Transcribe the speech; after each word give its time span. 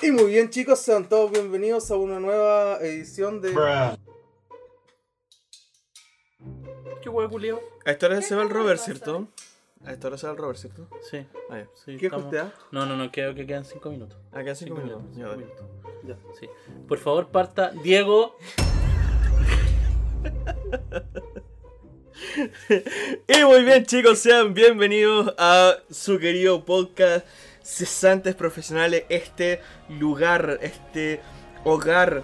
Y 0.00 0.10
muy 0.12 0.26
bien 0.26 0.50
chicos, 0.50 0.78
sean 0.78 1.08
todos 1.08 1.30
bienvenidos 1.32 1.90
a 1.90 1.96
una 1.96 2.20
nueva 2.20 2.78
edición 2.80 3.40
de... 3.40 3.52
¿Qué 7.02 7.08
huevo 7.08 7.30
culiao? 7.30 7.60
A 7.84 7.90
esta 7.90 8.06
hora 8.06 8.22
se 8.22 8.34
va 8.36 8.42
el 8.42 8.50
Robert, 8.50 8.80
¿cierto? 8.80 9.28
A 9.84 9.92
esta 9.92 10.08
hora 10.08 10.18
se 10.18 10.26
va 10.26 10.32
el 10.32 10.38
Robert, 10.38 10.58
¿cierto? 10.58 10.88
Sí, 11.10 11.26
Ah, 11.50 11.58
ya. 11.58 11.68
sí. 11.74 11.96
¿Qué 11.96 12.06
estamos- 12.06 12.26
costea? 12.26 12.52
No, 12.70 12.86
no, 12.86 12.96
no, 12.96 13.10
creo 13.10 13.34
que 13.34 13.46
quedan 13.46 13.64
5 13.64 13.90
minutos. 13.90 14.16
Ah, 14.32 14.42
quedan 14.42 14.56
cinco 14.56 14.76
minutos. 14.76 15.02
Ya, 15.16 15.24
cinco 15.30 15.36
minutos. 15.36 15.66
Ya. 16.04 16.16
Sí. 16.38 16.48
Por 16.86 16.98
favor, 16.98 17.28
parta. 17.28 17.70
Diego. 17.82 18.36
Y 23.28 23.44
muy 23.44 23.62
bien 23.64 23.84
chicos, 23.86 24.18
sean 24.18 24.52
bienvenidos 24.52 25.32
a 25.38 25.76
su 25.90 26.18
querido 26.18 26.64
podcast 26.64 27.24
Cesantes 27.68 28.34
Profesionales, 28.34 29.04
este 29.10 29.60
lugar, 29.90 30.58
este 30.62 31.20
hogar, 31.64 32.22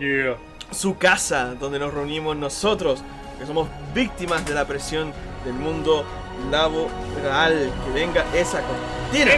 Yeah. 0.00 0.36
su 0.72 0.96
casa 0.98 1.54
donde 1.54 1.78
nos 1.78 1.92
reunimos 1.94 2.34
nosotros, 2.34 3.02
que 3.38 3.46
somos 3.46 3.68
víctimas 3.94 4.44
de 4.46 4.54
la 4.54 4.66
presión 4.66 5.12
del 5.44 5.52
mundo 5.54 6.04
laboral. 6.50 7.70
Que 7.84 7.90
venga 7.92 8.24
esa 8.34 8.62
cortina. 8.62 9.32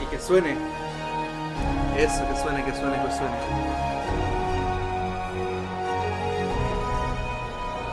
Y 0.00 0.06
que 0.06 0.20
suene. 0.20 0.56
Eso, 1.96 2.28
que 2.28 2.36
suene, 2.40 2.64
que 2.64 2.72
suene, 2.72 2.96
que 3.02 3.12
suene. 3.16 3.36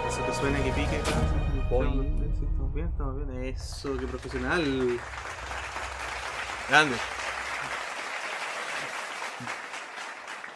Eso 0.09 0.25
que 0.25 0.33
suene, 0.33 0.63
que 0.63 0.72
pique. 0.73 0.97
Estamos 0.97 2.73
bien, 2.73 2.88
estamos 2.88 3.16
bien. 3.16 3.44
Eso, 3.45 3.97
que 3.97 4.05
profesional. 4.05 4.99
Grande. 6.70 6.95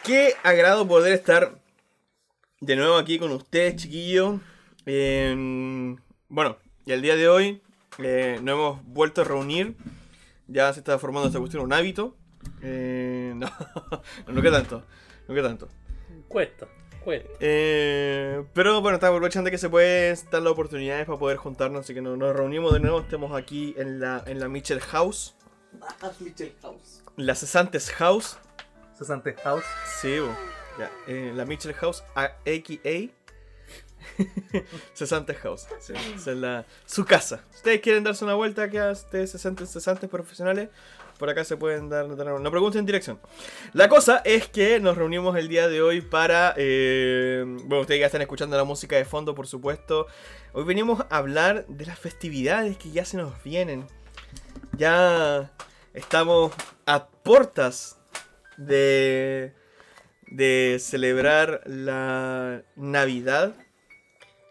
Qué 0.03 0.33
agrado 0.43 0.87
poder 0.87 1.13
estar 1.13 1.59
de 2.59 2.75
nuevo 2.75 2.97
aquí 2.97 3.19
con 3.19 3.31
ustedes, 3.31 3.75
chiquillos. 3.77 4.39
En- 4.85 6.01
Bueno, 6.27 6.57
y 6.85 6.91
el 6.91 7.01
día 7.01 7.15
de 7.15 7.27
hoy 7.29 7.61
eh, 7.99 8.39
nos 8.41 8.53
hemos 8.53 8.85
vuelto 8.85 9.21
a 9.21 9.23
reunir. 9.25 9.75
Ya 10.47 10.71
se 10.73 10.79
está 10.79 10.97
formando 10.99 11.27
esta 11.27 11.39
cuestión 11.39 11.63
un 11.63 11.73
hábito. 11.73 12.15
Eh, 12.61 13.33
no, 13.35 13.49
no 14.27 14.41
que 14.41 14.51
tanto. 14.51 14.83
No 15.27 15.35
que 15.35 15.41
tanto. 15.41 15.69
Cuesta, 16.27 16.67
cuesta. 17.03 17.29
Eh, 17.39 18.43
pero 18.53 18.81
bueno, 18.81 18.95
estamos 18.95 19.15
aprovechando 19.17 19.49
que 19.51 19.57
se 19.57 19.69
puede 19.69 20.15
dar 20.31 20.41
las 20.41 20.51
oportunidades 20.51 21.05
para 21.05 21.19
poder 21.19 21.37
juntarnos. 21.37 21.81
Así 21.81 21.93
que 21.93 22.01
nos, 22.01 22.17
nos 22.17 22.35
reunimos 22.35 22.73
de 22.73 22.79
nuevo. 22.79 22.99
Estamos 23.01 23.33
aquí 23.39 23.75
en 23.77 23.99
la, 23.99 24.23
en 24.25 24.39
la 24.39 24.49
Mitchell 24.49 24.79
House. 24.81 25.35
Mitchell 26.19 26.53
House. 26.61 27.01
La 27.17 27.35
Cesantes 27.35 27.91
House. 27.91 28.37
Cesante 28.97 29.33
House. 29.43 29.63
Sí, 29.99 30.19
bo. 30.19 30.35
ya. 30.77 30.91
eh, 31.07 31.31
la 31.35 31.45
Mitchell 31.45 31.73
House, 31.73 32.03
a- 32.15 32.35
a.k.a. 32.45 33.09
Cesantes 34.93 35.37
House. 35.37 35.67
Sí, 35.79 35.93
esa 36.15 36.31
es 36.31 36.37
la, 36.37 36.65
su 36.85 37.05
casa. 37.05 37.43
Si 37.51 37.57
ustedes 37.57 37.81
quieren 37.81 38.03
darse 38.03 38.23
una 38.25 38.33
vuelta 38.35 38.63
aquí 38.63 38.77
a 38.77 38.91
ustedes 38.91 39.31
cesantes, 39.31 39.69
cesantes 39.71 40.09
profesionales, 40.09 40.69
por 41.17 41.29
acá 41.29 41.43
se 41.43 41.55
pueden 41.57 41.89
dar, 41.89 42.15
dar- 42.15 42.39
no 42.39 42.51
pregunten 42.51 42.85
dirección. 42.85 43.19
La 43.73 43.89
cosa 43.89 44.21
es 44.25 44.47
que 44.47 44.79
nos 44.79 44.97
reunimos 44.97 45.35
el 45.37 45.47
día 45.47 45.67
de 45.67 45.81
hoy 45.81 46.01
para... 46.01 46.53
eh, 46.57 47.43
bueno, 47.65 47.81
ustedes 47.81 47.99
ya 48.01 48.07
están 48.07 48.21
escuchando 48.21 48.57
la 48.57 48.63
música 48.63 48.95
de 48.95 49.05
fondo, 49.05 49.33
por 49.35 49.47
supuesto. 49.47 50.07
Hoy 50.53 50.63
venimos 50.63 51.01
a 51.09 51.17
hablar 51.17 51.65
de 51.67 51.85
las 51.85 51.97
festividades 51.99 52.77
que 52.77 52.91
ya 52.91 53.05
se 53.05 53.17
nos 53.17 53.41
vienen. 53.43 53.87
Ya 54.81 55.51
estamos 55.93 56.53
a 56.87 57.05
portas 57.05 57.99
de, 58.57 59.53
de 60.25 60.77
celebrar 60.79 61.61
la 61.67 62.63
Navidad, 62.75 63.53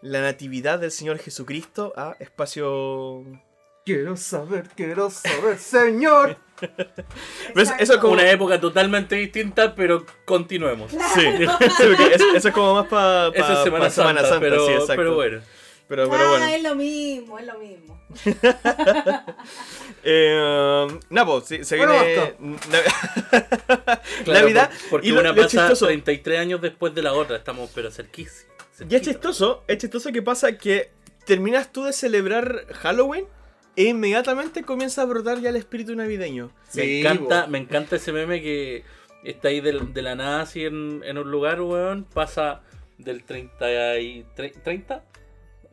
la 0.01 0.21
Natividad 0.21 0.79
del 0.79 0.91
Señor 0.91 1.19
Jesucristo 1.19 1.91
a 1.97 2.15
espacio... 2.21 3.25
Quiero 3.83 4.15
saber, 4.15 4.69
quiero 4.73 5.09
saber, 5.09 5.57
señor. 5.57 6.37
¿Ves? 7.53 7.73
Eso 7.77 7.95
es 7.95 7.99
como... 7.99 8.13
Una 8.13 8.31
época 8.31 8.57
totalmente 8.57 9.17
distinta, 9.17 9.75
pero 9.75 10.05
continuemos. 10.23 10.91
Sí, 10.91 10.97
sí, 11.13 11.83
eso, 12.09 12.25
eso 12.35 12.47
es 12.47 12.53
como 12.53 12.75
más 12.75 12.87
para 12.87 13.27
Eso 13.35 13.51
es 13.51 13.63
Semana, 13.63 13.89
Santa, 14.21 14.39
pero, 14.39 14.65
sí, 14.65 14.71
exacto. 14.71 14.95
pero 14.95 15.15
bueno. 15.15 15.41
Pero, 15.91 16.09
pero 16.09 16.23
ah, 16.23 16.29
bueno. 16.29 16.45
es 16.45 16.63
lo 16.63 16.75
mismo, 16.75 17.37
es 17.37 17.45
lo 17.45 17.59
mismo. 17.59 18.01
Eh, 20.03 20.87
no, 21.09 21.25
pues, 21.25 21.45
sí, 21.45 21.63
se 21.63 21.77
Bueno, 21.77 21.93
viene... 21.93 22.33
Nav- 22.39 24.01
Claro, 24.23 24.39
Navidad. 24.41 24.69
por- 24.69 24.89
Porque 24.89 25.07
y 25.07 25.11
lo- 25.11 25.19
una 25.19 25.29
lo 25.33 25.35
pasa 25.43 25.67
chistoso- 25.67 25.85
33 25.87 26.39
años 26.39 26.61
después 26.61 26.95
de 26.95 27.03
la 27.03 27.13
otra. 27.13 27.35
Estamos, 27.37 27.69
pero 27.75 27.91
cerquísimos. 27.91 28.45
Y 28.89 28.95
es 28.95 29.01
chistoso, 29.01 29.63
es 29.67 29.77
chistoso 29.77 30.11
que 30.11 30.21
pasa 30.21 30.57
que 30.57 30.91
terminas 31.25 31.71
tú 31.71 31.83
de 31.83 31.93
celebrar 31.93 32.65
Halloween 32.73 33.25
e 33.75 33.83
inmediatamente 33.83 34.63
comienza 34.63 35.01
a 35.03 35.05
brotar 35.05 35.39
ya 35.39 35.49
el 35.49 35.55
espíritu 35.57 35.93
navideño. 35.95 36.51
Me 36.73 36.81
Sí, 36.83 36.99
encanta, 37.01 37.41
bo. 37.43 37.47
me 37.49 37.57
encanta 37.59 37.97
ese 37.97 38.11
meme 38.11 38.41
que 38.41 38.83
está 39.23 39.49
ahí 39.49 39.59
del- 39.61 39.93
de, 39.93 40.01
la 40.01 40.15
nada 40.15 40.41
así 40.41 40.65
en, 40.65 41.03
en 41.05 41.17
un 41.17 41.29
lugar, 41.29 41.61
weón. 41.61 42.05
Pasa 42.05 42.61
del 42.97 43.23
30, 43.23 43.99
y, 43.99 44.25
tre- 44.35 44.53
30 44.63 45.03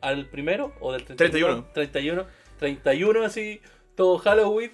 al 0.01 0.25
primero 0.27 0.73
o 0.79 0.91
del 0.91 1.03
31. 1.03 1.65
31. 1.73 2.25
31 2.59 3.23
así, 3.23 3.61
todo 3.95 4.17
Halloween. 4.19 4.71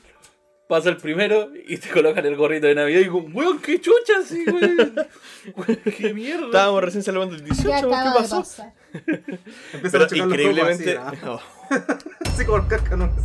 Pasa 0.67 0.89
el 0.89 0.97
primero 0.97 1.51
y 1.67 1.77
te 1.77 1.89
colocan 1.89 2.25
el 2.25 2.35
gorrito 2.35 2.65
de 2.65 2.73
Navidad 2.73 2.99
y 3.01 3.03
digo, 3.03 3.19
weón, 3.19 3.59
qué 3.61 3.79
chucha 3.79 4.13
así, 4.19 4.43
weón. 4.47 5.77
Qué 5.95 6.11
mierda. 6.13 6.45
Estábamos 6.47 6.83
recién 6.83 7.03
celebrando 7.03 7.35
el 7.35 7.43
18, 7.43 7.69
Ya 7.69 7.81
¿qué 7.81 8.09
pasó? 8.19 8.43
Pero 9.91 10.05
a 10.05 10.17
increíblemente... 10.17 10.97
así, 10.97 11.17
no. 11.23 11.39
Así 12.25 12.45
como 12.45 12.57
el 12.57 12.67
cascanueces. 12.67 13.23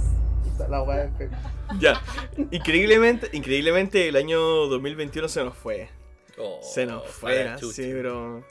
La 0.68 0.82
weá 0.82 1.04
es 1.04 1.12
que- 1.16 1.30
ya. 1.78 2.02
Increíblemente, 2.50 3.28
increíblemente 3.32 4.08
el 4.08 4.16
año 4.16 4.38
2021 4.66 5.28
se 5.28 5.42
nos 5.42 5.56
fue. 5.56 5.88
Oh, 6.36 6.60
Se 6.62 6.84
nos 6.86 7.06
fue, 7.06 7.56
sí, 7.72 7.90
pero. 7.92 8.44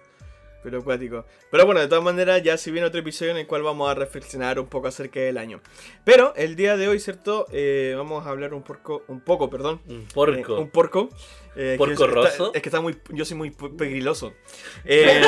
Pero 0.61 0.79
acuático. 0.79 1.23
Pero 1.51 1.65
bueno, 1.65 1.79
de 1.79 1.87
todas 1.87 2.03
maneras, 2.03 2.43
ya 2.43 2.57
se 2.57 2.69
viene 2.71 2.85
otro 2.87 2.99
episodio 2.99 3.31
en 3.31 3.37
el 3.37 3.47
cual 3.47 3.63
vamos 3.63 3.89
a 3.89 3.95
reflexionar 3.95 4.59
un 4.59 4.67
poco 4.67 4.89
acerca 4.89 5.19
del 5.21 5.37
año. 5.37 5.61
Pero 6.03 6.33
el 6.35 6.55
día 6.57 6.75
de 6.75 6.87
hoy, 6.89 6.99
¿cierto? 6.99 7.45
Eh, 7.53 7.93
vamos 7.95 8.27
a 8.27 8.29
hablar 8.29 8.53
un 8.53 8.61
poco, 8.63 9.03
un 9.07 9.21
poco, 9.21 9.49
perdón. 9.49 9.79
Un 9.87 10.01
eh, 10.01 10.07
porco. 10.13 10.59
un 10.59 10.69
porco. 10.69 11.09
Eh, 11.55 11.75
¿Porco 11.77 12.03
es- 12.05 12.11
roso? 12.11 12.27
está- 12.47 12.57
es 12.57 12.61
que 12.61 12.69
está 12.69 12.81
muy. 12.81 12.97
Yo 13.09 13.23
soy 13.25 13.37
muy 13.37 13.51
pe- 13.51 13.69
pegriloso. 13.69 14.33
Eh, 14.85 15.21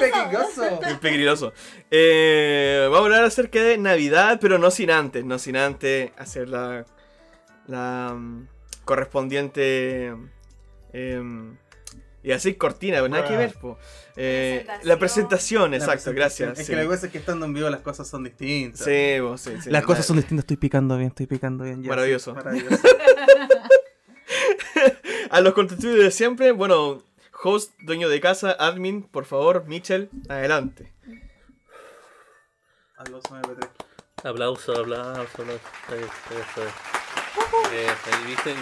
Peligroso. 0.00 0.80
muy 0.82 0.94
pegriloso. 1.00 1.52
Eh, 1.90 2.82
vamos 2.84 3.00
a 3.00 3.04
hablar 3.04 3.24
acerca 3.24 3.60
de 3.62 3.78
Navidad, 3.78 4.38
pero 4.40 4.58
no 4.58 4.70
sin 4.70 4.90
antes. 4.90 5.24
No 5.24 5.38
sin 5.38 5.56
antes 5.56 6.10
hacer 6.18 6.48
la. 6.50 6.84
La. 7.66 8.12
mm, 8.14 8.48
correspondiente. 8.84 10.14
em, 10.92 11.56
y 12.24 12.32
así 12.32 12.54
cortina, 12.54 12.96
pero 12.96 13.08
nada 13.08 13.28
que 13.28 13.36
ver, 13.36 13.52
po. 13.54 13.78
Eh, 14.16 14.62
Presentación. 14.64 14.88
la 14.88 14.98
presentación, 14.98 15.70
La 15.72 15.76
exacto, 15.76 16.10
presentación. 16.10 16.48
gracias. 16.48 16.58
Es 16.60 16.66
sí. 16.66 16.72
que 16.72 16.76
la 16.82 16.86
cosa 16.88 17.06
es 17.06 17.12
que 17.12 17.18
estando 17.18 17.46
en 17.46 17.52
vivo 17.54 17.68
las 17.70 17.80
cosas 17.82 18.08
son 18.08 18.24
distintas. 18.24 18.80
Sí, 18.84 19.16
po, 19.20 19.36
sí, 19.38 19.50
sí, 19.62 19.70
Las 19.70 19.82
no, 19.82 19.86
cosas 19.86 20.06
son 20.06 20.16
distintas, 20.16 20.44
estoy 20.44 20.56
picando 20.56 20.96
bien, 20.96 21.08
estoy 21.08 21.26
picando 21.26 21.64
bien. 21.64 21.82
ya, 21.82 21.90
Maravilloso. 21.90 22.30
sí, 22.32 22.36
maravilloso. 22.36 22.82
A 25.30 25.40
los 25.40 25.52
contenidos 25.54 25.98
de 25.98 26.10
siempre, 26.10 26.52
bueno, 26.52 27.02
host, 27.42 27.72
dueño 27.80 28.08
de 28.08 28.20
casa, 28.20 28.52
admin, 28.52 29.02
por 29.02 29.24
favor, 29.26 29.66
Mitchell, 29.66 30.08
adelante. 30.28 30.92
MP3. 32.98 33.68
Aplauso, 34.24 34.72
aplauso, 34.72 34.72
aplauso. 34.72 35.22
Está 35.32 35.94
bien, 35.94 36.08
está 36.08 36.34
bien, 36.34 36.44
está 36.48 36.60
bien. 36.60 36.72
Eh, 37.72 37.88
ahí, 38.12 38.26
¿viste? 38.26 38.54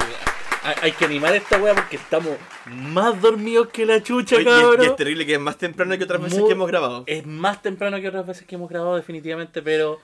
Hay, 0.65 0.75
hay 0.83 0.93
que 0.93 1.05
animar 1.05 1.35
esta 1.35 1.59
wea 1.61 1.75
porque 1.75 1.97
estamos 1.97 2.37
más 2.67 3.21
dormidos 3.21 3.69
que 3.69 3.85
la 3.85 4.03
chucha, 4.03 4.37
Oye, 4.37 4.45
y, 4.45 4.49
es, 4.49 4.59
y 4.59 4.61
cabrón. 4.63 4.87
es 4.87 4.97
terrible 4.97 5.27
que 5.27 5.35
es 5.35 5.41
más 5.41 5.59
temprano 5.59 5.99
que 5.99 6.05
otras 6.05 6.23
veces 6.23 6.39
Muy- 6.39 6.49
que 6.49 6.53
hemos 6.55 6.69
grabado. 6.69 7.05
Es 7.07 7.27
más 7.27 7.61
temprano 7.63 8.01
que 8.01 8.09
otras 8.09 8.27
veces 8.27 8.47
que 8.47 8.55
hemos 8.55 8.69
grabado, 8.71 8.95
definitivamente, 8.97 9.61
pero 9.63 9.99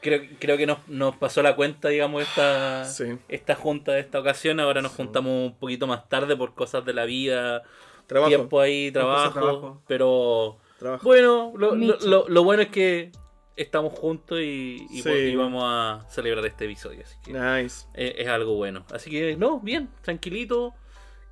creo, 0.00 0.20
creo 0.38 0.56
que 0.56 0.66
nos, 0.66 0.78
nos 0.86 1.16
pasó 1.16 1.42
la 1.42 1.56
cuenta, 1.56 1.88
digamos, 1.88 2.22
esta, 2.22 2.84
Sí. 2.84 3.18
esta 3.28 3.54
junta 3.56 3.92
de 3.92 4.00
esta 4.00 4.20
ocasión. 4.20 4.60
Ahora 4.60 4.80
nos 4.80 4.92
juntamos 4.92 5.32
un 5.32 5.54
poquito 5.58 5.86
más 5.88 6.08
tarde 6.08 6.36
por 6.36 6.54
cosas 6.54 6.84
de 6.84 6.94
la 6.94 7.04
vida, 7.04 7.62
Trabajo. 8.06 8.28
tiempo 8.28 8.60
ahí, 8.60 8.92
trabajo. 8.92 9.32
trabajo. 9.32 9.82
Pero 9.88 10.56
Trabajo. 10.78 11.02
bueno, 11.04 11.52
lo, 11.56 11.74
lo- 11.74 12.28
lo 12.28 12.44
bueno 12.44 12.62
es 12.62 12.68
que 12.68 13.10
estamos 13.56 13.98
juntos 13.98 14.38
y, 14.40 14.86
y, 14.90 15.02
Sí. 15.02 15.08
y 15.10 15.34
vamos 15.36 15.64
a 15.66 16.04
celebrar 16.10 16.44
este 16.46 16.66
episodio. 16.66 17.02
Así 17.04 17.16
que 17.24 17.32
Nice. 17.32 17.86
es, 17.94 18.14
es 18.18 18.28
algo 18.28 18.54
bueno. 18.54 18.84
Así 18.92 19.10
que, 19.10 19.36
no, 19.36 19.60
bien, 19.60 19.88
tranquilito, 20.02 20.74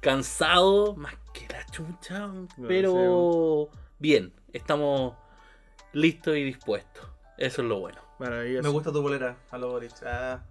cansado, 0.00 0.94
más 0.96 1.14
que 1.32 1.46
la 1.48 1.64
chucha, 1.66 2.30
pero 2.68 3.68
bien, 3.98 4.32
estamos 4.52 5.14
listos 5.92 6.36
y 6.36 6.42
dispuestos. 6.44 7.06
Eso 7.38 7.62
es 7.62 7.68
lo 7.68 7.80
bueno. 7.80 8.00
Maravilloso. 8.18 8.62
Me 8.62 8.68
gusta 8.72 8.92
tu 8.92 9.02
bolera, 9.02 9.36
aló 9.50 9.70
Boris. 9.72 9.94
Ah, 10.04 10.42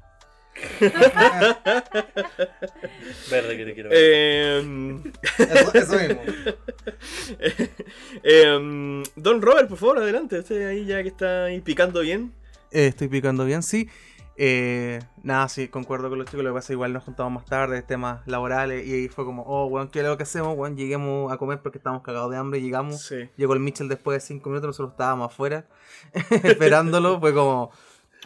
Verde 3.31 3.57
que 3.57 3.65
te 3.65 3.73
quiero 3.73 3.89
ver. 3.89 3.97
Eh, 4.00 5.00
Eso, 5.38 5.73
eso 5.73 6.00
mismo. 6.00 6.21
eh, 8.23 9.03
Don 9.15 9.41
Robert, 9.41 9.69
por 9.69 9.77
favor, 9.77 9.97
adelante. 10.00 10.39
Usted 10.39 10.67
ahí 10.67 10.85
ya 10.85 11.01
que 11.01 11.09
está 11.09 11.45
ahí 11.45 11.61
picando 11.61 12.01
bien. 12.01 12.33
Eh, 12.71 12.88
estoy 12.88 13.07
picando 13.07 13.45
bien, 13.45 13.63
sí. 13.63 13.89
Eh, 14.35 15.00
nada, 15.21 15.47
sí, 15.47 15.67
concuerdo 15.67 16.09
con 16.09 16.17
los 16.17 16.27
chicos. 16.27 16.44
Lo 16.44 16.51
que 16.51 16.55
pasa 16.55 16.73
igual 16.73 16.94
nos 16.94 17.03
juntamos 17.03 17.33
más 17.33 17.45
tarde, 17.45 17.81
temas 17.81 18.25
laborales. 18.27 18.85
Y 18.85 18.94
ahí 18.94 19.07
fue 19.07 19.25
como, 19.25 19.44
oh, 19.44 19.65
weón, 19.65 19.89
¿qué 19.89 20.00
es 20.00 20.05
lo 20.05 20.17
que 20.17 20.23
hacemos? 20.23 20.57
Weón, 20.57 20.75
lleguemos 20.75 21.31
a 21.31 21.38
comer 21.38 21.61
porque 21.61 21.77
estábamos 21.77 22.03
cagados 22.03 22.31
de 22.31 22.38
hambre. 22.38 22.61
Llegamos. 22.61 23.01
Sí. 23.01 23.29
Llegó 23.38 23.53
el 23.53 23.59
Mitchell 23.59 23.88
después 23.88 24.21
de 24.21 24.27
cinco 24.27 24.50
minutos, 24.50 24.69
nosotros 24.69 24.91
estábamos 24.91 25.31
afuera 25.31 25.65
esperándolo. 26.44 27.19
Fue 27.19 27.33
como 27.33 27.71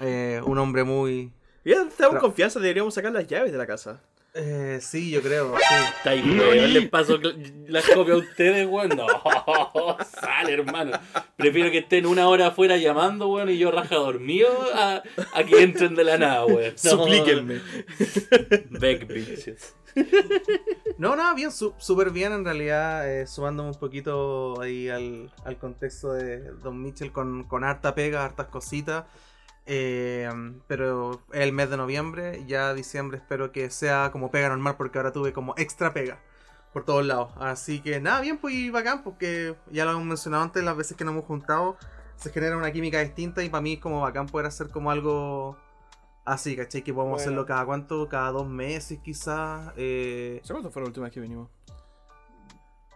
eh, 0.01 0.41
un 0.45 0.57
hombre 0.57 0.83
muy. 0.83 1.31
Ya 1.67 1.81
estamos 1.87 2.19
confianza, 2.21 2.59
deberíamos 2.59 2.93
sacar 2.93 3.11
las 3.11 3.27
llaves 3.27 3.51
de 3.51 3.57
la 3.57 3.67
casa. 3.67 3.99
Eh, 4.33 4.77
sí, 4.81 5.09
yo 5.09 5.21
creo. 5.21 5.55
Sí. 5.57 5.63
Está 5.97 6.11
ahí, 6.11 6.21
weón. 6.21 6.73
Les 6.73 6.87
paso 6.89 7.19
cl- 7.19 7.65
la 7.67 7.81
copia 7.81 8.13
a 8.13 8.17
ustedes, 8.17 8.67
weón. 8.67 8.89
No, 8.89 9.07
sale, 10.21 10.53
hermano. 10.53 10.91
Prefiero 11.35 11.71
que 11.71 11.79
estén 11.79 12.05
una 12.05 12.27
hora 12.29 12.47
afuera 12.47 12.77
llamando, 12.77 13.27
weón, 13.29 13.49
y 13.49 13.57
yo 13.57 13.71
raja 13.71 13.95
dormido 13.95 14.47
a, 14.75 15.01
a 15.33 15.43
que 15.43 15.63
entren 15.63 15.95
de 15.95 16.03
la 16.03 16.17
nada, 16.19 16.45
weón. 16.45 16.73
No. 16.83 16.89
Suplíquenme. 16.91 17.61
Back 18.69 19.07
bitches. 19.07 19.73
No, 20.99 21.15
nada, 21.15 21.33
bien, 21.33 21.51
su- 21.51 21.73
súper 21.79 22.11
bien 22.11 22.31
en 22.31 22.45
realidad, 22.45 23.09
eh, 23.11 23.25
sumándome 23.25 23.69
un 23.69 23.79
poquito 23.79 24.61
ahí 24.61 24.87
al, 24.89 25.31
al 25.43 25.57
contexto 25.57 26.13
de 26.13 26.51
Don 26.63 26.79
Mitchell 26.81 27.11
con, 27.11 27.43
con 27.45 27.63
harta 27.63 27.95
pega, 27.95 28.23
hartas 28.23 28.47
cositas. 28.47 29.05
Eh, 29.69 30.29
pero 30.67 31.21
es 31.33 31.41
el 31.41 31.51
mes 31.51 31.69
de 31.69 31.75
noviembre, 31.77 32.43
ya 32.47 32.73
diciembre 32.73 33.17
espero 33.17 33.51
que 33.51 33.69
sea 33.69 34.11
como 34.13 34.31
pega 34.31 34.47
normal 34.49 34.75
porque 34.77 34.97
ahora 34.97 35.11
tuve 35.11 35.33
como 35.33 35.53
extra 35.57 35.93
pega 35.93 36.19
por 36.71 36.85
todos 36.85 37.05
lados. 37.05 37.31
Así 37.37 37.81
que 37.81 37.99
nada, 37.99 38.21
bien, 38.21 38.37
pues 38.37 38.53
y 38.55 38.69
bacán 38.69 39.03
porque 39.03 39.55
ya 39.71 39.83
lo 39.85 39.91
hemos 39.91 40.05
mencionado 40.05 40.43
antes, 40.43 40.63
las 40.63 40.77
veces 40.77 40.95
que 40.95 41.03
nos 41.03 41.13
hemos 41.13 41.25
juntado 41.25 41.77
se 42.15 42.31
genera 42.31 42.55
una 42.57 42.71
química 42.71 42.99
distinta 43.01 43.43
y 43.43 43.49
para 43.49 43.61
mí 43.61 43.73
es 43.73 43.79
como 43.79 44.01
bacán 44.01 44.25
poder 44.27 44.47
hacer 44.47 44.69
como 44.69 44.89
algo 44.89 45.57
así, 46.23 46.55
¿cachai? 46.55 46.81
Que 46.81 46.93
podemos 46.93 47.15
Bueno. 47.17 47.21
hacerlo 47.21 47.45
cada 47.45 47.65
cuánto, 47.65 48.07
cada 48.07 48.31
dos 48.31 48.47
meses 48.47 48.99
quizás. 49.03 49.73
Eh, 49.75 50.39
¿Sabes 50.43 50.61
cuánto 50.61 50.71
fue 50.71 50.81
la 50.81 50.87
última 50.87 51.05
vez 51.07 51.13
que 51.13 51.19
vinimos? 51.19 51.49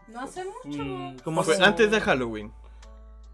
No 0.08 0.22
hace 0.22 0.44
mucho. 0.44 0.84
Mm, 0.84 1.18
¿Cómo 1.24 1.44
Fue 1.44 1.56
se- 1.56 1.64
antes 1.64 1.92
de 1.92 2.02
Halloween. 2.02 2.52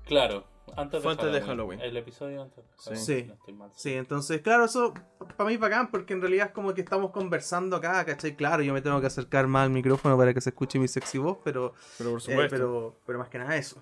Claro, 0.05 0.43
antes 0.75 1.01
Fue 1.01 1.15
de, 1.15 1.21
antes 1.21 1.33
de 1.41 1.47
Halloween. 1.47 1.79
El 1.81 1.97
episodio 1.97 2.41
antes. 2.43 2.63
de 2.65 2.71
Halloween, 2.83 3.05
Sí. 3.05 3.23
no 3.27 3.33
estoy 3.33 3.53
mal. 3.53 3.71
Sí, 3.75 3.93
entonces, 3.93 4.41
claro, 4.41 4.65
eso 4.65 4.93
para 5.37 5.47
mí 5.47 5.53
es 5.55 5.59
bacán 5.59 5.89
porque 5.91 6.13
en 6.13 6.21
realidad 6.21 6.47
es 6.47 6.51
como 6.53 6.73
que 6.73 6.81
estamos 6.81 7.11
conversando 7.11 7.75
acá, 7.77 8.03
¿cachai? 8.05 8.35
Claro, 8.35 8.63
yo 8.63 8.73
me 8.73 8.81
tengo 8.81 8.99
que 9.01 9.07
acercar 9.07 9.47
más 9.47 9.63
al 9.63 9.69
micrófono 9.71 10.17
para 10.17 10.33
que 10.33 10.41
se 10.41 10.49
escuche 10.49 10.77
mi 10.79 10.87
sexy 10.87 11.17
voz, 11.17 11.37
pero, 11.43 11.73
Pero 11.97 12.11
por 12.11 12.19
eh, 12.19 12.21
supuesto. 12.23 12.49
pero, 12.55 12.99
pero 13.05 13.19
más 13.19 13.29
que 13.29 13.37
nada 13.39 13.55
eso, 13.55 13.81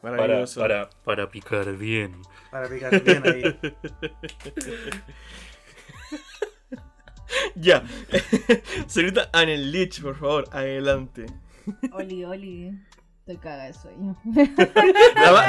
Para, 0.00 0.44
para, 0.56 0.90
para 1.04 1.28
picar 1.30 1.72
bien. 1.76 2.20
para 2.50 2.68
picar 2.68 3.02
bien 3.02 3.22
ahí. 3.26 3.58
Ya. 7.56 7.82
Señorita 8.86 9.28
Anel 9.32 9.72
Lich, 9.72 10.00
por 10.00 10.16
favor, 10.16 10.44
adelante. 10.52 11.26
Oli, 11.92 12.24
oli. 12.24 12.78
Estoy 13.26 13.38
cagada 13.38 13.64
de 13.64 13.72
sueño. 13.72 14.16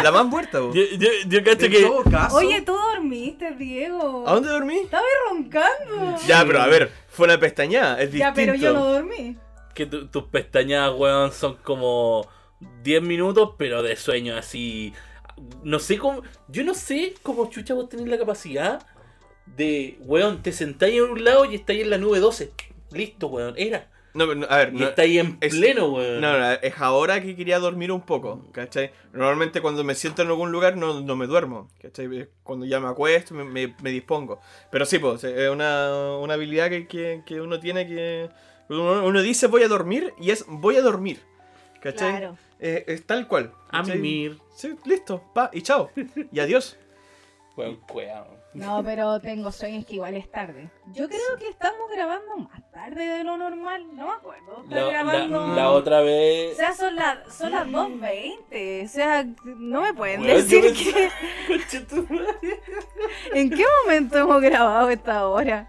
La, 0.04 0.12
más 0.12 0.26
muerta, 0.26 0.62
vos. 0.62 0.74
Yo, 0.74 0.82
yo, 0.98 1.10
yo 1.28 1.44
cacho 1.44 1.70
que. 1.70 1.84
todo 1.84 2.04
caso, 2.06 2.38
Oye, 2.38 2.64
tú 2.64 2.74
dormiste, 2.74 3.52
Diego. 3.52 4.28
¿A 4.28 4.34
dónde 4.34 4.50
dormí? 4.50 4.78
Estaba 4.78 5.06
roncando. 5.30 6.16
Ya, 6.26 6.44
pero 6.44 6.60
a 6.60 6.66
ver, 6.66 6.90
fue 7.08 7.28
una 7.28 7.40
pestañada, 7.40 8.02
es 8.02 8.12
distinto. 8.12 8.30
Ya, 8.30 8.34
pero 8.34 8.56
yo 8.56 8.74
no 8.74 8.84
dormí. 8.94 9.38
que 9.76 9.86
tu- 9.86 10.08
tus 10.08 10.24
pestañas, 10.24 10.92
weón, 10.98 11.32
son 11.32 11.58
como 11.58 12.28
10 12.82 13.04
minutos, 13.04 13.52
pero 13.60 13.84
de 13.84 13.96
sueño 13.96 14.36
así. 14.38 14.92
No 15.62 15.78
sé 15.78 16.00
cómo. 16.00 16.24
Yo 16.48 16.64
no 16.64 16.74
sé 16.74 17.14
cómo 17.22 17.48
chucha 17.52 17.76
vos 17.76 17.90
tenés 17.90 18.08
la 18.08 18.18
capacidad 18.18 18.88
de, 19.46 20.00
weón, 20.02 20.42
te 20.42 20.52
sentáis 20.52 20.96
en 20.96 21.04
un 21.12 21.24
lado 21.24 21.46
y 21.46 21.54
estáis 21.54 21.84
en 21.84 21.92
la 21.92 22.00
nube 22.00 22.18
12. 22.20 22.52
Listo, 22.92 23.28
weón, 23.28 23.54
era. 23.56 23.88
No, 24.18 24.26
pero 24.28 24.40
no, 24.40 24.48
a 24.50 24.58
ver, 24.58 24.74
Y 24.74 24.80
no, 24.80 24.88
estáis 24.88 25.20
en 25.20 25.38
es- 25.42 25.54
pleno, 25.56 25.90
weón. 25.94 26.22
no, 26.22 26.40
no, 26.40 26.52
es 26.54 26.74
ahora 26.80 27.22
que 27.22 27.36
quería 27.36 27.60
dormir 27.60 27.92
un 27.92 28.02
poco, 28.02 28.46
¿cachai? 28.52 28.92
Normalmente 29.14 29.62
cuando 29.62 29.84
me 29.84 29.94
siento 29.96 30.24
en 30.24 30.30
algún 30.30 30.52
lugar 30.52 30.76
no, 30.76 31.02
no 31.02 31.16
me 31.16 31.28
duermo, 31.28 31.70
¿cachai? 31.82 32.28
Cuando 32.44 32.66
ya 32.66 32.80
me 32.80 32.88
acuesto 32.88 33.34
me, 33.36 33.44
me- 33.44 33.76
me 33.82 33.92
dispongo. 33.92 34.40
Pero 34.72 34.86
sí, 34.86 34.98
pues, 35.00 35.24
es 35.24 35.50
una, 35.50 36.18
una 36.18 36.34
habilidad 36.34 36.70
que, 36.70 36.88
que- 36.88 37.22
que 37.26 37.40
uno 37.42 37.60
tiene 37.60 37.88
que... 37.88 38.30
Uno, 38.70 39.06
uno 39.06 39.22
dice 39.22 39.48
voy 39.48 39.64
a 39.64 39.68
dormir 39.68 40.14
y 40.20 40.32
es 40.32 40.44
voy 40.48 40.76
a 40.78 40.82
dormir, 40.82 41.22
¿cachai? 41.82 42.10
Claro. 42.18 42.38
Eh, 42.60 42.86
es 42.88 43.06
tal 43.06 43.28
cual. 43.28 43.54
A 43.70 43.82
¿cachai? 43.84 43.98
mimir. 44.00 44.40
Sí, 44.56 44.76
listo, 44.86 45.24
pa, 45.34 45.52
y 45.54 45.62
chao. 45.62 45.92
Y 46.32 46.40
adiós. 46.40 46.76
Weón, 47.56 47.76
cueado. 47.88 48.36
No, 48.58 48.84
pero 48.84 49.20
tengo 49.20 49.52
sueños 49.52 49.86
que 49.86 49.96
igual 49.96 50.16
es 50.16 50.30
tarde. 50.32 50.70
Yo 50.88 51.08
creo 51.08 51.38
que 51.40 51.48
estamos 51.50 51.90
grabando 51.92 52.38
más 52.38 52.72
tarde 52.72 53.06
de 53.06 53.24
lo 53.24 53.38
normal. 53.38 53.86
No 53.96 54.08
me 54.08 54.14
acuerdo. 54.14 54.64
La, 54.68 54.84
grabando. 54.86 55.48
la 55.56 55.72
otra 55.72 56.02
O 56.02 56.06
vez. 56.06 56.58
sea, 56.58 56.74
son, 56.74 56.96
las 56.96 57.34
son 57.36 57.52
las 57.52 57.68
2.20. 57.68 58.86
O 58.86 58.88
sea, 58.88 59.26
no 59.46 59.82
me 59.82 59.94
pueden 59.94 60.24
decir 60.24 60.74
que. 60.74 61.10
¿En 63.34 63.50
qué 63.50 63.64
momento 63.84 64.18
hemos 64.18 64.42
grabado 64.42 64.90
esta 64.90 65.28
hora? 65.28 65.68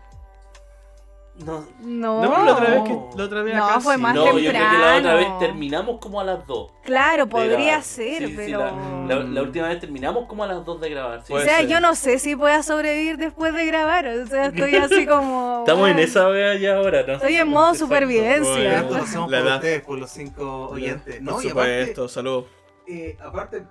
No, 1.44 1.64
No. 1.80 2.22
No, 2.22 2.44
la 2.44 2.52
otra 2.52 2.70
vez, 2.70 2.82
que, 2.82 2.98
la 3.16 3.24
otra 3.24 3.42
vez 3.42 3.54
No, 3.54 3.64
acá 3.66 3.80
fue 3.80 3.94
sí. 3.94 4.00
más 4.00 4.14
no, 4.14 4.24
yo 4.26 4.30
creo 4.32 4.52
que 4.52 4.58
la 4.58 4.68
otra 4.68 4.92
temprano. 4.94 5.16
vez 5.18 5.38
terminamos 5.38 6.00
como 6.00 6.20
a 6.20 6.24
las 6.24 6.46
2. 6.48 6.72
Claro, 6.82 7.28
podría 7.28 7.56
grabar. 7.58 7.82
ser, 7.84 8.18
Sí, 8.18 8.26
sí, 8.26 8.34
pero. 8.36 8.58
la, 9.06 9.14
la- 9.16 9.22
la 9.24 9.42
última 9.42 9.68
vez 9.68 9.78
terminamos 9.78 10.26
como 10.26 10.42
a 10.42 10.48
las 10.48 10.64
2 10.64 10.80
de 10.80 10.90
grabar. 10.90 11.22
sí. 11.24 11.32
O 11.32 11.38
sea, 11.40 11.58
ser. 11.58 11.68
yo 11.68 11.78
no 11.80 11.94
sé 11.94 12.18
si 12.18 12.34
pueda 12.34 12.62
sobrevivir 12.64 13.18
después 13.18 13.54
de 13.54 13.66
grabar. 13.66 14.06
O 14.08 14.26
sea, 14.26 14.46
estoy 14.46 14.74
así 14.76 15.06
como. 15.06 15.60
Estamos 15.60 15.88
en 15.88 15.94
bueno, 15.94 15.98
esa 16.00 16.26
vez 16.26 16.60
ya 16.60 16.76
ahora, 16.76 17.04
¿no? 17.06 17.12
Estoy 17.14 17.36
en 17.36 17.48
modo 17.48 17.66
Exacto. 17.72 17.84
supervivencia. 17.86 18.78
esto 18.80 18.94
hacemos 18.96 19.30
La 19.30 19.38
por 19.38 19.46
edad. 19.46 19.56
ustedes, 19.56 19.82
por 19.82 19.98
los 20.00 20.10
cinco 20.10 20.68
oyentes. 20.70 21.14
Por 21.16 21.22
No, 21.22 21.30
y 21.42 21.48
aparte, 21.48 21.48
supuesto, 21.84 22.08
saludos. 22.08 22.44
eh, 22.88 23.16
aparte, 23.24 23.64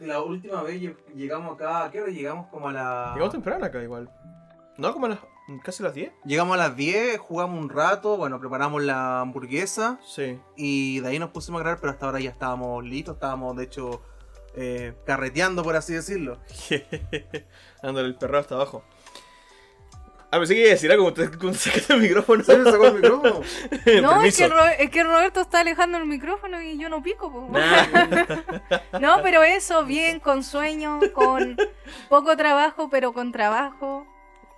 la 0.00 0.22
última 0.22 0.62
vez 0.62 0.80
lle- 0.80 0.96
llegamos 1.14 1.54
acá, 1.54 1.84
¿a 1.84 1.90
qué 1.90 2.00
hora 2.00 2.10
llegamos? 2.10 2.46
Como 2.48 2.68
a 2.68 2.72
la... 2.72 3.10
Llegamos 3.12 3.32
temprano 3.32 3.64
acá 3.66 3.82
igual. 3.82 4.08
No, 4.78 4.92
como 4.92 5.06
a 5.06 5.10
las 5.10 5.18
casi 5.62 5.82
las 5.82 5.94
10. 5.94 6.12
Llegamos 6.24 6.54
a 6.54 6.58
las 6.58 6.76
10, 6.76 7.18
jugamos 7.18 7.58
un 7.60 7.68
rato, 7.68 8.16
bueno, 8.16 8.40
preparamos 8.40 8.82
la 8.82 9.20
hamburguesa 9.20 9.98
Sí. 10.06 10.38
y 10.56 11.00
de 11.00 11.08
ahí 11.08 11.18
nos 11.18 11.30
pusimos 11.30 11.60
a 11.60 11.62
grabar, 11.64 11.80
pero 11.80 11.92
hasta 11.92 12.06
ahora 12.06 12.20
ya 12.20 12.30
estábamos 12.30 12.84
listos, 12.84 13.14
estábamos 13.14 13.56
de 13.56 13.64
hecho 13.64 14.02
eh, 14.56 14.94
carreteando, 15.04 15.62
por 15.62 15.76
así 15.76 15.92
decirlo. 15.94 16.38
Dándole 17.82 18.08
el 18.08 18.14
perro 18.16 18.38
hasta 18.38 18.54
abajo. 18.54 18.84
Ah, 20.30 20.38
pensé 20.38 20.54
que 20.54 20.60
iba 20.62 20.68
a 20.70 20.72
decir 20.72 20.90
algo 20.90 21.04
como 21.38 21.52
te 21.52 21.52
sacaste 21.58 21.92
el 21.94 22.00
micrófono. 22.00 22.42
¿Se 22.42 22.56
me 22.56 22.68
sacó 22.68 22.86
el 22.86 22.94
micrófono? 22.94 23.40
No, 24.02 24.22
es 24.22 24.36
que, 24.36 24.50
es 24.80 24.90
que 24.90 25.04
Roberto 25.04 25.40
está 25.42 25.60
alejando 25.60 25.98
el 25.98 26.06
micrófono 26.06 26.60
y 26.60 26.76
yo 26.78 26.88
no 26.88 27.02
pico. 27.02 27.48
Nah, 27.52 28.98
No, 29.00 29.18
pero 29.22 29.44
eso, 29.44 29.84
bien, 29.84 30.18
con 30.18 30.42
sueño, 30.42 30.98
con 31.12 31.56
poco 32.08 32.36
trabajo, 32.36 32.88
pero 32.90 33.12
con 33.12 33.30
trabajo. 33.30 34.06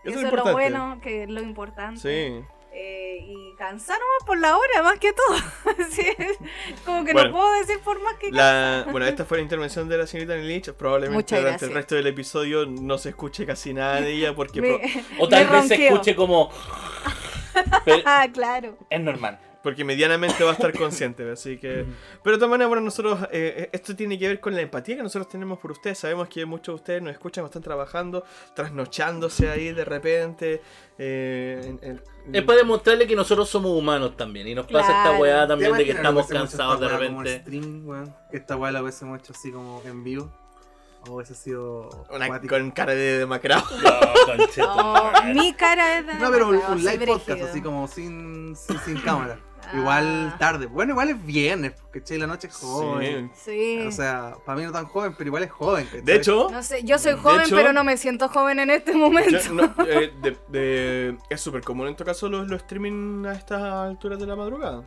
Eso 0.07 0.19
Eso, 0.19 0.19
es 0.19 0.23
lo 0.23 0.29
importante. 0.39 0.53
bueno, 0.53 0.99
que 1.03 1.23
es 1.25 1.29
lo 1.29 1.41
importante. 1.43 2.01
Sí. 2.01 2.45
Eh, 2.79 3.19
y 3.27 3.55
cansar 3.57 3.99
nomás 3.99 4.27
por 4.27 4.39
la 4.39 4.57
hora, 4.59 4.83
más 4.83 4.99
que 4.99 5.13
todo. 5.13 5.37
Sí, 5.91 6.07
como 6.85 7.05
que 7.07 7.13
Bueno. 7.15 7.31
no 7.31 7.37
puedo 7.37 7.53
decir 7.61 7.81
por 7.81 7.99
más 8.03 8.15
que 8.17 8.31
La, 8.31 8.87
bueno, 8.91 9.07
esta 9.07 9.25
fue 9.25 9.39
la 9.39 9.43
intervención 9.45 9.89
de 9.89 9.97
la 9.99 10.07
señorita 10.07 10.37
Nelich. 10.37 10.73
Probablemente 10.73 11.39
durante 11.39 11.65
el 11.65 11.73
resto 11.73 11.95
del 11.95 12.07
episodio 12.09 12.67
no 12.67 12.99
se 12.99 13.09
escuche 13.11 13.47
casi 13.47 13.73
nada 13.73 14.01
de 14.03 14.13
ella 14.13 14.35
porque 14.35 14.61
Me- 14.61 14.79
pro- 14.79 14.89
o 15.25 15.29
tal 15.29 15.47
vez 15.49 15.69
se 15.69 15.87
escuche 15.87 16.15
como. 16.15 16.51
Pero 17.87 18.03
Ah, 18.05 18.27
claro. 18.33 18.77
es 18.91 19.01
normal. 19.01 19.39
Porque 19.67 19.83
medianamente 19.85 20.45
va 20.45 20.51
a 20.51 20.53
estar 20.53 20.73
consciente. 20.73 21.29
Así 21.29 21.59
que. 21.59 21.85
Pero 22.23 22.37
de 22.37 22.39
todas 22.39 22.51
maneras, 22.51 22.69
bueno, 22.69 22.83
nosotros. 22.85 23.19
eh, 23.33 23.69
esto 23.73 23.97
tiene 23.97 24.17
que 24.17 24.29
ver 24.29 24.39
con 24.39 24.55
la 24.55 24.61
empatía 24.61 24.95
que 24.97 25.03
nosotros 25.03 25.29
tenemos 25.29 25.59
por 25.59 25.73
ustedes. 25.73 25.99
Sabemos 25.99 26.29
que 26.29 26.47
muchos 26.47 26.67
de 26.67 26.75
ustedes 26.77 27.03
nos 27.03 27.13
escuchan, 27.13 27.45
están 27.45 27.63
trabajando, 27.63 28.23
trasnochándose 28.55 29.51
ahí 29.51 29.73
de 29.73 29.85
repente. 29.85 30.63
eh, 30.99 31.61
en- 31.83 32.01
en- 32.27 32.35
Es 32.35 32.43
para 32.45 32.59
demostrarle 32.59 33.07
que 33.07 33.17
nosotros 33.17 33.49
somos 33.49 33.73
humanos 33.73 34.17
también. 34.17 34.47
Y 34.49 34.55
nos 34.55 34.67
pasa 34.67 34.79
esta 34.87 35.03
Claro. 35.03 35.19
weá 35.19 35.47
también 35.49 35.73
¿Te 35.73 35.79
de 35.79 35.85
que 35.85 35.91
estamos 35.91 36.27
cansados 36.27 36.81
de 36.81 36.87
esta 36.87 36.99
repente. 36.99 37.41
stream, 37.41 38.07
esta 38.33 38.57
weá 38.57 38.71
la 38.73 38.83
hubiésemos 38.83 39.19
hecho 39.21 39.33
así 39.33 39.51
como 39.53 39.83
en 39.85 40.05
vivo. 40.05 40.33
O 41.09 41.15
hubiese 41.17 41.35
sido. 41.35 41.89
una- 42.11 42.41
con 42.41 42.71
cara 42.71 42.95
de 42.95 43.19
demacrado. 43.19 43.65
No, 44.27 44.47
tu 44.49 44.63
Oh, 44.67 45.13
mi 45.35 45.53
cara 45.53 45.99
es 45.99 46.07
de 46.07 46.15
No, 46.15 46.31
pero 46.33 46.49
un, 46.49 46.57
un 46.57 46.79
live 46.85 47.07
podcast 47.07 47.43
así 47.43 47.61
como 47.63 47.87
sin, 47.87 48.57
sin, 48.57 48.79
sin 48.81 49.01
cámara. 49.01 49.39
Igual 49.75 50.33
Ah. 50.35 50.37
tarde. 50.39 50.67
Bueno, 50.67 50.93
igual 50.93 51.09
es 51.11 51.25
viernes, 51.25 51.73
¿cachai? 51.93 52.19
La 52.19 52.27
noche 52.27 52.49
es 52.49 52.55
joven. 52.55 53.31
Sí. 53.35 53.85
O 53.87 53.91
sea, 53.93 54.35
para 54.45 54.59
mí 54.59 54.65
no 54.65 54.73
tan 54.73 54.87
joven, 54.87 55.15
pero 55.17 55.29
igual 55.29 55.43
es 55.45 55.51
joven, 55.51 55.85
¿cachai? 55.87 56.03
De 56.03 56.15
hecho, 56.17 56.49
No 56.51 56.63
sé, 56.63 56.83
yo 56.85 56.99
soy 56.99 57.15
joven, 57.15 57.43
hecho- 57.43 57.57
pero 57.57 57.73
no 57.73 57.85
me 57.85 57.97
siento 57.97 58.29
joven 58.29 58.59
en 58.61 58.71
este 58.71 58.93
momento. 58.95 59.39
yo- 59.39 59.53
no, 59.53 59.75
eh, 59.87 60.13
de- 60.23 60.37
de- 60.49 61.19
es 61.31 61.41
súper 61.41 61.63
común 61.63 61.89
en 61.89 61.97
todo 61.97 62.07
caso 62.07 62.29
los, 62.29 62.49
los 62.49 62.63
streaming 62.63 63.25
a 63.27 63.33
estas 63.33 63.63
alturas 63.63 64.19
de 64.19 64.27
la 64.27 64.37
madrugada. 64.37 64.85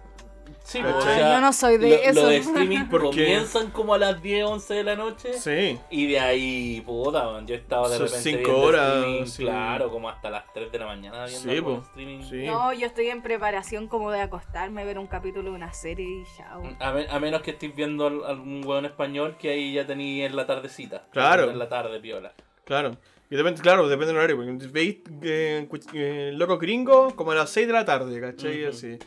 Sí, 0.69 0.79
o 0.83 1.01
sea, 1.01 1.33
yo 1.35 1.41
no 1.41 1.51
soy 1.51 1.77
de 1.77 1.89
lo, 1.89 1.95
eso. 1.95 2.21
Lo 2.21 2.27
de 2.27 2.37
streaming 2.37 2.85
Porque- 2.91 3.07
comienzan 3.09 3.71
como 3.71 3.95
a 3.95 3.97
las 3.97 4.21
10, 4.21 4.45
11 4.45 4.73
de 4.75 4.83
la 4.83 4.95
noche. 4.95 5.33
Sí. 5.33 5.79
Y 5.89 6.07
de 6.11 6.19
ahí, 6.19 6.81
puta, 6.85 7.23
man, 7.31 7.47
yo 7.47 7.55
estaba 7.55 7.89
de 7.89 7.97
Son 7.97 8.05
repente 8.05 8.23
cinco 8.29 8.43
viendo 8.51 8.61
horas, 8.67 8.95
streaming, 8.97 9.25
sí. 9.25 9.43
claro, 9.43 9.89
como 9.89 10.09
hasta 10.09 10.29
las 10.29 10.43
3 10.53 10.71
de 10.71 10.77
la 10.79 10.85
mañana 10.85 11.25
viendo 11.25 11.51
Sí, 11.53 11.61
po. 11.61 11.83
streaming. 11.87 12.21
Sí. 12.23 12.45
No, 12.45 12.71
yo 12.73 12.85
estoy 12.85 13.07
en 13.07 13.23
preparación 13.23 13.87
como 13.87 14.11
de 14.11 14.21
acostarme, 14.21 14.85
ver 14.85 14.99
un 14.99 15.07
capítulo 15.07 15.49
de 15.49 15.55
una 15.55 15.73
serie 15.73 16.05
y 16.05 16.23
chao. 16.37 16.61
A, 16.79 16.91
me- 16.91 17.07
a 17.09 17.19
menos 17.19 17.41
que 17.41 17.51
estéis 17.51 17.75
viendo 17.75 18.05
al- 18.05 18.23
algún 18.25 18.63
hueón 18.63 18.85
español 18.85 19.35
que 19.39 19.49
ahí 19.49 19.73
ya 19.73 19.87
tenéis 19.87 20.25
en 20.25 20.35
la 20.35 20.45
tardecita. 20.45 21.03
Claro. 21.11 21.49
En 21.49 21.57
la 21.57 21.67
tarde, 21.67 21.99
piola. 21.99 22.31
Claro. 22.63 22.95
Y 23.31 23.35
depende, 23.35 23.61
claro, 23.61 23.87
depende 23.87 24.07
del 24.07 24.17
horario. 24.17 24.35
Porque 24.37 24.67
veis 24.67 24.97
eh, 25.23 25.67
eh, 25.93 26.31
loco 26.35 26.57
gringo 26.57 27.15
como 27.15 27.31
a 27.31 27.35
las 27.35 27.49
6 27.49 27.65
de 27.67 27.73
la 27.73 27.85
tarde, 27.85 28.19
¿cachai? 28.21 28.61
Ujú. 28.63 28.69
Así. 28.69 28.97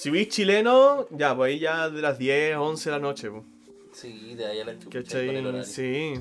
Si 0.00 0.10
veis 0.10 0.28
chileno, 0.28 1.08
ya, 1.10 1.34
pues 1.34 1.48
ahí 1.48 1.58
ya 1.58 1.90
de 1.90 2.00
las 2.00 2.18
10, 2.18 2.56
11 2.56 2.88
de 2.88 2.96
la 2.96 3.02
noche, 3.02 3.30
pues. 3.32 3.42
Sí, 3.90 4.36
de 4.36 4.46
ahí 4.46 4.60
a 4.60 4.64
la 4.64 4.78
chucha. 4.78 5.02
Sí. 5.64 6.14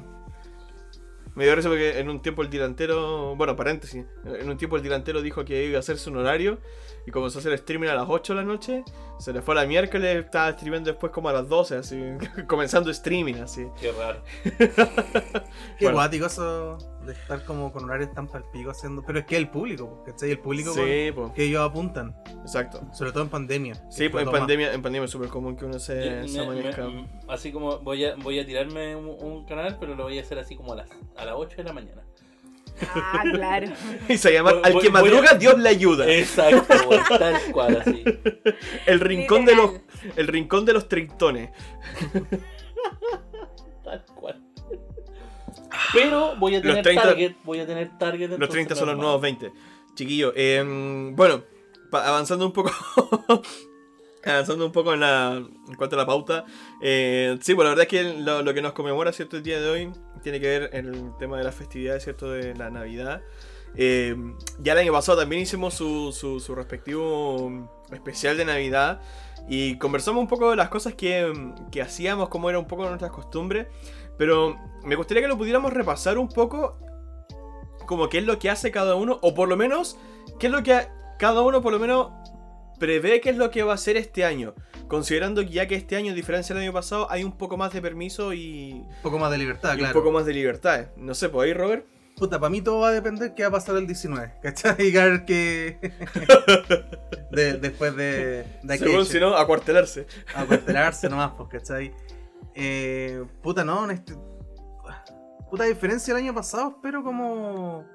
Me 1.35 1.43
dio 1.43 1.55
risa 1.55 1.69
porque 1.69 1.99
en 1.99 2.09
un 2.09 2.19
tiempo 2.19 2.41
el 2.41 2.49
delantero, 2.49 3.35
bueno, 3.35 3.55
paréntesis, 3.55 4.03
en 4.25 4.49
un 4.49 4.57
tiempo 4.57 4.77
el 4.77 4.81
delantero 4.81 5.21
dijo 5.21 5.45
que 5.45 5.65
iba 5.65 5.77
a 5.77 5.81
hacerse 5.81 6.09
un 6.09 6.17
horario 6.17 6.57
y 7.05 7.11
comenzó 7.11 7.37
a 7.37 7.41
hacer 7.41 7.53
streaming 7.53 7.89
a 7.89 7.93
las 7.93 8.07
8 8.09 8.33
de 8.33 8.41
la 8.41 8.43
noche, 8.47 8.83
se 9.19 9.31
le 9.31 9.43
fue 9.43 9.53
a 9.53 9.61
la 9.61 9.67
miércoles, 9.67 10.25
estaba 10.25 10.51
streamando 10.53 10.89
después 10.89 11.11
como 11.11 11.29
a 11.29 11.33
las 11.33 11.47
12, 11.47 11.75
así, 11.75 12.01
comenzando 12.47 12.89
streaming, 12.89 13.35
así. 13.35 13.67
Qué 13.79 13.91
raro. 13.91 14.23
Qué 14.43 14.71
Bueno. 15.81 15.97
guático 15.97 16.25
eso 16.25 16.79
de 17.07 17.13
estar 17.13 17.43
como 17.45 17.71
con 17.71 17.85
horarios 17.85 18.13
tan 18.13 18.27
palpico 18.27 18.69
haciendo. 18.71 19.01
Pero 19.03 19.19
es 19.19 19.25
que 19.25 19.37
el 19.37 19.49
público, 19.49 20.03
¿cachai? 20.05 20.31
El 20.31 20.39
público 20.39 20.73
Sí, 20.73 21.11
con- 21.15 21.33
que 21.33 21.45
ellos 21.45 21.61
apuntan, 21.67 22.15
exacto. 22.41 22.81
sobre 22.93 23.11
todo 23.11 23.23
en 23.23 23.29
pandemia. 23.29 23.73
Sí, 23.89 24.09
pues 24.09 24.23
en 24.25 24.29
más. 24.31 24.39
pandemia, 24.39 24.73
en 24.73 24.81
pandemia 24.81 25.05
es 25.05 25.11
súper 25.11 25.29
común 25.29 25.55
que 25.55 25.65
uno 25.65 25.79
se, 25.79 25.95
me- 26.27 26.45
me- 26.61 27.07
así 27.27 27.51
como 27.51 27.79
voy 27.79 28.05
a, 28.05 28.15
voy 28.17 28.37
a 28.39 28.45
tirarme 28.45 28.95
un, 28.95 29.07
un 29.19 29.45
canal, 29.45 29.77
pero 29.79 29.95
lo 29.95 30.03
voy 30.03 30.19
a 30.19 30.21
hacer 30.21 30.37
así 30.37 30.55
como 30.55 30.73
a 30.73 30.75
las, 30.77 30.89
a 31.17 31.25
las 31.25 31.35
8 31.35 31.57
de 31.57 31.63
la 31.63 31.73
mañana. 31.73 32.03
Ah, 32.93 33.23
claro. 33.33 33.67
Y 34.07 34.17
se 34.17 34.31
llama 34.31 34.51
Voy- 34.53 34.61
Al 34.63 34.73
voy- 34.73 34.81
que 34.83 34.87
a- 34.89 34.91
madruga, 34.91 35.33
Dios 35.33 35.57
le 35.57 35.69
ayuda. 35.69 36.07
Exacto, 36.07 36.75
tal 37.17 37.35
cual 37.51 37.81
así. 37.81 38.03
El 38.85 38.99
rincón 38.99 39.45
de 39.45 39.55
los, 39.55 39.71
el 40.15 40.27
rincón 40.27 40.63
de 40.65 40.73
los 40.73 40.87
trintones. 40.87 41.49
Tal 43.83 44.05
cual. 44.15 44.43
Pero 45.93 46.35
voy 46.37 46.55
a 46.55 46.61
tener 46.61 46.83
30 46.83 47.01
target, 47.01 47.35
voy 47.43 47.59
a 47.59 47.67
tener 47.67 47.97
target. 47.97 48.29
Los 48.29 48.33
entonces 48.35 48.53
30 48.53 48.75
son 48.75 48.87
los 48.89 48.97
nuevos 48.97 49.21
20. 49.21 49.51
Chiquillo, 49.95 50.33
eh, 50.35 50.63
bueno, 51.15 51.43
avanzando 51.91 52.45
un 52.45 52.53
poco. 52.53 52.71
avanzando 54.25 54.65
un 54.65 54.71
poco 54.71 54.93
en, 54.93 54.99
la, 54.99 55.35
en 55.35 55.75
cuanto 55.75 55.95
a 55.95 55.99
la 55.99 56.05
pauta. 56.05 56.45
eh, 56.81 57.37
sí, 57.41 57.55
pues 57.55 57.65
la 57.65 57.69
verdad 57.69 57.83
es 57.83 57.89
que 57.89 58.03
lo, 58.21 58.41
lo 58.41 58.53
que 58.53 58.61
nos 58.61 58.73
conmemora, 58.73 59.11
¿cierto? 59.11 59.37
El 59.37 59.43
día 59.43 59.59
de 59.61 59.69
hoy 59.69 59.91
tiene 60.21 60.39
que 60.39 60.47
ver 60.47 60.69
el 60.73 61.13
tema 61.17 61.37
de 61.37 61.43
las 61.43 61.55
festividades, 61.55 62.03
¿cierto? 62.03 62.29
De 62.31 62.53
la 62.55 62.69
Navidad. 62.69 63.21
Eh, 63.75 64.15
ya 64.59 64.73
el 64.73 64.79
año 64.79 64.91
pasado 64.93 65.19
también 65.19 65.41
hicimos 65.41 65.73
su, 65.75 66.11
su, 66.11 66.39
su 66.39 66.55
respectivo 66.55 67.85
especial 67.91 68.37
de 68.37 68.45
Navidad. 68.45 69.01
Y 69.49 69.77
conversamos 69.77 70.21
un 70.21 70.27
poco 70.27 70.49
de 70.49 70.57
las 70.57 70.69
cosas 70.69 70.93
que, 70.95 71.31
que 71.71 71.81
hacíamos, 71.81 72.27
cómo 72.27 72.49
era 72.49 72.59
un 72.59 72.67
poco 72.67 72.85
nuestras 72.85 73.11
costumbres. 73.11 73.67
Pero 74.17 74.57
me 74.83 74.95
gustaría 74.95 75.21
que 75.23 75.27
lo 75.27 75.37
pudiéramos 75.37 75.73
repasar 75.73 76.17
un 76.17 76.29
poco 76.29 76.79
como 77.85 78.09
qué 78.09 78.17
es 78.19 78.25
lo 78.25 78.37
que 78.39 78.49
hace 78.49 78.71
cada 78.71 78.95
uno, 78.95 79.19
o 79.21 79.33
por 79.33 79.47
lo 79.47 79.55
menos, 79.57 79.97
qué 80.39 80.47
es 80.47 80.51
lo 80.53 80.61
que 80.63 80.87
cada 81.17 81.41
uno 81.41 81.61
por 81.61 81.71
lo 81.71 81.79
menos 81.79 82.11
prevé 82.79 83.21
qué 83.21 83.29
es 83.31 83.37
lo 83.37 83.49
que 83.49 83.63
va 83.63 83.71
a 83.71 83.75
hacer 83.75 83.97
este 83.97 84.25
año. 84.25 84.53
Considerando 84.87 85.41
que 85.41 85.49
ya 85.49 85.67
que 85.67 85.75
este 85.75 85.95
año, 85.95 86.11
a 86.11 86.15
diferencia 86.15 86.53
del 86.55 86.63
año 86.63 86.73
pasado, 86.73 87.07
hay 87.09 87.23
un 87.23 87.37
poco 87.37 87.57
más 87.57 87.73
de 87.73 87.81
permiso 87.81 88.33
y, 88.33 88.71
Un 88.73 89.01
poco 89.01 89.19
más 89.19 89.31
de 89.31 89.37
libertad, 89.37 89.73
y 89.73 89.79
claro. 89.79 89.97
un 89.97 90.03
poco 90.03 90.13
más 90.13 90.25
de 90.25 90.33
libertad. 90.33 90.87
No 90.95 91.13
sé, 91.13 91.29
¿por 91.29 91.45
ahí, 91.45 91.53
Robert? 91.53 91.85
Puta, 92.15 92.39
para 92.39 92.49
mí 92.49 92.61
todo 92.61 92.79
va 92.79 92.89
a 92.89 92.91
depender 92.93 93.35
qué 93.35 93.43
va 93.43 93.49
a 93.49 93.51
pasar 93.51 93.75
el 93.77 93.85
19, 93.85 94.33
¿cachai? 94.41 94.75
Y 94.79 94.91
qué. 95.25 95.77
de- 97.31 97.53
después 97.57 97.95
de, 97.95 98.45
de 98.63 98.77
Según 98.77 99.05
si 99.05 99.19
no, 99.19 99.35
acuartelarse. 99.35 100.07
a 100.35 100.45
cuartelarse 100.45 101.09
nomás, 101.09 101.33
pues, 101.37 101.49
¿cachai? 101.49 101.93
Eh, 102.59 103.23
puta, 103.43 103.63
no, 103.63 103.85
en 103.85 103.91
este. 103.91 104.15
Puta, 105.49 105.63
diferencia 105.65 106.13
del 106.13 106.23
año 106.23 106.33
pasado, 106.33 106.69
espero 106.69 107.03
como. 107.03 107.85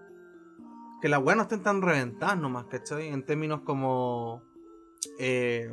Que 1.00 1.08
las 1.08 1.20
weas 1.20 1.36
no 1.36 1.42
estén 1.42 1.62
tan 1.64 1.82
reventadas 1.82 2.38
nomás, 2.38 2.66
¿cachai? 2.66 3.08
En 3.08 3.26
términos 3.26 3.62
como. 3.62 4.42
eh, 5.18 5.68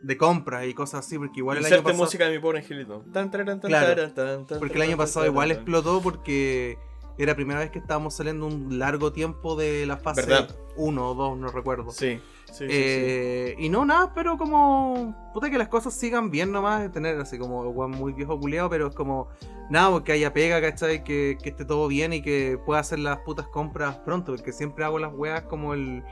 de 0.00 0.16
compras 0.16 0.66
y 0.66 0.74
cosas 0.74 1.04
así, 1.04 1.18
porque 1.18 1.40
igual 1.40 1.58
el 1.58 1.66
año 1.66 1.82
pasado. 1.82 2.04
música 2.04 2.24
de 2.26 2.36
mi 2.36 2.38
pobre 2.38 2.58
angelito. 2.60 3.04
Tan, 3.12 3.30
taran, 3.30 3.60
tan, 3.60 3.68
Claro, 3.68 3.94
taran, 3.94 4.14
tan, 4.14 4.46
tan, 4.46 4.58
Porque 4.58 4.76
el 4.76 4.82
año 4.82 4.96
pasado 4.96 5.26
igual 5.26 5.50
explotó 5.50 6.00
porque 6.00 6.78
era 7.18 7.32
la 7.32 7.36
primera 7.36 7.60
vez 7.60 7.70
que 7.70 7.78
estábamos 7.78 8.14
saliendo 8.14 8.46
un 8.46 8.78
largo 8.78 9.12
tiempo 9.12 9.56
de 9.56 9.86
la 9.86 9.96
fase 9.96 10.22
¿Verdad? 10.22 10.56
1 10.76 11.10
o 11.10 11.14
2, 11.14 11.38
no 11.38 11.48
recuerdo. 11.48 11.90
Sí, 11.90 12.20
sí, 12.46 12.52
sí, 12.52 12.66
sí. 12.66 12.68
Eh, 12.70 13.54
Y 13.58 13.68
no, 13.68 13.84
nada, 13.84 14.12
pero 14.14 14.36
como. 14.38 15.30
Puta 15.32 15.50
que 15.50 15.58
las 15.58 15.68
cosas 15.68 15.94
sigan 15.94 16.30
bien 16.30 16.52
nomás. 16.52 16.90
Tener 16.92 17.18
así 17.20 17.38
como 17.38 17.62
weón 17.62 17.90
muy 17.92 18.12
viejo 18.12 18.38
culeado, 18.38 18.70
pero 18.70 18.88
es 18.88 18.94
como. 18.94 19.28
Nada, 19.70 19.90
porque 19.90 20.12
haya 20.12 20.32
pega, 20.32 20.60
¿cachai? 20.60 21.02
Que, 21.04 21.36
que 21.42 21.50
esté 21.50 21.64
todo 21.64 21.88
bien 21.88 22.12
y 22.12 22.22
que 22.22 22.58
pueda 22.64 22.80
hacer 22.80 22.98
las 23.00 23.18
putas 23.18 23.46
compras 23.48 23.96
pronto. 23.98 24.34
Porque 24.34 24.52
siempre 24.52 24.84
hago 24.84 24.98
las 24.98 25.12
weas 25.14 25.42
como 25.42 25.74
el. 25.74 26.02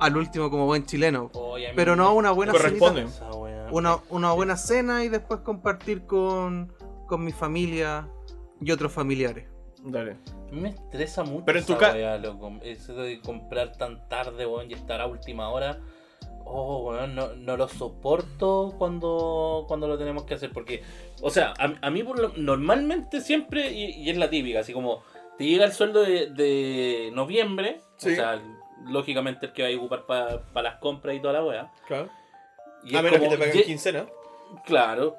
Al 0.00 0.16
último, 0.16 0.50
como 0.50 0.66
buen 0.66 0.84
chileno. 0.84 1.30
Pero 1.76 1.94
no 1.96 2.12
una 2.14 2.32
buena 2.32 2.52
Corresponde. 2.52 3.06
cenita. 3.08 3.30
Una, 3.72 3.98
una 4.10 4.32
buena 4.32 4.56
cena 4.56 5.04
y 5.04 5.08
después 5.08 5.40
compartir 5.40 6.06
con, 6.06 6.72
con 7.06 7.24
mi 7.24 7.32
familia 7.32 8.08
y 8.60 8.70
otros 8.72 8.92
familiares. 8.92 9.48
Dale. 9.88 10.16
Me 10.50 10.70
estresa 10.70 11.22
mucho 11.24 11.44
Pero 11.44 11.58
en 11.60 11.64
tu 11.66 11.72
esa 11.74 11.80
ca- 11.80 11.92
wea, 11.94 12.18
loco. 12.18 12.52
Eso 12.62 12.94
de 12.94 13.20
comprar 13.20 13.72
tan 13.76 14.08
tarde, 14.08 14.46
weón, 14.46 14.70
y 14.70 14.74
estar 14.74 15.00
a 15.00 15.06
última 15.06 15.48
hora. 15.50 15.78
Oh, 16.44 16.90
weón, 16.90 17.14
no, 17.14 17.34
no 17.34 17.56
lo 17.56 17.68
soporto 17.68 18.74
cuando, 18.78 19.64
cuando 19.68 19.88
lo 19.88 19.96
tenemos 19.98 20.24
que 20.24 20.34
hacer. 20.34 20.52
Porque, 20.52 20.82
o 21.22 21.30
sea, 21.30 21.54
a, 21.58 21.74
a 21.86 21.90
mí 21.90 22.02
por 22.02 22.18
lo- 22.18 22.32
normalmente 22.36 23.20
siempre, 23.20 23.72
y, 23.72 23.90
y 24.02 24.10
es 24.10 24.16
la 24.16 24.28
típica, 24.30 24.60
así 24.60 24.72
como 24.72 25.02
te 25.38 25.44
llega 25.44 25.64
el 25.64 25.72
sueldo 25.72 26.02
de, 26.02 26.30
de 26.30 27.10
noviembre, 27.12 27.80
Sí. 27.96 28.12
o 28.12 28.14
sea, 28.16 28.40
lógicamente 28.86 29.46
el 29.46 29.52
que 29.52 29.62
va 29.62 29.68
a 29.68 29.76
ocupar 29.76 30.06
para 30.06 30.62
las 30.62 30.76
compras 30.80 31.14
y 31.16 31.20
toda 31.20 31.34
la 31.34 31.44
wea. 31.44 31.72
Claro. 31.86 32.08
Y 32.84 32.94
A 32.96 33.02
menos 33.02 33.18
como, 33.18 33.30
que 33.30 33.36
te 33.36 33.44
paguen 33.46 33.64
quincena. 33.64 34.06
Claro. 34.64 35.16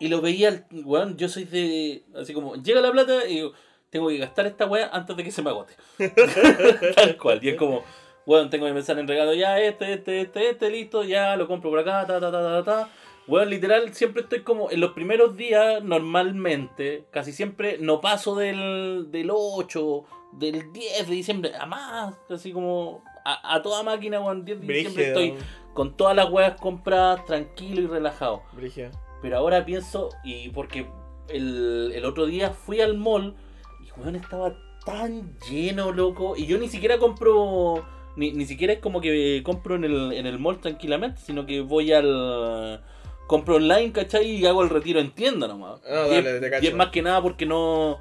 Y 0.00 0.08
lo 0.08 0.20
veía, 0.20 0.48
el- 0.48 0.64
weón, 0.84 1.16
yo 1.16 1.28
soy 1.28 1.44
de. 1.44 2.04
Así 2.16 2.32
como, 2.34 2.56
llega 2.56 2.80
la 2.80 2.90
plata 2.92 3.26
y 3.26 3.34
digo, 3.36 3.52
tengo 3.90 4.08
que 4.08 4.18
gastar 4.18 4.46
esta 4.46 4.66
weá 4.66 4.88
antes 4.92 5.16
de 5.16 5.24
que 5.24 5.30
se 5.30 5.42
me 5.42 5.50
agote. 5.50 5.74
Tal 6.96 7.16
cual. 7.18 7.38
Y 7.42 7.50
es 7.50 7.56
como, 7.56 7.82
weón, 8.26 8.50
tengo 8.50 8.66
que 8.66 8.72
pensar 8.72 8.98
en 8.98 9.06
regalo 9.08 9.34
ya, 9.34 9.60
este, 9.60 9.92
este, 9.92 10.22
este, 10.22 10.50
este, 10.50 10.70
listo, 10.70 11.04
ya 11.04 11.36
lo 11.36 11.46
compro 11.46 11.70
por 11.70 11.78
acá, 11.78 12.06
ta, 12.06 12.18
ta, 12.20 12.30
ta, 12.32 12.42
ta, 12.42 12.64
ta. 12.64 12.88
Weón, 13.28 13.50
literal, 13.50 13.94
siempre 13.94 14.22
estoy 14.22 14.40
como, 14.42 14.70
en 14.70 14.80
los 14.80 14.92
primeros 14.92 15.36
días, 15.36 15.82
normalmente, 15.84 17.04
casi 17.12 17.32
siempre 17.32 17.78
no 17.78 18.00
paso 18.00 18.34
del, 18.34 19.08
del 19.12 19.30
8, 19.32 20.04
del 20.32 20.72
10 20.72 21.08
de 21.08 21.14
diciembre, 21.14 21.52
a 21.56 21.66
más, 21.66 22.16
así 22.28 22.52
como, 22.52 23.04
a, 23.24 23.54
a 23.54 23.62
toda 23.62 23.84
máquina, 23.84 24.18
weón, 24.20 24.44
10 24.44 24.60
de 24.60 24.66
diciembre 24.66 25.08
estoy 25.08 25.34
con 25.72 25.96
todas 25.96 26.16
las 26.16 26.30
weas 26.30 26.60
compradas, 26.60 27.24
tranquilo 27.24 27.82
y 27.82 27.86
relajado. 27.86 28.42
Brígido. 28.52 28.90
Pero 29.22 29.38
ahora 29.38 29.64
pienso, 29.64 30.10
y 30.24 30.48
porque 30.50 30.86
el, 31.28 31.92
el 31.94 32.04
otro 32.04 32.26
día 32.26 32.50
fui 32.50 32.80
al 32.80 32.98
mall 32.98 33.34
y 33.80 34.00
weón 34.00 34.16
estaba 34.16 34.54
tan 34.84 35.38
lleno, 35.48 35.92
loco. 35.92 36.34
Y 36.36 36.46
yo 36.46 36.58
ni 36.58 36.68
siquiera 36.68 36.98
compro, 36.98 37.84
ni, 38.16 38.32
ni 38.32 38.44
siquiera 38.44 38.72
es 38.72 38.80
como 38.80 39.00
que 39.00 39.40
compro 39.44 39.76
en 39.76 39.84
el, 39.84 40.12
en 40.12 40.26
el 40.26 40.38
mall 40.38 40.60
tranquilamente, 40.60 41.20
sino 41.20 41.46
que 41.46 41.60
voy 41.60 41.92
al... 41.92 42.82
Compro 43.28 43.56
online, 43.56 43.92
¿cachai? 43.92 44.26
Y 44.26 44.44
hago 44.44 44.62
el 44.62 44.68
retiro 44.68 45.00
en 45.00 45.12
tienda 45.12 45.46
nomás. 45.46 45.80
Ah, 45.88 46.06
y, 46.10 46.14
dale, 46.16 46.56
es, 46.56 46.62
y 46.64 46.66
es 46.66 46.74
más 46.74 46.88
que 46.88 47.00
nada 47.00 47.22
porque 47.22 47.46
no... 47.46 47.98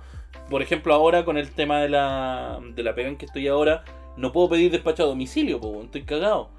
Por 0.50 0.62
ejemplo, 0.62 0.94
ahora 0.94 1.24
con 1.24 1.38
el 1.38 1.52
tema 1.52 1.80
de 1.80 1.88
la, 1.88 2.60
de 2.76 2.84
la 2.84 2.96
pega 2.96 3.08
en 3.08 3.18
que 3.18 3.28
estoy 3.28 3.48
ahora, 3.48 3.86
no 4.18 4.34
puedo 4.34 4.50
pedir 4.50 4.72
despacho 4.72 5.04
a 5.04 5.06
domicilio, 5.06 5.62
pues, 5.62 5.86
estoy 5.86 6.04
cagado. 6.04 6.50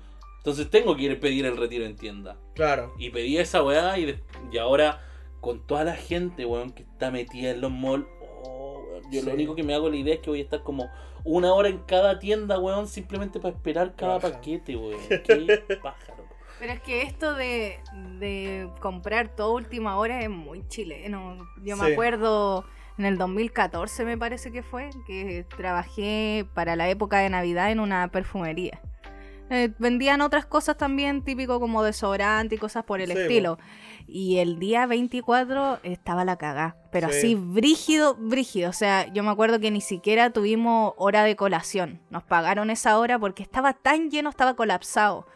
Entonces 0.43 0.69
tengo 0.71 0.97
que 0.97 1.03
ir 1.05 1.13
a 1.13 1.21
pedir 1.21 1.47
el 1.47 1.57
retiro 1.57 1.85
en 1.85 1.95
tienda. 1.95 2.37
Claro. 2.55 2.93
Y 2.99 3.11
pedí 3.11 3.39
esa 3.39 3.63
weá 3.63 3.97
y, 3.97 4.19
y 4.51 4.59
ahora 4.59 5.01
con 5.41 5.65
toda 5.67 5.85
la 5.85 5.95
gente, 5.95 6.45
weón, 6.45 6.73
que 6.73 6.83
está 6.83 7.11
metida 7.13 7.51
en 7.51 7.61
los 7.61 7.71
malls, 7.71 8.07
oh, 8.45 8.83
weón, 8.91 9.03
yo 9.13 9.21
Sí. 9.21 9.27
lo 9.27 9.35
único 9.35 9.55
que 9.55 9.63
me 9.63 9.75
hago 9.75 9.89
la 9.89 9.97
idea 9.97 10.15
es 10.15 10.21
que 10.21 10.31
voy 10.31 10.41
a 10.41 10.43
estar 10.43 10.63
como 10.63 10.89
una 11.25 11.53
hora 11.55 11.69
en 11.69 11.79
cada 11.79 12.19
tienda, 12.19 12.59
weón, 12.59 12.89
simplemente 12.89 13.39
para 13.39 13.55
esperar 13.55 13.95
cada 13.95 14.15
Baja. 14.19 14.33
paquete, 14.33 14.75
weón. 14.77 14.99
Qué 15.09 15.79
paja, 15.81 16.13
loco. 16.17 16.35
Pero 16.59 16.73
es 16.73 16.81
que 16.81 17.03
esto 17.03 17.35
de, 17.35 17.79
de 18.19 18.69
comprar 18.81 19.29
todo 19.35 19.55
última 19.55 19.97
hora 19.97 20.23
es 20.23 20.31
muy 20.31 20.67
chileno. 20.69 21.39
Yo 21.63 21.77
me 21.77 21.93
acuerdo 21.93 22.65
en 22.99 23.05
el 23.05 23.17
2014 23.19 24.05
me 24.05 24.19
parece 24.19 24.51
que 24.53 24.63
fue, 24.63 24.91
que 25.07 25.45
trabajé 25.57 26.47
para 26.55 26.77
la 26.77 26.89
época 26.89 27.19
de 27.19 27.31
Navidad 27.31 27.71
en 27.73 27.81
una 27.81 28.09
perfumería. 28.09 28.81
Eh, 29.51 29.71
vendían 29.79 30.23
otras 30.23 30.47
cosas 30.47 30.77
también, 30.79 31.23
típico 31.23 31.61
como 31.61 31.83
desodorante 31.83 32.55
y 32.55 32.59
cosas 32.59 32.85
por 32.85 33.01
el 33.01 33.13
Sí, 33.13 33.19
estilo. 33.19 33.59
Y 34.07 34.39
el 34.39 34.59
día 34.59 34.87
24 34.87 35.81
estaba 35.83 36.25
la 36.25 36.37
cagá, 36.37 36.77
pero 36.91 37.09
Sí. 37.11 37.17
así 37.19 37.35
brígido, 37.35 38.15
brígido. 38.15 38.71
O 38.71 38.73
sea, 38.73 39.13
yo 39.13 39.23
me 39.23 39.31
acuerdo 39.31 39.61
que 39.61 39.71
ni 39.71 39.81
siquiera 39.81 40.31
tuvimos 40.31 40.95
hora 40.97 41.23
de 41.25 41.37
colación. 41.37 42.01
Nos 42.11 42.23
pagaron 42.23 42.71
esa 42.71 42.99
hora 42.99 43.19
porque 43.19 43.43
estaba 43.43 43.75
tan 43.75 44.11
lleno, 44.11 44.31
estaba 44.31 44.55
colapsado. 44.55 45.27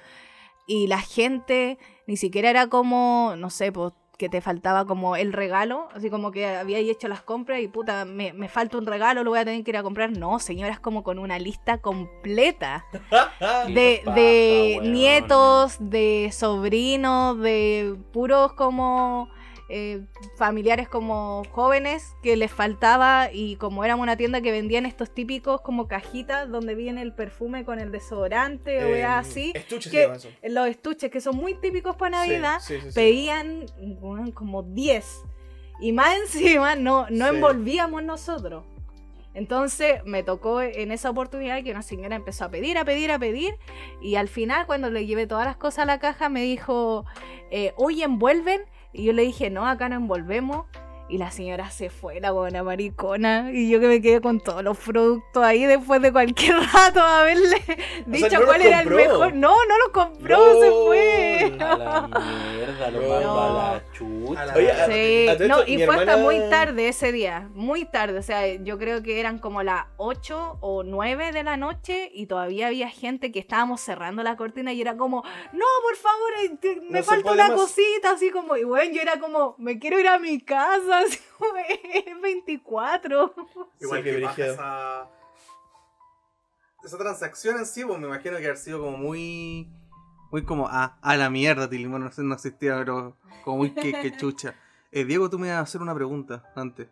Y 0.67 0.87
la 0.89 0.99
gente 1.01 1.79
ni 2.07 2.17
siquiera 2.17 2.51
era 2.51 2.67
como, 2.69 3.35
no 3.37 3.51
sé, 3.51 3.71
pues 3.71 3.93
que 4.17 4.29
te 4.29 4.41
faltaba 4.41 4.87
como 4.87 5.17
el 5.17 5.33
regalo, 5.33 5.89
así 5.95 6.09
como 6.11 6.33
que 6.33 6.47
había 6.47 6.79
hecho 6.79 7.09
las 7.09 7.23
compras 7.23 7.61
y 7.61 7.69
puta, 7.69 8.05
me, 8.05 8.33
me 8.33 8.49
falta 8.49 8.79
un 8.79 8.87
regalo, 8.87 9.23
lo 9.25 9.31
voy 9.31 9.41
a 9.41 9.45
tener 9.45 9.63
que 9.63 9.71
ir 9.71 9.77
a 9.77 9.83
comprar. 9.83 10.11
No, 10.11 10.39
señoras, 10.39 10.81
como 10.81 11.03
con 11.03 11.19
una 11.19 11.39
lista 11.39 11.79
completa 11.79 12.87
de, 13.69 14.03
de 14.15 14.81
nietos, 14.83 15.77
de 15.81 16.31
sobrinos, 16.33 17.39
de 17.39 17.97
puros 18.13 18.53
como 18.55 19.29
eh, 19.69 20.05
familiares 20.37 20.89
como 20.89 21.43
jóvenes 21.51 22.15
que 22.23 22.37
les 22.37 22.53
faltaba 22.53 23.31
y 23.33 23.57
como 23.57 23.85
éramos 23.85 24.05
una 24.05 24.17
tienda 24.17 24.41
que 24.41 24.53
vendían 24.53 24.87
estos 24.87 25.13
típicos 25.13 25.61
como 25.61 25.89
cajitas 25.89 26.49
donde 26.49 26.75
viene 26.75 27.03
el 27.03 27.13
perfume 27.13 27.65
con 27.65 27.81
el 27.81 27.91
desodorante 27.91 28.79
o 28.85 28.89
Eh, 28.89 28.93
weá 28.93 29.19
así. 29.19 29.53
Estuche 29.55 29.91
se 29.91 29.97
que- 29.97 30.05
eso. 30.15 30.29
Los 30.45 30.69
estuches 30.69 31.11
que 31.11 31.21
son 31.21 31.37
muy 31.37 31.55
típicos 31.55 31.97
para 31.97 32.19
Navidad 32.19 32.61
Sí, 32.61 32.79
sí, 32.81 32.89
pedían 32.95 33.67
como 34.35 34.63
10 34.63 35.23
y 35.81 35.93
más 35.93 36.17
encima 36.17 36.77
no, 36.77 37.07
no 37.11 37.27
envolvíamos 37.27 38.03
nosotros. 38.03 38.65
Entonces 39.35 40.03
me 40.07 40.23
tocó 40.23 40.63
en 40.63 40.91
esa 40.93 41.11
oportunidad 41.11 41.63
que 41.63 41.71
una 41.71 41.83
señora 41.83 42.17
empezó 42.17 42.47
a 42.47 42.51
pedir, 42.51 42.79
a 42.79 42.85
pedir, 42.87 43.11
a 43.13 43.19
pedir. 43.19 43.55
Y 44.01 44.15
al 44.17 44.29
final, 44.29 44.65
cuando 44.65 44.89
le 44.91 45.05
llevé 45.05 45.27
todas 45.27 45.45
las 45.45 45.59
cosas 45.59 45.81
a 45.81 45.85
la 45.85 45.99
caja, 45.99 46.31
me 46.31 46.41
dijo, 46.41 47.05
eh, 47.51 47.75
oye, 47.77 48.05
¿envuelven? 48.05 48.63
Y 48.93 49.05
yo 49.05 49.13
le 49.13 49.23
dije, 49.23 49.51
no, 49.51 49.67
acá 49.67 49.89
no 49.89 49.97
envolvemos. 49.97 50.67
Y 51.09 51.19
la 51.19 51.31
señora 51.31 51.71
se 51.71 51.89
fue, 51.89 52.19
la 52.21 52.33
buena 52.33 52.65
maricona. 52.65 53.51
Y 53.53 53.71
yo 53.71 53.79
que 53.79 53.87
me 53.87 54.03
quedé 54.03 54.21
con 54.21 54.41
todos 54.41 54.65
los 54.65 54.77
productos 54.77 55.45
ahí 55.45 55.65
después 55.65 56.03
de 56.03 56.11
cualquier 56.11 56.57
rato 56.73 57.01
a 57.01 57.21
haberle 57.21 57.63
dicho 58.07 58.29
no 58.33 58.39
los 58.41 58.47
cuál 58.49 58.63
era 58.63 58.81
el 58.81 58.89
compró. 58.89 58.97
mejor. 59.13 59.35
No, 59.35 59.55
no 59.69 59.79
los 59.79 59.89
compró, 59.91 60.37
No. 60.55 60.61
se 60.61 60.71
fue. 60.71 61.57
A 61.61 61.77
la 61.77 62.09
mierda, 62.57 62.91
lo 62.91 63.21
No. 63.21 63.41
a 63.41 63.73
la 63.75 63.83
chucha. 63.93 64.43
A 64.43 64.47
la- 64.47 64.55
Oye, 64.57 64.73
a- 64.73 64.87
Sí, 64.87 65.29
a 65.29 65.37
todo 65.39 65.49
no, 65.49 65.63
y 65.67 65.77
fue 65.77 65.95
hasta 65.95 66.03
hermana- 66.03 66.17
muy 66.17 66.39
tarde 66.51 66.89
ese 66.89 67.13
día, 67.13 67.49
muy 67.55 67.85
tarde, 67.85 68.19
o 68.19 68.23
sea, 68.23 68.45
yo 68.57 68.77
creo 68.79 69.03
que 69.05 69.21
eran 69.21 69.39
como 69.39 69.63
las 69.63 69.85
8 69.99 70.59
o 70.61 70.83
9 70.83 71.31
de 71.33 71.45
la 71.45 71.57
noche 71.57 72.11
y 72.13 72.27
todavía 72.27 72.67
había 72.67 72.89
gente 72.89 73.31
que 73.31 73.39
estábamos 73.39 73.81
cerrando 73.81 74.25
la 74.25 74.37
cortina 74.37 74.73
y 74.73 74.81
era 74.81 74.97
como, 74.97 75.23
no, 75.53 75.65
por 75.83 75.97
favor, 75.97 76.31
eh, 76.45 76.57
te- 76.61 76.81
me 76.91 76.99
No 76.99 77.05
falta 77.05 77.31
una 77.33 77.49
más". 77.49 77.57
cosita, 77.61 78.11
así 78.13 78.31
como, 78.31 78.57
y 78.57 78.65
bueno, 78.65 78.93
yo 78.93 79.01
era 79.03 79.21
como, 79.21 79.55
me 79.59 79.79
quiero 79.79 80.01
ir 80.01 80.09
a 80.09 80.19
mi 80.19 80.41
casa, 80.41 80.96
es 81.03 82.21
24. 82.23 83.35
Igual 83.81 84.03
Sí, 84.03 84.05
que 84.05 84.21
baja 84.21 84.35
brígido. 84.35 84.53
esa, 84.55 85.09
esa 86.85 86.99
transacción 86.99 87.59
en 87.59 87.67
sí, 87.67 87.85
pues 87.85 87.99
me 87.99 88.07
imagino 88.07 88.37
que 88.39 88.45
haber 88.45 88.57
sido 88.57 88.81
como 88.81 88.97
muy. 88.97 89.69
Muy 90.33 90.45
como, 90.45 90.67
ah, 90.69 90.99
a 91.03 91.17
la 91.17 91.31
mierda, 91.31 91.71
Tilimón 91.71 92.03
no, 92.05 92.11
no 92.17 92.35
existía, 92.35 92.77
pero 92.79 93.17
como 93.45 93.59
muy 93.59 93.71
que, 93.73 93.93
que 93.93 94.17
chucha. 94.17 94.55
Eh, 94.91 95.05
Diego, 95.05 95.31
tú 95.31 95.39
me 95.39 95.47
ibas 95.47 95.59
a 95.59 95.63
hacer 95.63 95.81
una 95.81 95.95
pregunta 95.95 96.51
antes. 96.57 96.89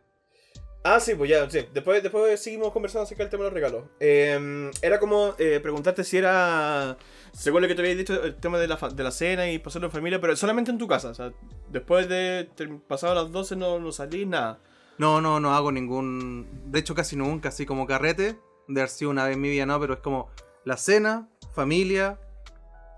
Ah, 0.84 1.00
sí, 1.00 1.14
pues 1.14 1.30
ya, 1.30 1.48
sí. 1.50 1.66
Después, 1.72 2.02
después 2.02 2.40
seguimos 2.40 2.70
conversando 2.72 3.04
acerca 3.04 3.24
del 3.24 3.30
tema 3.30 3.44
de 3.44 3.50
los 3.50 3.54
regalos. 3.54 3.84
Eh, 3.98 4.70
era 4.82 5.00
como 5.00 5.34
eh, 5.38 5.58
preguntarte 5.60 6.04
si 6.04 6.18
era, 6.18 6.96
según 7.34 7.60
lo 7.62 7.68
que 7.68 7.74
te 7.74 7.82
había 7.82 7.94
dicho, 7.94 8.22
el 8.22 8.34
tema 8.36 8.58
de 8.58 8.66
la, 8.68 8.76
fa- 8.78 8.88
de 8.88 9.02
la 9.04 9.10
cena 9.10 9.50
y 9.50 9.58
pasarlo 9.58 9.88
en 9.88 9.92
familia, 9.92 10.20
pero 10.20 10.34
solamente 10.36 10.70
en 10.70 10.78
tu 10.78 10.86
casa. 10.88 11.08
O 11.10 11.14
sea, 11.14 11.32
después 11.70 12.08
de 12.08 12.48
ter- 12.56 12.78
pasado 12.88 13.14
las 13.14 13.30
12 13.30 13.56
no, 13.56 13.78
no 13.78 13.92
salís, 13.92 14.26
nada. 14.26 14.60
No, 14.96 15.20
no, 15.20 15.40
no 15.40 15.54
hago 15.54 15.70
ningún. 15.72 16.46
De 16.66 16.78
hecho, 16.78 16.94
casi 16.94 17.16
nunca, 17.16 17.50
así 17.50 17.66
como 17.66 17.86
carrete. 17.86 18.38
De 18.68 18.80
haber 18.80 18.88
sido 18.88 19.10
una 19.10 19.26
vez 19.26 19.34
en 19.34 19.42
mi 19.42 19.50
vida, 19.50 19.66
no, 19.66 19.78
pero 19.78 19.92
es 19.94 20.00
como 20.00 20.30
la 20.64 20.76
cena, 20.78 21.28
familia, 21.52 22.18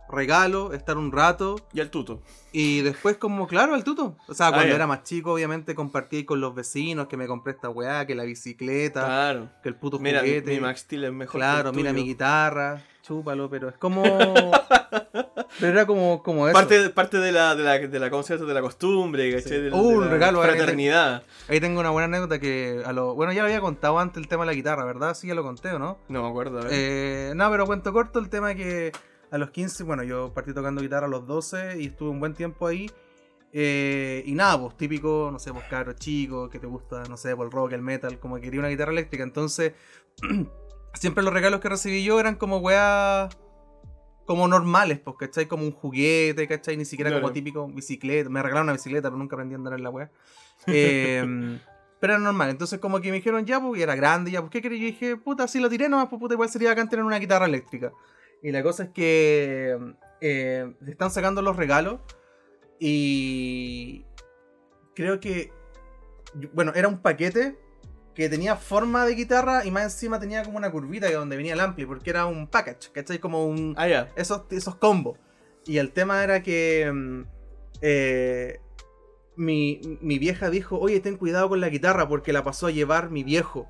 regalo, 0.09 0.72
estar 0.72 0.96
un 0.96 1.11
rato. 1.11 1.57
Y 1.72 1.81
al 1.81 1.90
tuto. 1.90 2.22
Y 2.53 2.83
después, 2.83 3.16
como, 3.16 3.46
claro, 3.46 3.75
al 3.75 3.83
tuto. 3.85 4.16
O 4.29 4.35
sea, 4.35 4.49
Ah, 4.49 4.51
cuando 4.53 4.68
ya. 4.68 4.75
era 4.77 4.87
más 4.87 5.03
chico, 5.03 5.33
obviamente 5.33 5.75
compartí 5.75 6.25
con 6.25 6.40
los 6.40 6.55
vecinos 6.55 7.09
que 7.09 7.16
me 7.16 7.27
compré 7.27 7.55
esta 7.55 7.68
weá, 7.68 8.07
que 8.07 8.14
la 8.14 8.22
bicicleta, 8.25 9.05
Claro. 9.05 9.49
que 9.62 9.68
el 9.68 9.75
puto 9.75 9.99
Mira, 9.99 10.22
mi, 10.22 10.29
juguete. 10.29 10.51
mi 10.55 10.61
Max 10.61 10.81
Steel 10.81 11.05
es 11.05 11.12
mejor. 11.12 11.40
claro, 11.40 11.64
que 11.64 11.68
el 11.70 11.77
mira 11.77 11.92
mi 11.92 12.05
guitarra, 12.05 12.83
chúpalo, 13.07 13.49
pero 13.49 13.69
es 13.69 13.77
como. 13.77 14.03
pero 15.61 15.73
era 15.73 15.87
como, 15.87 16.23
como 16.23 16.49
eso. 16.49 16.55
Parte, 16.55 16.90
parte 16.90 17.19
de 17.19 17.33
la, 17.33 17.55
de 17.55 17.62
la, 17.62 17.79
de 17.79 17.99
la, 17.99 18.07
la 18.09 18.61
costumbre. 18.61 19.40
Sí. 19.40 19.51
De, 19.51 19.71
Uh, 19.73 19.90
de 19.90 19.97
un 19.97 20.05
la 20.07 20.11
regalo, 20.11 20.40
que 20.40 20.49
Fraternidad. 20.49 21.23
Ahí 21.49 21.61
tengo 21.61 21.81
una 21.81 21.90
buena 21.90 22.07
anécdota 22.07 22.38
que 22.38 22.83
a 22.85 22.92
lo. 22.92 23.14
Bueno, 23.14 23.33
ya 23.33 23.42
lo 23.42 23.47
había 23.47 23.61
contado 23.61 23.99
antes 23.99 24.23
el 24.23 24.29
tema 24.29 24.45
de 24.45 24.47
la 24.49 24.55
guitarra, 24.55 24.85
¿verdad? 24.85 25.14
Sí, 25.14 25.29
ya 25.29 25.35
lo 25.35 25.42
conté, 25.42 25.73
¿o 25.73 25.79
no? 25.79 25.99
No 26.09 26.23
me 26.23 26.29
acuerdo. 26.29 26.61
Eh, 26.71 27.33
no, 27.37 27.51
pero 27.51 27.66
cuento 27.66 27.92
corto 27.92 28.19
el 28.19 28.29
tema 28.29 28.55
que 28.55 28.92
a 29.31 29.38
los 29.38 29.51
15, 29.51 29.85
bueno, 29.85 30.03
yo 30.03 30.33
partí 30.33 30.53
tocando 30.53 30.81
guitarra 30.81 31.07
a 31.07 31.11
los 31.11 31.27
12 31.27 31.81
y 31.81 31.87
estuve 31.87 32.11
un 32.11 32.21
buen 32.21 32.35
tiempo 32.35 32.66
ahí. 32.66 32.90
Eh, 33.53 34.23
y 34.27 34.35
nada, 34.35 34.61
pues 34.61 34.77
típico, 34.77 35.31
no 35.33 35.38
sé, 35.38 35.53
pues 35.53 35.64
caro 35.71 35.92
chico, 35.95 36.51
que 36.51 36.59
te 36.59 36.66
gusta, 36.66 37.05
no 37.09 37.16
sé, 37.16 37.35
pues 37.35 37.47
el 37.47 37.53
rock, 37.53 37.73
el 37.73 37.83
metal, 37.83 38.19
como 38.19 38.37
que 38.37 38.42
quería 38.42 38.61
una 38.61 38.69
guitarra 38.69 38.92
eléctrica. 38.92 39.25
Entonces, 39.25 39.73
siempre 40.99 41.23
los 41.23 41.33
regalos 41.33 41.61
que 41.61 41.69
recibí 41.69 42.05
yo 42.05 42.19
eran 42.21 42.37
como 42.37 42.59
weas 42.59 43.37
como 44.27 44.49
normales, 44.49 44.99
pues, 44.99 45.17
¿cachai? 45.19 45.47
Como 45.47 45.63
un 45.65 45.71
juguete, 45.73 46.49
¿cachai? 46.49 46.77
Ni 46.77 46.85
siquiera 46.85 47.11
Claro. 47.11 47.23
como 47.23 47.33
típico 47.33 47.69
bicicleta. 47.69 48.29
Me 48.29 48.43
regalaron 48.43 48.67
una 48.67 48.73
bicicleta, 48.73 49.09
pero 49.09 49.19
nunca 49.19 49.37
aprendí 49.37 49.55
a 49.55 49.59
andar 49.59 49.75
en 49.75 49.85
la 49.85 49.91
wea. 49.91 50.11
Eh, 50.67 51.23
pero 52.01 52.15
era 52.15 52.23
normal. 52.23 52.51
Entonces, 52.51 52.81
como 52.81 53.01
que 53.01 53.11
me 53.11 53.19
dijeron 53.19 53.47
ya, 53.47 53.61
pues, 53.61 53.79
y 53.79 53.83
era 53.83 53.95
grande, 53.95 54.33
ya, 54.33 54.41
pues, 54.41 54.51
¿qué 54.51 54.61
quería? 54.61 54.79
Yo 54.79 54.87
dije, 54.87 55.17
puta, 55.17 55.45
así 55.45 55.61
lo 55.61 55.69
tiré 55.71 55.89
nomás, 55.89 56.09
pues, 56.09 56.19
puta, 56.19 56.35
igual 56.35 56.49
sería 56.49 56.71
bacán 56.71 56.89
tener 56.89 57.05
una 57.05 57.19
guitarra 57.21 57.47
eléctrica. 57.47 57.93
Y 58.43 58.51
la 58.51 58.63
cosa 58.65 58.85
es 58.85 58.91
que 58.91 59.79
eh, 60.21 60.75
están 60.89 61.11
sacando 61.13 61.41
los 61.41 61.57
regalos 61.57 62.01
y 62.81 64.05
creo 64.95 65.21
que, 65.21 65.53
bueno, 66.53 66.73
era 66.75 66.89
un 66.89 67.01
paquete 67.01 67.57
que 68.16 68.31
tenía 68.31 68.57
forma 68.57 69.05
de 69.05 69.14
guitarra 69.14 69.66
y 69.66 69.70
más 69.70 69.85
encima 69.85 70.18
tenía 70.18 70.42
como 70.42 70.57
una 70.57 70.72
curvita 70.72 71.07
de 71.07 71.12
donde 71.12 71.37
venía 71.37 71.52
el 71.52 71.61
ampli, 71.61 71.85
porque 71.85 72.09
era 72.09 72.24
un 72.24 72.46
package, 72.46 72.90
¿cachai? 72.90 73.18
Como 73.18 73.46
un, 73.46 73.74
ah, 73.76 73.87
ya. 73.87 74.11
esos, 74.16 74.44
esos 74.50 74.76
combos. 74.76 75.18
Y 75.66 75.76
el 75.76 75.92
tema 75.92 76.24
era 76.24 76.42
que 76.42 76.90
mm, 76.90 77.22
eh, 77.83 78.61
mi, 79.37 79.98
mi 80.00 80.18
vieja 80.18 80.48
dijo, 80.48 80.79
oye, 80.79 80.98
ten 81.00 81.18
cuidado 81.18 81.50
con 81.50 81.61
la 81.61 81.68
guitarra 81.68 82.09
porque 82.09 82.33
la 82.33 82.42
pasó 82.42 82.68
a 82.68 82.70
llevar 82.70 83.11
mi 83.11 83.22
viejo. 83.22 83.68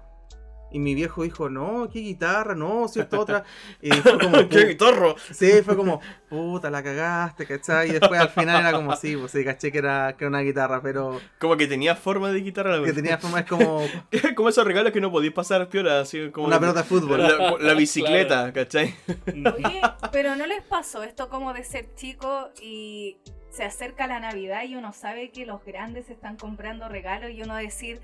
Y 0.71 0.81
mi 0.81 0.95
viejo 0.95 1.23
dijo, 1.23 1.49
no, 1.49 1.89
¿qué 1.93 2.01
guitarra? 2.01 2.55
No, 2.55 2.89
si 2.89 2.99
esta 3.01 3.21
otra. 3.21 3.45
Y 3.81 3.91
fue 3.93 4.19
como, 4.19 4.49
¡Qué 4.49 4.67
guitarro! 4.67 5.15
sí, 5.33 5.63
fue 5.65 5.77
como, 5.77 6.01
puta, 6.29 6.71
la 6.71 6.83
cagaste, 6.83 7.47
¿cachai? 7.47 7.91
Y 7.91 7.93
después 7.93 8.21
al 8.21 8.31
final 8.31 8.61
era 8.61 8.73
como, 8.73 8.95
sí, 8.97 9.17
pues 9.17 9.31
sí, 9.33 9.45
caché 9.45 9.71
que 9.71 9.79
era, 9.79 10.17
que 10.17 10.25
era 10.25 10.29
una 10.29 10.41
guitarra, 10.41 10.81
pero 10.83 11.21
Como 11.39 11.57
que 11.57 11.67
tenía 11.67 11.95
forma 11.95 12.31
de 12.31 12.41
guitarra. 12.41 12.83
que 12.83 12.93
tenía 12.93 13.17
forma, 13.19 13.41
es 13.41 13.47
como 13.47 13.81
como 14.37 14.49
esos 14.49 14.67
regalos 14.67 14.93
que 14.93 15.01
no 15.01 15.11
podías 15.11 15.33
pasar 15.35 15.69
piola, 15.69 16.01
así 16.01 16.31
como 16.31 16.47
una 16.49 16.59
pelota 16.59 16.83
de 16.83 16.89
fútbol. 16.89 17.23
La, 17.23 17.57
la 17.61 17.75
bicicleta, 17.75 18.53
¿cachai? 18.53 18.95
Oye, 19.29 19.81
pero 20.11 20.35
¿no 20.37 20.47
les 20.47 20.63
pasó 20.63 21.03
esto 21.05 21.29
como 21.29 21.53
de 21.53 21.63
ser 21.65 21.95
chico 21.95 22.51
y 22.61 23.19
se 23.51 23.65
acerca 23.65 24.07
la 24.07 24.21
Navidad 24.21 24.65
y 24.65 24.75
uno 24.77 24.93
sabe 24.93 25.31
que 25.31 25.47
los 25.47 25.65
grandes 25.65 26.11
están 26.11 26.37
comprando 26.37 26.89
regalos 26.89 27.31
y 27.31 27.43
uno 27.43 27.55
decir, 27.55 28.01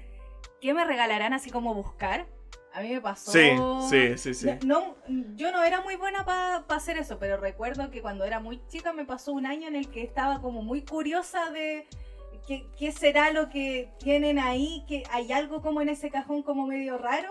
¿qué 0.60 0.72
me 0.72 0.84
regalarán 0.84 1.32
así 1.34 1.50
como 1.50 1.74
buscar? 1.74 2.26
A 2.74 2.80
mí 2.80 2.88
me 2.90 3.00
pasó... 3.00 3.30
Sí, 3.32 3.50
sí, 3.90 4.18
sí, 4.18 4.34
sí. 4.34 4.66
No, 4.66 4.96
no, 5.08 5.36
yo 5.36 5.52
no 5.52 5.62
era 5.62 5.80
muy 5.82 5.96
buena 5.96 6.24
para 6.24 6.56
hacer 6.68 6.96
eso, 6.96 7.18
pero 7.18 7.36
recuerdo 7.36 7.90
que 7.90 8.00
cuando 8.02 8.24
era 8.24 8.40
muy 8.40 8.60
chica 8.68 8.92
me 8.92 9.04
pasó 9.04 9.32
un 9.32 9.46
año 9.46 9.68
en 9.68 9.76
el 9.76 9.88
que 9.90 10.02
estaba 10.02 10.40
como 10.40 10.62
muy 10.62 10.82
curiosa 10.82 11.50
de 11.50 11.86
qué, 12.46 12.64
qué 12.78 12.90
será 12.92 13.30
lo 13.30 13.50
que 13.50 13.90
tienen 13.98 14.38
ahí, 14.38 14.84
que 14.88 15.02
hay 15.10 15.32
algo 15.32 15.60
como 15.60 15.80
en 15.82 15.88
ese 15.90 16.10
cajón 16.10 16.42
como 16.42 16.66
medio 16.66 16.98
raro. 16.98 17.30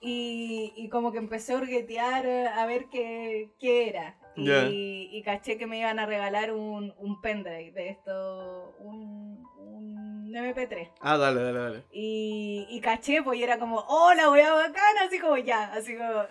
Y, 0.00 0.72
y 0.76 0.88
como 0.90 1.10
que 1.10 1.18
empecé 1.18 1.52
a 1.54 1.56
hurguetear 1.56 2.24
a 2.26 2.66
ver 2.66 2.86
qué, 2.88 3.50
qué 3.58 3.88
era. 3.88 4.16
Y, 4.36 4.44
Ya. 4.44 4.68
y 4.70 5.22
caché 5.24 5.58
que 5.58 5.66
me 5.66 5.80
iban 5.80 5.98
a 5.98 6.06
regalar 6.06 6.52
un, 6.52 6.94
un 6.98 7.20
pendrive 7.20 7.72
de 7.72 7.88
esto, 7.88 8.76
un, 8.78 9.47
un 10.28 10.44
MP3. 10.44 10.90
Ah, 11.00 11.16
dale, 11.16 11.42
dale, 11.42 11.58
dale. 11.58 11.84
Y, 11.92 12.66
y 12.70 12.80
caché, 12.80 13.22
pues 13.22 13.38
y 13.38 13.42
era 13.42 13.58
como, 13.58 13.84
oh, 13.88 14.12
la 14.14 14.30
wea 14.30 14.52
bacana, 14.52 15.02
así 15.06 15.18
como 15.18 15.36
ya, 15.36 15.72
así 15.72 15.96
como, 15.96 16.24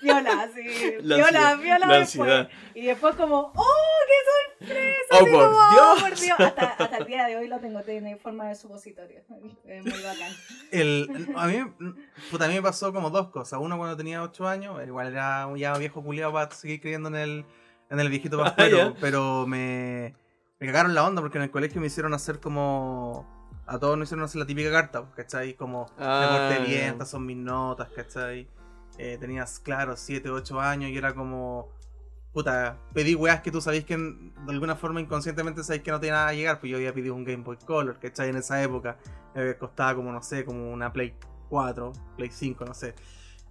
piola, 0.00 0.42
así, 0.42 0.62
La 1.02 1.16
piola, 1.16 1.50
ansiedad, 1.50 1.60
piola 1.60 1.86
la 1.86 1.98
después. 1.98 2.30
ansiedad. 2.30 2.48
Y 2.74 2.86
después 2.86 3.14
como, 3.16 3.52
oh, 3.54 3.94
qué 4.06 4.14
¡Oh, 5.10 5.18
por 5.18 5.30
como, 5.30 5.70
Dios! 5.72 6.02
por 6.02 6.14
Dios. 6.18 6.40
Hasta, 6.40 6.64
hasta 6.78 6.96
el 6.98 7.06
día 7.06 7.26
de 7.26 7.36
hoy 7.36 7.48
lo 7.48 7.58
tengo 7.60 7.80
en 7.86 8.18
forma 8.18 8.48
de 8.48 8.54
supositorio. 8.54 9.22
Es 9.64 9.84
muy 9.84 10.02
bacán. 10.02 10.32
El, 10.70 11.28
a, 11.36 11.46
mí, 11.46 11.56
a 11.58 12.48
mí 12.48 12.54
me 12.54 12.62
pasó 12.62 12.92
como 12.92 13.10
dos 13.10 13.28
cosas. 13.30 13.58
Uno 13.62 13.76
cuando 13.76 13.96
tenía 13.96 14.22
8 14.22 14.48
años, 14.48 14.86
igual 14.86 15.08
era 15.12 15.46
un 15.46 15.56
ya 15.56 15.76
viejo 15.78 16.02
culiado 16.02 16.32
para 16.32 16.50
seguir 16.50 16.80
creyendo 16.80 17.08
en 17.08 17.16
el, 17.16 17.44
en 17.90 18.00
el 18.00 18.08
viejito 18.08 18.40
Ah, 18.40 18.44
pascuero, 18.44 18.76
ya. 18.76 18.94
pero 19.00 19.46
me, 19.46 20.14
me 20.60 20.66
cagaron 20.66 20.94
la 20.94 21.04
onda 21.06 21.20
porque 21.20 21.38
en 21.38 21.44
el 21.44 21.50
colegio 21.50 21.80
me 21.80 21.88
hicieron 21.88 22.14
hacer 22.14 22.40
como... 22.40 23.32
A 23.66 23.78
todos 23.78 23.96
nos 23.96 24.08
hicieron 24.08 24.24
hacer 24.24 24.40
la 24.40 24.46
típica 24.46 24.70
carta, 24.70 25.04
¿cachai? 25.16 25.54
Como 25.54 25.86
Ah, 25.98 26.48
me 26.50 26.56
porté 26.58 26.70
bien, 26.70 26.80
ya. 26.82 26.88
estas 26.88 27.10
son 27.10 27.24
mis 27.24 27.36
notas, 27.36 27.88
¿cachai? 27.90 28.46
Eh, 28.98 29.16
tenías, 29.18 29.58
claro, 29.58 29.96
7, 29.96 30.28
8 30.30 30.60
años 30.60 30.90
y 30.90 30.96
era 30.96 31.14
como... 31.14 31.70
Puta, 32.32 32.78
pedí 32.92 33.14
weas 33.14 33.40
que 33.42 33.52
tú 33.52 33.60
sabéis 33.60 33.84
que 33.84 33.96
de 33.96 34.32
alguna 34.48 34.74
forma 34.74 35.00
inconscientemente 35.00 35.62
sabéis 35.62 35.84
que 35.84 35.92
no 35.92 36.00
te 36.00 36.08
iban 36.08 36.28
a 36.28 36.32
llegar, 36.32 36.58
pues 36.58 36.70
yo 36.70 36.76
había 36.76 36.92
pedido 36.92 37.14
un 37.14 37.24
Game 37.24 37.44
Boy 37.44 37.56
Color, 37.64 37.98
¿cachai? 38.00 38.28
En 38.28 38.36
esa 38.36 38.60
época 38.62 38.98
eh, 39.36 39.56
costaba 39.58 39.94
como, 39.94 40.10
no 40.12 40.20
sé, 40.20 40.44
como 40.44 40.72
una 40.72 40.92
Play 40.92 41.14
4, 41.48 41.92
Play 42.16 42.30
5, 42.32 42.64
no 42.64 42.74
sé. 42.74 42.94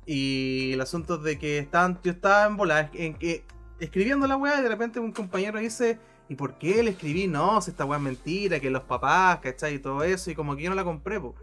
Y 0.06 0.74
el 0.74 0.82
asunto 0.82 1.18
de 1.18 1.39
que 1.39 1.60
estaban, 1.60 1.98
yo 2.04 2.12
estaba 2.12 2.46
en 2.46 2.58
bola, 2.58 2.89
en 2.94 3.13
que 3.16 3.46
escribiendo 3.80 4.28
la 4.28 4.36
wea 4.36 4.60
y 4.60 4.63
de 4.63 4.70
repente 4.70 5.00
un 5.00 5.13
compañero 5.13 5.60
dice, 5.60 5.98
¿y 6.30 6.36
por 6.36 6.58
qué 6.58 6.82
le 6.84 6.92
escribí? 6.92 7.28
No, 7.28 7.62
si 7.62 7.72
esta 7.72 7.86
wea 7.86 7.98
es 7.98 8.04
mentira, 8.04 8.60
que 8.60 8.70
los 8.70 8.84
papás, 8.84 9.40
¿cachai? 9.40 9.76
Y 9.76 9.80
todo 9.80 10.04
eso, 10.04 10.32
y 10.32 10.36
como 10.36 10.56
que 10.56 10.64
yo 10.64 10.70
no 10.70 10.76
la 10.76 10.84
compré, 10.84 11.20
po. 11.20 11.36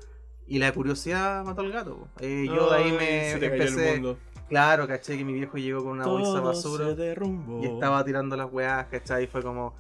Y 0.47 0.59
la 0.59 0.73
curiosidad 0.73 1.45
mató 1.45 1.61
al 1.63 1.71
gato, 1.73 1.97
po. 1.97 2.09
Eh, 2.21 2.47
yo 2.47 2.71
de 2.71 2.77
ahí 2.77 2.93
me 2.93 3.31
se 3.33 3.39
te 3.39 3.51
cayó 3.51 3.63
el 3.63 3.69
empecé, 3.69 3.93
mundo. 3.93 4.19
claro, 4.49 4.87
¿cachai? 4.89 5.19
Que 5.19 5.25
mi 5.25 5.33
viejo 5.33 5.57
llegó 5.59 5.83
con 5.85 5.93
una 5.93 6.07
bolsa 6.07 6.33
de 6.35 6.39
Todo 6.41 6.49
basura 6.49 6.95
y 7.63 7.67
estaba 7.67 8.05
tirando 8.05 8.37
las 8.37 8.53
weas, 8.53 8.87
¿cachai? 8.87 9.25
Y 9.25 9.27
fue 9.29 9.43
como, 9.43 9.75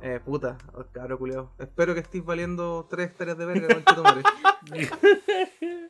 eh, 0.00 0.20
puta, 0.24 0.56
cabro 0.92 1.18
culiao. 1.18 1.50
Espero 1.58 1.92
que 1.94 2.00
estés 2.00 2.24
valiendo 2.24 2.86
tres 2.88 3.08
hectáreas 3.10 3.36
de 3.38 3.46
verga, 3.46 3.68
concha 3.74 3.94
tu 3.94 4.02
madre. 4.02 4.22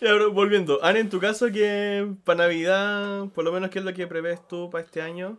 Y 0.00 0.06
ahora, 0.06 0.26
volviendo, 0.28 0.82
Ana, 0.84 0.98
en 0.98 1.08
tu 1.10 1.18
caso, 1.20 1.50
que 1.50 2.06
para 2.24 2.44
Navidad, 2.44 3.26
por 3.34 3.44
lo 3.44 3.52
menos, 3.52 3.70
¿qué 3.70 3.78
es 3.78 3.84
lo 3.84 3.92
que 3.94 4.06
prevés 4.06 4.46
tú 4.46 4.70
para 4.70 4.84
este 4.84 5.00
año? 5.02 5.38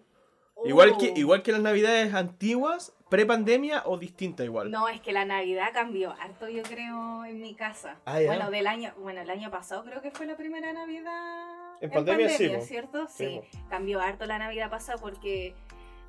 Igual, 0.65 0.97
que, 0.97 1.11
Oh. 1.11 1.17
igual 1.17 1.43
que 1.43 1.51
las 1.51 1.61
Navidades 1.61 2.13
antiguas, 2.13 2.93
pre-pandemia 3.09 3.83
o 3.85 3.97
distinta 3.97 4.43
igual. 4.43 4.71
No, 4.71 4.87
es 4.89 4.99
que 5.01 5.11
la 5.13 5.23
Navidad 5.25 5.69
cambió 5.73 6.13
harto, 6.19 6.49
yo 6.49 6.63
creo, 6.63 7.25
en 7.25 7.41
mi 7.41 7.53
casa. 7.55 7.97
Ah, 8.05 8.19
ya. 8.19 8.27
Bueno, 8.27 8.49
del 8.51 8.67
año, 8.67 8.93
bueno, 8.99 9.21
el 9.21 9.29
año 9.29 9.49
pasado 9.51 9.83
creo 9.83 10.01
que 10.01 10.11
fue 10.11 10.25
la 10.25 10.35
primera 10.35 10.73
Navidad. 10.73 11.47
En 11.79 11.91
pandemia, 11.91 12.29
sí, 12.29 12.49
po. 12.49 12.61
¿cierto? 12.61 13.07
Sí, 13.07 13.39
Sí, 13.51 13.59
cambió 13.69 14.01
harto 14.01 14.25
la 14.25 14.39
Navidad 14.39 14.69
pasada 14.69 14.97
porque 14.97 15.53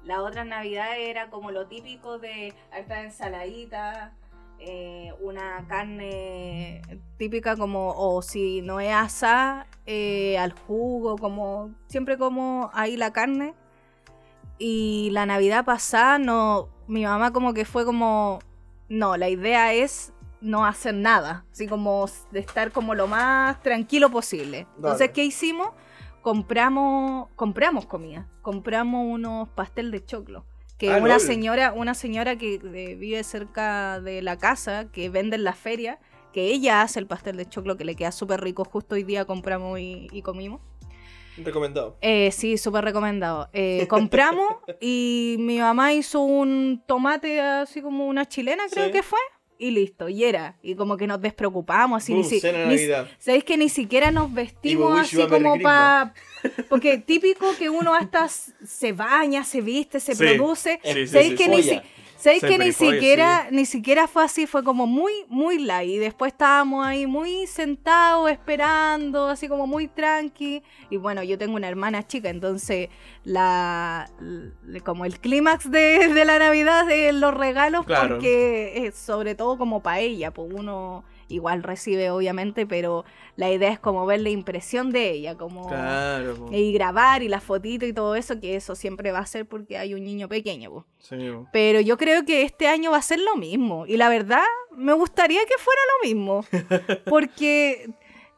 la 0.05 0.23
otra 0.23 0.45
Navidad 0.45 0.99
era 0.99 1.29
como 1.29 1.51
lo 1.51 1.67
típico 1.67 2.19
de 2.19 2.55
harta 2.73 3.03
ensaladita, 3.03 4.15
eh, 4.61 5.13
una 5.21 5.67
carne 5.69 6.81
típica 7.17 7.55
como, 7.57 7.91
o 7.97 8.23
si 8.23 8.63
no 8.63 8.81
es 8.81 8.93
asa, 8.93 9.67
eh, 9.87 10.37
al 10.39 10.53
jugo, 10.53 11.17
como 11.17 11.75
siempre 11.87 12.17
como 12.19 12.71
ahí 12.73 12.97
la 12.97 13.13
carne. 13.13 13.55
Y 14.59 15.11
la 15.13 15.27
Navidad 15.27 15.65
pasada, 15.65 16.19
no, 16.19 16.69
mi 16.89 17.05
mamá 17.05 17.33
como 17.33 17.55
que 17.55 17.65
fue 17.65 17.85
como, 17.85 18.41
no, 18.89 19.17
la 19.17 19.29
idea 19.29 19.73
es 19.73 20.13
no 20.41 20.65
hacer 20.67 20.95
nada, 20.95 21.45
así 21.53 21.67
como 21.67 22.07
de 22.31 22.41
estar 22.41 22.73
como 22.73 22.95
lo 22.95 23.07
más 23.07 23.61
tranquilo 23.63 24.11
posible. 24.11 24.67
Entonces, 24.77 25.01
Dale. 25.01 25.13
¿qué 25.13 25.25
hicimos? 25.25 25.71
Compramos, 26.23 27.29
compramos 27.37 27.87
comida, 27.87 28.29
compramos 28.43 29.07
unos 29.07 29.49
pastel 29.51 29.91
de 29.91 30.05
choclo. 30.05 30.45
Que 30.77 30.93
Ah, 30.93 30.99
una 30.99 31.19
señora, 31.19 31.73
una 31.73 31.95
señora 31.95 32.37
que 32.37 32.55
eh, 32.55 32.95
vive 32.95 33.25
cerca 33.25 34.01
de 34.01 34.23
la 34.23 34.39
casa, 34.39 34.91
que 34.93 35.09
vende 35.11 35.37
en 35.37 35.43
la 35.45 35.55
feria, 35.55 35.99
que 36.33 36.53
ella 36.53 36.83
hace 36.83 37.01
el 37.01 37.07
pastel 37.07 37.37
de 37.37 37.47
choclo 37.49 37.77
que 37.77 37.85
le 37.85 37.97
queda 37.97 38.13
súper 38.13 38.41
rico. 38.41 38.65
Justo 38.65 38.95
hoy 38.95 39.03
día 39.03 39.25
compramos 39.25 39.81
y- 39.81 40.07
y 40.13 40.23
comimos. 40.23 40.61
Recomendado. 41.45 41.97
Eh, 42.01 42.31
sí, 42.33 42.59
súper 42.59 42.85
recomendado. 42.85 43.49
Eh, 43.53 43.87
compramos 43.89 44.57
y 44.81 45.37
mi 45.39 45.59
mamá 45.59 45.93
hizo 45.93 46.21
un 46.21 46.83
tomate 46.87 47.41
así 47.41 47.81
como 47.83 48.07
una 48.07 48.27
chilena, 48.27 48.65
creo 48.71 48.87
Sí. 48.87 48.93
que 48.93 49.03
fue. 49.03 49.19
Y 49.61 49.73
listo, 49.73 50.09
y 50.09 50.23
era. 50.23 50.57
Y 50.63 50.77
como 50.77 50.97
que 50.97 51.09
nos 51.09 51.21
despreocupamos, 51.21 52.01
así 52.05 52.15
ni 52.15 52.23
Boom, 52.23 52.31
cena 52.41 52.59
ni- 52.67 52.77
Navidad. 52.77 53.09
¿Sabéis 53.19 53.43
que 53.43 53.57
ni 53.57 53.69
siquiera 53.69 54.13
nos 54.13 54.33
vestimos 54.33 55.01
así 55.01 55.17
como 55.27 55.59
para... 55.61 56.15
Porque 56.69 56.99
típico 56.99 57.47
que 57.59 57.69
uno 57.69 57.93
hasta 57.93 58.29
se 58.29 58.93
baña, 58.93 59.43
se 59.43 59.61
viste, 59.61 59.99
se 59.99 60.15
Sí. 60.15 60.23
produce. 60.25 60.79
Sí, 60.85 60.93
sí, 60.93 61.07
¿Sabéis 61.09 61.31
sí, 61.31 61.37
que, 61.37 61.45
sí. 61.45 61.51
ni, 61.51 61.63
Folla. 61.65 61.83
¿Sabéis 62.19 62.43
que 62.43 62.59
ni 62.59 62.73
siquiera, 62.73 63.49
ni 63.51 63.65
siquiera 63.65 64.07
fue 64.09 64.25
así? 64.25 64.47
Fue 64.47 64.63
como 64.65 64.87
muy, 64.87 65.13
muy 65.29 65.59
light. 65.59 65.91
Y 65.91 65.99
después 65.99 66.33
estábamos 66.33 66.85
ahí 66.87 67.07
muy 67.07 67.47
sentados, 67.47 68.31
esperando, 68.31 69.29
así 69.29 69.49
como 69.49 69.67
muy 69.67 69.89
tranqui. 69.89 70.63
Y 70.91 70.97
bueno, 70.97 71.23
yo 71.23 71.39
tengo 71.39 71.57
una 71.57 71.69
hermana 71.69 72.07
chica, 72.07 72.29
entonces 72.29 72.89
la, 73.25 74.11
como 74.85 75.05
el 75.05 75.19
clímax 75.21 75.71
de, 75.71 76.09
de 76.09 76.25
la 76.25 76.39
Navidad 76.39 76.87
de 76.87 77.13
los 77.13 77.33
regalos, 77.35 77.87
Claro. 77.87 78.17
porque 78.17 78.87
es 78.87 78.95
sobre 78.97 79.35
todo 79.35 79.57
como 79.57 79.83
para 79.83 80.01
ella, 80.01 80.31
pues 80.33 80.51
uno 80.53 81.05
igual 81.29 81.63
recibe 81.63 82.11
obviamente, 82.11 82.67
pero 82.67 83.05
la 83.37 83.51
idea 83.51 83.71
es 83.71 83.79
como 83.79 84.05
ver 84.07 84.21
la 84.21 84.31
impresión 84.31 84.91
de 84.91 85.11
ella, 85.11 85.37
como 85.37 85.69
Claro. 85.69 86.35
po. 86.37 86.49
y 86.53 86.73
grabar 86.73 87.23
y 87.23 87.29
la 87.29 87.41
fotito 87.41 87.87
y 87.87 87.93
todo 87.93 88.15
eso, 88.17 88.41
que 88.41 88.57
eso 88.57 88.75
siempre 88.75 89.13
va 89.13 89.21
a 89.21 89.27
ser 89.27 89.47
porque 89.47 89.79
hay 89.79 89.95
un 89.95 90.05
niño 90.05 90.29
pequeño. 90.29 90.71
pues. 90.71 90.85
Sí, 90.99 91.17
po. 91.31 91.47
Pero 91.53 91.81
yo 91.81 91.97
creo 91.97 92.25
que 92.25 92.43
este 92.43 92.67
año 92.69 92.91
va 92.91 92.99
a 92.99 93.03
ser 93.03 93.21
lo 93.21 93.37
mismo. 93.37 93.87
Y 93.87 93.97
la 93.97 94.09
verdad, 94.09 94.43
me 94.77 94.93
gustaría 94.93 95.41
que 95.47 95.55
fuera 95.59 95.81
lo 96.03 96.09
mismo. 96.09 96.45
Porque 97.05 97.89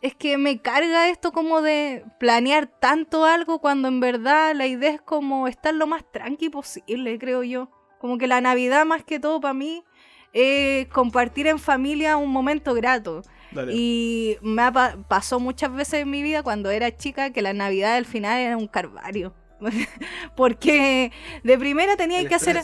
es 0.02 0.14
que 0.14 0.38
me 0.38 0.60
carga 0.62 1.08
esto 1.10 1.32
como 1.32 1.60
de 1.62 2.04
planear 2.18 2.66
tanto 2.66 3.24
algo 3.24 3.58
cuando 3.60 3.88
en 3.88 4.00
verdad 4.00 4.54
la 4.54 4.66
idea 4.66 4.90
es 4.90 5.00
como 5.02 5.46
estar 5.48 5.74
lo 5.74 5.86
más 5.86 6.04
tranqui 6.10 6.48
posible, 6.48 7.18
creo 7.18 7.42
yo. 7.42 7.68
Como 7.98 8.16
que 8.16 8.26
la 8.26 8.40
Navidad 8.40 8.86
más 8.86 9.04
que 9.04 9.20
todo 9.20 9.40
para 9.40 9.52
mí 9.54 9.84
es 10.32 10.86
compartir 10.88 11.46
en 11.46 11.58
familia 11.58 12.16
un 12.16 12.30
momento 12.30 12.74
grato. 12.74 13.22
Dale. 13.52 13.72
Y 13.74 14.36
me 14.42 14.62
ha 14.62 14.72
pa- 14.72 14.96
pasó 15.08 15.40
muchas 15.40 15.72
veces 15.74 16.02
en 16.02 16.10
mi 16.10 16.22
vida 16.22 16.42
cuando 16.42 16.70
era 16.70 16.96
chica 16.96 17.30
que 17.30 17.42
la 17.42 17.52
Navidad 17.52 17.96
al 17.96 18.06
final 18.06 18.38
era 18.38 18.56
un 18.56 18.68
carvario. 18.68 19.34
Porque 20.36 21.12
de 21.42 21.58
primera 21.58 21.96
tenía 21.96 22.20
El 22.20 22.28
que 22.28 22.34
hacer 22.36 22.62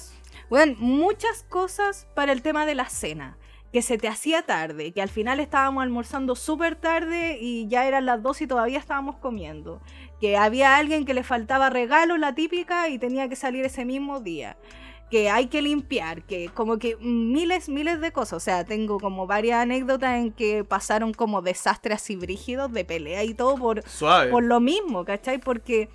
bueno, 0.49 0.75
muchas 0.79 1.43
cosas 1.49 2.07
para 2.15 2.33
el 2.33 2.43
tema 2.43 2.67
de 2.67 2.75
la 2.75 2.89
cena. 2.89 3.37
Que 3.73 3.83
se 3.83 3.99
te 3.99 4.09
hacía 4.09 4.43
tarde, 4.43 4.93
que 4.93 5.03
al 5.03 5.09
final 5.09 5.41
estábamos 5.41 5.83
almorzando 5.83 6.35
súper 6.37 6.77
tarde 6.77 7.39
y 7.41 7.67
ya 7.67 7.87
eran 7.87 8.07
las 8.07 8.23
2 8.23 8.43
y 8.43 8.47
todavía 8.47 8.79
estábamos 8.79 9.17
comiendo. 9.17 9.83
Que 10.21 10.37
había 10.39 10.77
alguien 10.77 11.05
que 11.05 11.13
le 11.15 11.25
faltaba 11.25 11.69
regalo, 11.69 12.17
la 12.17 12.35
típica, 12.35 12.89
y 12.89 12.99
tenía 12.99 13.29
que 13.29 13.37
salir 13.37 13.65
ese 13.67 13.85
mismo 13.85 14.21
día. 14.21 14.57
Que 15.11 15.31
hay 15.31 15.47
que 15.47 15.63
limpiar, 15.63 16.23
que 16.23 16.49
como 16.49 16.79
que 16.79 16.97
miles, 16.97 17.69
miles 17.69 18.01
de 18.01 18.11
cosas. 18.13 18.33
O 18.39 18.41
sea, 18.41 18.65
tengo 18.65 18.99
como 18.99 19.27
varias 19.27 19.63
anécdotas 19.63 20.17
en 20.19 20.33
que 20.33 20.65
pasaron 20.65 21.13
como 21.15 21.43
desastres 21.43 21.97
así 22.03 22.17
brígidos 22.17 22.73
de 22.73 22.85
pelea 22.85 23.23
y 23.23 23.33
todo 23.35 23.57
por, 23.57 23.89
Suave. 23.89 24.31
por 24.33 24.43
lo 24.43 24.59
mismo, 24.61 25.05
¿cachai? 25.05 25.39
Porque 25.39 25.89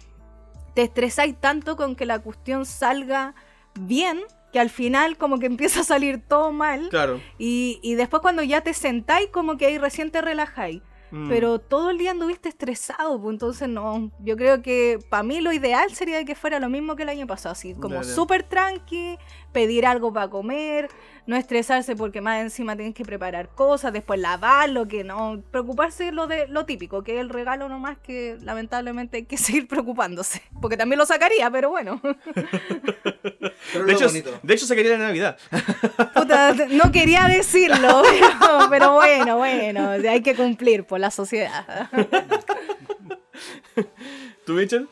te 0.74 0.84
estresáis 0.84 1.36
tanto 1.40 1.76
con 1.76 1.96
que 1.98 2.06
la 2.06 2.20
cuestión 2.20 2.66
salga 2.66 3.36
bien 3.80 4.22
que 4.54 4.60
al 4.60 4.70
final 4.70 5.18
como 5.18 5.40
que 5.40 5.46
empieza 5.46 5.82
a 5.82 5.84
salir 5.84 6.22
todo 6.26 6.52
mal 6.54 6.88
Claro. 6.90 7.20
y, 7.38 7.80
y 7.84 7.96
después 7.96 8.22
cuando 8.22 8.44
ya 8.44 8.62
te 8.62 8.74
sentáis 8.74 9.28
como 9.30 9.58
que 9.58 9.66
ahí 9.66 9.78
recién 9.78 10.12
te 10.12 10.22
relajáis. 10.22 10.82
Mm. 11.12 11.30
Pero 11.30 11.60
todo 11.60 11.90
el 11.90 11.98
día 11.98 12.12
anduviste 12.12 12.50
estresado, 12.50 13.22
pues 13.22 13.34
entonces 13.34 13.68
no. 13.68 14.12
Yo 14.20 14.38
creo 14.38 14.62
que 14.62 15.00
para 15.10 15.24
mí 15.24 15.42
lo 15.42 15.52
ideal 15.52 15.94
sería 15.94 16.24
que 16.24 16.36
fuera 16.36 16.60
lo 16.60 16.70
mismo 16.70 16.96
que 16.96 17.04
el 17.04 17.10
año 17.10 17.28
pasado, 17.28 17.54
así 17.54 17.74
como 17.76 18.04
súper 18.04 18.44
tranqui, 18.44 19.18
pedir 19.52 19.86
algo 19.86 20.14
para 20.14 20.30
comer, 20.30 20.90
no 21.28 21.36
estresarse 21.36 21.96
porque 21.96 22.22
más 22.22 22.42
encima 22.42 22.76
tienes 22.76 22.96
que 22.96 23.06
preparar 23.06 23.50
cosas, 23.50 23.94
después 23.94 24.20
lavarlo, 24.20 24.88
que 24.88 25.04
no. 25.04 25.44
Preocuparse 25.52 26.06
de 26.06 26.12
lo, 26.12 26.28
de, 26.28 26.48
lo 26.48 26.66
típico, 26.66 27.04
que 27.04 27.16
es 27.16 27.22
el 27.22 27.30
regalo 27.30 27.70
nomás 27.70 27.98
que 27.98 28.38
lamentablemente 28.42 29.18
hay 29.18 29.26
que 29.26 29.38
seguir 29.38 29.68
preocupándose. 29.68 30.42
Porque 30.62 30.78
también 30.78 31.00
lo 31.00 31.06
sacaría, 31.06 31.50
pero 31.52 31.70
bueno. 31.70 32.02
Pero 33.74 33.86
De 33.86 33.94
hecho, 33.94 34.10
de 34.10 34.54
hecho, 34.54 34.66
se 34.66 34.76
quería 34.76 34.98
la 34.98 35.06
Navidad. 35.06 35.38
Puta, 36.16 36.54
no 36.72 36.92
quería 36.92 37.28
decirlo, 37.28 38.02
pero, 38.04 38.70
pero 38.70 38.94
bueno, 38.94 39.38
bueno, 39.38 39.90
hay 39.92 40.22
que 40.22 40.36
cumplir 40.36 40.84
por 40.84 41.00
la 41.00 41.12
sociedad. 41.12 41.90
¿Tú, 44.46 44.54
Mitchell? 44.54 44.90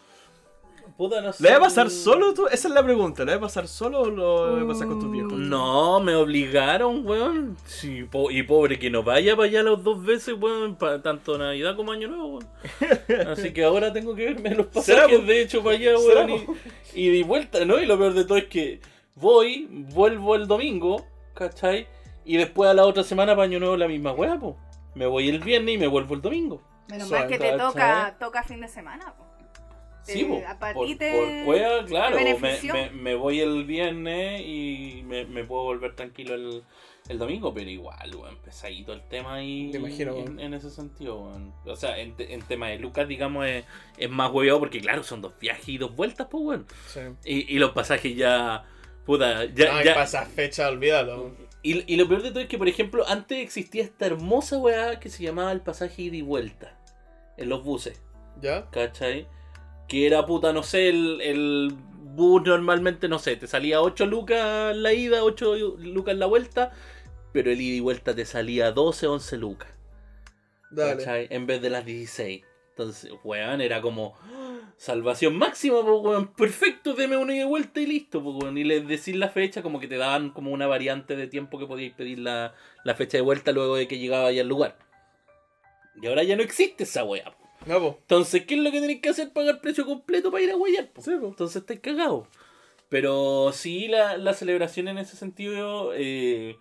Puta, 1.00 1.22
no 1.22 1.32
sé. 1.32 1.42
¿Le 1.42 1.52
va 1.52 1.56
a 1.56 1.60
pasar 1.62 1.90
solo 1.90 2.34
tú? 2.34 2.48
Esa 2.48 2.68
es 2.68 2.74
la 2.74 2.84
pregunta. 2.84 3.24
¿Le 3.24 3.32
va 3.32 3.38
a 3.38 3.40
pasar 3.40 3.70
solo 3.70 4.02
o 4.02 4.10
lo 4.10 4.54
va 4.58 4.62
a 4.64 4.68
pasar 4.68 4.90
con 4.90 5.00
tus 5.00 5.10
viejos? 5.10 5.32
No, 5.32 6.02
me 6.02 6.14
obligaron, 6.14 7.08
weón. 7.08 7.56
Sí, 7.66 8.04
po- 8.04 8.30
y 8.30 8.44
pobre 8.44 8.78
que 8.78 8.90
no 8.90 9.02
vaya 9.02 9.34
para 9.38 9.48
allá 9.48 9.64
las 9.64 9.82
dos 9.82 10.04
veces, 10.04 10.36
weón, 10.38 10.76
para 10.76 11.02
tanto 11.02 11.38
Navidad 11.38 11.78
como 11.78 11.94
Año 11.94 12.10
Nuevo, 12.10 12.40
weón. 12.40 12.48
Así 13.30 13.54
que 13.54 13.64
ahora 13.64 13.94
tengo 13.94 14.14
que 14.14 14.26
verme 14.34 14.56
los 14.56 14.68
¿Será, 14.84 15.04
pasajes, 15.04 15.26
de 15.26 15.42
hecho, 15.42 15.64
para 15.64 15.78
allá, 15.78 15.98
¿Será, 15.98 16.26
weón. 16.26 16.58
Y, 16.94 17.06
y 17.08 17.18
de 17.18 17.24
vuelta, 17.24 17.64
¿no? 17.64 17.80
Y 17.82 17.86
lo 17.86 17.98
peor 17.98 18.14
de 18.14 18.26
todo 18.26 18.38
es 18.38 18.48
que 18.48 18.82
voy, 19.16 19.70
vuelvo 19.72 20.36
el 20.36 20.48
domingo, 20.48 21.06
¿cachai? 21.34 21.88
Y 22.26 22.36
después 22.36 22.70
a 22.70 22.74
la 22.74 22.86
otra 22.86 23.04
semana 23.06 23.36
para 23.38 23.44
Año 23.46 23.60
Nuevo 23.62 23.78
la 23.78 23.88
misma 23.88 24.12
weá, 24.12 24.38
po. 24.38 24.58
Me 24.96 25.06
voy 25.06 25.30
el 25.30 25.40
viernes 25.40 25.76
y 25.76 25.78
me 25.78 25.88
vuelvo 25.88 26.14
el 26.16 26.22
domingo. 26.22 26.62
Menos 26.90 27.10
mal 27.10 27.26
que 27.28 27.40
te 27.40 27.54
toca, 27.58 28.18
toca 28.20 28.44
fin 28.44 28.60
de 28.60 28.68
semana. 28.68 29.16
po. 29.18 29.29
Sí. 30.14 30.22
Eh, 30.22 30.46
a 30.48 30.58
por, 30.74 30.88
te- 30.98 31.12
por 31.12 31.46
cueva, 31.46 31.86
claro. 31.86 32.18
te 32.18 32.24
Me, 32.26 32.34
benefició. 32.34 32.74
me- 32.74 32.90
me 32.92 33.16
voy 33.16 33.40
el 33.42 33.66
viernes 33.66 34.42
y 34.46 35.04
me, 35.06 35.26
me 35.26 35.44
puedo 35.44 35.64
volver 35.64 35.96
tranquilo 35.96 36.36
el, 36.36 36.64
el 37.08 37.18
domingo, 37.18 37.54
pero 37.54 37.70
igual, 37.70 38.16
weón, 38.16 38.38
pesadito 38.44 38.94
el 38.94 39.02
tema 39.08 39.36
ahí. 39.36 39.70
Me 39.74 39.80
imagino, 39.80 40.16
en, 40.18 40.54
ese 40.54 40.70
sentido, 40.70 41.22
weón. 41.22 41.54
O 41.66 41.76
sea, 41.76 41.98
en, 42.00 42.16
te- 42.16 42.34
en 42.34 42.42
tema 42.42 42.68
de 42.70 42.80
Lucas, 42.80 43.08
digamos, 43.08 43.46
es, 43.48 43.66
es 43.98 44.10
más 44.10 44.32
hueveado 44.32 44.60
porque, 44.60 44.80
claro, 44.82 45.04
son 45.04 45.22
dos 45.22 45.34
viajes 45.40 45.68
y 45.70 45.78
dos 45.78 45.96
vueltas, 45.96 46.28
pues, 46.30 46.44
weón. 46.44 46.68
Sí. 46.88 47.00
Y, 47.26 47.56
y 47.56 47.60
los 47.60 47.72
pasajes 47.72 48.16
ya. 48.16 48.66
Puta, 49.06 49.46
ya. 49.46 49.78
Ay, 49.78 49.86
ya- 49.86 49.96
pasa 49.96 50.26
fecha, 50.26 50.68
olvídalo. 50.70 51.36
y, 51.64 51.92
y 51.92 51.98
lo 51.98 52.08
peor 52.08 52.22
de 52.22 52.30
todo 52.30 52.42
es 52.42 52.48
que, 52.48 52.60
por 52.60 52.68
ejemplo, 52.68 53.04
antes 53.08 53.40
existía 53.40 53.84
esta 53.84 54.06
hermosa 54.06 54.58
weá 54.60 55.00
que 55.00 55.10
se 55.10 55.24
llamaba 55.24 55.52
el 55.52 55.62
pasaje 55.62 56.04
ida 56.04 56.18
y 56.18 56.22
vuelta 56.22 56.78
en 57.38 57.50
los 57.50 57.64
buses. 57.64 58.02
¿Ya? 58.40 58.70
¿cachai? 58.70 59.28
Que 59.90 60.08
era 60.08 60.26
puta, 60.26 60.54
no 60.54 60.64
sé, 60.64 60.88
el, 60.88 61.20
el 61.22 61.76
bus 62.20 62.44
normalmente, 62.44 63.08
no 63.08 63.20
sé, 63.20 63.36
te 63.36 63.48
salía 63.48 63.82
8 63.82 64.06
lucas 64.06 64.76
la 64.76 64.94
ida, 64.94 65.24
8 65.24 65.56
lucas 65.80 66.16
la 66.16 66.28
vuelta, 66.28 66.72
pero 67.34 67.52
el 67.52 67.60
ida 67.60 67.78
y 67.78 67.80
vuelta 67.80 68.16
te 68.16 68.26
salía 68.26 68.72
12, 68.72 69.08
11 69.08 69.38
lucas, 69.38 69.70
Dale. 70.72 70.98
¿cachai? 70.98 71.28
En 71.32 71.48
vez 71.48 71.62
de 71.62 71.70
las 71.70 71.86
16. 71.86 72.44
Entonces, 72.70 73.12
weón, 73.24 73.60
era 73.60 73.82
como 73.82 74.16
¡ah! 74.22 74.60
salvación 74.78 75.36
máxima, 75.36 75.82
pues, 75.82 76.02
weón, 76.02 76.34
perfecto, 76.34 76.94
deme 76.94 77.18
una 77.18 77.36
ida 77.36 77.44
y 77.44 77.48
vuelta 77.48 77.82
y 77.82 77.88
listo, 77.88 78.24
pues, 78.24 78.36
weón. 78.42 78.58
Y 78.58 78.64
les 78.64 78.88
decís 78.88 79.16
la 79.16 79.30
fecha, 79.30 79.62
como 79.62 79.80
que 79.80 79.88
te 79.88 79.98
daban 79.98 80.30
como 80.30 80.52
una 80.52 80.68
variante 80.68 81.16
de 81.16 81.28
tiempo 81.28 81.60
que 81.60 81.68
podíais 81.68 81.94
pedir 81.94 82.20
la, 82.20 82.54
la 82.86 82.96
fecha 82.96 83.18
de 83.18 83.22
vuelta 83.22 83.52
luego 83.52 83.76
de 83.76 83.88
que 83.88 83.98
llegaba 84.00 84.32
ya 84.32 84.44
al 84.44 84.48
lugar. 84.48 84.78
Y 86.02 86.08
ahora 86.08 86.24
ya 86.24 86.38
no 86.38 86.44
existe 86.44 86.84
esa 86.84 87.04
weá. 87.04 87.36
No, 87.66 87.80
po. 87.80 87.98
Entonces, 88.02 88.46
¿qué 88.46 88.56
es 88.56 88.62
lo 88.62 88.72
que 88.72 88.82
tenéis 88.82 89.02
que 89.02 89.10
hacer? 89.10 89.32
Pagar 89.32 89.62
precio 89.62 89.86
completo 89.86 90.32
para 90.32 90.44
ir 90.44 90.52
a 90.52 90.56
guayar. 90.56 90.90
po. 90.92 91.02
Entonces 91.06 91.58
estáis 91.62 91.80
cagados. 91.80 92.28
Pero 92.90 93.52
sí, 93.54 93.88
la, 93.88 94.18
la 94.18 94.34
celebración 94.34 94.88
en 94.88 94.98
ese 94.98 95.16
sentido, 95.16 95.92
eh, 95.96 96.58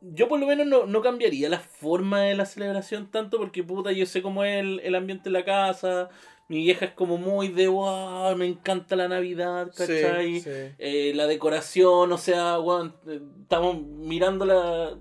yo 0.00 0.26
por 0.28 0.40
lo 0.40 0.46
menos 0.46 0.66
no, 0.66 0.86
no 0.86 1.02
cambiaría 1.02 1.48
la 1.50 1.58
forma 1.60 2.22
de 2.22 2.34
la 2.34 2.46
celebración 2.46 3.10
tanto 3.10 3.38
porque 3.38 3.62
puta, 3.62 3.92
yo 3.92 4.06
sé 4.06 4.22
cómo 4.22 4.44
es 4.44 4.60
el, 4.60 4.80
el 4.80 4.94
ambiente 4.94 5.28
en 5.28 5.34
la 5.34 5.44
casa. 5.44 6.08
Mi 6.48 6.58
vieja 6.58 6.86
es 6.86 6.92
como 6.92 7.16
muy 7.16 7.48
de, 7.48 7.68
wow, 7.68 8.36
me 8.36 8.46
encanta 8.46 8.96
la 8.96 9.08
Navidad, 9.08 9.70
¿cachai? 9.74 10.34
Sí, 10.34 10.40
sí. 10.42 10.50
Eh, 10.78 11.12
la 11.14 11.26
decoración, 11.26 12.12
o 12.12 12.18
sea, 12.18 12.58
weón, 12.60 12.94
eh, 13.06 13.20
estamos 13.42 13.78
mirando 13.82 14.44
la, 14.44 14.94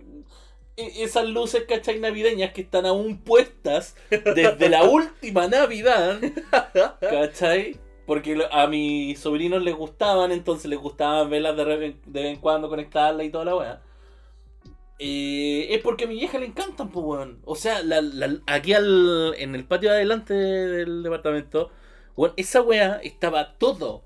esas 0.78 1.28
luces, 1.28 1.66
¿cachai? 1.68 2.00
Navideñas 2.00 2.52
que 2.54 2.62
están 2.62 2.86
aún 2.86 3.20
puestas 3.20 3.96
desde 4.10 4.70
la 4.70 4.84
última 4.84 5.48
Navidad, 5.48 6.20
¿cachai? 7.00 7.80
Porque 8.06 8.38
a 8.52 8.68
mis 8.68 9.20
sobrinos 9.20 9.64
les 9.64 9.76
gustaban, 9.76 10.32
entonces 10.32 10.66
les 10.66 10.80
gustaban 10.80 11.30
verlas 11.30 11.56
de, 11.56 11.64
vez 11.64 11.96
en 12.08 12.38
cuando, 12.38 12.70
conectarlas 12.70 13.26
y 13.26 13.30
toda 13.30 13.46
la 13.46 13.56
weá. 13.56 13.82
Eh, 15.00 15.68
es 15.74 15.82
porque 15.82 16.06
a 16.06 16.08
mi 16.08 16.16
vieja 16.16 16.38
le 16.40 16.46
encantan, 16.46 16.90
pues, 16.90 17.06
weón. 17.06 17.40
O 17.46 17.56
sea, 17.56 17.82
la- 17.84 18.40
aquí 18.48 18.74
al, 18.74 19.34
en 19.38 19.56
el 19.56 19.66
patio 19.66 19.90
de 19.90 19.96
adelante 19.98 20.34
del 20.34 21.04
departamento, 21.04 21.72
weón, 22.16 22.34
esa 22.38 22.62
weá 22.62 23.00
estaba 23.04 23.54
todo 23.58 24.04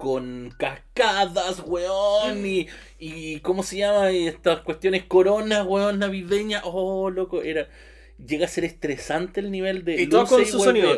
con 0.00 0.54
cascadas, 0.58 1.62
weón, 1.66 2.44
y, 2.46 2.66
y 2.98 3.40
¿cómo 3.40 3.62
se 3.62 3.76
llama? 3.76 4.10
Y 4.10 4.26
estas 4.26 4.60
cuestiones 4.60 5.04
coronas, 5.04 5.66
weón, 5.66 5.98
navideñas. 5.98 6.62
Oh, 6.64 7.10
loco, 7.10 7.42
era... 7.42 7.68
Llega 8.26 8.44
a 8.44 8.48
ser 8.48 8.64
estresante 8.64 9.40
el 9.40 9.50
nivel 9.50 9.82
de 9.84 10.02
Y 10.02 10.06
todo 10.06 10.26
con 10.26 10.44
su 10.44 10.60
sonido. 10.60 10.94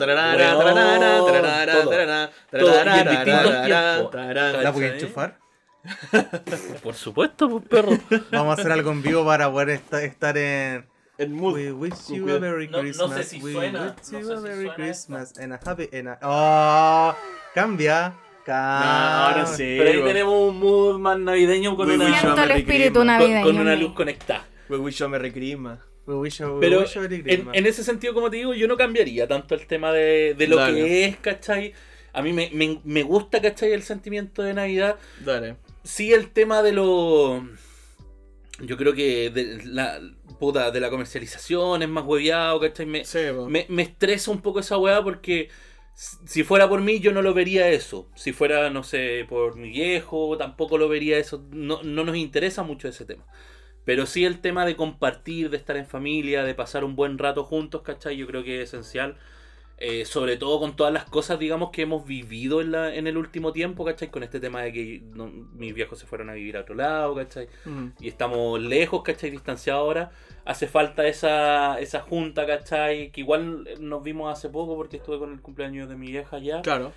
¿La 3.57 4.71
voy 4.73 4.85
a 4.85 4.95
enchufar? 4.95 5.39
Por 6.83 6.95
supuesto, 6.95 7.49
pues, 7.49 7.65
perro. 7.69 7.99
Vamos 8.31 8.57
a 8.57 8.61
hacer 8.61 8.73
algo 8.73 8.91
en 8.93 9.03
vivo 9.03 9.25
para 9.25 9.51
poder 9.51 9.71
esta- 9.71 10.03
estar 10.03 10.37
en. 10.39 10.87
En 11.19 11.33
mood. 11.33 11.55
We 11.55 11.73
wish 11.73 12.07
Tú 12.09 12.15
you 12.15 12.35
a 12.37 12.41
Merry 12.41 12.69
No- 12.69 12.83
no 12.83 12.89
sé 13.09 13.15
Christmas. 13.15 13.27
si 13.27 13.41
we 13.43 13.53
suena, 13.53 13.97
wish 14.01 14.13
no 14.13 14.19
you 14.21 14.27
sé 14.27 14.33
a 14.33 14.37
si 14.37 14.43
Merry 14.43 14.55
suena 14.63 14.75
Christmas 14.75 15.39
and 15.39 15.53
a 15.53 15.61
happy. 15.65 15.89
And 15.97 16.09
a... 16.09 16.19
¡Oh! 16.23 17.15
Cambia. 17.55 18.15
No, 18.43 18.47
Cambia. 18.47 19.27
ahora 19.29 19.47
sí. 19.47 19.77
Pero 19.79 19.91
ahí 19.91 20.03
tenemos 20.13 20.49
un 20.51 20.59
mood 20.59 20.99
más 20.99 21.19
navideño 21.19 21.77
con 21.77 21.89
We 21.89 21.95
una, 21.95 22.21
Siento 22.21 22.43
el 22.43 22.51
espíritu 22.51 22.67
Christmas. 22.67 22.97
con, 22.97 23.07
navideño. 23.07 23.45
con 23.45 23.59
una 23.59 23.77
luz 23.77 23.93
conectada. 23.93 24.47
We 24.69 24.79
wish 24.79 24.99
you 24.99 25.07
a 25.07 25.09
Merry 25.09 25.31
Christmas. 25.33 25.79
We 26.07 26.15
wish 26.17 26.39
you, 26.41 26.47
we 26.55 26.61
Pero 26.61 26.81
wish 26.81 26.95
you 26.95 27.01
a 27.01 27.03
Merry 27.03 27.17
en, 27.17 27.23
Christmas. 27.23 27.57
en 27.57 27.67
ese 27.67 27.85
sentido, 27.85 28.15
como 28.15 28.31
te 28.31 28.39
digo, 28.39 28.55
yo 28.55 28.67
no 28.67 28.77
cambiaría 28.77 29.29
tanto 29.29 29.55
el 29.55 29.67
tema 29.67 29.93
de, 29.93 30.35
de 30.37 30.49
lo 30.49 30.57
Dale. 30.57 30.75
que 30.75 31.05
es, 31.05 31.17
¿cachai? 31.19 31.73
A 32.13 32.21
mí 32.23 32.33
me, 32.33 32.51
me, 32.53 32.81
me 32.85 33.03
gusta, 33.03 33.41
¿cachai? 33.41 33.73
El 33.73 33.83
sentimiento 33.83 34.43
de 34.43 34.55
Navidad. 34.55 34.97
Dale. 35.25 35.57
Sí, 35.85 36.13
el 36.13 36.31
tema 36.31 36.63
de 36.63 36.73
lo. 36.73 37.47
Yo 38.61 38.77
creo 38.77 38.93
que 38.93 39.31
de 39.31 39.61
la, 39.65 39.99
puta, 40.39 40.71
de 40.71 40.79
la 40.81 40.91
comercialización 40.91 41.83
es 41.83 41.89
más 41.89 42.05
hueviado, 42.05 42.61
¿cachai? 42.61 42.87
Me, 42.87 43.05
Sí, 43.05 43.19
me, 43.49 43.67
me 43.69 43.83
estresa 43.83 44.31
un 44.31 44.41
poco 44.43 44.61
esa 44.61 44.77
weá 44.79 45.03
porque 45.03 45.49
si 45.95 46.43
fuera 46.45 46.69
por 46.69 46.81
mí 46.81 47.01
yo 47.01 47.13
no 47.13 47.23
lo 47.23 47.35
vería 47.35 47.69
eso. 47.69 48.09
Si 48.15 48.33
fuera, 48.33 48.71
no 48.71 48.83
sé, 48.83 49.27
por 49.29 49.57
mi 49.57 49.71
viejo, 49.71 50.37
tampoco 50.37 50.79
lo 50.79 50.89
vería 50.89 51.19
eso. 51.19 51.45
No, 51.51 51.83
no 51.83 52.05
nos 52.05 52.17
interesa 52.17 52.63
mucho 52.63 52.89
ese 52.89 53.05
tema. 53.05 53.25
Pero 53.85 54.07
sí 54.07 54.25
el 54.25 54.41
tema 54.41 54.67
de 54.67 54.77
compartir, 54.77 55.51
de 55.51 55.57
estar 55.59 55.77
en 55.77 55.87
familia, 55.87 56.45
de 56.45 56.55
pasar 56.55 56.85
un 56.85 56.97
buen 56.97 57.19
rato 57.19 57.45
juntos, 57.45 57.83
¿cachai? 57.83 58.17
Yo 58.17 58.27
creo 58.27 58.45
que 58.45 58.63
es 58.63 58.71
esencial. 58.71 59.19
Eh, 59.79 60.05
sobre 60.05 60.37
todo 60.37 60.61
con 60.61 60.77
todas 60.77 60.93
las 60.93 61.05
cosas, 61.07 61.39
digamos, 61.41 61.71
que 61.73 61.83
hemos 61.83 62.07
vivido 62.07 62.61
en, 62.61 62.73
la, 62.73 62.95
en 62.95 63.09
el 63.09 63.17
último 63.17 63.53
tiempo, 63.53 63.85
¿cachai? 63.85 64.11
Con 64.11 64.23
este 64.23 64.41
tema 64.41 64.63
de 64.63 64.73
que 64.73 65.03
no- 65.15 65.27
mis 65.29 65.75
viejos 65.75 65.99
se 65.99 66.07
fueron 66.07 66.31
a 66.31 66.35
vivir 66.35 66.57
a 66.57 66.61
otro 66.61 66.75
lado, 66.77 67.15
¿cachai? 67.17 67.49
Y 67.99 68.09
estamos 68.09 68.61
lejos, 68.61 69.03
¿cachai? 69.03 69.31
Distanciados 69.31 69.81
ahora. 69.81 70.13
Hace 70.45 70.67
falta 70.67 71.07
esa, 71.07 71.79
esa 71.79 72.01
junta, 72.01 72.47
¿cachai? 72.47 73.13
Que 73.13 73.21
igual 73.21 73.69
nos 73.79 74.03
vimos 74.03 74.33
hace 74.33 74.49
poco 74.49 74.77
porque 74.77 74.97
estuve 74.97 75.19
con 75.19 75.33
el 75.33 75.41
cumpleaños 75.41 75.89
de 75.89 75.97
mi 75.97 76.11
vieja 76.11 76.39
ya. 76.39 76.63
Claro. 76.63 76.93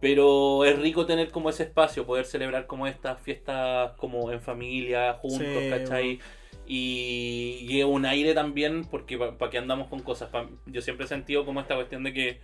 Pero 0.00 0.64
es 0.64 0.78
rico 0.78 1.04
tener 1.04 1.30
como 1.30 1.50
ese 1.50 1.64
espacio, 1.64 2.06
poder 2.06 2.24
celebrar 2.24 2.66
como 2.66 2.86
estas 2.86 3.20
fiestas 3.20 3.92
como 3.98 4.32
en 4.32 4.40
familia, 4.40 5.12
juntos, 5.20 5.62
Sí, 5.62 5.68
¿cachai? 5.68 6.20
Y, 6.66 7.66
y 7.68 7.82
un 7.82 8.06
aire 8.06 8.32
también, 8.32 8.84
porque 8.90 9.18
para 9.18 9.50
que 9.50 9.58
andamos 9.58 9.88
con 9.88 10.00
cosas. 10.00 10.30
Pa- 10.30 10.48
yo 10.66 10.80
siempre 10.80 11.04
he 11.04 11.08
sentido 11.08 11.44
como 11.44 11.60
esta 11.60 11.74
cuestión 11.74 12.02
de 12.02 12.14
que 12.14 12.40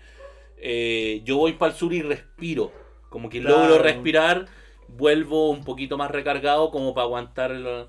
eh, 0.58 1.22
yo 1.24 1.38
voy 1.38 1.54
para 1.54 1.72
el 1.72 1.78
sur 1.78 1.94
y 1.94 2.02
respiro. 2.02 2.72
Como 3.08 3.30
que 3.30 3.40
Claro. 3.40 3.56
logro 3.60 3.78
respirar, 3.82 4.46
vuelvo 4.88 5.48
un 5.50 5.64
poquito 5.64 5.96
más 5.96 6.10
recargado 6.10 6.70
como 6.70 6.92
para 6.92 7.06
aguantar 7.06 7.52
lo, 7.52 7.88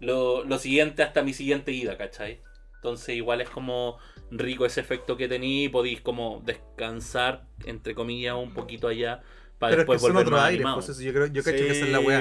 lo- 0.00 0.44
lo 0.44 0.58
siguiente 0.58 1.02
hasta 1.02 1.22
mi 1.22 1.32
siguiente 1.32 1.72
ida, 1.72 1.96
¿cachai? 1.96 2.40
Entonces 2.76 3.16
igual 3.16 3.40
es 3.40 3.50
como 3.50 3.98
rico 4.30 4.64
ese 4.66 4.80
efecto 4.80 5.16
que 5.16 5.28
tení, 5.28 5.68
podéis 5.68 6.00
como 6.00 6.42
descansar, 6.44 7.46
entre 7.64 7.94
comillas, 7.94 8.34
un 8.36 8.52
poquito 8.54 8.88
allá 8.88 9.22
para 9.58 9.70
Pero 9.72 9.82
es 9.82 9.86
que 9.86 9.92
después 9.92 10.00
son 10.02 10.14
volver 10.30 10.62
pues 10.74 10.88
eso 10.88 11.02
yo 11.02 11.12
creo, 11.12 11.26
yo 11.26 11.42
cacho 11.42 11.56
que 11.56 11.70
esa 11.72 11.84
es 11.86 11.90
la 11.92 11.98
Sí, 11.98 12.04
weá. 12.06 12.18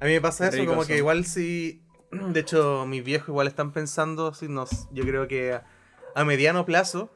A 0.00 0.04
mí 0.06 0.12
me 0.12 0.20
pasa 0.20 0.48
eso, 0.48 0.56
Rico 0.58 0.70
como 0.70 0.82
eso. 0.82 0.88
que 0.88 0.96
igual 0.98 1.24
si. 1.24 1.82
De 2.10 2.40
hecho, 2.40 2.84
mis 2.86 3.02
viejos 3.04 3.28
igual 3.28 3.46
están 3.46 3.72
pensando, 3.72 4.34
si 4.34 4.48
nos, 4.48 4.88
yo 4.92 5.02
creo 5.04 5.26
que 5.28 5.52
a, 5.54 5.64
a 6.14 6.24
mediano 6.24 6.66
plazo, 6.66 7.10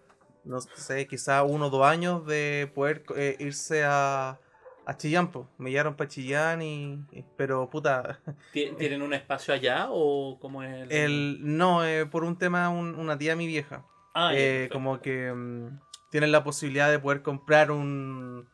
no 0.44 0.60
sé, 0.60 1.06
quizá 1.06 1.42
uno 1.42 1.66
o 1.66 1.70
dos 1.70 1.84
años 1.84 2.24
de 2.26 2.70
poder 2.74 3.02
eh, 3.16 3.36
irse 3.40 3.84
a, 3.84 4.38
a 4.86 4.96
Chillán, 4.96 5.30
po. 5.32 5.48
Me 5.58 5.70
llevaron 5.70 5.96
para 5.96 6.08
Chillán 6.08 6.62
y, 6.62 7.04
y- 7.12 7.24
Pero 7.36 7.68
puta, 7.68 8.20
¿Tie- 8.54 8.74
¿Tienen 8.76 9.02
un 9.02 9.12
espacio 9.14 9.52
allá 9.52 9.86
o 9.90 10.38
cómo 10.40 10.62
es 10.62 10.82
el...? 10.84 10.92
el, 10.92 11.38
no, 11.42 11.84
eh, 11.84 12.06
por 12.06 12.24
un 12.24 12.38
tema, 12.38 12.68
un- 12.70 12.94
una 12.94 13.18
tía 13.18 13.34
mi 13.36 13.46
vieja. 13.46 13.84
Ah, 14.14 14.30
eh, 14.34 14.68
como 14.72 15.00
que 15.02 15.30
mm, 15.32 15.78
tienen 16.10 16.32
la 16.32 16.42
posibilidad 16.44 16.90
de 16.90 16.98
poder 16.98 17.20
comprar 17.22 17.70
un... 17.70 18.48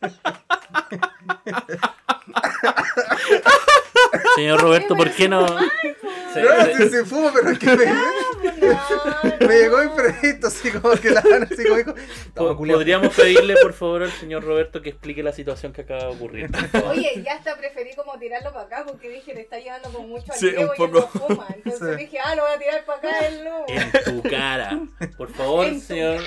Señor 4.34 4.60
Roberto, 4.60 4.94
¿por 4.96 5.10
qué 5.12 5.28
no...? 5.28 5.46
No, 5.46 6.64
sí, 6.76 6.88
sí, 6.90 6.96
fumo, 7.04 7.32
pero 7.34 7.50
es 7.50 7.58
que 7.58 7.66
me-. 7.76 9.46
Me 9.46 9.54
llegó 9.58 9.82
imprevisto, 9.82 10.46
así 10.46 10.70
como 10.70 10.94
que 10.94 11.10
la 11.10 11.22
van 11.22 11.42
así 11.42 11.64
como 11.64 11.76
dijo. 11.78 11.94
Po- 12.34 12.56
Podríamos 12.56 13.12
pedirle, 13.14 13.56
por 13.60 13.72
favor, 13.72 14.04
al 14.04 14.12
señor 14.12 14.44
Roberto 14.44 14.80
que 14.80 14.90
explique 14.90 15.24
la 15.24 15.32
situación 15.32 15.72
que 15.72 15.80
acaba 15.82 16.04
de 16.04 16.06
ocurrir. 16.14 16.48
Oye, 16.88 17.20
ya 17.24 17.34
hasta 17.34 17.56
preferí 17.56 17.96
como 17.96 18.16
tirarlo 18.18 18.52
para 18.52 18.66
acá 18.66 18.84
porque 18.86 19.08
dije 19.08 19.34
le 19.34 19.40
está 19.40 19.58
llevando 19.58 19.88
con 19.92 20.08
mucho 20.08 20.32
al 20.32 20.38
Sí, 20.38 20.46
un 20.46 20.52
y 20.54 20.62
él 20.62 20.68
poco. 20.76 20.88
no 21.00 21.08
fuma. 21.08 21.46
Entonces 21.52 21.96
Sí. 21.96 22.04
dije, 22.04 22.18
ah, 22.24 22.34
lo 22.36 22.42
voy 22.44 22.52
a 22.54 22.58
tirar 22.58 22.84
para 22.84 22.98
acá 22.98 23.26
el 23.26 23.44
no. 23.44 23.64
En 23.66 23.92
tu 24.22 24.22
cara. 24.30 24.80
Por 25.16 25.32
favor, 25.32 25.66
En 25.66 25.80
señor, 25.80 26.20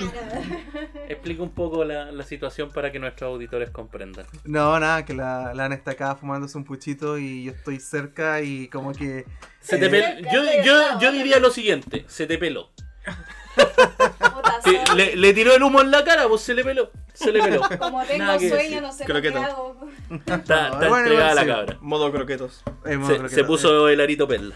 explique 1.08 1.40
un 1.40 1.54
poco 1.54 1.84
la, 1.84 2.12
la 2.12 2.24
situación 2.24 2.70
para 2.70 2.92
que 2.92 2.98
nuestros 2.98 3.28
auditores 3.28 3.70
comprendan. 3.70 4.26
No, 4.44 4.78
nada, 4.78 5.04
que 5.04 5.14
la, 5.14 5.54
la 5.54 5.64
Ana 5.64 5.74
está 5.76 5.92
acá 5.92 6.14
fumándose 6.16 6.58
un 6.58 6.64
puchito 6.64 7.16
y 7.18 7.44
yo 7.44 7.52
estoy 7.64 7.80
cerca 7.80 8.42
y 8.42 8.68
como 8.68 8.92
que. 8.92 9.24
Se 9.60 9.78
te 9.78 9.86
Eh, 9.86 9.90
pel- 10.20 10.32
yo, 10.32 10.42
yo, 10.62 11.00
yo 11.00 11.12
diría 11.12 11.38
lo 11.38 11.50
siguiente, 11.50 12.04
se 12.08 12.26
te 12.26 12.36
peló. 12.36 12.70
Sí, 14.64 14.76
le, 14.96 15.16
le 15.16 15.32
tiró 15.34 15.54
el 15.54 15.62
humo 15.62 15.80
en 15.80 15.90
la 15.90 16.04
cara, 16.04 16.26
pues 16.28 16.42
se 16.42 16.54
le 16.54 16.62
peló. 16.64 16.90
Se 17.14 17.32
le 17.32 17.42
peló. 17.42 17.62
Como 17.78 18.02
tengo 18.04 18.24
Nada 18.24 18.38
sueño, 18.38 18.54
decir. 18.56 18.82
no 18.82 18.92
sé 18.92 19.04
Creo 19.04 19.16
lo 19.16 19.22
que 19.22 19.28
que 19.28 19.34
no. 19.34 19.42
hago. 19.44 19.88
Está, 20.10 20.34
está 20.36 20.70
Bueno, 20.78 20.96
entregada 20.98 21.34
la 21.34 21.40
sí. 21.42 21.46
cabra. 21.48 21.78
Modo 21.80 22.12
croquetos. 22.12 22.62
eh, 22.84 22.98
Se, 23.28 23.44
puso 23.44 23.88
el 23.88 24.00
arito 24.00 24.26
perla. 24.28 24.54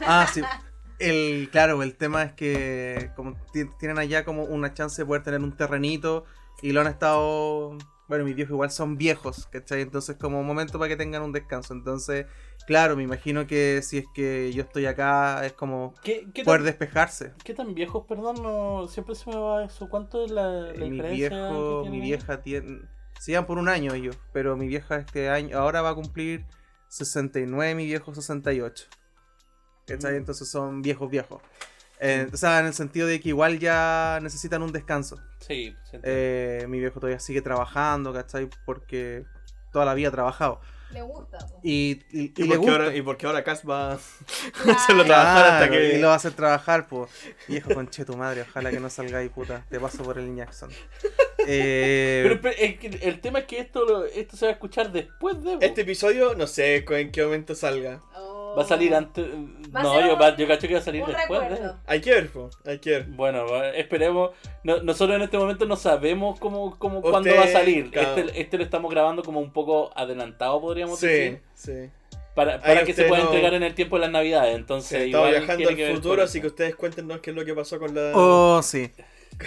Ah, 0.00 0.26
sí. 0.32 0.42
El, 0.98 1.48
claro, 1.50 1.82
el 1.82 1.96
tema 1.96 2.24
es 2.24 2.32
que 2.34 3.10
como 3.16 3.34
ti- 3.54 3.64
tienen 3.78 3.98
allá 3.98 4.22
como 4.22 4.44
una 4.44 4.74
chance 4.74 5.00
de 5.00 5.06
poder 5.06 5.22
tener 5.22 5.40
un 5.40 5.56
terrenito 5.56 6.26
y 6.60 6.72
lo 6.72 6.82
han 6.82 6.88
estado... 6.88 7.78
Bueno, 8.10 8.24
mis 8.24 8.34
viejos 8.34 8.54
igual 8.54 8.72
son 8.72 8.96
viejos, 8.98 9.46
¿cachai? 9.52 9.82
Entonces 9.82 10.16
como 10.16 10.40
un 10.40 10.46
momento 10.46 10.80
para 10.80 10.88
que 10.88 10.96
tengan 10.96 11.22
un 11.22 11.30
descanso. 11.30 11.74
Entonces, 11.74 12.26
claro, 12.66 12.96
me 12.96 13.04
imagino 13.04 13.46
que 13.46 13.82
si 13.82 13.98
es 13.98 14.04
que 14.12 14.52
yo 14.52 14.64
estoy 14.64 14.86
acá 14.86 15.46
es 15.46 15.52
como 15.52 15.94
¿Qué, 16.02 16.26
qué, 16.34 16.42
poder 16.42 16.62
tan, 16.62 16.66
despejarse. 16.66 17.34
qué 17.44 17.54
tan 17.54 17.72
viejos, 17.72 18.06
perdón? 18.08 18.42
No, 18.42 18.88
siempre 18.88 19.14
se 19.14 19.30
me 19.30 19.36
va 19.36 19.62
eso. 19.64 19.88
¿Cuánto 19.88 20.24
es 20.24 20.32
la, 20.32 20.50
la 20.50 20.86
Eh, 20.86 20.90
mi 20.90 21.00
viejo, 21.00 21.84
mi 21.88 22.00
vieja 22.00 22.42
tiene... 22.42 22.80
Se 23.20 23.30
llevan 23.30 23.46
por 23.46 23.58
un 23.58 23.68
año 23.68 23.94
ellos, 23.94 24.18
pero 24.32 24.56
mi 24.56 24.66
vieja 24.66 24.96
este 24.96 25.28
año, 25.30 25.56
ahora 25.56 25.80
va 25.80 25.90
a 25.90 25.94
cumplir 25.94 26.44
69, 26.88 27.76
mi 27.76 27.84
viejo 27.84 28.12
68. 28.12 28.86
¿Cachai? 29.86 30.14
Mm. 30.14 30.16
Entonces 30.16 30.50
son 30.50 30.82
viejos 30.82 31.08
viejos. 31.08 31.40
Eh, 32.00 32.28
o 32.32 32.36
sea, 32.36 32.60
en 32.60 32.66
el 32.66 32.74
sentido 32.74 33.06
de 33.06 33.20
que 33.20 33.28
igual 33.28 33.58
ya 33.58 34.18
necesitan 34.22 34.62
un 34.62 34.72
descanso. 34.72 35.20
Sí. 35.38 35.76
Eh, 36.02 36.64
mi 36.68 36.80
viejo 36.80 36.98
todavía 36.98 37.20
sigue 37.20 37.42
trabajando, 37.42 38.12
¿cachai? 38.12 38.48
Porque 38.64 39.24
toda 39.72 39.84
la 39.84 39.94
vida 39.94 40.08
ha 40.08 40.12
trabajado. 40.12 40.60
Le 40.92 41.02
gusta. 41.02 41.38
po. 41.38 41.60
Y, 41.62 42.02
y, 42.10 42.22
y 42.22 42.32
¿Y, 42.36 42.42
le 42.44 42.46
por 42.46 42.48
qué 42.48 42.56
gusta. 42.56 42.72
ahora, 42.72 42.96
y 42.96 43.02
porque 43.02 43.26
ahora 43.26 43.44
Cas 43.44 43.62
va 43.68 43.92
a 43.92 43.98
Claro. 44.64 44.72
hacerlo 44.78 45.04
trabajar 45.04 45.46
hasta 45.54 45.70
que. 45.70 45.94
Y 45.94 45.98
lo 46.00 46.08
va 46.08 46.14
a 46.14 46.16
hacer 46.16 46.32
trabajar, 46.32 46.88
pues. 46.88 47.10
Viejo 47.46 47.72
conche 47.74 48.04
tu 48.04 48.16
madre, 48.16 48.42
ojalá 48.48 48.70
que 48.70 48.80
no 48.80 48.90
salgáis, 48.90 49.30
puta. 49.30 49.64
Te 49.70 49.78
paso 49.78 50.02
por 50.02 50.18
el 50.18 50.34
Jackson. 50.34 50.70
Eh, 51.46 52.20
Pero, 52.24 52.40
pero 52.40 52.54
es 52.58 52.78
que 52.78 52.88
el 53.08 53.20
tema 53.20 53.38
es 53.40 53.44
que 53.46 53.60
esto, 53.60 53.84
lo- 53.84 54.04
esto 54.04 54.36
se 54.36 54.46
va 54.46 54.50
a 54.50 54.54
escuchar 54.54 54.90
después 54.90 55.40
de. 55.42 55.58
Este 55.60 55.82
episodio, 55.82 56.34
no 56.34 56.46
sé 56.46 56.84
en 56.88 57.12
qué 57.12 57.22
momento 57.24 57.54
salga. 57.54 58.02
Oh. 58.16 58.29
Va 58.58 58.62
a 58.62 58.66
salir 58.66 58.94
antes. 58.94 59.26
Va 59.74 59.80
a 59.80 59.82
no, 59.82 60.00
yo, 60.00 60.14
un- 60.14 60.20
va- 60.20 60.36
yo 60.36 60.46
cacho 60.48 60.66
que 60.68 60.74
va 60.74 60.80
a 60.80 60.82
salir 60.82 61.04
después. 61.04 61.40
Hay 61.86 62.00
que 62.00 62.10
ver, 62.10 62.30
hay 62.66 62.78
que 62.78 62.90
ver. 62.90 63.04
Bueno, 63.08 63.44
esperemos. 63.74 64.30
No- 64.64 64.82
nosotros 64.82 65.16
en 65.16 65.22
este 65.22 65.38
momento 65.38 65.66
no 65.66 65.76
sabemos 65.76 66.38
cómo, 66.40 66.78
cómo 66.78 66.98
Usted, 66.98 67.10
cuándo 67.10 67.34
va 67.36 67.44
a 67.44 67.48
salir. 67.48 67.90
claro. 67.90 68.16
Este, 68.16 68.40
este 68.40 68.56
lo 68.58 68.64
estamos 68.64 68.90
grabando 68.90 69.22
como 69.22 69.40
un 69.40 69.52
poco 69.52 69.90
adelantado, 69.96 70.60
podríamos 70.60 70.98
Sí, 70.98 71.06
decir. 71.06 71.40
sí. 71.54 71.90
Para, 72.34 72.60
para 72.60 72.80
Ahí 72.80 72.86
que 72.86 72.94
se 72.94 73.04
pueda 73.04 73.22
no- 73.22 73.28
entregar 73.28 73.54
en 73.54 73.62
el 73.64 73.74
tiempo 73.74 73.96
de 73.96 74.02
las 74.02 74.10
navidades. 74.12 74.52
Sí, 74.54 74.60
Entonces, 74.60 75.08
igual 75.08 75.30
viajando 75.30 75.68
al 75.68 75.76
futuro, 75.94 76.22
así 76.22 76.40
que 76.40 76.46
ustedes 76.46 76.76
cuéntenos 76.76 77.20
qué 77.20 77.30
es 77.30 77.36
lo 77.36 77.44
que 77.44 77.54
pasó 77.54 77.78
con 77.78 77.94
la. 77.94 78.12
oh, 78.14 78.62
sí. 78.62 78.90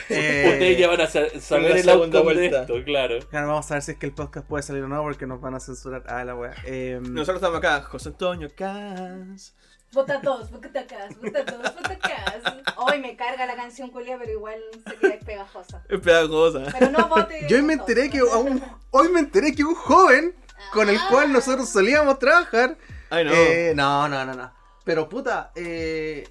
Eh, 0.09 0.49
Ustedes 0.53 0.77
ya 0.77 0.87
van 0.87 1.01
a 1.01 1.07
sa- 1.07 1.39
saber 1.39 1.71
la 1.71 1.77
el 1.77 1.83
segunda 1.83 2.19
outcome 2.19 2.33
de 2.35 2.49
vuelta. 2.49 2.61
esto, 2.61 2.83
claro. 2.83 3.19
Claro, 3.29 3.47
vamos 3.47 3.69
a 3.71 3.73
ver 3.75 3.83
si 3.83 3.91
es 3.91 3.97
que 3.97 4.05
el 4.07 4.13
podcast 4.13 4.47
puede 4.47 4.63
salir 4.63 4.83
o 4.83 4.87
no, 4.87 5.01
porque 5.03 5.25
nos 5.27 5.39
van 5.41 5.55
a 5.55 5.59
censurar. 5.59 6.03
Ah, 6.07 6.23
la 6.23 6.35
wea. 6.35 6.53
Eh, 6.65 6.99
Nosotros 7.01 7.35
estamos 7.37 7.57
acá, 7.59 7.81
José 7.81 8.09
Antonio 8.09 8.49
Cas. 8.55 9.55
Vota 9.91 10.19
todos, 10.21 10.49
vota 10.49 10.71
cas, 10.87 11.15
vota 11.21 11.45
todos, 11.45 11.75
vota 11.75 11.99
cas. 11.99 12.41
Hoy 12.77 12.99
me 12.99 13.15
carga 13.15 13.45
la 13.45 13.55
canción 13.55 13.91
culia, 13.91 14.17
pero 14.17 14.31
igual 14.31 14.59
se 14.87 14.95
queda 14.97 15.19
pegajosa. 15.23 15.83
Es 15.87 15.99
pegajosa. 15.99 16.63
Pero 16.79 16.89
no 16.91 17.07
vote. 17.07 17.45
yo 17.47 17.57
hoy 17.57 17.61
me 17.63 17.73
enteré 17.73 18.09
que 18.09 18.23
un- 18.23 18.63
hoy 18.89 19.09
me 19.09 19.19
enteré 19.19 19.53
que 19.53 19.63
un 19.63 19.75
joven 19.75 20.33
con 20.71 20.89
el 20.89 20.97
cual 21.11 21.31
nosotros 21.31 21.69
solíamos 21.69 22.17
trabajar. 22.17 22.75
Ay, 23.11 23.25
no. 23.25 23.31
eh, 23.33 23.73
no, 23.75 24.09
no, 24.09 24.25
no, 24.25 24.33
no. 24.33 24.51
Pero 24.83 25.07
puta, 25.07 25.51
eh, 25.55 26.27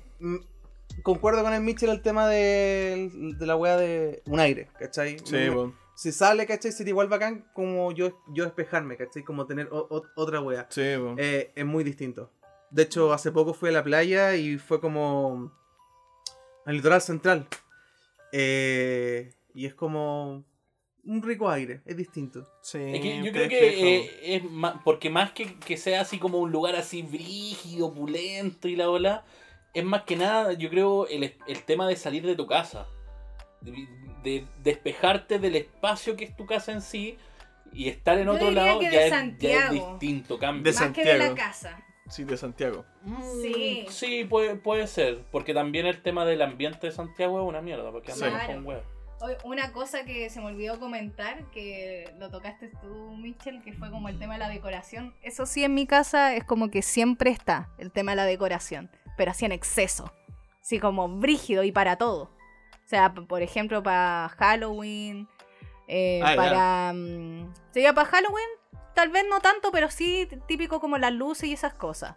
concuerdo 1.02 1.42
con 1.42 1.52
el 1.52 1.60
Mitchell 1.62 1.90
el 1.90 2.02
tema 2.02 2.28
de, 2.28 3.10
de 3.38 3.46
la 3.46 3.56
wea 3.56 3.76
de 3.76 4.22
un 4.26 4.40
aire, 4.40 4.68
¿cachai? 4.78 5.18
sí, 5.24 5.48
po. 5.52 5.72
Si 5.94 6.10
sale, 6.10 6.46
¿cachai? 6.46 6.72
Sería 6.72 6.90
igual 6.92 7.08
bacán 7.08 7.44
como 7.52 7.92
yo, 7.92 8.18
yo 8.34 8.44
despejarme, 8.44 8.96
¿cachai? 8.96 9.22
Como 9.22 9.46
tener 9.46 9.68
o- 9.70 9.86
o- 9.90 10.02
otra 10.16 10.40
wea. 10.40 10.66
Sí, 10.70 10.94
po. 10.96 11.14
Eh, 11.18 11.52
es 11.54 11.64
muy 11.66 11.84
distinto. 11.84 12.30
De 12.70 12.84
hecho, 12.84 13.12
hace 13.12 13.30
poco 13.30 13.52
fui 13.52 13.68
a 13.68 13.72
la 13.72 13.84
playa 13.84 14.34
y 14.34 14.56
fue 14.58 14.80
como 14.80 15.52
al 16.64 16.74
litoral 16.76 17.02
central. 17.02 17.46
Eh, 18.32 19.32
y 19.54 19.66
es 19.66 19.74
como 19.74 20.44
un 21.04 21.22
rico 21.22 21.50
aire, 21.50 21.82
es 21.84 21.96
distinto. 21.96 22.46
Sí, 22.62 22.78
Es 22.78 23.00
que 23.00 23.22
yo 23.22 23.32
creo 23.32 23.48
que 23.48 23.98
eh, 23.98 24.36
es 24.36 24.44
más, 24.50 24.76
porque 24.84 25.10
más 25.10 25.32
que, 25.32 25.54
que 25.58 25.76
sea 25.76 26.00
así 26.00 26.18
como 26.18 26.38
un 26.38 26.50
lugar 26.50 26.74
así 26.76 27.02
brígido, 27.02 27.88
opulento 27.88 28.68
y 28.68 28.76
la 28.76 28.88
ola, 28.88 29.24
es 29.74 29.84
más 29.84 30.02
que 30.02 30.16
nada, 30.16 30.52
yo 30.52 30.68
creo, 30.70 31.06
el, 31.08 31.34
el 31.46 31.62
tema 31.64 31.86
de 31.88 31.96
salir 31.96 32.24
de 32.26 32.34
tu 32.36 32.46
casa. 32.46 32.86
De, 33.60 33.86
de 34.24 34.46
despejarte 34.62 35.38
del 35.38 35.54
espacio 35.56 36.16
que 36.16 36.24
es 36.24 36.36
tu 36.36 36.46
casa 36.46 36.72
en 36.72 36.80
sí 36.82 37.16
y 37.72 37.88
estar 37.88 38.18
en 38.18 38.26
Yo 38.26 38.32
otro 38.32 38.50
lado 38.50 38.80
ya, 38.82 38.88
es, 38.88 38.94
ya 38.94 39.00
es 39.04 39.10
Santiago. 39.10 39.72
distinto, 39.72 40.38
cambia. 40.38 40.72
De 40.72 40.78
Más 40.78 40.92
que 40.92 41.04
de 41.04 41.18
la 41.18 41.26
Santiago. 41.26 41.34
casa. 41.36 41.80
Sí, 42.08 42.24
de 42.24 42.36
Santiago. 42.36 42.84
Sí. 43.40 43.84
Mm, 43.86 43.90
Sí, 43.90 44.24
puede, 44.24 44.56
puede 44.56 44.86
ser. 44.88 45.24
Porque 45.30 45.54
también 45.54 45.86
el 45.86 46.02
tema 46.02 46.24
del 46.24 46.42
ambiente 46.42 46.88
de 46.88 46.92
Santiago 46.92 47.40
es 47.40 47.48
una 47.48 47.62
mierda. 47.62 47.90
Porque 47.90 48.12
andamos 48.12 48.34
Claro. 48.40 48.54
con 48.54 48.66
huevos. 48.66 48.84
Una 49.44 49.72
cosa 49.72 50.04
que 50.04 50.28
se 50.30 50.40
me 50.40 50.46
olvidó 50.46 50.80
comentar, 50.80 51.48
que 51.52 52.12
lo 52.18 52.28
tocaste 52.28 52.72
tú, 52.82 53.14
Michel, 53.16 53.62
que 53.62 53.72
fue 53.72 53.88
como 53.90 54.08
el 54.08 54.18
tema 54.18 54.32
de 54.34 54.40
la 54.40 54.48
decoración. 54.48 55.14
Eso 55.22 55.46
sí, 55.46 55.62
en 55.62 55.74
mi 55.74 55.86
casa 55.86 56.34
es 56.34 56.42
como 56.42 56.70
que 56.72 56.82
siempre 56.82 57.30
está 57.30 57.70
el 57.78 57.92
tema 57.92 58.12
de 58.12 58.16
la 58.16 58.24
decoración, 58.24 58.90
pero 59.16 59.30
así 59.30 59.44
en 59.44 59.52
exceso. 59.52 60.12
Así 60.60 60.78
como 60.78 61.08
brígido 61.08 61.64
y 61.64 61.72
para 61.72 61.96
todo. 61.96 62.24
O 62.84 62.88
sea, 62.88 63.12
por 63.12 63.42
ejemplo, 63.42 63.82
para 63.82 64.28
Halloween, 64.38 65.28
eh, 65.88 66.20
Ah, 66.24 66.34
para... 66.36 66.94
sería 67.72 67.92
para 67.94 68.08
Halloween, 68.08 68.48
tal 68.94 69.08
vez 69.10 69.24
no 69.28 69.40
tanto, 69.40 69.70
pero 69.72 69.90
sí 69.90 70.28
típico 70.46 70.80
como 70.80 70.98
las 70.98 71.12
luces 71.12 71.48
y 71.48 71.52
esas 71.52 71.74
cosas. 71.74 72.16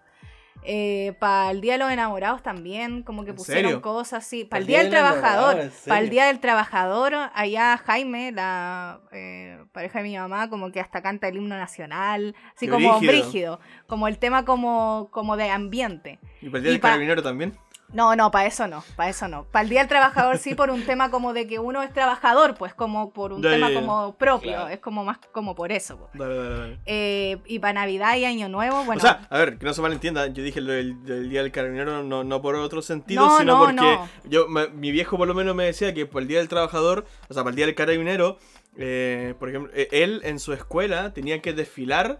Para 1.19 1.51
el 1.51 1.61
Día 1.61 1.73
de 1.73 1.79
los 1.79 1.91
Enamorados 1.91 2.41
también, 2.41 3.03
como 3.03 3.23
que 3.23 3.31
¿En 3.31 3.35
pusieron 3.35 3.63
serio? 3.65 3.81
cosas 3.81 4.25
así. 4.25 4.45
Para 4.45 4.61
el 4.61 4.67
Día 4.67 4.79
del 4.79 4.89
Trabajador, 4.89 5.53
Enamorados, 5.55 5.83
¿en 5.85 5.89
para 5.89 6.01
el? 6.01 6.09
Día 6.09 6.25
del 6.25 6.39
Trabajador, 6.39 7.13
allá 7.33 7.77
Jaime, 7.77 8.31
la 8.31 8.99
eh, 9.11 9.63
pareja 9.71 9.99
de 9.99 10.03
mi 10.05 10.17
mamá, 10.17 10.49
como 10.49 10.71
que 10.71 10.79
hasta 10.79 11.01
canta 11.01 11.27
el 11.27 11.37
himno 11.37 11.55
nacional, 11.57 12.35
así 12.55 12.65
Qué 12.65 12.71
como 12.71 12.97
brígido. 12.99 13.11
brígido, 13.23 13.59
como 13.87 14.07
el 14.07 14.17
tema 14.17 14.43
como, 14.45 15.09
como 15.11 15.37
de 15.37 15.51
ambiente. 15.51 16.19
¿Y 16.41 16.49
para 16.49 16.57
el 16.57 16.63
día 16.63 16.69
Y 16.71 16.73
del 16.73 16.81
pa- 16.81 16.87
carabinero 16.89 17.21
también? 17.21 17.53
No, 17.93 18.15
no, 18.15 18.29
para 18.31 18.47
eso 18.47 18.67
no, 18.67 18.83
para 18.95 19.09
eso 19.09 19.27
no. 19.27 19.45
Para 19.45 19.63
el 19.63 19.69
Día 19.69 19.79
del 19.79 19.87
Trabajador 19.87 20.37
sí 20.37 20.53
por 20.55 20.69
un 20.69 20.83
tema 20.85 21.11
como 21.11 21.33
de 21.33 21.47
que 21.47 21.59
uno 21.59 21.81
es 21.83 21.93
trabajador, 21.93 22.55
pues 22.55 22.73
como 22.73 23.11
por 23.13 23.31
un 23.31 23.41
tema 23.41 23.71
como 23.73 24.15
propio, 24.15 24.51
Claro. 24.53 24.67
es 24.69 24.79
como 24.79 25.03
más 25.05 25.19
como 25.31 25.55
por 25.55 25.71
eso. 25.71 25.97
pues. 25.97 26.09
Dale, 26.13 26.35
dale, 26.35 26.59
dale. 26.59 26.79
Eh, 26.85 27.37
y 27.45 27.59
para 27.59 27.73
Navidad 27.73 28.15
y 28.17 28.25
Año 28.25 28.49
Nuevo, 28.49 28.83
bueno, 28.83 28.99
O 28.99 29.01
sea, 29.01 29.27
a 29.29 29.37
ver, 29.37 29.57
que 29.57 29.65
no 29.65 29.73
se 29.73 29.81
malentienda, 29.81 30.27
yo 30.27 30.43
dije 30.43 30.59
lo 30.61 30.73
del, 30.73 31.03
del 31.05 31.29
día 31.29 31.41
del 31.43 31.51
carabinero 31.51 32.03
no, 32.03 32.23
no 32.23 32.41
por 32.41 32.55
otro 32.55 32.81
sentido, 32.81 33.25
No, 33.25 33.37
sino 33.37 33.53
no, 33.53 33.59
porque 33.59 33.75
no. 33.75 34.09
yo 34.25 34.47
me- 34.47 34.67
mi 34.69 34.91
viejo 34.91 35.17
por 35.17 35.27
lo 35.27 35.33
menos 35.33 35.55
me 35.55 35.65
decía 35.65 35.93
que 35.93 36.05
por 36.05 36.21
el 36.23 36.27
día 36.27 36.39
del 36.39 36.49
trabajador, 36.49 37.05
o 37.29 37.33
sea, 37.33 37.43
para 37.43 37.51
el 37.51 37.55
día 37.55 37.65
del 37.67 37.75
carabinero, 37.75 38.37
eh, 38.77 39.35
por 39.39 39.47
ejemplo, 39.49 39.71
eh, 39.73 39.87
él 39.91 40.21
en 40.25 40.39
su 40.39 40.51
escuela 40.53 41.13
tenía 41.13 41.41
que 41.41 41.53
desfilar 41.53 42.19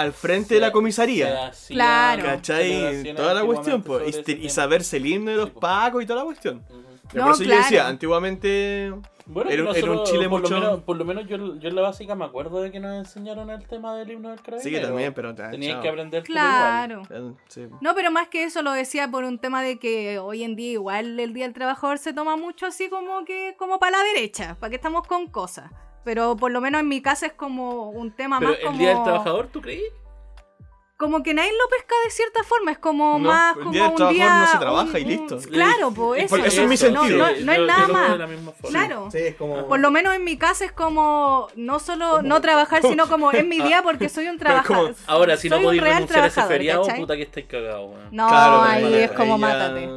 al 0.00 0.12
frente 0.12 0.54
de 0.54 0.60
la 0.60 0.72
comisaría. 0.72 1.46
Hacía 1.48 1.74
Claro. 1.74 2.22
¿Cachai? 2.24 3.14
Toda 3.14 3.34
la 3.34 3.44
cuestión, 3.44 3.82
pues. 3.82 4.22
Y, 4.26 4.32
y 4.32 4.48
saberse 4.50 4.96
el 4.98 5.06
himno 5.06 5.30
de 5.30 5.36
los 5.36 5.46
Sí, 5.50 5.54
pacos 5.60 6.02
y 6.02 6.06
toda 6.06 6.20
la 6.20 6.24
cuestión. 6.24 6.62
Y 7.12 7.16
No, 7.16 7.24
por 7.24 7.32
eso 7.32 7.42
yo 7.42 7.48
claro. 7.48 7.62
decía, 7.62 7.88
antiguamente. 7.88 8.92
Bueno, 9.26 9.48
Era 9.50 9.62
un- 9.62 9.68
era 9.76 9.84
un 9.84 9.90
nosotros, 9.96 10.10
Chile 10.10 10.28
por 10.28 10.40
mucho- 10.40 10.54
Lo 10.54 10.60
menos, 10.60 10.80
por 10.82 10.96
lo 10.96 11.04
menos 11.04 11.26
yo, 11.28 11.56
yo 11.56 11.68
en 11.68 11.74
la 11.76 11.82
básica 11.82 12.16
me 12.16 12.24
acuerdo 12.24 12.62
de 12.62 12.72
que 12.72 12.80
nos 12.80 12.96
enseñaron 12.98 13.48
el 13.50 13.64
tema 13.64 13.94
del 13.96 14.10
himno 14.10 14.30
del 14.30 14.40
carabinero. 14.40 14.62
Sí, 14.68 14.70
que 14.74 14.80
también, 14.84 15.14
pero. 15.14 15.34
Tenías 15.36 15.74
chao. 15.74 15.82
que 15.82 15.88
aprender 15.88 16.22
claro. 16.24 17.02
Eh, 17.10 17.32
sí. 17.48 17.66
No, 17.80 17.94
pero 17.94 18.10
más 18.10 18.26
que 18.28 18.42
eso 18.44 18.62
lo 18.62 18.72
decía 18.72 19.08
por 19.08 19.22
un 19.22 19.38
tema 19.38 19.62
de 19.62 19.78
que 19.78 20.18
hoy 20.18 20.42
en 20.42 20.56
día 20.56 20.72
igual 20.72 21.20
el 21.20 21.32
Día 21.32 21.44
del 21.44 21.52
Trabajador 21.54 21.98
se 21.98 22.12
toma 22.12 22.36
mucho 22.36 22.66
así 22.66 22.88
como 22.88 23.24
que 23.24 23.54
como 23.56 23.78
para 23.78 23.98
la 23.98 24.04
derecha, 24.14 24.56
para 24.58 24.70
que 24.70 24.76
estamos 24.76 25.06
con 25.06 25.28
cosas. 25.28 25.70
Pero 26.04 26.36
por 26.36 26.50
lo 26.50 26.60
menos 26.60 26.80
en 26.80 26.88
mi 26.88 27.02
casa 27.02 27.26
es 27.26 27.32
como 27.32 27.90
un 27.90 28.10
tema 28.12 28.38
Pero 28.38 28.50
más 28.52 28.58
el 28.60 28.66
como... 28.66 28.78
Día 28.78 28.88
del 28.94 29.02
Trabajador, 29.02 29.48
¿tú 29.48 29.60
creí? 29.60 29.82
como 30.96 31.22
que 31.22 31.32
nadie 31.32 31.50
lo 31.52 31.66
pesca 31.70 31.94
de 32.04 32.10
cierta 32.10 32.42
forma, 32.44 32.72
es 32.72 32.78
como 32.78 33.14
No, 33.18 33.20
más 33.20 33.56
el 33.56 33.62
como 33.62 33.72
día 33.72 33.82
del 33.84 33.90
un 33.92 33.96
trabajador 33.96 34.14
día... 34.28 34.40
no 34.40 34.46
se 34.48 34.58
trabaja 34.58 34.90
un- 34.90 34.96
y 34.98 35.04
listo. 35.06 35.38
Claro, 35.50 35.90
pues 35.92 36.24
eso. 36.24 36.36
Es 36.36 36.58
mi 36.58 36.66
No, 36.66 36.76
sentido. 36.76 37.18
No, 37.18 37.24
no 37.40 37.52
es 37.52 37.60
nada 37.66 37.88
más. 37.88 38.18
Claro. 38.68 39.08
Sí, 39.10 39.16
es 39.18 39.34
como. 39.36 39.66
Por 39.66 39.80
lo 39.80 39.90
menos 39.90 40.14
en 40.14 40.24
mi 40.24 40.36
casa 40.36 40.66
es 40.66 40.72
como 40.72 41.48
no 41.56 41.78
solo 41.78 42.20
no 42.20 42.42
trabajar, 42.42 42.82
sino 42.82 43.08
como 43.08 43.32
es 43.32 43.46
mi 43.46 43.60
día 43.62 43.82
porque 43.82 44.10
soy 44.10 44.28
un 44.28 44.36
Pero 44.38 44.56
es 44.58 44.66
como- 44.66 44.80
trabajador. 44.82 45.04
Ahora, 45.06 45.36
si 45.38 45.48
no 45.48 45.56
soy 45.56 45.64
un 45.64 45.68
podéis 45.70 45.82
renunciar 45.94 46.24
a 46.24 46.26
ese 46.26 46.42
feriado, 46.42 46.82
¿cachai? 46.82 47.00
puta 47.00 47.16
que 47.16 47.22
estáis 47.22 47.46
cagados. 47.46 47.94
No, 48.10 48.28
Claro, 48.28 48.62
ahí 48.62 48.94
es 48.96 49.12
como 49.12 49.38
ya- 49.38 49.46
mátate. 49.46 49.88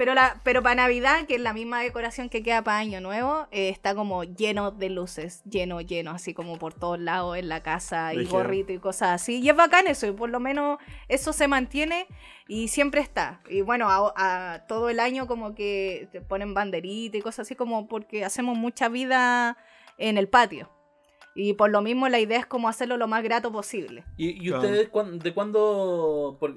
Pero 0.00 0.14
la, 0.14 0.40
pero 0.44 0.62
para 0.62 0.76
Navidad, 0.76 1.26
que 1.26 1.34
es 1.34 1.42
la 1.42 1.52
misma 1.52 1.82
decoración 1.82 2.30
que 2.30 2.42
queda 2.42 2.64
para 2.64 2.78
Año 2.78 3.02
Nuevo, 3.02 3.46
eh, 3.50 3.68
está 3.68 3.94
como 3.94 4.24
lleno 4.24 4.70
de 4.70 4.88
luces, 4.88 5.42
lleno, 5.44 5.82
lleno, 5.82 6.12
así 6.12 6.32
como 6.32 6.58
por 6.58 6.72
todos 6.72 6.98
lados 6.98 7.36
en 7.36 7.50
la 7.50 7.62
casa 7.62 8.14
y 8.14 8.24
gorrito 8.24 8.72
y 8.72 8.78
cosas 8.78 9.10
así. 9.20 9.40
Y 9.40 9.50
es 9.50 9.54
bacán 9.54 9.86
eso, 9.88 10.06
y 10.06 10.12
por 10.12 10.30
lo 10.30 10.40
menos 10.40 10.78
eso 11.08 11.34
se 11.34 11.48
mantiene 11.48 12.06
y 12.48 12.68
siempre 12.68 13.02
está. 13.02 13.42
Y 13.50 13.60
bueno, 13.60 13.90
a, 13.90 14.14
a 14.54 14.66
todo 14.66 14.88
el 14.88 15.00
año 15.00 15.26
como 15.26 15.54
que 15.54 16.08
te 16.12 16.22
ponen 16.22 16.54
banderita 16.54 17.18
y 17.18 17.20
cosas 17.20 17.40
así 17.46 17.54
como 17.54 17.86
porque 17.86 18.24
hacemos 18.24 18.56
mucha 18.56 18.88
vida 18.88 19.58
en 19.98 20.16
el 20.16 20.30
patio. 20.30 20.70
Y 21.34 21.52
por 21.52 21.70
lo 21.70 21.82
mismo 21.82 22.08
la 22.08 22.18
idea 22.20 22.38
es 22.38 22.46
como 22.46 22.68
hacerlo 22.70 22.96
lo 22.96 23.06
más 23.06 23.22
grato 23.22 23.52
posible. 23.52 24.02
¿Y, 24.16 24.30
y 24.30 24.48
Claro. 24.48 24.62
ustedes 24.62 24.88
cuán- 24.88 25.18
de 25.18 25.34
cuándo? 25.34 26.38
por- 26.40 26.54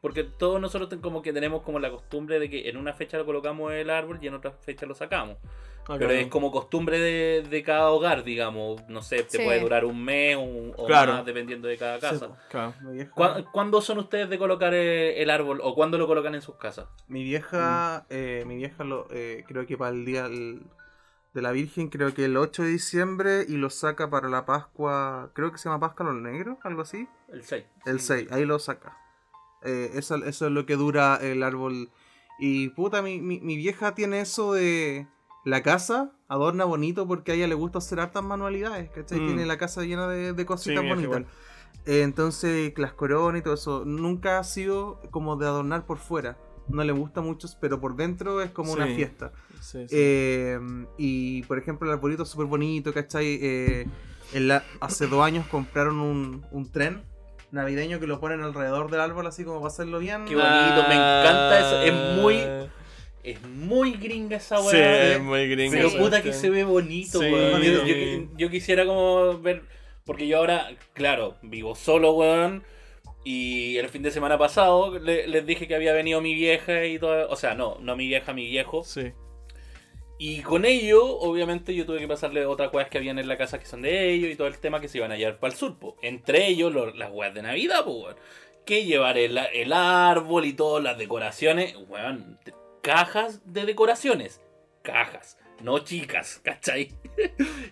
porque 0.00 0.24
todos 0.24 0.60
nosotros 0.60 0.88
ten- 0.88 1.00
como 1.00 1.20
que 1.22 1.32
tenemos 1.32 1.62
como 1.62 1.78
la 1.78 1.90
costumbre 1.90 2.38
de 2.38 2.48
que 2.48 2.68
en 2.68 2.76
una 2.76 2.94
fecha 2.94 3.18
lo 3.18 3.26
colocamos 3.26 3.72
el 3.72 3.90
árbol 3.90 4.18
y 4.22 4.26
en 4.28 4.34
otra 4.34 4.52
fecha 4.52 4.86
lo 4.86 4.94
sacamos. 4.94 5.36
Ah, 5.82 5.96
Pero 5.98 6.10
claro. 6.10 6.14
es 6.14 6.26
como 6.28 6.52
costumbre 6.52 6.98
de, 7.00 7.42
de 7.48 7.62
cada 7.62 7.90
hogar, 7.90 8.22
digamos. 8.22 8.80
No 8.88 9.02
sé, 9.02 9.22
te 9.24 9.38
Sí. 9.38 9.44
puede 9.44 9.60
durar 9.60 9.84
un 9.84 10.02
mes 10.04 10.36
o, 10.36 10.72
o 10.76 10.86
Claro. 10.86 11.14
más 11.14 11.24
dependiendo 11.26 11.68
de 11.68 11.76
cada 11.76 11.96
Sí, 11.96 12.00
casa. 12.02 12.38
Claro. 12.50 12.74
Mi 12.82 12.92
vieja, 12.92 13.10
¿Cuá- 13.14 13.44
¿Cuándo 13.50 13.80
son 13.80 13.98
ustedes 13.98 14.30
de 14.30 14.38
colocar 14.38 14.72
eh, 14.74 15.20
el 15.22 15.30
árbol 15.30 15.60
o 15.62 15.74
cuándo 15.74 15.98
lo 15.98 16.06
colocan 16.06 16.34
en 16.34 16.42
sus 16.42 16.56
casas? 16.56 16.86
mi 17.08 17.24
vieja, 17.24 18.06
eh, 18.10 18.44
mi 18.46 18.56
vieja 18.56 18.84
lo, 18.84 19.06
eh, 19.10 19.44
creo 19.48 19.66
que 19.66 19.76
para 19.76 19.90
el 19.90 20.04
día 20.04 20.26
el- 20.26 20.62
de 21.32 21.42
la 21.42 21.52
Virgen, 21.52 21.88
creo 21.88 22.12
que 22.12 22.24
el 22.24 22.36
8 22.36 22.62
de 22.64 22.70
diciembre 22.70 23.44
y 23.48 23.52
lo 23.56 23.70
saca 23.70 24.10
para 24.10 24.28
la 24.28 24.44
Pascua, 24.46 25.30
creo 25.32 25.52
que 25.52 25.58
se 25.58 25.68
llama 25.68 25.80
Pascua 25.88 26.06
los 26.06 26.16
Negros, 26.22 26.58
algo 26.64 26.82
así. 26.82 27.06
El 27.32 27.42
6. 27.44 27.64
El 27.86 28.00
6, 28.00 28.30
ahí 28.32 28.44
lo 28.44 28.58
saca. 28.58 28.96
Eh, 29.62 29.90
eso, 29.94 30.16
eso 30.16 30.46
es 30.46 30.52
lo 30.52 30.66
que 30.66 30.76
dura 30.76 31.16
el 31.20 31.42
árbol. 31.42 31.90
Y 32.38 32.68
puta, 32.70 33.02
mi, 33.02 33.20
mi, 33.20 33.40
mi 33.40 33.56
vieja 33.56 33.94
tiene 33.94 34.20
eso 34.20 34.52
de 34.54 35.06
la 35.44 35.62
casa, 35.62 36.12
adorna 36.28 36.64
bonito 36.64 37.06
porque 37.06 37.32
a 37.32 37.34
ella 37.34 37.46
le 37.48 37.54
gusta 37.54 37.78
hacer 37.78 38.00
hartas 38.00 38.22
manualidades, 38.24 38.90
¿cachai? 38.90 39.20
Mm. 39.20 39.26
Tiene 39.26 39.46
la 39.46 39.58
casa 39.58 39.82
llena 39.82 40.08
de, 40.08 40.32
de 40.32 40.46
cositas 40.46 40.82
bonitas. 40.94 41.22
Eh, 41.86 42.02
entonces, 42.02 42.72
las 42.76 42.92
coronas 42.92 43.40
y 43.40 43.42
todo 43.44 43.54
eso, 43.54 43.84
nunca 43.86 44.38
ha 44.38 44.44
sido 44.44 45.00
como 45.10 45.36
de 45.36 45.46
adornar 45.46 45.86
por 45.86 45.98
fuera. 45.98 46.38
No 46.68 46.84
le 46.84 46.92
gusta 46.92 47.20
mucho, 47.20 47.48
pero 47.60 47.80
por 47.80 47.96
dentro 47.96 48.40
es 48.42 48.50
como 48.50 48.72
una 48.72 48.86
fiesta. 48.94 49.32
Sí. 49.60 49.86
Eh, 49.90 50.58
y 50.98 51.42
por 51.44 51.58
ejemplo, 51.58 51.88
el 51.88 51.94
arbolito 51.94 52.22
es 52.22 52.28
súper 52.28 52.46
bonito, 52.46 52.92
¿cachai? 52.94 53.38
Eh, 53.42 53.86
en 54.32 54.48
la- 54.48 54.62
hace 54.80 55.06
dos 55.08 55.22
años 55.24 55.46
compraron 55.48 55.98
un, 56.00 56.44
un 56.52 56.70
tren 56.70 57.02
navideño 57.52 57.98
que 58.00 58.06
lo 58.06 58.20
ponen 58.20 58.42
alrededor 58.42 58.90
del 58.90 59.00
árbol, 59.00 59.26
así 59.26 59.44
como 59.44 59.58
para 59.60 59.68
hacerlo 59.68 59.98
bien. 59.98 60.24
Qué 60.26 60.34
bonito, 60.36 60.84
me 60.88 60.94
encanta 60.94 61.58
eso. 61.58 61.82
Es 61.82 61.92
muy, 62.22 62.38
es 63.22 63.42
muy 63.42 63.92
gringa 63.94 64.36
esa 64.36 64.58
Sí, 64.58 64.76
weá. 64.76 65.12
es 65.14 65.20
muy 65.20 65.48
gringo. 65.48 65.72
Pero 65.72 65.90
sí. 65.90 65.98
puta 65.98 66.22
que 66.22 66.32
se 66.32 66.50
ve 66.50 66.64
bonito, 66.64 67.20
Sí. 67.20 67.26
weón. 67.32 67.62
Yo, 67.62 67.72
yo- 67.72 67.84
Sí. 67.86 68.28
yo 68.36 68.50
quisiera 68.50 68.84
como 68.86 69.38
ver. 69.40 69.62
Porque 70.04 70.26
yo 70.26 70.38
ahora, 70.38 70.68
claro, 70.94 71.36
vivo 71.42 71.74
solo, 71.74 72.12
weón. 72.12 72.64
Y 73.22 73.76
el 73.76 73.88
fin 73.90 74.02
de 74.02 74.10
semana 74.10 74.38
pasado 74.38 74.98
le- 74.98 75.26
les 75.28 75.44
dije 75.44 75.68
que 75.68 75.74
había 75.74 75.92
venido 75.92 76.20
mi 76.22 76.34
vieja 76.34 76.86
y 76.86 76.98
todo. 76.98 77.28
O 77.28 77.36
sea, 77.36 77.54
no, 77.54 77.76
no 77.80 77.94
mi 77.96 78.06
vieja, 78.08 78.32
mi 78.32 78.46
viejo. 78.46 78.82
Sí. 78.82 79.12
Y 80.22 80.42
con 80.42 80.66
ello, 80.66 81.02
obviamente, 81.18 81.74
yo 81.74 81.86
tuve 81.86 81.98
que 81.98 82.06
pasarle 82.06 82.44
otras 82.44 82.70
weas 82.74 82.90
que 82.90 82.98
habían 82.98 83.18
en 83.18 83.26
la 83.26 83.38
casa 83.38 83.58
que 83.58 83.64
son 83.64 83.80
de 83.80 84.10
ellos 84.12 84.30
y 84.30 84.36
todo 84.36 84.48
el 84.48 84.58
tema 84.58 84.78
que 84.78 84.86
se 84.86 84.98
iban 84.98 85.10
a 85.10 85.16
llevar 85.16 85.38
para 85.38 85.50
el 85.54 85.58
sur, 85.58 85.78
po. 85.78 85.96
Entre 86.02 86.46
ellos, 86.46 86.70
lo- 86.74 86.92
las 86.94 87.10
weas 87.10 87.32
de 87.32 87.40
Navidad, 87.40 87.84
po, 87.86 87.92
weón. 87.92 88.16
Que 88.66 88.84
llevar 88.84 89.16
el, 89.16 89.38
el 89.38 89.72
árbol 89.72 90.44
y 90.44 90.52
todas 90.52 90.84
las 90.84 90.98
decoraciones, 90.98 91.74
weón. 91.88 92.38
Cajas 92.82 93.40
de 93.50 93.64
decoraciones. 93.64 94.42
Cajas. 94.82 95.38
No 95.62 95.78
chicas, 95.80 96.40
¿cachai? 96.44 96.92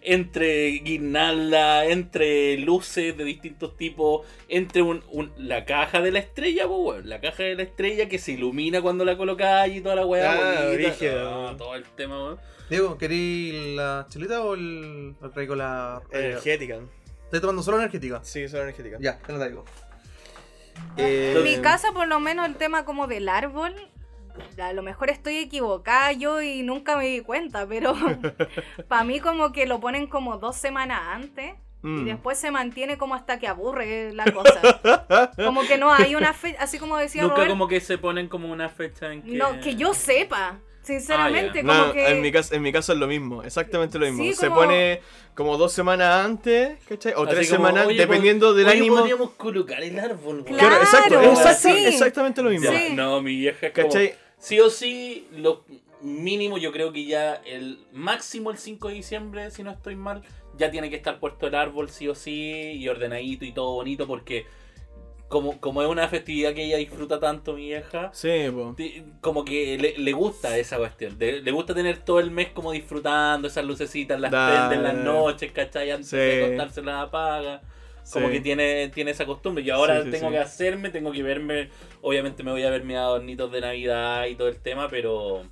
entre 0.02 0.68
guirnalda, 0.80 1.86
entre 1.86 2.58
luces 2.58 3.16
de 3.16 3.24
distintos 3.24 3.76
tipos, 3.76 4.26
entre 4.48 4.82
un, 4.82 5.02
un- 5.10 5.32
la 5.38 5.64
caja 5.64 6.00
de 6.00 6.10
la 6.12 6.18
estrella, 6.18 6.66
po, 6.66 6.76
weón. 6.78 7.08
La 7.08 7.20
caja 7.20 7.44
de 7.44 7.54
la 7.54 7.62
estrella 7.62 8.08
que 8.08 8.18
se 8.18 8.32
ilumina 8.32 8.82
cuando 8.82 9.04
la 9.04 9.16
colocáis 9.16 9.76
y 9.76 9.80
toda 9.80 9.94
la 9.94 10.06
weá. 10.06 10.32
Ah, 10.32 10.66
bonita. 10.68 10.94
Ah, 11.24 11.54
todo 11.56 11.74
el 11.74 11.84
tema, 11.84 12.22
weón. 12.22 12.38
Diego, 12.68 12.98
¿queréis 12.98 13.54
la 13.76 14.06
chelita 14.10 14.42
o 14.42 14.54
el, 14.54 15.14
o 15.20 15.30
traigo 15.30 15.54
la. 15.54 16.02
eh, 16.12 16.26
Energética. 16.32 16.80
¿Estoy 17.24 17.40
tomando 17.40 17.62
solo 17.62 17.78
energética? 17.78 18.20
Sí, 18.22 18.46
son 18.48 18.60
energética. 18.60 18.98
Ya, 19.00 19.18
te 19.18 19.32
la 19.32 19.38
traigo. 19.38 19.64
Eh, 20.96 21.34
En 21.36 21.42
mi 21.44 21.56
casa, 21.62 21.92
por 21.92 22.06
lo 22.06 22.20
menos, 22.20 22.46
el 22.46 22.54
tema 22.56 22.84
como 22.84 23.06
del 23.06 23.28
árbol, 23.28 23.74
a 24.62 24.72
lo 24.72 24.82
mejor 24.82 25.10
estoy 25.10 25.36
equivocada 25.38 26.12
yo 26.12 26.40
y 26.42 26.62
nunca 26.62 26.96
me 26.96 27.06
di 27.06 27.20
cuenta, 27.20 27.66
pero 27.66 27.94
para 28.88 29.04
mí 29.04 29.20
como 29.20 29.52
que 29.52 29.66
lo 29.66 29.80
ponen 29.80 30.06
como 30.06 30.38
dos 30.38 30.56
semanas 30.56 31.00
antes 31.10 31.54
mm. 31.82 32.00
y 32.02 32.04
después 32.04 32.38
se 32.38 32.50
mantiene 32.50 32.98
como 32.98 33.14
hasta 33.14 33.38
que 33.38 33.46
aburre 33.48 34.12
la 34.12 34.24
cosa. 34.32 35.30
Como 35.36 35.62
que 35.62 35.78
no 35.78 35.92
hay 35.92 36.14
una 36.14 36.32
fecha, 36.32 36.58
así 36.62 36.78
como 36.78 36.96
decía 36.96 37.22
Nunca 37.22 37.36
Robert, 37.36 37.50
como 37.50 37.68
que 37.68 37.80
se 37.80 37.98
ponen 37.98 38.28
como 38.28 38.50
una 38.50 38.68
fecha 38.68 39.12
en 39.12 39.22
que... 39.22 39.32
no, 39.32 39.60
que 39.60 39.76
yo 39.76 39.94
sepa, 39.94 40.58
sinceramente, 40.82 41.60
Ah, 41.60 41.62
como 41.62 41.86
No, 41.86 41.92
que... 41.92 42.08
en, 42.08 42.20
mi 42.20 42.32
caso, 42.32 42.54
en 42.54 42.62
mi 42.62 42.72
caso 42.72 42.92
es 42.92 42.98
lo 42.98 43.06
mismo, 43.06 43.42
exactamente 43.42 43.98
lo 43.98 44.06
mismo. 44.06 44.24
Sí, 44.24 44.34
Se 44.34 44.48
como- 44.48 44.60
pone 44.60 45.00
como 45.34 45.56
dos 45.56 45.72
semanas 45.72 46.24
antes, 46.24 46.78
¿cachai? 46.88 47.12
O 47.14 47.22
Así 47.22 47.30
tres 47.30 47.50
como, 47.50 47.68
semanas, 47.68 47.86
oye, 47.86 47.98
dependiendo 47.98 48.54
del 48.54 48.66
oye, 48.66 48.78
ánimo. 48.78 48.96
podríamos 48.96 49.30
colocar 49.32 49.80
el 49.82 49.96
árbol, 49.98 50.40
weón. 50.40 50.58
Claro, 50.58 50.76
exacto, 50.76 51.22
exacto, 51.22 51.68
sí. 51.68 51.84
exactamente 51.86 52.42
lo 52.42 52.50
mismo. 52.50 52.70
Sí. 52.72 52.94
No, 52.94 53.20
mi 53.22 53.36
vieja 53.36 53.68
es 53.68 53.72
como... 53.72 53.86
¿Cachai? 53.86 54.16
Sí 54.38 54.60
o 54.60 54.70
sí, 54.70 55.26
lo 55.32 55.64
mínimo 56.00 56.58
yo 56.58 56.70
creo 56.72 56.92
que 56.92 57.04
ya 57.06 57.34
el 57.34 57.78
máximo 57.92 58.50
el 58.50 58.58
5 58.58 58.88
de 58.88 58.94
diciembre, 58.94 59.50
si 59.50 59.62
no 59.64 59.70
estoy 59.72 59.96
mal, 59.96 60.22
ya 60.56 60.70
tiene 60.70 60.90
que 60.90 60.96
estar 60.96 61.18
puesto 61.18 61.46
el 61.48 61.54
árbol 61.54 61.90
sí 61.90 62.06
o 62.08 62.14
sí 62.14 62.72
y 62.72 62.88
ordenadito 62.88 63.44
y 63.44 63.52
todo 63.52 63.74
bonito 63.74 64.06
porque 64.06 64.46
como, 65.28 65.60
como 65.60 65.82
es 65.82 65.88
una 65.88 66.08
festividad 66.08 66.54
que 66.54 66.64
ella 66.64 66.78
disfruta 66.78 67.20
tanto 67.20 67.52
mi 67.54 67.66
vieja, 67.66 68.10
Sí, 68.14 68.46
po. 68.50 68.74
como 69.20 69.44
que 69.44 69.76
le, 69.76 69.98
le 69.98 70.12
gusta 70.12 70.56
esa 70.56 70.78
cuestión, 70.78 71.18
de- 71.18 71.42
le 71.42 71.50
gusta 71.50 71.74
tener 71.74 71.98
todo 71.98 72.18
el 72.20 72.30
mes 72.30 72.48
como 72.50 72.72
disfrutando 72.72 73.48
esas 73.48 73.64
lucecitas, 73.66 74.18
las 74.18 74.30
prende 74.30 74.76
en 74.76 74.82
las 74.84 74.94
noches, 74.94 75.52
¿cachai? 75.52 75.90
Antes 75.90 76.08
Sí. 76.10 76.16
de 76.16 76.44
acostarse 76.44 76.80
las 76.82 77.08
apaga. 77.08 77.60
Como 78.12 78.30
que 78.30 78.40
tiene, 78.40 78.88
tiene 78.88 79.10
esa 79.10 79.26
costumbre. 79.26 79.62
Yo 79.64 79.74
ahora 79.74 79.98
Sí, 80.00 80.06
sí, 80.06 80.10
tengo 80.12 80.26
sí. 80.28 80.32
que 80.32 80.38
hacerme, 80.38 80.90
tengo 80.90 81.12
que 81.12 81.22
verme. 81.22 81.68
Obviamente 82.02 82.42
me 82.42 82.50
voy 82.52 82.62
a 82.62 82.70
ver 82.70 82.84
mis 82.84 82.96
adornitos 82.96 83.50
de 83.52 83.60
Navidad 83.60 84.26
y 84.26 84.34
todo 84.34 84.48
el 84.48 84.60
tema, 84.60 84.88
pero. 84.88 85.44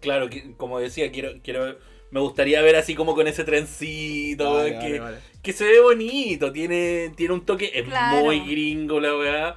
Claro, 0.00 0.28
que- 0.30 0.54
como 0.56 0.78
decía, 0.78 1.10
quiero, 1.10 1.32
quiero. 1.42 1.76
Me 2.10 2.20
gustaría 2.20 2.60
ver 2.62 2.76
así 2.76 2.94
como 2.94 3.14
con 3.14 3.26
ese 3.26 3.42
trencito, 3.42 4.54
Vale, 4.54 4.70
que, 4.72 4.76
vale, 4.76 5.00
vale. 5.00 5.16
que 5.42 5.52
se 5.54 5.64
ve 5.64 5.80
bonito, 5.80 6.52
tiene, 6.52 7.10
tiene 7.16 7.32
un 7.34 7.44
toque, 7.46 7.70
es 7.74 7.84
Claro. 7.84 8.22
muy 8.24 8.40
gringo 8.40 9.00
la 9.00 9.16
weá, 9.16 9.56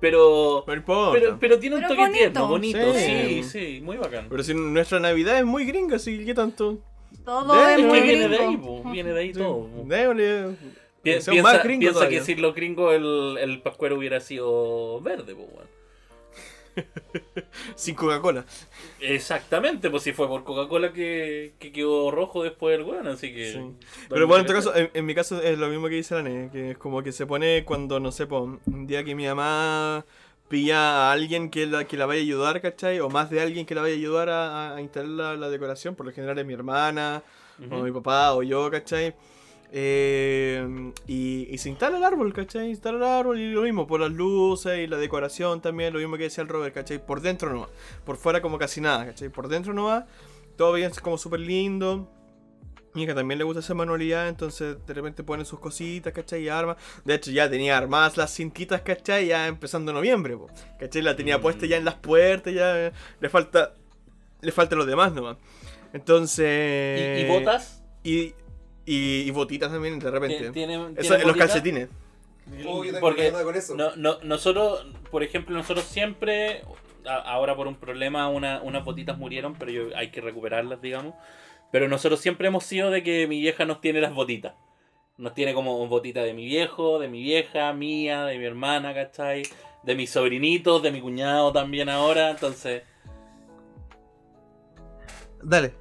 pero, 0.00 0.64
pero, 0.66 1.12
pero 1.38 1.58
tiene 1.58 1.76
un 1.76 1.82
Pero 1.82 1.88
toque 1.90 2.00
bonito. 2.00 2.18
tierno, 2.18 2.48
bonito, 2.48 2.94
sí, 2.94 3.42
Sí. 3.42 3.44
sí, 3.44 3.80
muy 3.82 3.98
bacán. 3.98 4.28
Pero 4.30 4.42
si 4.42 4.54
nuestra 4.54 4.98
Navidad 4.98 5.38
es 5.38 5.44
muy 5.44 5.66
gringa, 5.66 5.96
así 5.96 6.18
que 6.18 6.24
¿qué 6.24 6.34
tanto? 6.34 6.78
Todo 7.22 7.54
De- 7.66 7.74
es 7.74 7.80
muy 7.80 7.98
que 8.00 8.04
viene 8.06 8.28
de 8.28 8.36
ahí, 8.38 8.46
gringo. 8.46 8.82
po, 8.82 8.90
viene 8.90 9.12
de 9.12 9.20
ahí 9.20 9.34
Sí. 9.34 9.38
todo. 9.38 9.66
po. 9.68 9.84
Déjale. 9.86 10.44
Pi- 11.02 11.10
piensa 11.12 11.32
más 11.42 11.62
gringo 11.62 11.80
piensa 11.80 12.08
que 12.08 12.20
sin 12.22 12.42
los 12.42 12.54
gringos 12.54 12.94
el, 12.94 13.38
el 13.40 13.62
pascuero 13.62 13.96
hubiera 13.96 14.20
sido 14.20 15.00
verde, 15.00 15.34
pues, 15.34 15.48
weón. 15.52 15.80
Sin 17.74 17.94
Coca-Cola. 17.94 18.44
Exactamente, 19.00 19.90
pues 19.90 20.02
si 20.02 20.12
fue 20.12 20.28
por 20.28 20.44
Coca-Cola 20.44 20.92
que, 20.92 21.54
que 21.58 21.72
quedó 21.72 22.10
rojo 22.10 22.42
después 22.44 22.78
el 22.78 22.84
weón, 22.84 23.06
así 23.08 23.34
que. 23.34 23.52
Sí. 23.52 23.60
Pero 24.08 24.26
bueno, 24.26 24.42
en 24.42 24.46
tu 24.46 24.52
caso, 24.52 24.74
en, 24.74 24.90
en 24.94 25.04
mi 25.06 25.14
caso 25.14 25.42
es 25.42 25.58
lo 25.58 25.68
mismo 25.68 25.88
que 25.88 25.96
dice 25.96 26.14
la 26.14 26.22
Ne, 26.22 26.48
que 26.52 26.70
es 26.72 26.78
como 26.78 27.02
que 27.02 27.12
se 27.12 27.26
pone 27.26 27.64
cuando, 27.64 27.98
no 27.98 28.12
sé, 28.12 28.26
po, 28.26 28.58
un 28.66 28.86
día 28.86 29.02
que 29.04 29.14
mi 29.14 29.26
mamá 29.26 30.04
pilla 30.48 31.08
a 31.08 31.12
alguien 31.12 31.50
que 31.50 31.66
la, 31.66 31.84
que 31.84 31.96
la 31.96 32.06
vaya 32.06 32.20
a 32.20 32.24
ayudar, 32.24 32.60
¿cachai? 32.60 33.00
O 33.00 33.08
más 33.08 33.30
de 33.30 33.40
alguien 33.40 33.66
que 33.66 33.74
la 33.74 33.82
vaya 33.82 33.94
a 33.94 33.98
ayudar 33.98 34.28
a, 34.30 34.76
a 34.76 34.80
instalar 34.80 35.08
la, 35.10 35.36
la 35.36 35.48
decoración, 35.48 35.94
por 35.94 36.06
lo 36.06 36.12
general 36.12 36.38
es 36.38 36.46
mi 36.46 36.54
hermana, 36.54 37.22
o 37.70 37.82
mi 37.82 37.90
papá, 37.92 38.32
o 38.34 38.42
yo, 38.42 38.70
¿cachai? 38.70 39.14
Eh, 39.72 40.92
y, 41.06 41.46
y 41.48 41.58
se 41.58 41.68
instala 41.68 41.98
el 41.98 42.04
árbol, 42.04 42.32
¿cachai? 42.32 42.62
Se 42.62 42.70
instala 42.70 42.98
el 42.98 43.04
árbol 43.04 43.38
y 43.38 43.52
lo 43.52 43.62
mismo, 43.62 43.86
por 43.86 44.00
las 44.00 44.10
luces 44.10 44.78
y 44.80 44.86
la 44.86 44.96
decoración 44.96 45.60
también, 45.60 45.92
lo 45.92 46.00
mismo 46.00 46.16
que 46.16 46.24
decía 46.24 46.42
el 46.42 46.48
Robert, 46.48 46.74
¿cachai? 46.74 47.04
Por 47.04 47.20
dentro 47.20 47.52
no 47.52 47.68
Por 48.04 48.16
fuera 48.16 48.42
como 48.42 48.58
casi 48.58 48.80
nada, 48.80 49.06
¿cachai? 49.06 49.28
Por 49.28 49.48
dentro 49.48 49.72
no 49.72 49.84
va. 49.84 50.06
Todo 50.56 50.72
bien, 50.72 50.90
como 51.02 51.16
súper 51.18 51.40
lindo. 51.40 52.08
Mi 52.92 53.04
hija 53.04 53.14
también 53.14 53.38
le 53.38 53.44
gusta 53.44 53.60
hacer 53.60 53.76
manualidad, 53.76 54.28
entonces 54.28 54.76
de 54.84 54.94
repente 54.94 55.22
pone 55.22 55.44
sus 55.44 55.60
cositas, 55.60 56.12
¿cachai? 56.12 56.42
Y 56.42 56.48
arma. 56.48 56.76
De 57.04 57.14
hecho, 57.14 57.30
ya 57.30 57.48
tenía 57.48 57.78
armadas 57.78 58.16
las 58.16 58.34
cintitas, 58.34 58.80
¿cachai? 58.80 59.28
Ya 59.28 59.46
empezando 59.46 59.92
noviembre, 59.92 60.36
po, 60.36 60.48
¿cachai? 60.80 61.02
La 61.02 61.14
tenía 61.14 61.40
puesta 61.40 61.66
ya 61.66 61.76
en 61.76 61.84
las 61.84 61.94
puertas, 61.94 62.52
ya 62.52 62.88
eh, 62.88 62.92
le 63.20 63.28
falta. 63.28 63.74
Le 64.40 64.50
falta 64.52 64.74
los 64.74 64.86
demás 64.86 65.12
nomás. 65.12 65.36
Entonces. 65.92 67.20
¿Y, 67.20 67.22
y 67.22 67.28
botas? 67.28 67.84
Y, 68.02 68.34
y, 68.86 69.22
y 69.22 69.30
botitas 69.30 69.70
también, 69.70 69.98
de 69.98 70.10
repente. 70.10 70.50
¿Tiene, 70.50 70.74
Eso, 70.96 71.14
los 71.14 71.22
botitas? 71.24 71.36
calcetines. 71.36 71.88
Oh, 72.66 72.82
Porque 73.00 73.28
problema 73.30 73.44
con 73.44 73.54
eso. 73.56 73.74
no, 73.76 73.94
no, 73.96 74.18
nosotros, 74.24 74.84
por 75.10 75.22
ejemplo, 75.22 75.56
nosotros 75.56 75.84
siempre, 75.84 76.62
a- 77.06 77.14
ahora 77.32 77.54
por 77.54 77.68
un 77.68 77.76
problema, 77.76 78.28
una- 78.28 78.60
unas 78.62 78.84
botitas 78.84 79.16
murieron, 79.18 79.54
pero 79.54 79.70
yo, 79.70 79.96
hay 79.96 80.10
que 80.10 80.20
recuperarlas, 80.20 80.82
digamos. 80.82 81.14
Pero 81.70 81.86
nosotros 81.86 82.18
siempre 82.20 82.48
hemos 82.48 82.64
sido 82.64 82.90
de 82.90 83.04
que 83.04 83.28
mi 83.28 83.40
vieja 83.40 83.64
nos 83.64 83.80
tiene 83.80 84.00
las 84.00 84.12
botitas. 84.12 84.54
Nos 85.18 85.34
tiene 85.34 85.54
como 85.54 85.86
botita 85.86 86.22
de 86.24 86.32
mi 86.34 86.46
viejo, 86.46 86.98
de 86.98 87.06
mi 87.06 87.22
vieja, 87.22 87.72
mía, 87.72 88.24
de 88.24 88.38
mi 88.38 88.44
hermana, 88.46 88.92
¿cachai? 88.94 89.42
De 89.84 89.94
mis 89.94 90.10
sobrinitos, 90.10 90.82
de 90.82 90.90
mi 90.90 91.00
cuñado 91.00 91.52
también 91.52 91.88
ahora, 91.88 92.30
entonces... 92.30 92.82
Dale. 95.42 95.72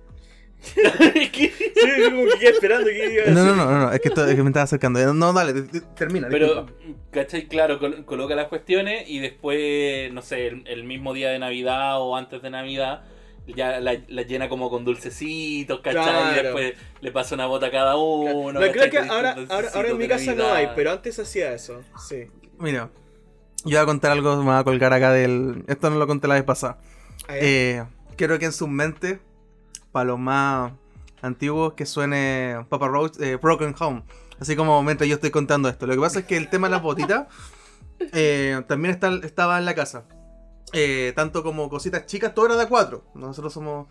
¿Qué? 1.32 1.51
Sí, 1.51 2.03
como 2.10 2.26
que 2.26 2.39
quedé 2.39 2.49
esperando 2.49 2.88
que 2.88 3.14
iba 3.14 3.24
a 3.26 3.30
No, 3.32 3.45
no, 3.45 3.55
no, 3.55 3.80
no, 3.80 3.91
es 3.93 4.01
que, 4.01 4.10
esto- 4.10 4.28
es 4.28 4.36
que 4.36 4.43
me 4.43 4.49
estaba 4.49 4.66
acercando. 4.66 5.14
No, 5.14 5.34
dale, 5.34 5.53
te- 5.53 5.80
te- 5.80 5.82
termina. 5.95 6.28
Pero, 6.30 6.47
disculpa. 6.47 6.74
¿cachai? 7.12 7.47
Claro, 7.47 7.80
col- 7.80 8.03
coloca 8.05 8.36
las 8.36 8.47
cuestiones 8.47 9.10
y 9.10 9.20
después, 9.20 10.12
no 10.12 10.22
sé, 10.22 10.47
el, 10.47 10.68
el 10.68 10.84
mismo 10.84 11.14
día 11.14 11.30
de 11.30 11.39
Navidad 11.39 12.01
o 12.01 12.16
antes 12.16 12.41
de 12.41 12.49
Navidad, 12.49 13.03
ya 13.47 13.80
la, 13.80 13.97
la 14.07 14.22
llena 14.24 14.49
como 14.49 14.70
con 14.70 14.84
dulcecitos, 14.86 15.80
¿cachai? 15.80 16.03
Claro. 16.03 16.32
Y 16.39 16.43
después 16.43 16.74
le 17.01 17.12
pasa 17.12 17.36
una 17.36 17.45
bota 17.47 17.68
a 17.68 17.72
cada 17.72 17.95
uno. 17.95 18.60
Creo 18.60 18.89
que 18.91 18.97
ahora, 18.99 19.36
ahora, 19.49 19.70
ahora 19.74 19.89
en 19.89 19.97
mi 19.97 20.07
casa 20.07 20.36
no 20.36 20.51
hay, 20.51 20.70
pero 20.76 20.91
antes 20.91 21.18
hacía 21.20 21.53
eso. 21.53 21.82
Sí. 22.07 22.28
Mira, 22.60 22.89
yo 23.64 23.72
voy 23.72 23.78
a 23.78 23.86
contar 23.86 24.12
algo, 24.12 24.36
me 24.38 24.43
voy 24.51 24.55
a 24.60 24.64
colgar 24.64 24.91
acá 24.93 25.12
del. 25.14 25.64
Esto 25.68 25.89
no 25.89 25.95
lo 25.97 26.05
conté 26.05 26.28
la 26.28 26.36
vez 26.36 26.43
pasada. 26.43 26.78
Ah. 27.28 27.34
Eh, 27.38 27.84
quiero 28.18 28.38
que 28.38 28.45
en 28.45 28.51
sus 28.53 28.68
mentes, 28.68 29.20
para 29.92 30.06
los 30.06 30.20
más 30.20 30.72
antiguos, 31.22 31.74
que 31.74 31.86
suene 31.86 32.66
Papa 32.70 32.88
Roach, 32.88 33.20
eh, 33.20 33.36
Broken 33.38 33.76
Home. 33.80 34.04
Así 34.40 34.56
como 34.56 34.82
mientras 34.84 35.08
yo 35.10 35.16
estoy 35.16 35.32
contando 35.32 35.68
esto. 35.70 35.86
Lo 35.88 35.94
que 35.94 36.00
pasa 36.00 36.20
es 36.20 36.26
que 36.26 36.38
el 36.38 36.50
tema 36.50 36.68
de 36.68 36.72
las 36.72 36.82
botitas 36.82 37.28
eh, 38.14 38.62
también 38.68 38.94
está, 38.94 39.14
estaba 39.24 39.58
en 39.58 39.66
la 39.66 39.76
casa. 39.76 40.06
Eh, 40.72 41.14
tanto 41.16 41.44
como 41.44 41.68
cositas 41.70 42.06
chicas, 42.06 42.34
todo 42.36 42.46
era 42.46 42.56
de 42.56 42.68
cuatro. 42.68 43.04
Nosotros 43.16 43.52
somos. 43.54 43.88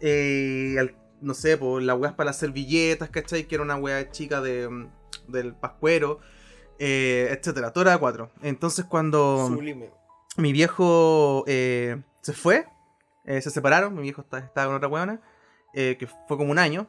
al- 0.00 0.96
no 1.20 1.34
sé, 1.34 1.56
pues 1.56 1.84
las 1.84 1.96
weas 1.98 2.14
para 2.14 2.26
las 2.30 2.38
servilletas, 2.38 3.08
¿cachai? 3.10 3.46
Que 3.46 3.54
era 3.54 3.62
una 3.62 3.76
wea 3.76 4.10
chica 4.10 4.40
de, 4.40 4.88
del 5.28 5.54
pascuero, 5.54 6.18
etcétera. 6.78 7.72
Todo 7.72 7.82
era 7.82 7.92
de 7.92 7.98
cuatro. 7.98 8.30
Entonces 8.42 8.84
cuando 8.86 9.46
Sublime. 9.46 9.90
mi 10.36 10.52
viejo 10.52 11.44
eh, 11.46 12.02
se 12.22 12.32
fue, 12.32 12.66
eh, 13.24 13.40
se 13.40 13.50
separaron, 13.50 13.94
mi 13.94 14.02
viejo 14.02 14.22
estaba 14.22 14.66
con 14.66 14.76
otra 14.76 14.88
weona, 14.88 15.20
eh, 15.74 15.96
que 15.98 16.06
fue 16.06 16.36
como 16.36 16.50
un 16.50 16.58
año, 16.58 16.88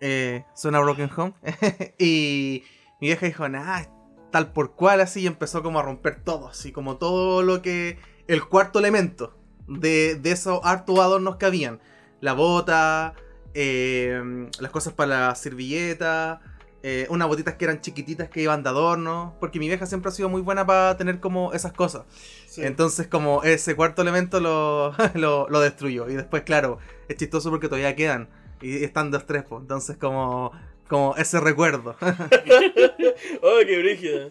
eh, 0.00 0.44
suena 0.54 0.80
Broken 0.80 1.10
Home, 1.16 1.34
y 1.98 2.64
mi 3.00 3.08
vieja 3.08 3.26
dijo, 3.26 3.48
nada, 3.48 3.88
tal 4.30 4.52
por 4.52 4.74
cual 4.74 5.00
así, 5.00 5.22
y 5.22 5.26
empezó 5.26 5.62
como 5.62 5.78
a 5.78 5.82
romper 5.82 6.22
todo, 6.22 6.48
así 6.48 6.72
como 6.72 6.96
todo 6.96 7.42
lo 7.42 7.62
que, 7.62 7.98
el 8.28 8.44
cuarto 8.46 8.78
elemento 8.78 9.38
de, 9.66 10.16
de 10.16 10.32
esos 10.32 10.60
hartos 10.64 10.98
adornos 10.98 11.36
que 11.36 11.46
habían, 11.46 11.80
la 12.20 12.32
bota, 12.32 13.14
eh, 13.54 14.48
las 14.60 14.70
cosas 14.70 14.94
para 14.94 15.28
la 15.28 15.34
servilleta, 15.34 16.40
eh, 16.82 17.06
unas 17.10 17.28
botitas 17.28 17.54
que 17.54 17.64
eran 17.64 17.80
chiquititas 17.80 18.28
que 18.28 18.42
iban 18.42 18.62
de 18.62 18.68
adorno, 18.70 19.36
porque 19.38 19.58
mi 19.58 19.68
vieja 19.68 19.86
siempre 19.86 20.08
ha 20.08 20.12
sido 20.12 20.28
muy 20.28 20.42
buena 20.42 20.66
para 20.66 20.96
tener 20.96 21.20
como 21.20 21.52
esas 21.52 21.72
cosas. 21.72 22.04
Sí. 22.46 22.62
Entonces, 22.64 23.06
como 23.06 23.42
ese 23.44 23.76
cuarto 23.76 24.02
elemento 24.02 24.40
lo, 24.40 24.94
lo, 25.14 25.48
lo 25.48 25.60
destruyó. 25.60 26.08
Y 26.08 26.14
después, 26.14 26.42
claro, 26.42 26.78
es 27.08 27.16
chistoso 27.16 27.50
porque 27.50 27.68
todavía 27.68 27.94
quedan. 27.94 28.28
Y 28.60 28.84
están 28.84 29.10
dos 29.10 29.26
tres, 29.26 29.44
pues. 29.48 29.62
Entonces, 29.62 29.96
como, 29.96 30.52
como 30.88 31.14
ese 31.16 31.40
recuerdo. 31.40 31.96
oh, 33.42 33.58
qué 33.66 33.78
brígida. 33.78 34.28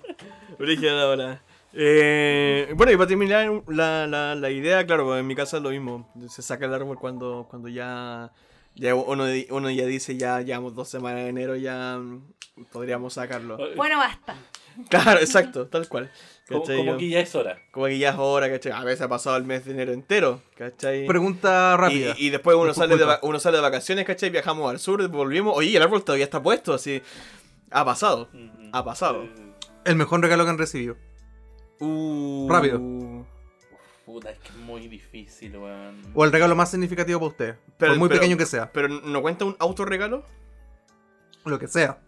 Brígida 0.60 0.93
la 0.93 1.08
hora. 1.08 1.43
Eh, 1.74 2.74
bueno, 2.76 2.91
y 2.91 2.97
para 2.97 3.08
terminar 3.08 3.64
la, 3.68 4.08
la, 4.08 4.36
la 4.36 4.49
idea, 4.49 4.86
claro, 4.86 5.06
pues 5.06 5.22
en 5.22 5.28
mi 5.28 5.36
casa 5.36 5.58
es 5.58 5.64
lo 5.64 5.70
mismo. 5.70 6.10
Se 6.28 6.41
saca 6.41 6.66
el 6.66 6.74
árbol 6.74 6.97
cuando, 6.99 7.47
cuando 7.49 7.70
ya, 7.70 8.32
ya 8.76 8.95
uno, 8.95 9.69
ya 9.69 9.86
dice, 9.86 10.17
ya 10.17 10.41
llevamos 10.41 10.76
dos 10.76 10.89
semanas 10.89 11.24
de 11.24 11.30
enero, 11.30 11.55
ya 11.55 11.97
mm, 11.97 12.65
podríamos 12.72 13.13
sacarlo. 13.13 13.57
Bueno, 13.76 13.97
basta. 13.97 14.36
Claro, 14.89 15.19
exacto, 15.19 15.67
tal 15.67 15.89
cual. 15.89 16.09
Como, 16.47 16.61
¿Cachai? 16.61 16.78
como 16.78 16.97
que 16.97 17.09
ya 17.09 17.19
es 17.19 17.36
hora. 17.36 17.59
Como 17.72 17.88
que 17.88 17.97
ya 17.97 18.11
es 18.11 18.15
hora, 18.17 18.49
¿cachai? 18.49 18.72
A 18.72 18.86
veces 18.86 19.01
ha 19.01 19.09
pasado 19.09 19.36
el 19.36 19.43
mes 19.43 19.65
de 19.65 19.72
enero 19.72 19.91
entero, 19.91 20.41
¿cachai? 20.55 21.05
Pregunta 21.05 21.76
rápida. 21.76 22.15
Y, 22.17 22.28
y 22.28 22.30
después 22.30 22.55
uno 22.55 22.74
sale, 22.74 22.95
de, 22.95 23.05
uno 23.22 23.38
sale 23.38 23.57
de 23.57 23.61
vacaciones, 23.63 24.05
¿cachai? 24.05 24.30
Viajamos 24.30 24.72
al 24.72 24.80
sur, 24.80 25.05
volvimos. 25.09 25.53
Oye, 25.57 25.76
el 25.76 25.84
árbol 25.84 26.05
todavía 26.05 26.24
está 26.24 26.41
puesto, 26.41 26.74
así. 26.74 27.01
Ha 27.69 27.84
pasado. 27.84 28.30
Ha 28.72 28.86
pasado. 28.86 29.28
El 29.84 29.95
mejor 29.97 30.22
regalo 30.22 30.45
que 30.45 30.49
han 30.51 30.57
recibido. 30.57 30.95
Uh, 31.82 32.47
Rápido. 32.49 32.80
Puta, 34.06 34.32
es 34.32 34.39
que 34.39 34.49
es 34.49 34.56
muy 34.56 34.88
difícil, 34.88 35.56
weón. 35.58 36.02
O 36.14 36.26
el 36.26 36.32
regalo 36.32 36.56
más 36.56 36.72
significativo 36.72 37.20
para 37.20 37.30
usted. 37.30 37.56
Pero- 37.78 37.91
por 37.93 37.99
muy 37.99 38.10
pero- 38.10 38.20
pequeño 38.20 38.38
que 38.38 38.45
sea. 38.45 38.72
Pero 38.72 38.88
¿no 38.88 39.22
cuenta 39.22 39.45
un 39.45 39.56
autorregalo? 39.60 40.26
Lo 41.45 41.60
que 41.60 41.68
sea. 41.68 41.99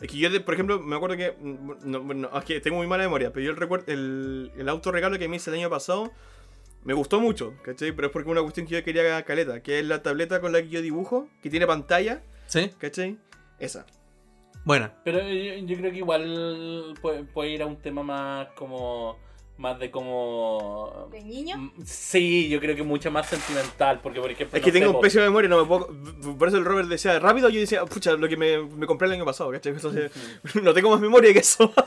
Es 0.00 0.08
que 0.10 0.16
yo, 0.16 0.44
por 0.44 0.54
ejemplo, 0.54 0.80
me 0.80 0.96
acuerdo 0.96 1.16
que. 1.16 1.36
No, 1.40 2.00
no, 2.00 2.38
es 2.38 2.44
que 2.44 2.60
tengo 2.60 2.78
muy 2.78 2.86
mala 2.86 3.04
memoria, 3.04 3.32
pero 3.32 3.44
yo 3.44 3.50
el, 3.50 3.56
recuerdo, 3.56 3.84
el, 3.92 4.50
el 4.56 4.68
autorregalo 4.68 5.18
que 5.18 5.28
me 5.28 5.36
hice 5.36 5.50
el 5.50 5.56
año 5.56 5.68
pasado 5.70 6.10
me 6.84 6.94
gustó 6.94 7.20
mucho, 7.20 7.54
¿cachai? 7.62 7.92
Pero 7.92 8.06
es 8.06 8.12
porque 8.12 8.30
una 8.30 8.40
cuestión 8.42 8.66
que 8.66 8.74
yo 8.76 8.82
quería 8.84 9.22
caleta, 9.24 9.62
que 9.62 9.78
es 9.80 9.84
la 9.84 10.02
tableta 10.02 10.40
con 10.40 10.52
la 10.52 10.62
que 10.62 10.68
yo 10.70 10.80
dibujo, 10.80 11.28
que 11.42 11.50
tiene 11.50 11.66
pantalla, 11.66 12.22
¿Sí? 12.46 12.70
¿cachai? 12.78 13.18
Esa. 13.58 13.84
Buena. 14.64 14.94
Pero 15.04 15.20
yo, 15.20 15.54
yo 15.66 15.76
creo 15.76 15.90
que 15.92 15.98
igual 15.98 16.94
puede, 17.02 17.24
puede 17.24 17.50
ir 17.50 17.62
a 17.62 17.66
un 17.66 17.76
tema 17.76 18.02
más 18.02 18.48
como. 18.56 19.18
Más 19.60 19.78
de 19.78 19.90
como. 19.90 21.08
¿De 21.12 21.22
niño? 21.22 21.70
Sí, 21.84 22.48
yo 22.48 22.60
creo 22.60 22.74
que 22.74 22.82
mucho 22.82 23.10
más 23.10 23.28
sentimental. 23.28 24.00
Porque, 24.02 24.18
por 24.18 24.30
ejemplo. 24.30 24.56
Es 24.56 24.64
que 24.64 24.72
tengo 24.72 24.90
un 24.92 25.02
pésima 25.02 25.24
memoria, 25.24 25.50
no 25.50 25.60
me 25.60 25.66
puedo. 25.68 25.86
Por 26.38 26.48
eso 26.48 26.56
el 26.56 26.64
Robert 26.64 26.88
decía 26.88 27.18
rápido, 27.18 27.50
yo 27.50 27.60
decía, 27.60 27.84
pucha, 27.84 28.12
lo 28.14 28.26
que 28.26 28.38
me, 28.38 28.56
me 28.62 28.86
compré 28.86 29.06
el 29.08 29.12
año 29.12 29.26
pasado, 29.26 29.50
¿cachai? 29.50 29.72
Entonces, 29.74 30.10
no 30.62 30.72
tengo 30.72 30.88
más 30.90 31.00
memoria 31.00 31.30
que 31.34 31.40
eso. 31.40 31.70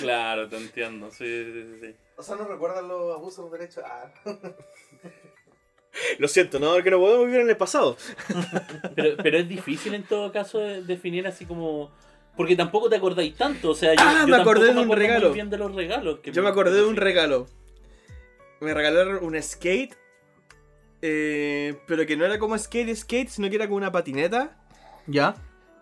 Claro, 0.00 0.48
te 0.48 0.56
entiendo. 0.56 1.10
Sí, 1.10 1.24
sí, 1.24 1.52
sí, 1.52 1.78
sí. 1.80 1.94
O 2.16 2.22
sea, 2.22 2.36
no 2.36 2.44
recuerdan 2.44 2.86
los 2.86 3.16
abusos 3.16 3.50
de 3.50 3.58
derechos. 3.58 3.82
Ah. 3.84 4.12
Lo 6.18 6.28
siento, 6.28 6.60
no, 6.60 6.80
que 6.82 6.90
no 6.90 6.98
podemos 7.00 7.26
vivir 7.26 7.40
en 7.40 7.48
el 7.50 7.56
pasado. 7.56 7.96
Pero, 8.94 9.16
pero 9.16 9.38
es 9.38 9.48
difícil 9.48 9.94
en 9.94 10.04
todo 10.04 10.30
caso 10.30 10.58
de- 10.60 10.82
definir 10.82 11.26
así 11.26 11.44
como. 11.46 11.90
Porque 12.38 12.56
tampoco 12.56 12.88
te 12.88 12.96
acordáis 12.96 13.34
tanto. 13.36 13.70
O 13.70 13.74
sea, 13.74 13.92
yo, 13.94 14.00
Ah, 14.02 14.20
yo 14.22 14.28
me 14.28 14.36
acordé 14.40 14.68
de 14.68 14.74
me 14.74 14.80
un 14.82 14.86
muy 14.86 14.96
regalo. 14.96 15.32
bien 15.32 15.50
de 15.50 15.58
los 15.58 15.74
regalos. 15.74 16.20
que 16.20 16.32
Yo 16.32 16.42
me 16.42 16.48
acordé 16.48 16.72
de 16.76 16.84
un 16.84 16.96
regalo. 16.96 17.46
Me 18.60 18.72
regalaron 18.72 19.22
un 19.22 19.40
skate, 19.42 19.94
eh, 21.02 21.78
pero 21.86 22.06
que 22.06 22.16
no 22.16 22.24
era 22.24 22.38
como 22.38 22.56
skate, 22.58 22.94
skate, 22.96 23.28
sino 23.28 23.48
que 23.48 23.56
era 23.56 23.66
como 23.66 23.76
una 23.76 23.92
patineta. 23.92 24.56
¿Ya? 25.06 25.34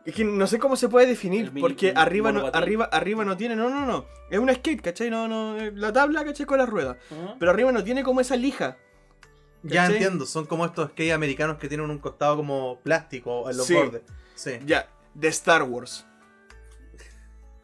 Es 0.04 0.14
que 0.14 0.24
no 0.24 0.46
sé 0.46 0.58
cómo 0.58 0.76
se 0.76 0.88
puede 0.88 1.06
definir, 1.06 1.50
mini- 1.52 1.60
porque 1.60 1.92
arriba 1.96 2.30
no, 2.32 2.46
arriba, 2.52 2.84
arriba 2.92 3.24
no 3.24 3.36
tiene, 3.36 3.56
no, 3.56 3.68
no, 3.68 3.84
no. 3.86 4.06
Es 4.30 4.38
un 4.38 4.48
skate, 4.54 4.80
¿cachai? 4.80 5.10
No, 5.10 5.26
no, 5.26 5.58
eh, 5.58 5.72
la 5.74 5.92
tabla, 5.92 6.24
¿cachai? 6.24 6.46
Con 6.46 6.58
la 6.58 6.66
rueda. 6.66 6.96
Ajá. 7.10 7.36
Pero 7.38 7.50
arriba 7.50 7.72
no 7.72 7.82
tiene 7.82 8.02
como 8.04 8.20
esa 8.20 8.36
lija. 8.36 8.76
Ya 9.62 9.86
entiendo. 9.86 10.24
Son 10.26 10.46
como 10.46 10.64
estos 10.64 10.90
skate 10.90 11.12
americanos 11.12 11.58
que 11.58 11.68
tienen 11.68 11.90
un 11.90 11.98
costado 11.98 12.36
como 12.36 12.78
plástico 12.84 13.50
en 13.50 13.56
los 13.56 13.66
Sí. 13.66 13.74
bordes. 13.74 14.02
Sí. 14.36 14.52
Ya, 14.64 14.88
de 15.14 15.28
Star 15.28 15.64
Wars. 15.64 16.06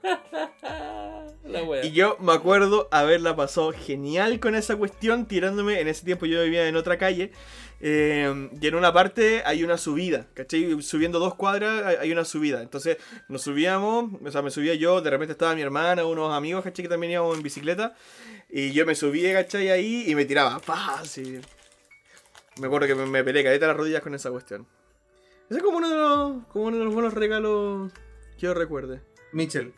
La 1.44 1.62
wea. 1.64 1.84
Y 1.84 1.92
yo 1.92 2.16
me 2.20 2.32
acuerdo 2.32 2.88
haberla 2.90 3.34
pasado 3.36 3.72
genial 3.72 4.40
con 4.40 4.54
esa 4.54 4.76
cuestión, 4.76 5.26
tirándome. 5.26 5.80
En 5.80 5.88
ese 5.88 6.04
tiempo 6.04 6.26
yo 6.26 6.42
vivía 6.42 6.66
en 6.68 6.76
otra 6.76 6.98
calle. 6.98 7.32
eh, 7.80 8.48
y 8.60 8.66
en 8.66 8.74
una 8.76 8.92
parte 8.92 9.42
hay 9.44 9.64
una 9.64 9.76
subida, 9.76 10.26
¿cachai? 10.34 10.80
Subiendo 10.82 11.18
dos 11.18 11.34
cuadras 11.34 11.98
hay- 12.00 12.12
una 12.12 12.24
subida. 12.24 12.62
Entonces 12.62 12.96
nos 13.28 13.42
subíamos, 13.42 14.12
o 14.24 14.30
sea, 14.30 14.40
me 14.42 14.50
subía 14.52 14.74
yo, 14.74 15.00
de 15.00 15.10
repente 15.10 15.32
estaba 15.32 15.54
mi 15.56 15.62
hermana, 15.62 16.04
unos 16.04 16.32
amigos, 16.32 16.62
¿cachai? 16.62 16.84
Que 16.84 16.88
también 16.88 17.12
íbamos 17.12 17.36
en 17.36 17.42
bicicleta. 17.42 17.94
Y 18.48 18.70
yo 18.72 18.86
me 18.86 18.94
subía, 18.94 19.32
¿cachai? 19.32 19.68
Ahí 19.70 20.04
y 20.06 20.14
me 20.14 20.24
tiraba. 20.24 20.60
¡Pah! 20.60 21.00
Así. 21.00 21.40
Me 22.60 22.66
acuerdo 22.66 22.86
que 22.86 22.94
me, 22.94 23.06
me 23.06 23.24
peleé 23.24 23.42
caleta 23.42 23.66
las 23.66 23.76
rodillas 23.76 24.02
con 24.02 24.14
esa 24.14 24.30
cuestión. 24.30 24.66
Ese 25.50 25.58
es 25.58 25.64
como 25.64 25.78
uno 25.78 25.88
de 25.90 25.96
los, 25.96 26.46
como 26.52 26.66
uno 26.66 26.78
de 26.78 26.84
los 26.84 26.94
buenos 26.94 27.14
regalos 27.14 27.90
que 28.38 28.46
yo 28.46 28.54
recuerde. 28.54 29.00
Mitchell. 29.32 29.72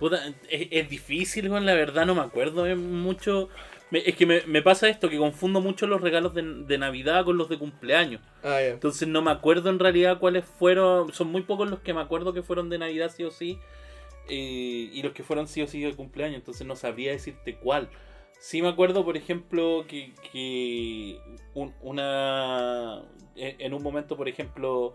Puta, 0.00 0.26
es, 0.48 0.68
es 0.70 0.88
difícil, 0.88 1.50
weón, 1.50 1.66
la 1.66 1.74
verdad 1.74 2.06
no 2.06 2.14
me 2.14 2.22
acuerdo 2.22 2.66
eh, 2.66 2.74
mucho. 2.74 3.50
es 3.92 4.16
que 4.16 4.24
me, 4.24 4.62
pasa 4.62 4.88
esto, 4.88 5.10
que 5.10 5.18
confundo 5.18 5.60
mucho 5.60 5.86
los 5.86 6.00
regalos 6.00 6.32
de, 6.34 6.78
Navidad 6.78 7.26
con 7.26 7.36
los 7.36 7.50
de 7.50 7.58
cumpleaños. 7.58 8.22
Ah, 8.42 8.62
Entonces 8.62 9.06
no 9.06 9.20
me 9.20 9.30
acuerdo 9.30 9.68
en 9.68 9.78
realidad 9.78 10.18
cuáles 10.18 10.46
fueron. 10.46 11.12
Son 11.12 11.30
muy 11.30 11.42
pocos 11.42 11.68
los 11.68 11.80
que 11.80 11.92
me 11.92 12.00
acuerdo 12.00 12.32
que 12.32 12.42
fueron 12.42 12.70
de 12.70 12.78
Navidad 12.78 13.12
sí 13.14 13.24
o 13.24 13.30
sí. 13.30 13.58
Eh, 14.30 14.88
y 14.90 15.02
los 15.02 15.12
que 15.12 15.22
fueron 15.22 15.46
sí 15.46 15.60
o 15.60 15.66
sí 15.66 15.82
de 15.82 15.94
cumpleaños. 15.94 16.36
Entonces 16.36 16.66
no 16.66 16.76
sabría 16.76 17.12
decirte 17.12 17.56
cuál. 17.56 17.90
Sí 18.38 18.62
me 18.62 18.68
acuerdo, 18.68 19.04
por 19.04 19.18
ejemplo, 19.18 19.84
que, 19.86 20.14
que 20.32 21.18
una... 21.82 23.02
En 23.36 23.74
un 23.74 23.82
momento, 23.82 24.16
por 24.16 24.30
ejemplo, 24.30 24.94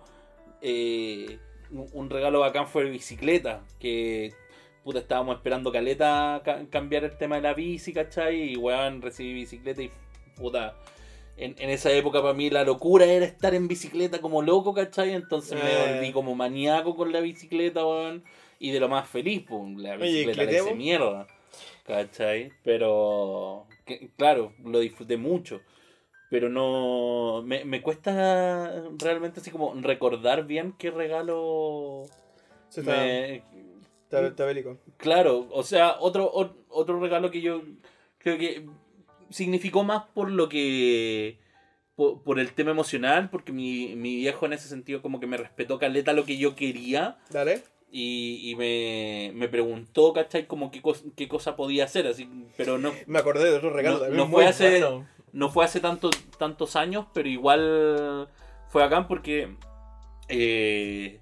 eh, 0.63 1.37
un 1.69 2.09
regalo 2.09 2.39
bacán 2.39 2.67
fue 2.67 2.85
bicicleta. 2.85 3.61
Que 3.79 4.33
puta, 4.85 4.99
estábamos 4.99 5.37
esperando 5.37 5.71
caleta 5.71 6.43
cambiar 6.69 7.05
el 7.05 7.17
tema 7.17 7.37
de 7.37 7.41
la 7.41 7.55
bici, 7.55 7.91
¿cachai? 7.91 8.51
Y 8.53 8.55
weón, 8.55 9.01
recibí 9.01 9.33
bicicleta 9.33 9.81
y 9.81 9.89
puta. 10.37 10.75
En, 11.37 11.55
esa 11.57 11.91
época 11.91 12.21
para 12.21 12.35
mí 12.35 12.51
la 12.51 12.63
locura 12.63 13.05
era 13.05 13.25
estar 13.25 13.55
en 13.55 13.67
bicicleta 13.67 14.21
como 14.21 14.43
loco, 14.43 14.75
¿cachai? 14.75 15.13
Entonces 15.13 15.61
me 15.61 15.73
eh. 15.73 15.95
volví 15.95 16.11
como 16.11 16.35
maníaco 16.35 16.95
con 16.95 17.11
la 17.11 17.19
bicicleta, 17.19 17.83
weón. 17.83 18.23
Y 18.59 18.71
de 18.71 18.79
lo 18.79 18.87
más 18.87 19.09
feliz, 19.09 19.43
pues, 19.49 19.75
la 19.77 19.97
bicicleta 19.97 20.43
le 20.43 20.57
hice 20.59 20.75
mierda. 20.75 21.25
¿Cachai? 21.87 22.51
Pero, 22.63 23.65
claro, 24.17 24.53
lo 24.63 24.79
disfruté 24.79 25.17
mucho. 25.17 25.61
Pero 26.29 26.47
no. 26.47 27.41
Me, 27.43 27.65
me 27.65 27.81
cuesta 27.81 28.83
realmente 28.99 29.39
así 29.39 29.49
como 29.49 29.73
recordar 29.81 30.45
bien 30.45 30.75
qué 30.77 30.91
regalo. 30.91 32.03
me, 32.77 33.41
Claro, 34.97 35.47
o 35.51 35.63
sea, 35.63 35.97
otro, 35.99 36.31
otro 36.69 36.99
regalo 36.99 37.31
que 37.31 37.41
yo 37.41 37.61
creo 38.17 38.37
que 38.37 38.65
significó 39.29 39.83
más 39.83 40.03
por 40.13 40.31
lo 40.31 40.49
que. 40.49 41.39
Por, 41.95 42.39
el 42.39 42.51
tema 42.51 42.71
emocional, 42.71 43.29
porque 43.29 43.53
mi, 43.53 43.95
viejo 43.95 44.45
en 44.45 44.53
ese 44.53 44.67
sentido 44.67 45.01
como 45.01 45.21
que 45.21 45.27
me 45.27 45.37
respetó 45.37 45.79
caleta 45.79 46.11
lo 46.11 46.25
que 46.25 46.37
yo 46.37 46.55
quería. 46.55 47.17
Dale. 47.29 47.61
Y, 47.89 48.53
me, 48.57 49.31
me, 49.33 49.47
preguntó, 49.47 50.11
¿cachai? 50.11 50.45
Como 50.47 50.69
qué, 50.69 50.81
qué 51.15 51.29
cosa 51.29 51.55
podía 51.55 51.85
hacer, 51.85 52.07
así, 52.07 52.29
pero 52.57 52.77
no... 52.77 52.91
Me 53.07 53.19
acordé 53.19 53.49
de 53.49 53.55
otro 53.55 53.69
regalo 53.69 54.09
no, 54.09 54.27
fue 54.27 54.45
hace, 54.45 54.83
no 55.31 55.49
fue 55.49 55.63
hace 55.63 55.79
tanto, 55.79 56.09
tantos 56.37 56.75
años, 56.75 57.05
pero 57.13 57.29
igual 57.29 58.27
fue 58.67 58.83
acá 58.83 59.07
porque 59.07 59.55
eh, 60.27 61.21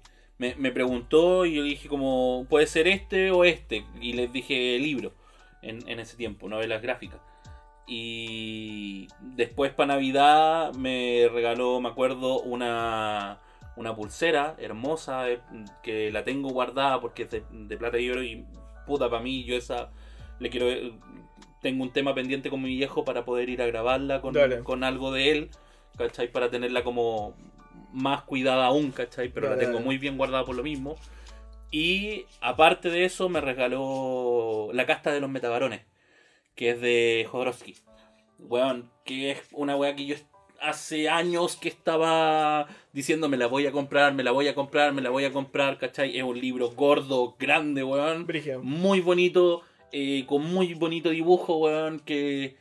me, 0.58 0.72
preguntó 0.72 1.46
y 1.46 1.54
yo 1.54 1.62
dije 1.62 1.88
como, 1.88 2.46
puede 2.48 2.66
ser 2.66 2.88
este 2.88 3.30
o 3.30 3.44
este. 3.44 3.84
Y 4.00 4.12
les 4.14 4.32
dije 4.32 4.78
libro 4.78 5.12
en, 5.62 5.98
ese 6.00 6.16
tiempo, 6.16 6.48
novelas 6.48 6.82
gráficas. 6.82 7.20
Y 7.86 9.08
después 9.20 9.72
para 9.72 9.94
Navidad 9.94 10.72
me 10.74 11.28
regaló, 11.32 11.80
me 11.80 11.88
acuerdo, 11.88 12.40
una, 12.40 13.40
una 13.76 13.94
pulsera 13.94 14.56
hermosa 14.58 15.30
eh, 15.30 15.40
que 15.82 16.10
la 16.10 16.24
tengo 16.24 16.50
guardada 16.50 17.00
porque 17.00 17.24
es 17.24 17.30
de, 17.30 17.76
plata 17.76 17.98
y 17.98 18.10
oro 18.10 18.22
y 18.22 18.44
puta 18.86 19.10
para 19.10 19.22
mí 19.22 19.44
yo 19.44 19.56
esa 19.56 19.90
le 20.38 20.50
quiero 20.50 20.66
tengo 21.64 21.82
un 21.82 21.92
tema 21.92 22.14
pendiente 22.14 22.50
con 22.50 22.62
mi 22.62 22.68
viejo 22.68 23.04
para 23.04 23.24
poder 23.24 23.48
ir 23.48 23.62
a 23.62 23.66
grabarla 23.66 24.20
con, 24.20 24.34
con 24.64 24.84
algo 24.84 25.12
de 25.12 25.30
él, 25.30 25.50
¿cachai? 25.96 26.30
Para 26.30 26.50
tenerla 26.50 26.84
como 26.84 27.34
más 27.94 28.22
cuidada 28.22 28.66
aún, 28.66 28.90
¿cachai? 28.90 29.28
Pero 29.28 29.48
la 29.48 29.58
tengo 29.58 29.80
muy 29.80 29.96
bien 29.98 30.18
guardada 30.18 30.44
por 30.44 30.56
lo 30.56 30.62
mismo. 30.62 30.96
Y 31.70 32.26
aparte 32.40 32.90
de 32.90 33.04
eso, 33.04 33.28
me 33.28 33.40
regaló 33.40 34.70
la 34.72 34.86
casta 34.86 35.12
de 35.12 35.20
los 35.20 35.30
metabarones, 35.30 35.82
que 36.54 36.70
es 36.70 36.80
de 36.80 37.26
Jodorowsky. 37.30 37.76
Weón, 38.38 38.90
que 39.04 39.30
es 39.30 39.42
una 39.52 39.76
weá 39.76 39.94
que 39.94 40.06
yo 40.06 40.16
hace 40.60 41.08
años 41.08 41.56
que 41.56 41.68
estaba 41.68 42.66
diciendo 42.92 43.28
me 43.28 43.36
la 43.36 43.46
voy 43.46 43.66
a 43.66 43.72
comprar, 43.72 44.14
me 44.14 44.22
la 44.22 44.30
voy 44.30 44.48
a 44.48 44.54
comprar, 44.54 44.92
me 44.92 45.02
la 45.02 45.10
voy 45.10 45.24
a 45.24 45.32
comprar, 45.32 45.78
¿cachai? 45.78 46.16
Es 46.16 46.24
un 46.24 46.40
libro 46.40 46.70
gordo, 46.70 47.36
grande, 47.38 47.84
weón. 47.84 48.26
Muy 48.62 49.00
bonito, 49.00 49.62
eh, 49.92 50.24
con 50.26 50.44
muy 50.44 50.74
bonito 50.74 51.10
dibujo, 51.10 51.58
weón, 51.58 52.00
que 52.00 52.56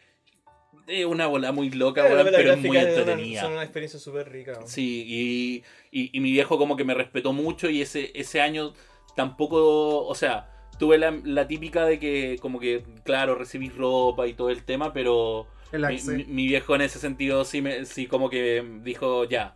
es 0.88 1.06
una 1.06 1.28
bola 1.28 1.52
muy 1.52 1.70
loca, 1.70 2.04
pero 2.04 2.54
es 2.54 2.60
muy 2.60 2.78
entretenida. 2.78 3.42
Son 3.42 3.54
una 3.54 3.64
experiencia 3.64 4.00
súper 4.00 4.30
rica. 4.32 4.60
Sí, 4.66 5.64
y, 5.92 6.20
mi 6.20 6.32
viejo 6.32 6.58
como 6.58 6.76
que 6.76 6.84
me 6.84 6.94
respetó 6.94 7.34
mucho 7.34 7.70
y 7.70 7.82
ese, 7.82 8.12
ese 8.16 8.42
año 8.42 8.74
tampoco, 9.16 10.06
o 10.06 10.16
sea, 10.16 10.50
tuve 10.80 10.98
la, 10.98 11.48
típica 11.48 11.86
de 11.86 12.00
que 12.00 12.38
como 12.42 12.60
que, 12.60 12.84
claro, 13.04 13.36
recibí 13.36 13.70
ropa 13.70 14.28
y 14.28 14.34
todo 14.34 14.50
el 14.50 14.64
tema, 14.64 14.94
pero 14.94 15.48
mi, 15.72 16.48
viejo 16.48 16.76
en 16.76 16.82
ese 16.82 17.00
sentido 17.00 17.46
sí, 17.46 17.62
me, 17.62 17.86
sí 17.86 18.08
como 18.08 18.30
que 18.30 18.64
dijo, 18.84 19.26
ya, 19.26 19.56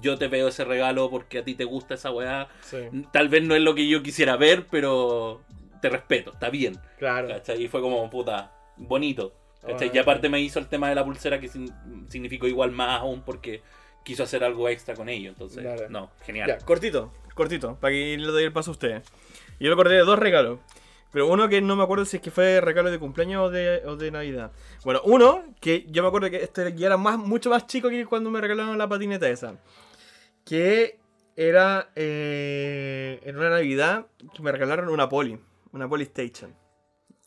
yo 0.00 0.18
te 0.18 0.28
veo 0.28 0.48
ese 0.48 0.64
regalo 0.64 1.10
porque 1.10 1.38
a 1.38 1.44
ti 1.44 1.54
te 1.54 1.64
gusta 1.64 1.94
esa 1.94 2.10
weá. 2.10 2.48
Tal 3.12 3.28
vez 3.28 3.42
no 3.42 3.54
es 3.54 3.62
lo 3.62 3.74
que 3.74 3.88
yo 3.88 4.02
quisiera 4.02 4.36
ver, 4.36 4.66
pero 4.70 5.42
te 5.80 5.88
respeto, 5.88 6.32
está 6.32 6.50
bien. 6.50 6.78
Claro. 6.98 7.28
Y 7.58 7.68
fue 7.68 7.80
como, 7.80 8.08
puta, 8.08 8.52
bonito. 8.76 9.39
Y 9.92 9.98
aparte 9.98 10.28
me 10.28 10.40
hizo 10.40 10.58
el 10.58 10.68
tema 10.68 10.88
de 10.88 10.94
la 10.94 11.04
pulsera 11.04 11.38
que 11.38 11.48
significó 12.08 12.46
igual 12.46 12.70
más 12.70 13.00
aún 13.00 13.22
porque 13.22 13.62
quiso 14.02 14.22
hacer 14.22 14.42
algo 14.42 14.68
extra 14.68 14.94
con 14.94 15.08
ello. 15.08 15.30
Entonces, 15.30 15.64
no, 15.90 16.10
genial. 16.22 16.48
Ya, 16.48 16.58
cortito, 16.58 17.12
cortito, 17.34 17.76
para 17.76 17.92
que 17.92 18.16
le 18.16 18.26
doy 18.26 18.44
el 18.44 18.52
paso 18.52 18.70
a 18.70 18.72
ustedes. 18.72 19.06
Yo 19.58 19.68
le 19.68 19.72
acordé 19.72 19.96
de 19.96 20.04
dos 20.04 20.18
regalos. 20.18 20.60
Pero 21.12 21.26
uno 21.26 21.48
que 21.48 21.60
no 21.60 21.74
me 21.74 21.82
acuerdo 21.82 22.04
si 22.04 22.18
es 22.18 22.22
que 22.22 22.30
fue 22.30 22.60
regalo 22.60 22.90
de 22.90 23.00
cumpleaños 23.00 23.48
o 23.48 23.50
de, 23.50 23.82
o 23.84 23.96
de 23.96 24.12
Navidad. 24.12 24.52
Bueno, 24.84 25.00
uno 25.04 25.42
que 25.60 25.84
yo 25.88 26.02
me 26.02 26.08
acuerdo 26.08 26.30
que 26.30 26.36
este 26.36 26.72
ya 26.74 26.86
era 26.86 26.96
más, 26.96 27.18
mucho 27.18 27.50
más 27.50 27.66
chico 27.66 27.88
que 27.88 28.06
cuando 28.06 28.30
me 28.30 28.40
regalaron 28.40 28.78
la 28.78 28.88
patineta 28.88 29.28
esa. 29.28 29.56
Que 30.44 31.00
era 31.34 31.90
eh, 31.96 33.20
en 33.24 33.36
una 33.36 33.50
Navidad 33.50 34.06
que 34.32 34.42
me 34.42 34.52
regalaron 34.52 34.88
una 34.88 35.08
Poli, 35.08 35.38
una 35.72 35.88
Polystation. 35.88 36.54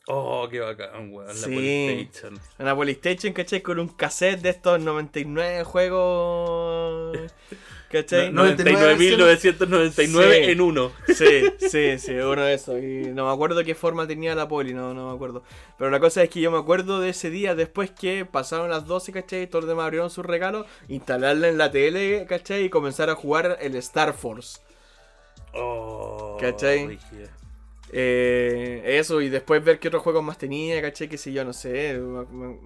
Oh, 0.06 0.46
qué 0.50 0.60
bacán, 0.60 1.10
weón. 1.12 1.28
La 1.28 1.46
Polystation. 1.46 2.38
Una 2.58 2.76
Polystation, 2.76 3.32
¿cachai? 3.32 3.62
Con 3.62 3.78
un 3.78 3.88
cassette 3.88 4.42
de 4.42 4.50
estos 4.50 4.78
99 4.78 5.64
juegos. 5.64 7.16
¿Cachai? 7.90 8.30
99.999 8.32 10.48
en 10.48 10.60
uno. 10.60 10.92
Sí, 11.06 11.44
sí, 11.70 11.98
sí, 11.98 12.12
uno 12.12 12.42
de 12.42 12.52
esos. 12.54 12.82
Y 12.82 13.12
no 13.14 13.24
me 13.26 13.32
acuerdo 13.32 13.64
qué 13.64 13.74
forma 13.74 14.06
tenía 14.06 14.34
la 14.34 14.46
poli, 14.48 14.74
no, 14.74 14.92
no 14.92 15.08
me 15.08 15.14
acuerdo. 15.14 15.42
Pero 15.78 15.90
la 15.90 16.00
cosa 16.00 16.22
es 16.22 16.28
que 16.28 16.40
yo 16.40 16.50
me 16.50 16.58
acuerdo 16.58 17.00
de 17.00 17.08
ese 17.10 17.30
día 17.30 17.54
después 17.54 17.92
que 17.92 18.26
pasaron 18.26 18.68
las 18.68 18.84
12, 18.86 19.12
¿cachai? 19.12 19.46
Todos 19.46 19.64
los 19.64 19.68
demás 19.68 19.84
abrieron 19.84 20.10
su 20.10 20.24
regalo, 20.24 20.66
instalarla 20.88 21.48
en 21.48 21.56
la 21.56 21.70
tele, 21.70 22.26
¿cachai? 22.28 22.64
Y 22.64 22.68
comenzar 22.68 23.08
a 23.10 23.14
jugar 23.14 23.58
el 23.60 23.76
Star 23.76 24.12
Force. 24.12 24.58
Oh, 25.54 26.36
¿Cachai? 26.40 26.98
Eh, 27.92 28.82
eso, 28.84 29.20
y 29.20 29.28
después 29.28 29.62
ver 29.62 29.78
qué 29.78 29.88
otros 29.88 30.02
juegos 30.02 30.24
más 30.24 30.38
tenía, 30.38 30.80
¿cachai? 30.80 31.08
Que 31.08 31.18
si 31.18 31.32
yo, 31.32 31.44
no 31.44 31.52
sé. 31.52 32.00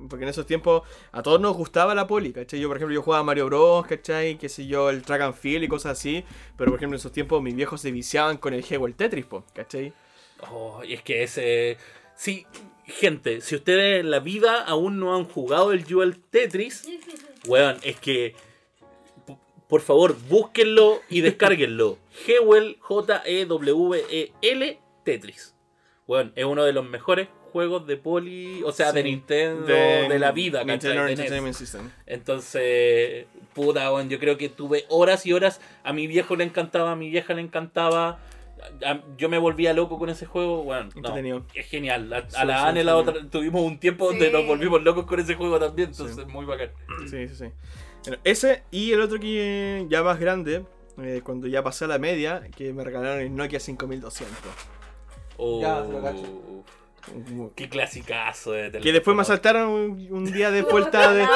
Porque 0.09 0.25
en 0.25 0.31
esos 0.31 0.47
tiempos 0.47 0.83
a 1.12 1.23
todos 1.23 1.41
nos 1.41 1.57
gustaba 1.57 1.95
la 1.95 2.07
poli, 2.07 2.33
¿cachai? 2.33 2.61
Yo, 2.61 2.69
por 2.69 2.77
ejemplo, 2.77 2.95
yo 2.95 3.03
jugaba 3.03 3.25
Mario 3.25 3.47
Bros, 3.47 3.87
¿cachai? 3.87 4.39
Que 4.39 4.49
si 4.49 4.66
yo, 4.66 4.91
el 4.91 5.03
track 5.03 5.23
and 5.23 5.35
field 5.35 5.64
y 5.64 5.69
cosas 5.69 5.99
así. 5.99 6.25
Pero, 6.57 6.71
por 6.71 6.79
ejemplo, 6.79 6.97
en 6.97 7.01
esos 7.01 7.12
tiempos 7.12 7.43
mis 7.43 7.55
viejos 7.55 7.81
se 7.81 7.91
viciaban 7.91 8.39
con 8.39 8.55
el 8.55 8.62
juego 8.64 8.87
el 8.87 8.95
Tetris, 8.95 9.27
¿cachai? 9.55 9.93
Oh, 10.51 10.83
y 10.85 10.95
es 10.95 11.03
que 11.03 11.23
ese. 11.23 11.77
Sí, 12.16 12.47
gente, 12.85 13.41
si 13.41 13.55
ustedes 13.55 14.01
en 14.01 14.11
la 14.11 14.21
vida 14.21 14.62
aún 14.62 14.99
no 14.99 15.14
han 15.14 15.25
jugado 15.25 15.73
el 15.73 15.85
Jewel 15.85 16.19
Tetris, 16.19 16.89
weón, 17.47 17.77
es 17.83 17.99
que. 17.99 18.35
Por 19.69 19.83
favor, 19.83 20.16
búsquenlo 20.31 21.03
y 21.11 21.21
descárguenlo. 21.21 21.99
Jewel, 22.25 22.79
J-E-W-E-L 22.81 24.79
Tetris. 25.09 25.55
Bueno, 26.07 26.33
es 26.35 26.45
uno 26.45 26.65
de 26.65 26.75
los 26.75 26.87
mejores 26.87 27.29
juegos 27.51 27.87
de 27.87 27.97
poli, 27.97 28.63
o 28.63 28.73
sea, 28.73 28.93
de 28.93 29.03
Nintendo, 29.03 29.65
de, 29.65 30.19
la 30.19 30.33
vida, 30.33 30.63
Nintendo 30.65 31.07
Entonces, 32.07 33.27
puta, 33.55 33.89
bueno, 33.89 34.11
yo 34.11 34.19
creo 34.19 34.37
que 34.37 34.51
tuve 34.51 34.85
horas 34.91 35.25
y 35.25 35.33
horas. 35.33 35.63
A 35.83 35.95
mi 35.95 36.07
viejo 36.07 36.37
le 36.37 36.45
encantaba, 36.45 36.93
a 36.93 36.97
mi 36.97 37.09
vieja 37.09 37.33
le 37.33 37.41
encantaba. 37.41 38.19
yo 39.17 39.31
me 39.31 39.39
volvía 39.39 39.73
loco 39.73 39.99
con 39.99 40.11
ese 40.11 40.27
juego, 40.27 40.63
bueno, 40.63 40.91
es 41.55 41.67
genial. 41.67 42.13
A, 42.35 42.45
la 42.45 42.69
Anne 42.69 42.85
la 42.85 42.97
otra 42.97 43.15
tuvimos 43.31 43.63
un 43.63 43.81
tiempo 43.81 44.07
donde 44.07 44.31
nos 44.31 44.47
volvimos 44.47 44.83
locos 44.83 45.07
con 45.07 45.21
ese 45.21 45.37
juego 45.37 45.59
también, 45.59 45.89
entonces 45.89 46.27
muy 46.27 46.45
bacán. 46.45 46.71
Sí, 47.07 47.29
sí, 47.29 47.35
sí. 47.35 48.13
ese 48.25 48.63
y 48.71 48.93
el 48.93 49.01
otro 49.01 49.19
que 49.19 49.87
ya 49.89 50.03
más 50.03 50.21
grande, 50.21 50.65
eh, 51.03 51.23
cuando 51.25 51.47
ya 51.47 51.63
pasé 51.63 51.87
a 51.87 51.89
la 51.89 51.99
media, 51.99 52.43
que 52.55 52.75
me 52.75 52.85
regalaron 52.85 53.21
el 53.21 53.35
Nokia 53.35 53.59
5200. 53.59 54.78
Oh, 55.39 55.62
ya, 55.62 55.84
Qué 57.55 57.68
clasicazo 57.68 58.53
de 58.53 58.70
Que 58.70 58.93
después 58.93 59.16
me 59.16 59.22
asaltaron 59.22 59.70
un, 60.11 60.32
día 60.32 60.51
de 60.51 60.62
vuelta 60.70 61.12
de, 61.14 61.26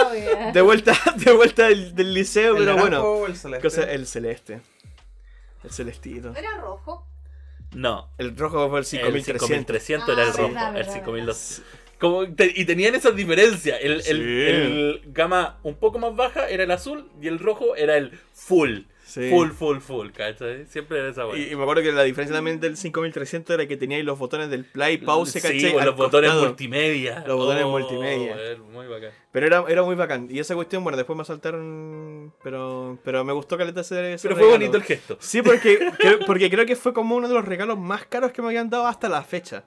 de 0.53 0.61
vuelta 0.61 0.93
de 1.17 1.33
vuelta 1.33 1.69
del, 1.69 2.13
liceo, 2.13 2.57
pero 2.57 2.77
bueno. 2.77 3.27
El 3.27 3.37
celeste? 3.37 3.95
el 3.95 4.07
celeste. 4.07 4.61
El 5.65 5.71
celestito. 5.71 6.35
¿Era 6.37 6.59
rojo? 6.59 7.07
No. 7.75 8.11
El 8.19 8.37
rojo 8.37 8.69
fue 8.69 8.81
el 8.81 8.85
5300. 8.85 9.43
El 9.43 9.49
5300 9.49 10.09
era 10.09 10.23
el 10.23 10.29
ah, 10.29 10.33
rojo. 10.33 10.79
el 10.79 10.85
5200. 10.85 11.63
Como 11.99 12.35
te- 12.35 12.53
y 12.55 12.65
tenían 12.65 12.97
esas 12.97 13.15
diferencias. 13.15 13.79
El, 13.81 14.03
el 14.07 15.03
gama 15.07 15.59
un 15.63 15.77
poco 15.77 16.01
más 16.01 16.15
baja 16.17 16.49
era 16.49 16.65
el 16.65 16.71
azul 16.73 17.09
y 17.21 17.29
el 17.29 17.39
rojo 17.39 17.77
era 17.77 17.97
el 17.97 18.19
full. 18.35 18.81
Sí. 19.13 19.29
Full, 19.29 19.51
full, 19.51 19.79
full, 19.81 20.09
¿cachai? 20.11 20.65
Siempre 20.65 20.99
era 20.99 21.11
esa 21.11 21.25
Y, 21.25 21.27
weá. 21.29 21.53
y 21.53 21.55
me 21.55 21.63
acuerdo 21.65 21.83
que 21.83 21.93
la 21.93 22.03
diferencia 22.03 22.35
también 22.35 22.61
del 22.61 22.79
5300 22.79 23.53
era 23.55 23.67
que 23.69 23.77
tenía 23.77 24.03
los 24.03 24.19
botones 24.19 24.49
del 24.49 24.65
play, 24.65 24.97
pause, 24.97 25.33
Sí, 25.33 25.41
¿cachai? 25.43 25.73
con 25.73 25.81
Al 25.83 25.87
los 25.89 25.97
botones 25.97 26.31
costado. 26.31 26.47
multimedia. 26.49 27.23
Los 27.27 27.37
botones 27.37 27.65
Oh, 27.65 27.69
multimedia. 27.69 28.35
weón, 28.35 28.73
Muy 28.73 28.87
bacán. 28.87 29.11
Pero 29.31 29.47
era, 29.47 29.65
era 29.69 29.83
muy 29.83 29.97
bacán. 29.97 30.29
Y 30.31 30.39
esa 30.39 30.55
cuestión, 30.55 30.83
bueno, 30.83 30.97
después 30.97 31.15
me 31.19 31.27
saltaron. 31.27 32.33
Pero, 32.43 32.99
pero 33.05 33.23
me 33.23 33.35
gustó 33.35 33.59
caleta 33.59 33.83
ese, 33.83 34.15
ese 34.15 34.23
Pero 34.29 34.37
fue 34.37 34.47
regalo. 34.47 34.59
bonito 34.61 34.77
el 34.79 34.83
gesto. 34.85 35.19
Sí, 35.21 35.43
porque, 35.43 35.79
creo, 35.99 36.19
porque 36.27 36.49
creo 36.49 36.65
que 36.65 36.75
fue 36.77 36.95
como 36.95 37.15
uno 37.17 37.29
de 37.29 37.35
los 37.35 37.45
regalos 37.45 37.79
más 37.79 38.07
caros 38.07 38.33
que 38.33 38.41
me 38.41 38.49
habían 38.49 38.71
dado 38.71 38.87
hasta 38.87 39.11
la 39.11 39.23
fecha. 39.23 39.65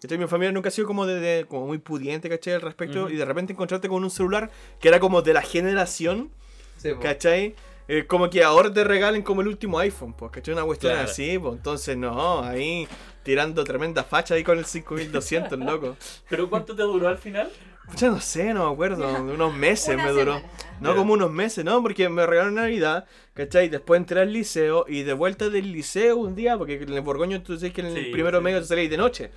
¿Cachai? 0.00 0.16
Mi 0.16 0.26
familia 0.26 0.52
nunca 0.52 0.68
ha 0.68 0.72
sido 0.72 0.86
como, 0.86 1.04
de, 1.06 1.20
de- 1.20 1.44
como 1.44 1.66
muy 1.66 1.76
pudiente, 1.78 2.30
¿cachai? 2.30 2.54
Al 2.54 2.62
respecto. 2.62 3.02
Ujú. 3.04 3.10
Y 3.12 3.16
de 3.16 3.24
repente 3.26 3.52
encontrarte 3.52 3.88
con 3.88 4.02
un 4.02 4.10
celular 4.10 4.50
que 4.80 4.88
era 4.88 5.00
como 5.00 5.20
de 5.20 5.34
la 5.34 5.42
generación, 5.42 6.30
Sí. 6.78 6.90
¿cachai? 7.00 7.54
Eh, 7.88 8.04
como 8.06 8.28
que 8.28 8.42
ahora 8.42 8.72
te 8.72 8.82
regalen 8.82 9.22
como 9.22 9.42
el 9.42 9.48
último 9.48 9.78
iPhone, 9.78 10.12
pues, 10.12 10.32
¿cachai? 10.32 10.54
Una 10.54 10.64
cuestión 10.64 10.92
Claro. 10.92 11.08
así, 11.08 11.38
pues. 11.38 11.54
Entonces, 11.54 11.96
no, 11.96 12.42
ahí 12.42 12.88
tirando 13.22 13.62
tremenda 13.64 14.02
facha 14.04 14.34
ahí 14.34 14.42
con 14.44 14.58
el 14.58 14.64
5200, 14.64 15.58
loco. 15.58 15.96
¿Pero 16.28 16.48
cuánto 16.50 16.74
te 16.74 16.82
duró 16.82 17.08
al 17.08 17.18
final? 17.18 17.50
Ya 17.96 18.08
no 18.10 18.20
sé, 18.20 18.52
no 18.52 18.66
me 18.66 18.72
acuerdo. 18.72 19.08
Unos 19.22 19.54
meses 19.54 19.94
Una 19.94 20.04
me 20.06 20.10
duró. 20.10 20.34
semana. 20.34 20.52
No, 20.80 20.96
como 20.96 21.12
unos 21.12 21.30
meses, 21.30 21.64
¿no? 21.64 21.80
Porque 21.82 22.08
me 22.08 22.26
regalaron 22.26 22.56
Navidad, 22.56 23.06
¿cachai? 23.32 23.68
Después 23.68 23.98
entré 24.00 24.20
al 24.20 24.32
liceo 24.32 24.84
y 24.88 25.04
de 25.04 25.12
vuelta 25.12 25.48
del 25.48 25.72
liceo 25.72 26.16
un 26.16 26.34
día, 26.34 26.58
porque 26.58 26.74
en 26.82 26.92
el 26.92 27.00
Borgoño 27.02 27.40
tú 27.42 27.56
sabes 27.56 27.72
que 27.72 27.82
en 27.82 27.86
el 27.86 27.94
Sí, 28.06 28.10
primero 28.12 28.38
sí. 28.38 28.44
medio 28.44 28.60
te 28.60 28.66
salís 28.66 28.90
de 28.90 28.96
noche. 28.96 29.30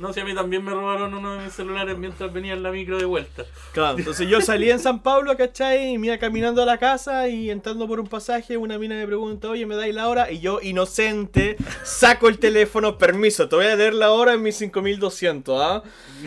No 0.00 0.12
sé, 0.12 0.22
a 0.22 0.24
mí 0.24 0.34
también 0.34 0.64
me 0.64 0.70
robaron 0.72 1.12
uno 1.14 1.34
de 1.36 1.44
mis 1.44 1.52
celulares 1.52 1.96
mientras 1.98 2.32
venía 2.32 2.54
en 2.54 2.62
la 2.62 2.70
micro 2.70 2.96
de 2.98 3.04
vuelta. 3.04 3.44
Claro, 3.72 3.98
entonces 3.98 4.26
yo 4.28 4.40
salí 4.40 4.70
en 4.70 4.78
San 4.80 5.02
Pablo, 5.02 5.36
¿cachai? 5.36 5.92
Y 5.92 5.98
me 5.98 6.06
iba 6.08 6.18
caminando 6.18 6.62
a 6.62 6.66
la 6.66 6.78
casa 6.78 7.28
y 7.28 7.50
entrando 7.50 7.86
por 7.86 8.00
un 8.00 8.06
pasaje, 8.08 8.56
una 8.56 8.78
mina 8.78 8.94
me 8.96 9.06
pregunta, 9.06 9.48
oye, 9.50 9.66
¿me 9.66 9.76
dais 9.76 9.94
la 9.94 10.08
hora? 10.08 10.30
Y 10.30 10.40
yo, 10.40 10.60
inocente, 10.62 11.56
saco 11.84 12.28
el 12.28 12.38
teléfono, 12.38 12.96
permiso, 12.98 13.48
te 13.48 13.56
voy 13.56 13.66
a 13.66 13.76
leer 13.76 13.94
la 13.94 14.10
hora 14.12 14.32
en 14.32 14.42
mi 14.42 14.52
5200, 14.52 15.60
¿ah? 15.62 15.82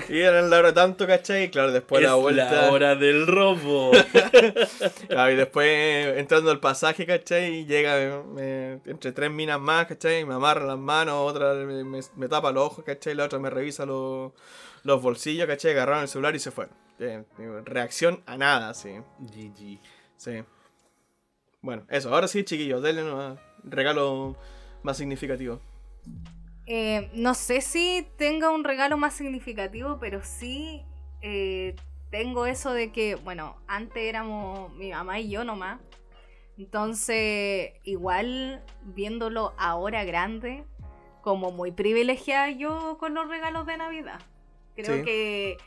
Y 0.10 0.20
eran 0.20 0.50
la 0.50 0.60
hora 0.60 0.74
tanto, 0.74 1.06
¿cachai? 1.08 1.44
Y 1.46 1.50
claro, 1.50 1.72
después 1.72 2.02
es 2.04 2.08
la 2.10 2.16
vuelta. 2.16 2.52
la 2.52 2.72
hora 2.72 2.96
del 2.96 3.28
robo. 3.28 3.92
Claro, 5.08 5.32
y 5.34 5.36
después 5.36 6.18
entrando 6.18 6.52
al 6.52 6.60
pasaje, 6.60 7.06
¿cachai? 7.06 7.60
Y 7.60 7.66
llega 7.66 8.22
me- 8.34 8.80
entre 8.86 9.12
tres 9.12 9.32
minas 9.32 9.60
más, 9.60 9.88
¿cachai? 9.88 10.26
Me 10.26 10.34
amarra 10.36 10.66
las 10.66 10.78
manos, 10.80 11.16
otra 11.18 11.54
me, 11.54 11.84
me- 11.84 12.00
me 12.16 12.28
tapa 12.28 12.52
los 12.52 12.64
ojos, 12.66 12.84
¿cachai? 12.86 13.16
La 13.16 13.26
otra 13.26 13.40
me 13.40 13.50
revisa 13.64 13.86
los, 13.86 14.34
los 14.84 15.02
bolsillos, 15.02 15.48
¿cachai? 15.48 15.72
Agarraron 15.72 16.04
el 16.04 16.08
celular 16.08 16.36
y 16.36 16.40
se 16.40 16.52
fueron. 16.52 16.76
Eh, 17.00 17.24
reacción 17.66 18.22
a 18.26 18.38
nada, 18.38 18.74
sí. 18.74 18.92
GG. 19.20 19.80
Sí. 20.18 20.44
Bueno, 21.62 21.86
eso, 21.90 22.14
ahora 22.14 22.28
sí, 22.28 22.44
chiquillos, 22.44 22.82
denle 22.84 23.04
un 23.04 23.40
regalo 23.64 24.36
más 24.84 24.98
significativo. 24.98 25.62
Eh, 26.66 27.10
no 27.14 27.34
sé 27.34 27.62
si 27.62 28.08
tenga 28.18 28.50
un 28.50 28.64
regalo 28.64 28.98
más 28.98 29.14
significativo, 29.14 29.98
pero 30.00 30.22
sí 30.24 30.84
eh, 31.22 31.76
tengo 32.12 32.46
eso 32.46 32.74
de 32.74 32.92
que, 32.92 33.16
bueno, 33.16 33.58
antes 33.68 34.04
éramos 34.04 34.74
mi 34.74 34.92
mamá 34.92 35.20
y 35.20 35.30
yo 35.30 35.44
nomás. 35.44 35.80
Entonces, 36.58 37.72
igual 37.84 38.64
viéndolo 38.84 39.54
ahora 39.58 40.04
grande, 40.04 40.66
como 41.24 41.52
muy 41.52 41.72
privilegiada 41.72 42.50
yo 42.52 42.98
con 43.00 43.14
los 43.16 43.28
regalos 43.28 43.66
de 43.66 43.78
Navidad. 43.78 44.20
Creo 44.76 44.98
Sí. 44.98 45.04
que 45.04 45.58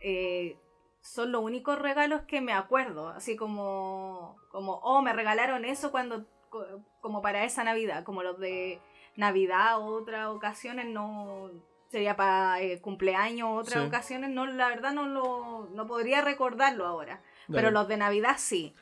eh, 0.00 0.56
son 1.00 1.30
los 1.30 1.42
únicos 1.42 1.78
regalos 1.78 2.22
que 2.22 2.40
me 2.40 2.52
acuerdo, 2.52 3.08
así 3.08 3.36
como, 3.36 4.36
como, 4.50 4.74
oh, 4.82 5.02
me 5.02 5.12
regalaron 5.12 5.64
eso 5.64 5.90
cuando, 5.92 6.26
co- 6.48 6.64
como 7.00 7.22
para 7.22 7.44
esa 7.44 7.62
Navidad, 7.62 8.02
como 8.04 8.22
los 8.22 8.38
de 8.40 8.80
Navidad 9.16 9.78
otras 9.80 10.28
ocasiones, 10.28 10.86
no 10.86 11.50
sería 11.88 12.16
para 12.16 12.56
cumpleaños 12.80 13.48
o 13.48 13.54
otras 13.56 13.80
Sí. 13.82 13.86
ocasiones, 13.86 14.30
no, 14.30 14.46
la 14.46 14.68
verdad 14.68 14.92
no 14.92 15.06
lo, 15.06 15.68
no 15.74 15.86
podría 15.86 16.22
recordarlo 16.22 16.86
ahora, 16.86 17.20
pero 17.50 17.70
los 17.70 17.86
de 17.86 17.98
Navidad 17.98 18.36
sí. 18.38 18.74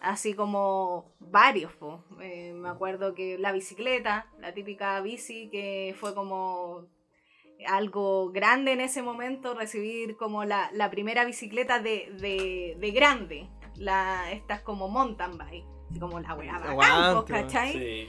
Así 0.00 0.34
como 0.34 1.12
varios. 1.18 1.72
Eh, 2.20 2.52
me 2.54 2.68
acuerdo 2.68 3.14
que 3.14 3.38
la 3.38 3.52
bicicleta, 3.52 4.30
la 4.38 4.54
típica 4.54 5.00
bici, 5.00 5.48
que 5.50 5.94
fue 5.98 6.14
como 6.14 6.86
algo 7.66 8.30
grande 8.30 8.72
en 8.72 8.80
ese 8.80 9.02
momento, 9.02 9.54
recibir 9.54 10.16
como 10.16 10.44
la, 10.44 10.70
la 10.72 10.90
primera 10.90 11.24
bicicleta 11.24 11.80
de, 11.80 12.12
de, 12.20 12.76
de 12.78 12.90
grande, 12.92 13.48
la, 13.76 14.30
estas 14.32 14.60
como 14.60 14.88
mountain 14.88 15.36
bike, 15.36 15.64
así 15.90 15.98
como 15.98 16.20
la 16.20 16.34
weá 16.34 16.58
bacán, 16.58 17.24
¿cachai? 17.24 17.72
Sí. 17.72 18.08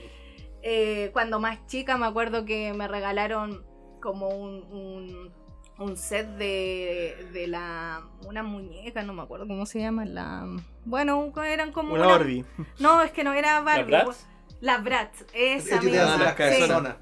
Eh, 0.62 1.10
cuando 1.12 1.40
más 1.40 1.66
chica 1.66 1.96
me 1.96 2.06
acuerdo 2.06 2.44
que 2.44 2.72
me 2.74 2.86
regalaron 2.86 3.64
como 4.00 4.28
un, 4.28 4.62
un, 4.72 5.32
un 5.80 5.96
set 5.96 6.26
de, 6.36 7.26
de 7.32 7.46
la 7.46 8.02
una 8.26 8.42
muñeca, 8.42 9.02
no 9.02 9.12
me 9.14 9.22
acuerdo 9.22 9.46
cómo 9.46 9.66
se 9.66 9.80
llama, 9.80 10.04
la 10.04 10.46
bueno, 10.84 11.32
eran 11.44 11.72
como 11.72 11.94
Una 11.94 12.06
Barbie. 12.06 12.44
No, 12.78 13.02
es 13.02 13.10
que 13.12 13.24
no 13.24 13.32
era 13.32 13.60
Barbie. 13.60 13.84
Bratz? 13.90 14.26
Las 14.60 14.84
Bratz, 14.84 15.24
esa 15.32 15.80
misma. 15.80 16.02
las 16.04 16.18
las 16.20 16.30
sí. 16.30 16.36
cabezonas. 16.36 16.96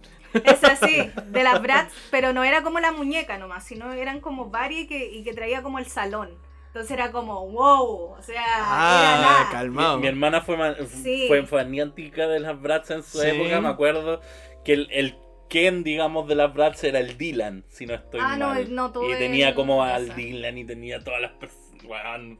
Esa 0.45 0.77
sí, 0.77 1.11
de 1.27 1.43
las 1.43 1.61
Bratz, 1.63 1.93
pero 2.11 2.33
no 2.33 2.45
era 2.45 2.63
como 2.63 2.79
la 2.81 2.93
muñeca 2.93 3.39
nomás, 3.39 3.65
sino 3.65 3.93
eran 3.93 4.21
como 4.21 4.51
varias 4.51 4.83
y 4.83 4.87
que, 4.87 5.11
y 5.11 5.25
que 5.25 5.33
traía 5.33 5.63
como 5.63 5.79
el 5.79 5.87
salón. 5.87 6.31
Entonces 6.67 6.91
era 6.93 7.11
como, 7.11 7.49
wow, 7.49 8.13
o 8.13 8.23
sea, 8.23 8.45
Ah, 8.47 9.49
calmado. 9.51 9.99
mi 9.99 10.07
hermana 10.07 10.43
fue, 10.43 10.57
Sí. 10.87 11.25
fue 11.27 11.45
fanática 11.47 12.29
de 12.29 12.41
las 12.41 12.61
Bratz 12.61 12.91
en 12.91 13.03
su 13.03 13.19
Sí. 13.19 13.27
época. 13.27 13.61
Me 13.61 13.69
acuerdo 13.69 14.21
que 14.65 14.75
el, 14.75 14.89
el 14.93 15.17
Ken, 15.49 15.83
digamos, 15.83 16.29
de 16.29 16.35
las 16.35 16.53
Bratz 16.53 16.85
era 16.85 16.99
el 17.01 17.17
Dylan, 17.17 17.65
si 17.69 17.87
no 17.87 17.95
estoy 17.95 18.21
Ah, 18.23 18.37
no, 18.37 18.49
mal. 18.49 18.75
no 18.75 18.93
tuve 18.93 19.15
y 19.15 19.19
tenía 19.19 19.55
como 19.55 19.83
al 19.83 20.05
esa. 20.07 20.15
Dylan 20.15 20.59
y 20.59 20.65
tenía 20.65 21.03
todas 21.03 21.21
las 21.21 21.33
personas. 21.33 21.69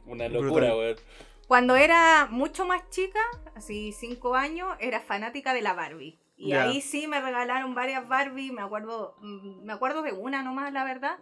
Una 0.05 0.27
locura, 0.27 0.75
weón. 0.75 0.95
Cuando 1.47 1.75
era 1.75 2.27
mucho 2.29 2.65
más 2.65 2.87
chica, 2.91 3.19
así 3.55 3.91
cinco 3.91 4.35
años, 4.35 4.67
era 4.79 4.99
fanática 4.99 5.53
de 5.53 5.61
la 5.61 5.73
Barbie. 5.73 6.19
Y 6.37 6.53
ahí 6.53 6.79
sí 6.81 7.07
me 7.07 7.19
regalaron 7.19 7.75
varias 7.75 8.07
Barbie, 8.07 8.51
me 8.51 8.61
acuerdo, 8.61 9.15
mm, 9.21 9.63
me 9.63 9.73
acuerdo 9.73 10.03
de 10.03 10.13
una 10.13 10.41
nomás, 10.43 10.71
la 10.71 10.83
verdad, 10.85 11.17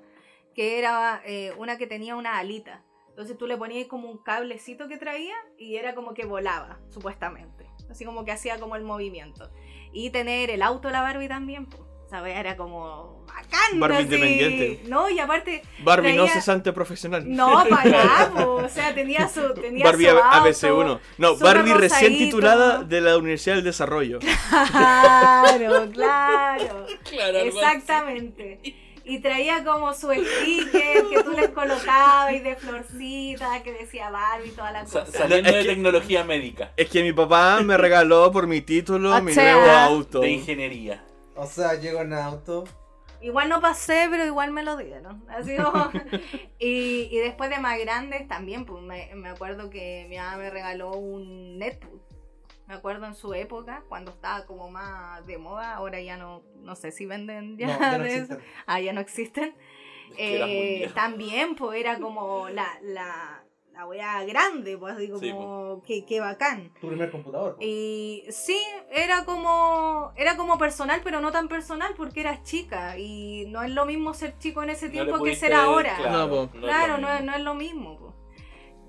que 0.54 0.78
era 0.78 1.22
eh, 1.26 1.54
una 1.58 1.78
que 1.78 1.88
tenía 1.88 2.16
una 2.16 2.38
alita. 2.38 2.84
Entonces 3.10 3.36
tú 3.38 3.48
le 3.48 3.58
ponías 3.58 3.88
como 3.88 4.12
un 4.12 4.18
cablecito 4.20 4.88
que 4.88 4.98
traía 4.98 5.34
y 5.58 5.78
era 5.78 5.96
como 5.96 6.14
que 6.14 6.26
volaba, 6.26 6.80
supuestamente. 6.90 7.66
Así 7.90 8.06
como 8.06 8.26
que 8.26 8.32
hacía 8.32 8.60
como 8.60 8.76
el 8.76 8.84
movimiento. 8.84 9.50
Y 9.94 10.10
tener 10.12 10.50
el 10.50 10.62
auto 10.62 10.88
de 10.90 10.94
la 10.94 11.02
Barbie 11.02 11.28
también, 11.28 11.66
pues. 11.66 11.82
¿Sabes? 12.10 12.38
Era 12.38 12.56
como 12.56 13.26
bacán. 13.28 13.82
Barbie 13.82 13.96
así. 13.98 14.04
independiente. 14.06 14.82
No, 14.88 15.10
y 15.10 15.20
aparte, 15.20 15.62
Barbie 15.84 16.14
no 16.16 16.24
traía- 16.24 16.34
cesante 16.36 16.72
profesional. 16.72 17.24
no, 17.28 17.66
para 17.70 17.84
nada, 18.32 18.48
o 18.48 18.70
sea, 18.70 18.96
tenía 18.96 19.28
su. 19.28 19.54
Tenía 19.54 19.84
Barbie 19.84 20.06
su 20.06 20.12
auto, 20.12 20.24
ABC1. 20.30 21.00
No, 21.18 21.36
Barbie 21.38 21.74
recién 21.74 22.12
rosadito. 22.14 22.24
titulada 22.26 22.84
de 22.84 23.02
la 23.02 23.18
Universidad 23.18 23.56
del 23.56 23.66
Desarrollo. 23.66 24.20
Claro, 24.72 25.90
claro. 25.92 26.86
Claro, 27.10 27.38
Exactamente. 27.40 28.60
Y 29.08 29.20
traía 29.20 29.64
como 29.64 29.93
su 29.93 30.12
sticker 30.12 31.05
que 31.10 31.24
tú 31.24 31.32
les 31.32 31.49
colocabas 31.49 32.34
y 32.34 32.39
de 32.39 32.55
florcitas 32.55 33.62
que 33.62 33.72
decía 33.74 34.10
Barbie 34.10 34.49
y 34.49 34.51
toda 34.51 34.72
la 34.72 34.84
cosa. 34.84 35.05
saliendo 35.05 35.49
Es 35.49 35.55
de 35.55 35.62
que- 35.62 35.68
tecnología 35.70 36.24
médica, 36.24 36.72
Es 36.78 36.89
que 36.89 37.03
mi 37.03 37.14
papá 37.14 37.62
me 37.64 37.78
regaló 37.78 38.32
por 38.32 38.47
mi 38.47 38.62
título 38.62 39.16
O 39.16 39.22
mi 39.22 39.32
sea, 39.34 39.53
nuevo 39.55 39.72
auto. 39.72 40.20
de 40.20 40.30
ingeniería. 40.32 41.03
O 41.36 41.45
sea, 41.45 41.76
llego 41.76 42.01
en 42.01 42.14
auto. 42.14 42.66
Igual 43.22 43.49
no 43.49 43.62
pasé, 43.62 44.08
pero 44.12 44.26
igual 44.26 44.51
me 44.51 44.64
lo 44.64 44.78
dieron. 44.78 45.24
Así 45.30 45.55
como- 45.55 45.89
y, 46.60 47.08
y 47.12 47.18
después 47.18 47.49
de 47.49 47.60
más 47.60 47.80
grandes 47.80 48.28
también, 48.28 48.66
pues 48.66 48.84
me, 48.84 49.10
me 49.16 49.30
acuerdo 49.30 49.70
que 49.70 50.05
mi 50.10 50.18
mamá 50.18 50.38
me 50.38 50.49
regaló 50.49 50.91
un 50.91 51.58
netbook. 51.58 52.01
Me 52.68 52.74
acuerdo 52.74 53.05
en 53.05 53.15
su 53.15 53.34
época, 53.34 53.84
cuando 53.88 54.11
estaba 54.11 54.45
como 54.45 54.70
más 54.70 55.26
de 55.26 55.38
moda, 55.38 55.74
ahora 55.76 56.01
ya 56.01 56.18
no, 56.18 56.43
no 56.61 56.76
sé 56.76 56.91
si 56.91 57.05
venden 57.05 57.57
ya, 57.57 57.68
No, 57.68 57.80
ya 57.80 57.97
no 57.97 58.03
de 58.03 58.09
eso. 58.09 58.22
existen. 58.34 58.41
Ah, 58.65 58.80
ya 58.82 58.93
no 58.93 58.99
existen. 59.01 59.55
Eh, 60.18 60.89
también, 60.93 61.55
pues 61.55 61.80
era 61.80 61.97
como 61.99 62.49
la, 62.49 62.68
la, 62.82 63.43
la 63.72 63.86
wea 63.88 64.24
grande, 64.26 64.78
pues 64.78 64.97
digo, 64.97 65.18
Sí, 65.20 65.32
como 65.32 65.82
que, 65.86 66.05
que 66.05 66.20
bacán. 66.20 66.74
Tu 66.82 66.88
primer 66.88 67.09
computador. 67.09 67.55
po. 67.55 67.61
Y 67.61 68.26
sí, 68.30 68.59
era 68.91 69.24
como 69.26 70.11
era 70.18 70.36
como 70.36 70.57
personal, 70.57 70.99
pero 71.03 71.22
no 71.22 71.32
tan 71.32 71.47
personal 71.47 71.93
porque 71.95 72.20
eras 72.22 72.43
chica 72.43 72.97
y 72.97 73.45
no 73.47 73.63
es 73.63 73.72
lo 73.72 73.86
mismo 73.86 74.13
ser 74.13 74.38
chico 74.39 74.61
en 74.63 74.72
ese 74.72 74.88
No 74.88 74.91
tiempo 74.91 75.18
le 75.18 75.24
que 75.32 75.36
ser 75.38 75.53
ahora. 75.53 75.95
Claro, 75.97 76.18
No, 76.18 76.30
po. 76.30 76.36
no 76.57 76.68
es 76.68 76.74
Claro, 76.76 76.93
lo 76.97 76.99
no, 77.01 77.07
es, 77.09 77.20
mismo. 77.22 77.32
no 77.32 77.38
es 77.38 77.43
lo 77.43 77.53
mismo. 77.55 78.15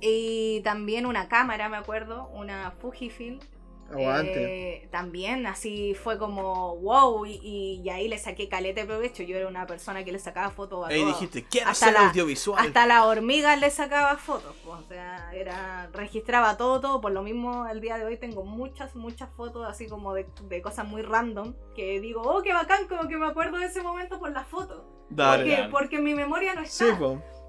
Y 0.00 0.60
también 0.62 1.06
una 1.06 1.28
cámara, 1.28 1.68
me 1.68 1.76
acuerdo, 1.76 2.28
una 2.28 2.70
Fujifilm 2.72 3.40
Eh, 3.96 4.88
también 4.90 5.46
así 5.46 5.94
fue 5.94 6.18
como 6.18 6.76
wow 6.76 7.24
y, 7.24 7.80
y, 7.82 7.88
ahí 7.88 8.06
le 8.06 8.18
saqué 8.18 8.48
calete 8.48 8.80
de 8.80 8.86
provecho. 8.86 9.22
Yo 9.22 9.36
era 9.36 9.48
una 9.48 9.66
persona 9.66 10.04
que 10.04 10.12
le 10.12 10.18
sacaba 10.18 10.50
fotos 10.50 10.84
a 10.84 10.88
Ahí 10.88 11.04
dijiste, 11.04 11.44
quiero 11.44 11.70
hasta 11.70 11.86
hacer 11.86 12.00
la, 12.00 12.08
audiovisual. 12.08 12.66
Hasta 12.66 12.86
la 12.86 13.06
hormiga 13.06 13.56
le 13.56 13.70
sacaba 13.70 14.16
fotos. 14.16 14.54
Pues, 14.62 14.80
o 14.80 14.88
sea, 14.88 15.30
era, 15.32 15.88
registraba 15.92 16.56
todo, 16.56 16.80
todo. 16.80 17.00
Por 17.00 17.12
lo 17.12 17.22
mismo, 17.22 17.66
el 17.66 17.80
día 17.80 17.96
de 17.96 18.04
hoy 18.04 18.18
tengo 18.18 18.44
muchas, 18.44 18.94
muchas 18.94 19.30
fotos 19.34 19.66
así 19.66 19.86
como 19.86 20.12
de, 20.12 20.26
de 20.42 20.60
cosas 20.62 20.86
muy 20.86 21.02
random. 21.02 21.54
Que 21.74 22.00
digo, 22.00 22.22
oh, 22.22 22.42
qué 22.42 22.52
bacán, 22.52 22.88
como 22.88 23.08
que 23.08 23.16
me 23.16 23.26
acuerdo 23.26 23.58
de 23.58 23.66
ese 23.66 23.82
momento 23.82 24.18
por 24.18 24.32
las 24.32 24.46
fotos. 24.46 24.82
Dale, 25.08 25.44
porque, 25.44 25.68
porque 25.70 25.98
mi 25.98 26.14
memoria 26.14 26.54
no 26.54 26.60
está. 26.60 26.84
Sí. 26.84 26.92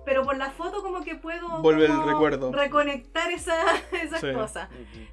Pero 0.05 0.23
por 0.23 0.37
la 0.37 0.49
foto 0.51 0.81
como 0.81 1.03
que 1.03 1.15
puedo 1.15 1.61
Volver 1.61 1.89
el 1.91 2.03
recuerdo. 2.03 2.51
reconectar 2.51 3.31
esa, 3.31 3.55
esas 4.03 4.21
Sí. 4.21 4.33
cosas. 4.33 4.69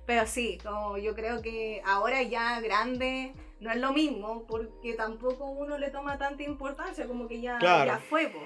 Pero 0.06 0.26
sí, 0.26 0.58
como 0.62 0.96
yo 0.98 1.14
creo 1.14 1.42
que 1.42 1.82
ahora 1.84 2.22
ya 2.22 2.60
grande 2.60 3.34
no 3.60 3.70
es 3.70 3.76
lo 3.78 3.92
mismo, 3.92 4.44
porque 4.46 4.94
tampoco 4.94 5.46
uno 5.50 5.76
le 5.78 5.90
toma 5.90 6.18
tanta 6.18 6.42
importancia, 6.42 7.06
como 7.06 7.26
que 7.28 7.40
ya, 7.40 7.58
Claro. 7.58 7.90
ya 7.92 7.98
fue. 7.98 8.28
po. 8.28 8.40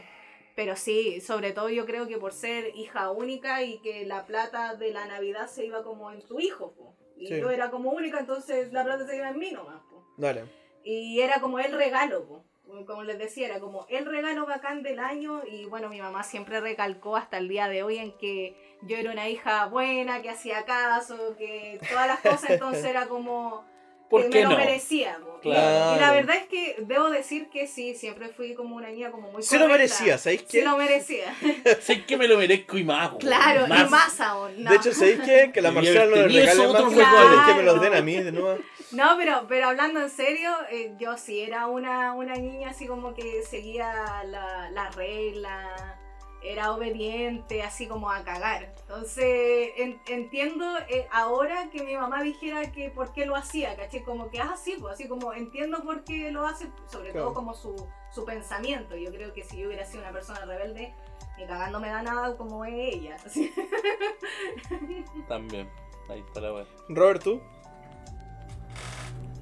Pero 0.56 0.76
sí, 0.76 1.20
sobre 1.20 1.52
todo 1.52 1.68
yo 1.68 1.86
creo 1.86 2.06
que 2.08 2.18
por 2.18 2.32
ser 2.32 2.72
hija 2.74 3.10
única 3.10 3.62
y 3.62 3.78
que 3.80 4.04
la 4.06 4.26
plata 4.26 4.74
de 4.74 4.92
la 4.92 5.06
Navidad 5.06 5.46
se 5.46 5.64
iba 5.66 5.82
como 5.84 6.10
en 6.10 6.20
tu 6.26 6.40
hijo. 6.40 6.72
po. 6.74 6.96
Y 7.16 7.26
Sí. 7.28 7.38
yo 7.40 7.50
era 7.50 7.70
como 7.70 7.90
única, 7.90 8.18
entonces 8.18 8.72
la 8.72 8.82
plata 8.82 9.06
se 9.06 9.16
iba 9.16 9.28
en 9.28 9.38
mí 9.38 9.52
nomás. 9.52 9.80
po. 9.90 10.04
Dale. 10.16 10.44
Y 10.82 11.20
era 11.20 11.40
como 11.40 11.58
el 11.58 11.72
regalo, 11.72 12.26
po. 12.26 12.44
Como 12.86 13.04
les 13.04 13.18
decía, 13.18 13.46
era 13.46 13.60
como 13.60 13.86
el 13.88 14.06
regalo 14.06 14.46
bacán 14.46 14.82
del 14.82 14.98
año 14.98 15.42
y 15.50 15.64
bueno, 15.66 15.88
mi 15.88 16.00
mamá 16.00 16.22
siempre 16.22 16.60
recalcó 16.60 17.16
hasta 17.16 17.38
el 17.38 17.48
día 17.48 17.68
de 17.68 17.82
hoy 17.82 17.98
en 17.98 18.12
que 18.18 18.56
yo 18.82 18.96
era 18.96 19.12
una 19.12 19.28
hija 19.28 19.66
buena, 19.66 20.22
que 20.22 20.30
hacía 20.30 20.64
caso, 20.64 21.36
que 21.36 21.78
todas 21.88 22.06
las 22.06 22.20
cosas, 22.20 22.50
entonces 22.50 22.84
era 22.84 23.06
como 23.06 23.64
¿Por 24.10 24.24
que 24.24 24.30
qué 24.30 24.38
me 24.38 24.44
lo 24.44 24.50
no? 24.50 24.58
merecía. 24.58 25.18
Claro. 25.40 25.96
Y, 25.96 26.00
la 26.00 26.12
verdad 26.12 26.36
es 26.36 26.48
que 26.48 26.76
debo 26.80 27.10
decir 27.10 27.48
que 27.48 27.68
sí, 27.68 27.94
siempre 27.94 28.28
fui 28.28 28.54
como 28.54 28.74
una 28.74 28.90
niña 28.90 29.12
como 29.12 29.30
muy 29.30 29.42
Se 29.42 29.56
lo 29.56 29.68
merecía, 29.68 30.18
¿sabéis 30.18 30.42
qué? 30.42 30.62
lo 30.64 30.76
merecía. 30.76 31.32
Sé 31.80 32.04
que 32.04 32.16
me 32.16 32.26
lo 32.26 32.36
merezco 32.36 32.76
y 32.76 32.82
más, 32.82 33.12
claro, 33.20 33.66
y 33.66 33.88
más 33.88 34.20
aún. 34.20 34.64
no. 34.64 34.70
De 34.70 34.76
hecho, 34.76 34.92
¿sabéis 34.92 35.20
qué? 35.24 35.50
Que 35.54 35.62
la 35.62 35.70
Marcela 35.70 36.06
no 36.06 36.16
le 36.16 36.22
regale 36.24 36.44
más 36.44 36.56
regalos 36.56 36.94
regalos. 36.94 37.46
que 37.46 37.54
me 37.54 37.62
los 37.62 37.80
den 37.80 37.94
a 37.94 38.02
mí 38.02 38.16
de 38.16 38.32
nuevo. 38.32 38.58
No, 38.92 39.14
pero, 39.16 39.44
pero 39.48 39.68
hablando 39.68 40.00
en 40.00 40.10
serio, 40.10 40.50
eh, 40.70 40.94
yo 40.98 41.16
sí 41.16 41.40
era 41.40 41.66
una, 41.68 42.12
una 42.14 42.34
niña 42.34 42.70
así 42.70 42.86
como 42.86 43.14
que 43.14 43.42
seguía 43.42 44.24
la, 44.24 44.70
la 44.70 44.90
regla, 44.90 45.96
era 46.42 46.72
obediente, 46.72 47.62
así 47.62 47.86
como 47.86 48.10
a 48.10 48.24
cagar. 48.24 48.72
Entonces, 48.80 49.70
en- 49.76 50.00
entiendo 50.08 50.64
eh, 50.88 51.06
ahora 51.12 51.70
que 51.70 51.84
mi 51.84 51.94
mamá 51.96 52.22
dijera 52.22 52.72
que 52.72 52.90
por 52.90 53.12
qué 53.12 53.26
lo 53.26 53.36
hacía, 53.36 53.76
¿caché? 53.76 54.02
Como 54.02 54.30
que, 54.30 54.40
ah, 54.40 54.56
sí, 54.56 54.76
pues, 54.80 54.94
así 54.94 55.06
como 55.06 55.32
entiendo 55.34 55.82
por 55.82 56.02
qué 56.02 56.32
lo 56.32 56.44
hace, 56.46 56.66
sobre 56.86 57.12
Claro. 57.12 57.26
todo 57.26 57.34
como 57.34 57.54
su, 57.54 57.86
su 58.10 58.24
pensamiento. 58.24 58.96
Yo 58.96 59.12
creo 59.12 59.32
que 59.32 59.44
si 59.44 59.58
yo 59.58 59.68
hubiera 59.68 59.84
sido 59.86 60.02
una 60.02 60.12
persona 60.12 60.44
rebelde, 60.44 60.92
ni 61.38 61.46
cagando 61.46 61.78
me 61.78 61.88
da 61.90 62.02
nada 62.02 62.36
como 62.36 62.64
es 62.64 62.74
ella. 62.74 63.16
También. 65.28 65.70
Ahí 66.08 66.20
está 66.26 66.40
la 66.40 66.52
weá. 66.52 66.66
Robert, 66.88 67.22
tú. 67.22 67.40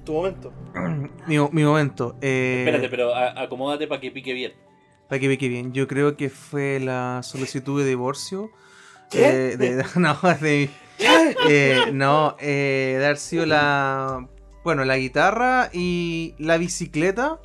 Tu 0.05 0.13
momento. 0.13 0.51
Mi, 1.27 1.37
mi 1.51 1.63
momento. 1.63 2.15
Eh, 2.21 2.63
Espérate, 2.65 2.89
pero 2.89 3.13
a- 3.13 3.39
acomódate 3.41 3.87
para 3.87 4.01
que 4.01 4.11
pique 4.11 4.33
bien. 4.33 4.53
Para 5.07 5.19
que 5.19 5.27
ve 5.27 5.37
que 5.37 5.47
bien. 5.49 5.73
Yo 5.73 5.87
creo 5.87 6.15
que 6.17 6.29
fue 6.29 6.79
la 6.79 7.21
solicitud 7.23 7.81
de 7.81 7.87
divorcio. 7.87 8.49
¿Qué? 9.11 9.51
eh, 9.53 9.57
de- 9.57 9.83
no, 9.95 10.17
de, 10.41 10.69
eh, 11.47 11.79
no, 11.93 12.35
eh, 12.39 12.95
de 12.99 13.05
haber 13.05 13.17
sido 13.17 13.45
la. 13.45 14.27
Bueno, 14.63 14.83
la 14.85 14.97
guitarra 14.97 15.69
y 15.73 16.35
la 16.37 16.57
bicicleta. 16.57 17.39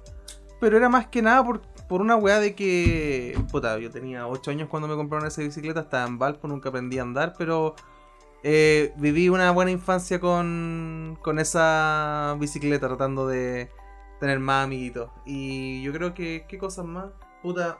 Pero 0.60 0.76
era 0.76 0.88
más 0.88 1.06
que 1.08 1.20
nada 1.22 1.44
por, 1.44 1.60
por 1.88 2.00
una 2.00 2.16
weá 2.16 2.38
de 2.40 2.54
que. 2.54 3.38
Puta, 3.50 3.78
yo 3.78 3.90
tenía 3.90 4.26
8 4.26 4.50
años 4.50 4.68
cuando 4.68 4.88
me 4.88 4.94
compraron 4.94 5.26
esa 5.26 5.42
bicicleta. 5.42 5.80
Estaba 5.80 6.06
en 6.06 6.18
Valpo, 6.18 6.48
nunca 6.48 6.68
aprendí 6.70 6.98
a 6.98 7.02
andar. 7.02 7.34
Pero 7.36 7.74
eh, 8.44 8.92
viví 8.96 9.28
una 9.30 9.50
buena 9.50 9.70
infancia 9.72 10.20
con, 10.20 11.18
con 11.22 11.38
esa 11.38 12.36
bicicleta, 12.38 12.86
tratando 12.86 13.26
de 13.26 13.70
tener 14.20 14.38
más 14.38 14.64
amiguitos. 14.64 15.10
Y 15.24 15.82
yo 15.82 15.92
creo 15.92 16.14
que. 16.14 16.44
¿Qué 16.48 16.58
cosas 16.58 16.84
más? 16.84 17.06
Puta. 17.42 17.78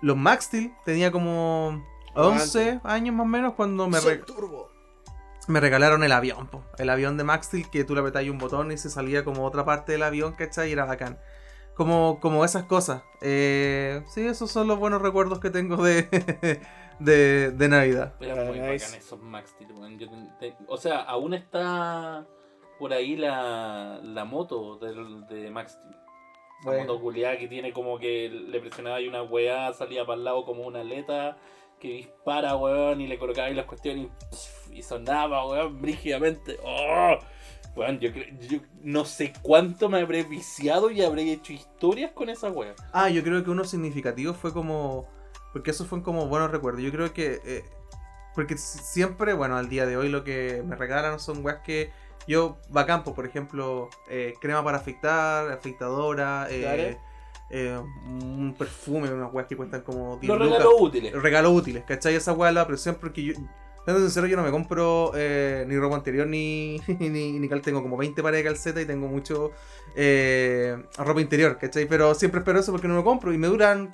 Los 0.00 0.16
Max 0.16 0.46
Steel 0.46 0.72
tenía 0.84 1.12
como 1.12 1.84
11 2.14 2.80
años 2.84 3.14
más 3.14 3.24
o 3.24 3.28
menos 3.28 3.54
cuando 3.54 3.88
me, 3.88 4.00
re- 4.00 4.16
turbo. 4.18 4.70
me 5.48 5.60
regalaron 5.60 6.02
el 6.04 6.12
avión, 6.12 6.46
po. 6.48 6.62
el 6.78 6.90
avión 6.90 7.16
de 7.16 7.24
Max 7.24 7.46
Steel 7.46 7.70
que 7.70 7.84
tú 7.84 7.94
le 7.94 8.00
apretabas 8.00 8.28
un 8.28 8.38
botón 8.38 8.72
y 8.72 8.76
se 8.78 8.90
salía 8.90 9.24
como 9.24 9.44
otra 9.44 9.64
parte 9.64 9.92
del 9.92 10.02
avión, 10.02 10.32
¿cachai? 10.32 10.68
Y 10.70 10.72
era 10.72 10.84
bacán. 10.84 11.18
Como, 11.74 12.18
como 12.20 12.44
esas 12.44 12.64
cosas. 12.64 13.02
Eh, 13.20 14.02
sí, 14.08 14.26
esos 14.26 14.50
son 14.50 14.68
los 14.68 14.78
buenos 14.78 15.02
recuerdos 15.02 15.40
que 15.40 15.50
tengo 15.50 15.82
de, 15.82 16.60
de, 16.98 17.50
de 17.50 17.68
Navidad. 17.68 18.14
Ah, 18.20 18.44
muy 18.46 18.58
nice. 18.60 18.84
bacán 18.86 18.94
esos 18.98 19.20
Max 19.20 19.50
Steel, 19.50 19.72
weón. 19.72 19.98
Yo 19.98 20.08
ten- 20.08 20.30
te- 20.38 20.56
O 20.68 20.76
sea, 20.76 21.00
aún 21.02 21.34
está 21.34 22.26
por 22.78 22.92
ahí 22.92 23.16
la, 23.16 24.00
la 24.02 24.24
moto 24.24 24.76
del, 24.78 25.26
de 25.26 25.50
Max 25.50 25.72
Steel. 25.72 25.96
Bueno. 26.64 26.80
moto 26.80 27.00
culiada 27.00 27.36
que 27.36 27.46
tiene 27.46 27.72
como 27.74 27.98
que 27.98 28.30
le 28.30 28.58
presionaba 28.60 28.98
y 29.00 29.06
una 29.08 29.22
weá, 29.22 29.72
salía 29.74 30.06
para 30.06 30.16
el 30.16 30.24
lado 30.24 30.44
como 30.46 30.62
una 30.66 30.80
aleta 30.80 31.36
que 31.78 31.88
dispara, 31.88 32.56
weón, 32.56 33.02
y 33.02 33.06
le 33.06 33.18
colocaba 33.18 33.48
ahí 33.48 33.54
las 33.54 33.66
cuestiones 33.66 34.06
y, 34.06 34.08
pff, 34.30 34.72
y 34.72 34.82
sonaba, 34.82 35.46
weón, 35.46 35.82
brígidamente. 35.82 36.58
¡Oh! 36.64 37.18
Weón, 37.76 37.98
yo, 37.98 38.12
creo- 38.12 38.26
yo 38.48 38.58
no 38.82 39.04
sé 39.04 39.32
cuánto 39.42 39.88
me 39.90 40.00
habré 40.00 40.22
viciado 40.22 40.90
y 40.90 41.02
habré 41.02 41.30
hecho 41.32 41.52
historias 41.52 42.12
con 42.12 42.30
esa 42.30 42.50
weá. 42.50 42.74
Ah, 42.92 43.10
yo 43.10 43.22
creo 43.22 43.44
que 43.44 43.50
uno 43.50 43.64
significativo 43.64 44.32
fue 44.32 44.52
como. 44.52 45.06
Porque 45.54 45.70
esos 45.70 45.86
fueron 45.86 46.04
como 46.04 46.26
buenos 46.28 46.50
recuerdos. 46.50 46.82
Yo 46.82 46.90
creo 46.92 47.10
que. 47.14 47.40
eh, 47.44 47.64
porque 48.34 48.58
si- 48.58 48.78
siempre, 48.80 49.32
bueno, 49.32 49.56
al 49.56 49.68
día 49.70 49.86
de 49.86 49.96
hoy 49.96 50.08
lo 50.10 50.22
que 50.24 50.62
me 50.66 50.76
regalan 50.76 51.18
son 51.18 51.42
weas 51.42 51.60
que. 51.64 51.90
Yo, 52.26 52.56
bacán, 52.70 53.04
pues, 53.04 53.14
por 53.14 53.24
ejemplo, 53.26 53.88
eh, 54.08 54.34
crema 54.40 54.64
para 54.64 54.78
afeitar, 54.78 55.50
afeitadora, 55.52 56.46
eh, 56.50 56.98
eh, 57.50 57.78
un 58.06 58.54
perfume, 58.58 59.10
unas 59.12 59.32
weas 59.32 59.46
que 59.46 59.56
cuestan 59.56 59.82
como 59.82 60.16
10 60.16 60.28
Los 60.28 60.38
lucas. 60.38 60.58
regalos 60.58 60.80
útiles. 60.80 61.22
regalos 61.22 61.52
útiles, 61.52 61.84
¿cachai? 61.86 62.14
Esa 62.14 62.32
es 62.32 62.54
la 62.54 62.62
apreciación 62.62 62.96
porque 62.98 63.22
yo, 63.22 63.34
siendo 63.84 64.00
sincero, 64.00 64.26
yo 64.26 64.36
no 64.38 64.42
me 64.42 64.50
compro 64.50 65.12
eh, 65.14 65.66
ni 65.68 65.76
ropa 65.76 65.96
anterior 65.96 66.26
ni, 66.26 66.80
ni, 66.98 67.38
ni 67.38 67.48
cal. 67.48 67.60
Tengo 67.60 67.82
como 67.82 67.96
20 67.98 68.22
pares 68.22 68.38
de 68.40 68.44
calceta 68.44 68.80
y 68.80 68.86
tengo 68.86 69.06
mucho 69.06 69.52
eh, 69.94 70.82
ropa 70.96 71.20
interior, 71.20 71.58
¿cachai? 71.58 71.86
Pero 71.86 72.14
siempre 72.14 72.38
espero 72.40 72.58
eso 72.58 72.72
porque 72.72 72.88
no 72.88 72.96
me 72.96 73.04
compro 73.04 73.32
y 73.34 73.38
me 73.38 73.46
duran 73.48 73.92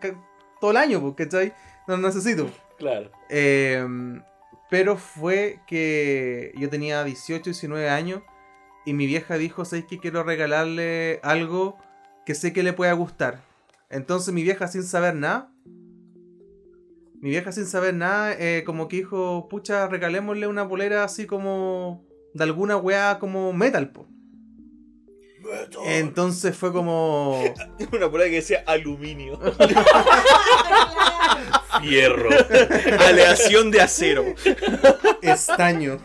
todo 0.61 0.71
el 0.73 0.77
año, 0.77 1.15
¿cachai? 1.15 1.53
No 1.87 1.97
lo 1.97 2.07
necesito. 2.09 2.51
Claro. 2.79 3.11
Eh, 3.29 3.85
pero 4.71 4.97
fue 4.97 5.61
que 5.67 6.53
yo 6.57 6.71
tenía 6.71 7.03
18, 7.03 7.45
19 7.45 7.91
años 7.91 8.23
y 8.87 8.95
mi 8.95 9.07
vieja 9.07 9.37
dijo, 9.37 9.65
¿sabes 9.65 9.85
que 9.85 9.99
quiero 9.99 10.23
regalarle 10.23 11.21
algo 11.23 11.77
que 12.25 12.35
sé 12.35 12.53
que 12.53 12.63
le 12.63 12.73
pueda 12.73 12.93
gustar? 12.93 13.41
Entonces 13.91 14.33
mi 14.33 14.43
vieja 14.45 14.69
sin 14.69 14.85
saber 14.85 15.17
nada, 15.17 15.53
mi 17.21 17.31
vieja 17.31 17.51
sin 17.53 17.67
saber 17.67 17.95
nada, 17.95 18.33
eh, 18.39 18.63
como 18.65 18.89
que 18.89 18.99
dijo, 18.99 19.49
pucha, 19.51 19.89
regalémosle 19.89 20.47
una 20.47 20.69
polera 20.69 21.05
así 21.05 21.27
como 21.27 22.05
de 22.33 22.45
alguna 22.45 22.77
weá 22.77 23.19
como 23.19 23.53
metal, 23.53 23.91
po. 23.91 24.07
Entonces 25.86 26.57
fue 26.57 26.72
como... 26.72 27.42
Una 27.92 28.11
polera 28.11 28.30
que 28.30 28.36
decía 28.36 28.64
aluminio. 28.66 29.38
Fierro. 31.80 32.30
Aleación 33.07 33.70
de 33.70 33.80
acero. 33.80 34.24
Estaño. 35.22 35.98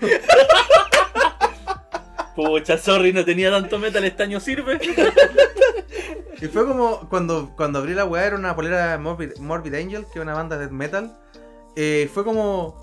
Pucha, 2.35 2.77
sorry, 2.77 3.13
no 3.13 3.23
tenía 3.23 3.49
tanto 3.49 3.79
metal, 3.79 4.03
estaño 4.03 4.39
sirve. 4.39 4.79
Y 6.41 6.47
fue 6.47 6.65
como 6.65 7.07
cuando, 7.09 7.53
cuando 7.55 7.79
abrí 7.79 7.93
la 7.93 8.05
weá, 8.05 8.25
era 8.25 8.35
una 8.35 8.55
polera 8.55 8.91
de 8.91 8.97
Morbid, 8.97 9.37
Morbid 9.39 9.73
Angel, 9.73 10.05
que 10.11 10.19
es 10.19 10.23
una 10.23 10.33
banda 10.33 10.57
de 10.57 10.69
metal. 10.69 11.17
Eh, 11.75 12.09
fue 12.13 12.23
como, 12.23 12.75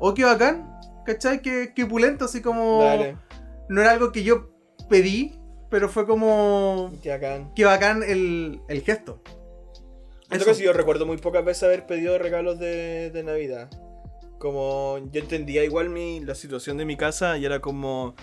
oh, 0.00 0.14
qué 0.14 0.24
bacán, 0.24 0.70
¿cachai? 1.04 1.42
Qué, 1.42 1.72
qué 1.74 1.84
pulento, 1.84 2.26
así 2.26 2.40
como. 2.40 2.82
Dale. 2.82 3.16
No 3.68 3.80
era 3.80 3.90
algo 3.90 4.12
que 4.12 4.22
yo 4.22 4.50
pedí, 4.88 5.38
pero 5.70 5.88
fue 5.88 6.06
como, 6.06 6.92
Qué 7.02 7.10
bacán. 7.10 7.52
qué 7.54 7.64
bacán 7.64 8.02
el, 8.02 8.60
el 8.68 8.82
gesto. 8.82 9.20
Eso. 10.30 10.44
que 10.44 10.54
sí, 10.54 10.64
yo 10.64 10.72
recuerdo 10.72 11.06
muy 11.06 11.18
pocas 11.18 11.44
veces 11.44 11.62
haber 11.62 11.86
pedido 11.86 12.18
regalos 12.18 12.58
de, 12.58 13.10
de 13.10 13.22
Navidad. 13.22 13.70
Como 14.38 14.98
yo 15.12 15.20
entendía 15.20 15.64
igual 15.64 15.88
mi, 15.88 16.20
la 16.20 16.34
situación 16.34 16.76
de 16.76 16.84
mi 16.84 16.96
casa 16.96 17.38
y 17.38 17.44
era 17.44 17.60
como, 17.60 18.14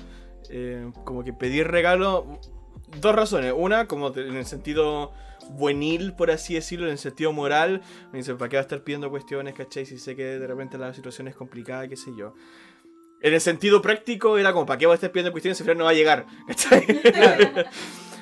eh, 0.50 0.92
como 1.06 1.24
que 1.24 1.34
pedir 1.34 1.68
regalo. 1.70 2.40
Dos 3.00 3.16
razones. 3.16 3.54
Una, 3.56 3.88
como 3.88 4.10
en 4.16 4.36
el 4.36 4.46
sentido 4.46 5.14
buenil, 5.52 6.14
por 6.14 6.30
así 6.30 6.54
decirlo, 6.54 6.86
en 6.86 6.92
el 6.92 6.98
sentido 6.98 7.32
moral. 7.32 7.82
Me 8.12 8.20
dice, 8.20 8.36
¿para 8.36 8.50
qué 8.50 8.58
va 8.58 8.62
a 8.62 8.64
estar 8.64 8.84
pidiendo 8.84 9.10
cuestiones, 9.10 9.54
cachai? 9.56 9.86
Si 9.86 9.98
sé 9.98 10.16
que 10.16 10.24
de 10.24 10.46
repente 10.46 10.78
la 10.78 10.94
situación 10.94 11.28
es 11.28 11.36
complicada, 11.36 11.88
qué 11.88 11.96
sé 11.96 12.12
yo. 12.16 12.36
En 13.24 13.34
el 13.34 13.42
sentido 13.42 13.82
práctico 13.82 14.38
era 14.38 14.54
como, 14.54 14.68
¿para 14.68 14.78
qué 14.78 14.86
voy 14.86 14.94
a 14.94 14.96
estar 14.96 15.12
pidiendo 15.12 15.32
cuestiones 15.32 15.58
si 15.58 15.64
final 15.64 15.80
no 15.80 15.86
va 15.86 15.90
a 15.90 15.94
llegar? 15.96 16.28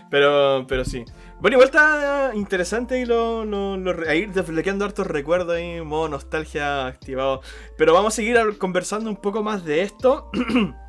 Pero, 0.09 0.65
pero 0.67 0.83
sí. 0.83 1.05
Bueno, 1.39 1.55
igual 1.55 1.69
está 1.69 2.31
interesante 2.35 2.99
y 2.99 3.05
lo, 3.05 3.45
lo, 3.45 3.77
lo- 3.77 4.09
ahí 4.09 4.25
desbloqueando 4.25 4.83
hartos 4.83 5.07
recuerdos 5.07 5.55
ahí, 5.55 5.79
modo 5.81 6.09
nostalgia 6.09 6.85
activado. 6.85 7.39
Pero 7.77 7.93
vamos 7.93 8.13
a 8.13 8.15
seguir 8.17 8.37
conversando 8.57 9.09
un 9.09 9.15
poco 9.15 9.41
más 9.41 9.63
de 9.63 9.83
esto. 9.83 10.29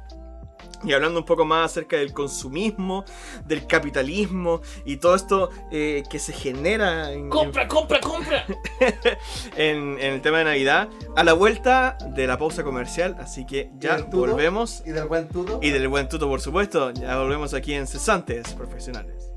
Y 0.85 0.93
hablando 0.93 1.21
un 1.21 1.27
poco 1.27 1.45
más 1.45 1.71
acerca 1.71 1.97
del 1.97 2.13
consumismo, 2.13 3.05
del 3.47 3.67
capitalismo 3.67 4.61
y 4.85 4.97
todo 4.97 5.15
esto 5.15 5.51
eh, 5.71 6.03
que 6.11 6.19
se 6.19 6.33
genera 6.33 7.13
en, 7.13 7.29
¡Compra, 7.29 7.69
compra, 7.69 8.01
compra! 8.01 8.45
en- 9.57 9.99
en 10.01 10.15
el 10.15 10.21
tema 10.23 10.39
de 10.39 10.45
Navidad, 10.45 10.89
a 11.17 11.25
la 11.25 11.33
vuelta 11.33 11.97
de 12.15 12.27
la 12.27 12.39
pausa 12.39 12.65
comercial. 12.65 13.17
Así 13.21 13.47
que 13.47 13.71
ya 13.79 13.99
volvemos. 14.11 14.83
Y 14.87 14.91
del 14.91 15.07
buen 15.07 15.29
tuto. 15.29 15.59
Y 15.63 15.71
del 15.71 15.89
buen 15.89 16.09
tuto, 16.09 16.29
por 16.29 16.41
supuesto. 16.41 16.91
Ya 16.93 17.19
volvemos 17.19 17.55
aquí 17.55 17.75
en 17.75 17.87
Cesantes 17.87 18.53
Profesionales. 18.55 19.32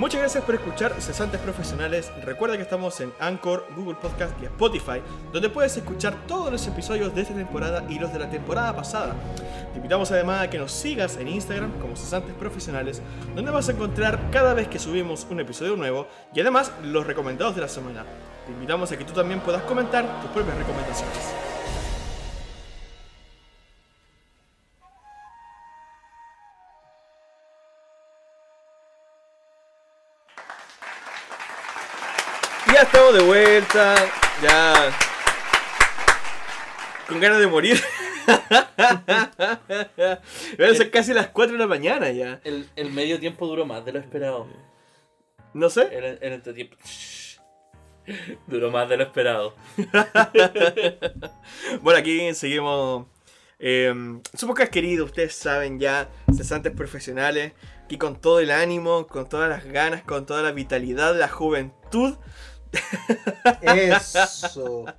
Muchas 0.00 0.20
gracias 0.20 0.44
por 0.44 0.54
escuchar 0.54 0.98
Cesantes 0.98 1.38
Profesionales. 1.42 2.10
Recuerda 2.24 2.56
que 2.56 2.62
estamos 2.62 2.98
en 3.02 3.12
Anchor, 3.20 3.66
Google 3.76 3.96
Podcast 4.00 4.32
y 4.40 4.46
Spotify, 4.46 5.02
donde 5.30 5.50
puedes 5.50 5.76
escuchar 5.76 6.14
todos 6.26 6.50
los 6.50 6.66
episodios 6.66 7.14
de 7.14 7.20
esta 7.20 7.34
temporada 7.34 7.84
y 7.86 7.98
los 7.98 8.10
de 8.10 8.18
la 8.18 8.30
temporada 8.30 8.74
pasada. 8.74 9.14
Te 9.70 9.76
invitamos 9.76 10.10
además 10.10 10.40
a 10.40 10.48
que 10.48 10.56
nos 10.56 10.72
sigas 10.72 11.18
en 11.18 11.28
Instagram 11.28 11.78
como 11.82 11.96
Cesantes 11.96 12.34
Profesionales, 12.34 13.02
donde 13.36 13.50
vas 13.50 13.68
a 13.68 13.72
encontrar 13.72 14.30
cada 14.30 14.54
vez 14.54 14.68
que 14.68 14.78
subimos 14.78 15.26
un 15.28 15.40
episodio 15.40 15.76
nuevo 15.76 16.06
y 16.32 16.40
además 16.40 16.72
los 16.82 17.06
recomendados 17.06 17.54
de 17.54 17.60
la 17.60 17.68
semana. 17.68 18.06
Te 18.46 18.52
invitamos 18.52 18.90
a 18.90 18.96
que 18.96 19.04
tú 19.04 19.12
también 19.12 19.40
puedas 19.40 19.64
comentar 19.64 20.22
tus 20.22 20.30
propias 20.30 20.56
recomendaciones. 20.56 21.39
Estamos 33.00 33.18
de 33.18 33.24
vuelta, 33.24 33.94
ya 34.42 34.92
con 37.08 37.18
ganas 37.18 37.40
de 37.40 37.46
morir. 37.46 37.80
Van 40.58 40.70
a 40.70 40.74
ser 40.74 40.90
casi 40.90 41.14
las 41.14 41.28
4 41.28 41.54
de 41.54 41.58
la 41.58 41.66
mañana 41.66 42.10
ya. 42.10 42.40
El, 42.44 42.68
el 42.76 42.92
medio 42.92 43.18
tiempo 43.18 43.46
duró 43.46 43.64
más 43.64 43.86
de 43.86 43.92
lo 43.92 44.00
esperado. 44.00 44.46
No 45.54 45.70
sé. 45.70 45.88
El, 45.92 46.18
el 46.20 46.32
entretiempo. 46.34 46.76
Duró 48.46 48.70
más 48.70 48.86
de 48.88 48.98
lo 48.98 49.04
esperado. 49.04 49.54
Bueno, 51.80 51.98
aquí 51.98 52.34
seguimos. 52.34 53.06
Eh, 53.58 53.94
su 54.34 54.46
podcast 54.46 54.72
querido, 54.72 55.06
ustedes 55.06 55.34
saben 55.34 55.78
ya, 55.78 56.10
cesantes 56.34 56.72
profesionales, 56.72 57.52
aquí 57.84 57.98
con 57.98 58.20
todo 58.20 58.40
el 58.40 58.50
ánimo, 58.50 59.06
con 59.06 59.28
todas 59.28 59.48
las 59.48 59.64
ganas, 59.64 60.02
con 60.02 60.26
toda 60.26 60.42
la 60.42 60.52
vitalidad, 60.52 61.16
la 61.16 61.28
juventud. 61.28 62.16
Eso. 63.62 64.84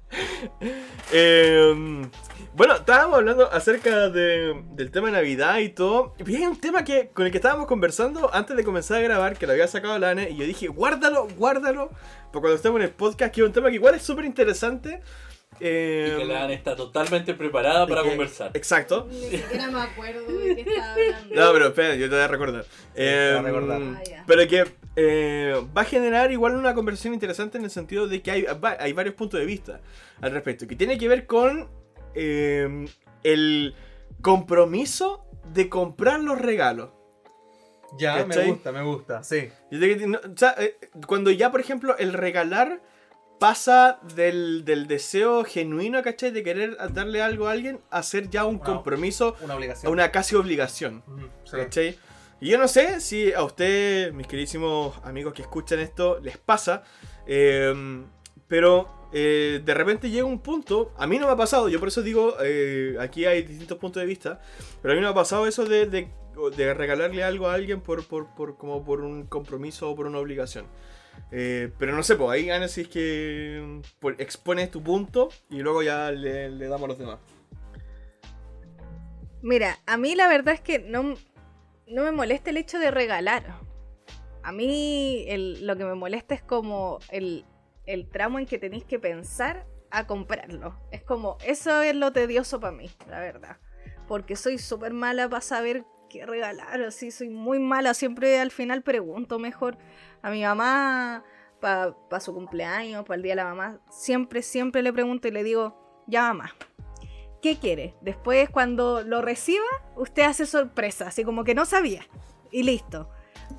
Eh, 1.13 2.07
bueno, 2.53 2.75
estábamos 2.75 3.17
hablando 3.17 3.51
acerca 3.51 4.09
de- 4.09 4.61
del 4.71 4.91
tema 4.91 5.07
de 5.07 5.13
Navidad 5.13 5.57
y 5.59 5.69
todo. 5.69 6.15
Y 6.25 6.35
hay 6.37 6.43
un 6.45 6.59
tema 6.59 6.83
que, 6.83 7.09
con 7.09 7.25
el 7.25 7.31
que 7.31 7.37
estábamos 7.37 7.67
conversando 7.67 8.33
antes 8.33 8.55
de 8.55 8.63
comenzar 8.63 8.97
a 8.97 9.01
grabar, 9.01 9.37
que 9.37 9.45
lo 9.45 9.51
había 9.53 9.67
sacado 9.67 9.97
Lane, 9.99 10.29
y 10.29 10.37
yo 10.37 10.45
dije, 10.45 10.67
guárdalo, 10.67 11.27
guárdalo, 11.37 11.89
porque 12.31 12.41
cuando 12.41 12.55
estemos 12.55 12.79
en 12.79 12.83
el 12.87 12.91
podcast, 12.91 13.33
que 13.33 13.41
es 13.41 13.47
un 13.47 13.53
tema 13.53 13.69
que 13.69 13.75
igual 13.75 13.95
es 13.95 14.03
súper 14.03 14.25
interesante. 14.25 15.01
Eh, 15.63 16.13
Y 16.15 16.17
que 16.19 16.25
la 16.25 16.43
Ana 16.45 16.53
está 16.53 16.75
totalmente 16.75 17.35
preparada 17.35 17.85
para 17.85 18.01
que- 18.01 18.09
conversar. 18.09 18.49
Exacto. 18.55 19.07
Ni 19.11 19.37
siquiera 19.37 19.69
me 19.69 19.79
acuerdo 19.79 20.25
de 20.31 20.55
qué 20.55 20.61
estaba 20.61 20.93
hablando. 20.93 21.35
No, 21.35 21.53
pero 21.53 21.67
espera, 21.67 21.95
yo 21.95 22.09
te 22.09 22.15
voy 22.15 22.23
a 22.23 22.27
recordar. 22.27 22.65
te 22.95 23.33
va 23.33 23.39
a 23.39 23.41
recordar. 23.43 23.81
Ah. 23.83 24.23
Pero 24.25 24.47
que 24.47 24.63
eh, 24.95 25.53
va 25.77 25.81
a 25.81 25.85
generar 25.85 26.31
igual 26.31 26.55
una 26.55 26.73
conversación 26.73 27.13
interesante 27.13 27.57
en 27.59 27.63
el 27.63 27.69
sentido 27.69 28.07
de 28.07 28.21
que 28.23 28.31
hay, 28.31 28.45
hay 28.79 28.93
varios 28.93 29.15
puntos 29.15 29.39
de 29.39 29.45
vista 29.45 29.81
al 30.19 30.31
respecto. 30.31 30.65
Que 30.67 30.75
tiene 30.75 30.97
que 30.97 31.07
ver 31.07 31.27
con 31.27 31.69
eh, 32.15 32.85
el 33.23 33.75
compromiso 34.21 35.25
de 35.53 35.69
comprar 35.69 36.19
los 36.21 36.39
regalos. 36.39 36.89
Ya, 37.99 38.25
¿Cachai? 38.25 38.45
me 38.45 38.51
gusta, 38.53 38.71
me 38.71 38.83
gusta. 38.83 39.23
Sí. 39.23 39.49
Eh, 39.71 40.77
cuando 41.07 41.29
ya, 41.29 41.51
por 41.51 41.59
ejemplo, 41.59 41.97
el 41.97 42.13
regalar 42.13 42.81
pasa 43.41 43.99
del, 44.15 44.63
del 44.65 44.85
deseo 44.85 45.43
genuino, 45.43 46.03
¿cachai? 46.03 46.29
De 46.29 46.43
querer 46.43 46.77
darle 46.93 47.23
algo 47.23 47.47
a 47.47 47.51
alguien 47.53 47.79
a 47.89 48.03
ser 48.03 48.29
ya 48.29 48.45
un 48.45 48.57
Una- 48.57 48.63
compromiso, 48.63 49.35
Una 49.41 49.55
obligación. 49.55 49.91
una 49.91 50.11
casi 50.11 50.35
obligación. 50.35 51.03
Ujú, 51.07 51.25
sí. 51.45 51.57
¿Cachai? 51.57 51.97
Y 52.39 52.49
yo 52.49 52.59
no 52.59 52.67
sé 52.67 53.01
si 53.01 53.33
a 53.33 53.43
ustedes, 53.43 54.13
mis 54.13 54.27
queridísimos 54.27 54.95
amigos 55.03 55.33
que 55.33 55.41
escuchan 55.41 55.79
esto, 55.79 56.19
les 56.21 56.37
pasa. 56.37 56.83
eh, 57.25 57.73
pero 58.47 58.89
eh, 59.13 59.61
de 59.63 59.73
repente 59.73 60.09
llega 60.09 60.25
un 60.25 60.39
punto, 60.39 60.93
a 60.97 61.07
mí 61.07 61.17
no 61.17 61.25
me 61.27 61.33
ha 61.33 61.37
pasado, 61.37 61.67
yo 61.69 61.79
por 61.79 61.87
eso 61.87 62.01
digo, 62.03 62.35
eh, 62.43 62.95
aquí 62.99 63.25
hay 63.25 63.41
distintos 63.43 63.77
puntos 63.77 64.01
de 64.01 64.07
vista, 64.07 64.39
pero 64.81 64.91
a 64.93 64.95
mí 64.95 65.01
no 65.01 65.07
me 65.07 65.11
ha 65.11 65.15
pasado 65.15 65.47
eso 65.47 65.65
de, 65.65 65.85
de- 65.87 66.09
de 66.57 66.73
regalarle 66.73 67.23
algo 67.23 67.47
a 67.47 67.53
alguien 67.55 67.81
por, 67.81 68.05
por, 68.05 68.33
por- 68.35 68.55
como 68.57 68.83
por 68.85 69.01
un 69.01 69.25
compromiso 69.27 69.89
o 69.89 69.95
por 69.95 70.05
una 70.05 70.19
obligación. 70.19 70.65
Eh, 71.31 71.71
pero 71.77 71.95
no 71.95 72.03
sé, 72.03 72.15
pues 72.15 72.29
ahí 72.29 72.49
Ana, 72.49 72.67
si 72.67 72.81
es 72.81 72.87
que 72.89 73.81
expones 74.17 74.69
tu 74.69 74.83
punto 74.83 75.29
y 75.49 75.59
luego 75.59 75.81
ya 75.81 76.11
le, 76.11 76.49
damos 76.67 76.83
a 76.83 76.87
los 76.87 76.97
demás. 76.99 77.19
Mira, 79.41 79.79
a 79.85 79.97
mí 79.97 80.13
la 80.15 80.27
verdad 80.27 80.53
es 80.53 80.61
que 80.61 80.79
no, 80.79 81.15
no 81.87 82.03
me 82.03 82.11
molesta 82.11 82.49
el 82.49 82.57
hecho 82.57 82.79
de 82.79 82.91
regalar. 82.91 83.59
A 84.43 84.51
mí 84.51 85.25
lo 85.61 85.77
que 85.77 85.85
me 85.85 85.95
molesta 85.95 86.35
es 86.35 86.41
como 86.41 86.99
el, 87.09 87.45
el 87.85 88.09
tramo 88.09 88.37
en 88.39 88.45
que 88.45 88.57
tenéis 88.57 88.83
que 88.83 88.99
pensar 88.99 89.65
a 89.89 90.07
comprarlo. 90.07 90.75
Es 90.91 91.03
como, 91.03 91.37
eso 91.45 91.81
es 91.81 91.95
lo 91.95 92.11
tedioso 92.11 92.59
para 92.59 92.75
mí, 92.75 92.89
la 93.07 93.19
verdad. 93.19 93.57
Porque 94.07 94.35
soy 94.35 94.57
súper 94.57 94.93
mala 94.93 95.29
para 95.29 95.41
saber 95.41 95.85
qué 96.09 96.25
regalar, 96.25 96.81
así 96.81 97.11
soy 97.11 97.29
muy 97.29 97.59
mala. 97.59 97.93
Siempre 97.93 98.39
al 98.39 98.51
final 98.51 98.81
pregunto 98.81 99.39
mejor 99.39 99.77
a 100.21 100.29
mi 100.29 100.43
mamá 100.43 101.23
para 101.59 101.93
su 102.19 102.33
cumpleaños, 102.33 103.05
para 103.05 103.15
el 103.17 103.21
día 103.23 103.31
de 103.33 103.35
la 103.37 103.45
mamá. 103.45 103.79
Siempre, 103.89 104.41
siempre 104.41 104.81
le 104.81 104.91
pregunto 104.93 105.27
y 105.27 105.31
le 105.31 105.43
digo, 105.43 106.03
ya 106.07 106.23
mamá, 106.33 106.51
¿qué 107.41 107.57
quiere? 107.57 107.95
Después 108.01 108.49
cuando 108.49 109.03
lo 109.03 109.21
reciba, 109.21 109.65
usted 109.95 110.23
hace 110.23 110.45
sorpresa, 110.45 111.07
así 111.07 111.23
como 111.23 111.43
que 111.43 111.53
no 111.55 111.65
sabía. 111.65 112.05
Y 112.51 112.63
listo. 112.63 113.09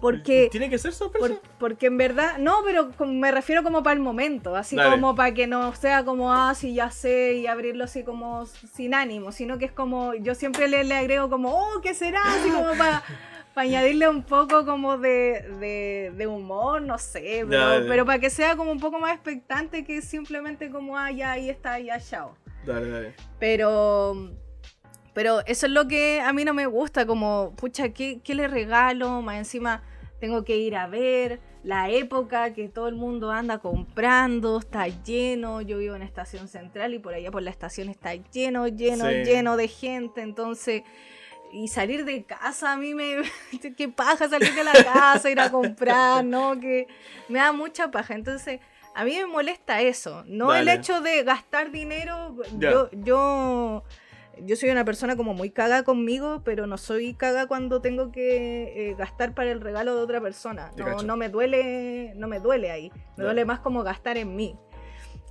Porque, 0.01 0.49
¿Tiene 0.51 0.71
que 0.71 0.79
ser 0.79 0.93
sorpresa? 0.95 1.29
por- 1.29 1.41
porque 1.59 1.87
en 1.87 1.99
verdad, 1.99 2.39
no, 2.39 2.61
pero 2.65 2.91
me 3.07 3.31
refiero 3.31 3.63
como 3.63 3.83
para 3.83 3.93
el 3.95 4.01
momento, 4.01 4.57
así 4.57 4.75
Dale. 4.75 4.91
como 4.91 5.15
para 5.15 5.35
que 5.35 5.47
no 5.47 5.75
sea 5.75 6.03
como, 6.03 6.33
ah, 6.33 6.55
sí, 6.55 6.73
ya 6.75 6.91
sé, 6.91 7.35
y 7.35 7.47
abrirlo 7.47 7.85
así 7.85 8.03
como 8.03 8.47
sin 8.47 8.95
ánimo, 8.95 9.33
sino 9.33 9.59
que 9.59 9.67
es 9.67 9.73
como, 9.73 10.15
yo 10.15 10.35
siempre 10.35 10.67
le, 10.67 10.83
le 10.85 10.95
agrego 10.97 11.29
como, 11.29 11.51
oh, 11.55 11.81
¿qué 11.83 11.93
será? 11.93 12.23
Así 12.25 12.49
como 12.51 12.71
para 12.79 13.03
añadirle 13.55 14.09
un 14.09 14.23
poco 14.23 14.65
como 14.65 14.97
de, 14.99 15.47
de, 15.61 16.13
de 16.17 16.27
humor, 16.27 16.83
no 16.83 16.99
sé, 16.99 17.45
pero, 17.49 17.69
Dale. 17.69 17.87
pero 17.89 18.07
para 18.07 18.19
que 18.19 18.31
sea 18.31 18.57
como 18.57 18.73
un 18.73 18.81
poco 18.81 18.99
más 18.99 19.13
expectante 19.15 19.85
que 19.85 20.01
simplemente 20.03 20.71
como, 20.71 20.97
ah, 20.97 21.11
ya, 21.11 21.33
ahí 21.33 21.51
está, 21.51 21.79
ya, 21.79 22.01
chao. 22.01 22.35
Dale, 22.65 22.89
dale. 22.91 23.15
Pero. 23.39 24.31
Pero 25.15 25.41
eso 25.45 25.67
es 25.67 25.73
lo 25.73 25.87
que 25.89 26.21
a 26.23 26.33
mí 26.33 26.43
no 26.43 26.55
me 26.55 26.65
gusta, 26.65 27.05
como, 27.07 27.53
pucha, 27.57 27.91
¿qué, 27.91 28.21
qué 28.25 28.35
le 28.35 28.49
regalo? 28.49 29.21
Más 29.21 29.37
encima 29.37 29.83
tengo 30.21 30.43
que 30.43 30.57
ir 30.57 30.75
a 30.75 30.87
ver 30.87 31.41
la 31.65 31.91
época 31.91 32.55
que 32.55 32.69
todo 32.69 32.89
el 32.89 32.95
mundo 32.95 33.31
anda 33.31 33.59
comprando, 33.59 34.59
está 34.59 34.89
lleno, 34.89 35.61
yo 35.61 35.77
vivo 35.79 35.95
en 35.97 36.03
Estación 36.03 36.49
Central 36.49 36.95
y 36.95 36.99
por 36.99 37.13
allá 37.13 37.31
por 37.31 37.43
la 37.43 37.51
estación 37.51 37.89
está 37.91 38.15
lleno, 38.15 38.67
lleno, 38.69 39.07
Sí. 39.09 39.15
lleno 39.25 39.57
de 39.59 39.69
gente, 39.69 40.23
entonces... 40.23 40.83
Y 41.53 41.69
salir 41.69 42.05
de 42.05 42.25
casa 42.25 42.73
a 42.73 42.77
mí 42.77 42.95
me... 42.95 43.23
qué 43.77 43.89
paja 43.89 44.29
salir 44.29 44.55
de 44.55 44.65
la 44.65 44.73
casa, 44.73 45.31
ir 45.31 45.39
a 45.39 45.51
comprar, 45.51 46.25
¿no? 46.25 46.59
Que 46.59 46.87
me 47.29 47.39
da 47.39 47.53
mucha 47.53 47.91
paja. 47.91 48.15
Entonces, 48.15 48.61
a 48.95 49.05
mí 49.05 49.17
me 49.17 49.27
molesta 49.27 49.81
eso, 49.81 50.23
no 50.27 50.55
el 50.55 50.69
hecho 50.69 51.01
de 51.01 51.23
gastar 51.25 51.71
dinero. 51.71 52.37
Yo, 52.59 52.91
yo, 52.93 53.85
yo 54.39 54.57
soy 54.57 54.71
una 54.71 54.85
persona 54.85 55.17
como 55.17 55.33
muy 55.33 55.51
caga 55.51 55.83
conmigo, 55.83 56.43
pero 56.45 56.67
no 56.67 56.77
soy 56.77 57.15
caga 57.15 57.47
cuando 57.47 57.81
tengo 57.81 58.13
que 58.13 58.91
eh, 58.91 58.95
gastar 58.99 59.35
para 59.35 59.51
el 59.51 59.61
regalo 59.61 59.97
de 59.97 60.03
otra 60.03 60.21
persona. 60.21 60.71
No, 60.77 61.03
no 61.03 61.17
me 61.17 61.31
duele, 61.31 62.13
no 62.17 62.29
me 62.29 62.39
duele 62.39 62.71
ahí. 62.71 62.93
Me 63.17 63.25
duele 63.25 63.45
más 63.45 63.61
como 63.61 63.83
gastar 63.83 64.19
en 64.19 64.37
mí. 64.37 64.59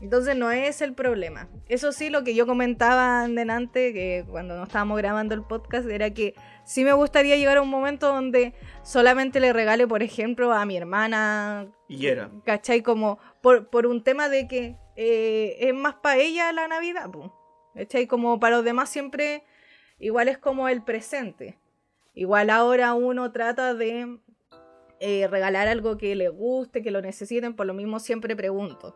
Entonces 0.01 0.35
no 0.35 0.51
es 0.51 0.81
el 0.81 0.93
problema. 0.93 1.47
Eso 1.69 1.91
sí, 1.91 2.09
lo 2.09 2.23
que 2.23 2.33
yo 2.33 2.47
comentaba 2.47 3.27
delante, 3.27 3.93
que 3.93 4.25
cuando 4.27 4.57
no 4.57 4.63
estábamos 4.63 4.97
grabando 4.97 5.35
el 5.35 5.43
podcast, 5.43 5.87
era 5.87 6.09
que 6.11 6.33
sí 6.65 6.83
me 6.83 6.93
gustaría 6.93 7.37
llegar 7.37 7.57
a 7.57 7.61
un 7.61 7.69
momento 7.69 8.07
donde 8.07 8.53
solamente 8.81 9.39
le 9.39 9.53
regale, 9.53 9.87
por 9.87 10.01
ejemplo, 10.01 10.51
a 10.53 10.65
mi 10.65 10.75
hermana. 10.75 11.67
Y 11.87 12.07
era. 12.07 12.31
¿Cachai? 12.45 12.81
Como 12.81 13.19
por, 13.41 13.69
por 13.69 13.85
un 13.85 14.03
tema 14.03 14.27
de 14.27 14.47
que 14.47 14.75
eh, 14.95 15.57
es 15.59 15.73
más 15.73 15.95
para 15.95 16.17
ella 16.17 16.51
la 16.51 16.67
Navidad, 16.67 17.09
po. 17.11 17.37
¿cachai? 17.75 18.07
Como 18.07 18.39
para 18.39 18.57
los 18.57 18.65
demás 18.65 18.89
siempre, 18.89 19.43
igual 19.99 20.27
es 20.27 20.37
como 20.37 20.67
el 20.67 20.83
presente. 20.83 21.57
Igual 22.13 22.49
ahora 22.49 22.93
uno 22.93 23.31
trata 23.31 23.73
de 23.73 24.17
eh, 24.99 25.27
regalar 25.27 25.67
algo 25.67 25.97
que 25.97 26.15
le 26.15 26.29
guste, 26.29 26.81
que 26.81 26.91
lo 26.91 27.01
necesiten, 27.01 27.55
por 27.55 27.65
lo 27.65 27.73
mismo 27.73 27.99
siempre 27.99 28.35
pregunto. 28.35 28.95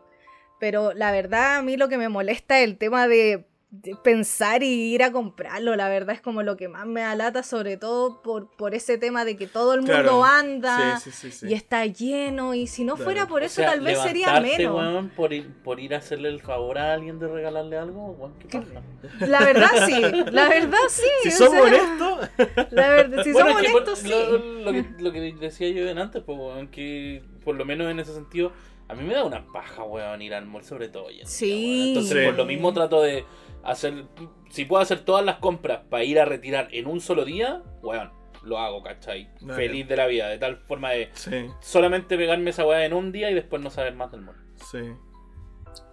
Pero 0.58 0.92
la 0.94 1.10
verdad, 1.12 1.56
a 1.56 1.62
mí 1.62 1.76
lo 1.76 1.88
que 1.88 1.98
me 1.98 2.08
molesta 2.08 2.58
es 2.60 2.64
el 2.64 2.78
tema 2.78 3.08
de, 3.08 3.44
de 3.70 3.94
pensar 4.02 4.62
y 4.62 4.94
ir 4.94 5.02
a 5.02 5.12
comprarlo. 5.12 5.76
La 5.76 5.88
verdad 5.90 6.14
es 6.14 6.22
como 6.22 6.42
lo 6.42 6.56
que 6.56 6.68
más 6.68 6.86
me 6.86 7.02
alata, 7.02 7.42
sobre 7.42 7.76
todo 7.76 8.22
por, 8.22 8.50
por 8.56 8.74
ese 8.74 8.96
tema 8.96 9.26
de 9.26 9.36
que 9.36 9.46
todo 9.46 9.74
el 9.74 9.80
mundo 9.80 9.92
Claro. 9.94 10.24
anda 10.24 10.98
Sí, 10.98 11.10
sí, 11.10 11.30
sí, 11.30 11.38
sí. 11.40 11.46
y 11.48 11.52
está 11.54 11.84
lleno. 11.84 12.54
Y 12.54 12.68
si 12.68 12.84
no 12.84 12.94
Claro. 12.94 13.04
fuera 13.04 13.26
por 13.28 13.42
O 13.42 13.44
eso, 13.44 13.56
sea, 13.56 13.66
tal 13.72 13.80
vez 13.82 13.98
sería 14.00 14.40
menos. 14.40 14.74
weón, 14.76 15.08
por, 15.10 15.34
ir, 15.34 15.52
por 15.62 15.78
ir 15.78 15.94
a 15.94 15.98
hacerle 15.98 16.30
el 16.30 16.40
favor 16.40 16.78
a 16.78 16.94
alguien 16.94 17.18
de 17.18 17.28
regalarle 17.28 17.76
algo, 17.76 18.12
weón, 18.12 18.32
¿qué 18.38 18.48
¿Qué? 18.48 18.58
pasa? 18.60 18.82
La 19.26 19.40
verdad 19.44 19.70
sí, 19.84 20.00
la 20.32 20.48
verdad 20.48 20.78
sí. 20.88 21.02
Si 21.24 21.28
o 21.28 21.32
somos 21.32 21.52
sea, 21.52 21.62
honestos, 21.64 22.28
La 22.70 22.88
verdad, 22.88 23.22
si 23.24 23.32
Bueno, 23.32 23.48
somos 23.50 23.60
honestos, 23.60 23.98
sí. 23.98 24.08
lo, 24.08 24.38
lo 24.38 24.72
que, 24.72 24.84
lo 25.00 25.12
que 25.12 25.20
decía 25.38 25.68
yo 25.68 25.90
antes, 26.00 26.22
pues, 26.22 26.38
weón, 26.38 26.68
que 26.68 27.22
por 27.44 27.54
lo 27.56 27.64
menos 27.66 27.90
en 27.90 28.00
ese 28.00 28.14
sentido, 28.14 28.52
a 28.88 28.94
mí 28.94 29.02
me 29.04 29.14
da 29.14 29.24
una 29.24 29.44
paja, 29.52 29.82
weón, 29.84 30.22
ir 30.22 30.34
al 30.34 30.46
mall, 30.46 30.62
sobre 30.64 30.88
todo. 30.88 31.04
hoy 31.06 31.14
en 31.14 31.18
día, 31.20 31.26
Sí. 31.26 31.50
weón. 31.52 31.88
Entonces, 31.88 32.18
Sí. 32.18 32.24
por 32.26 32.34
lo 32.36 32.44
mismo 32.46 32.72
trato 32.72 33.02
de 33.02 33.24
hacer, 33.64 34.04
si 34.50 34.64
puedo 34.64 34.82
hacer 34.82 35.04
todas 35.04 35.24
las 35.24 35.36
compras 35.36 35.80
para 35.90 36.04
ir 36.04 36.20
a 36.20 36.24
retirar 36.24 36.68
en 36.72 36.86
un 36.86 37.00
solo 37.00 37.24
día, 37.24 37.62
weón, 37.82 38.12
lo 38.42 38.58
hago, 38.58 38.82
¿cachai? 38.82 39.28
Dale. 39.40 39.54
Feliz 39.54 39.88
de 39.88 39.96
la 39.96 40.06
vida, 40.06 40.28
de 40.28 40.38
tal 40.38 40.58
forma 40.58 40.90
de 40.92 41.10
sí, 41.14 41.46
solamente 41.60 42.16
pegarme 42.16 42.50
esa 42.50 42.64
weá 42.64 42.84
en 42.84 42.92
un 42.92 43.10
día 43.10 43.28
y 43.30 43.34
después 43.34 43.60
no 43.60 43.70
saber 43.70 43.94
más 43.94 44.10
del 44.12 44.22
mall. 44.22 44.36
sí. 44.70 44.78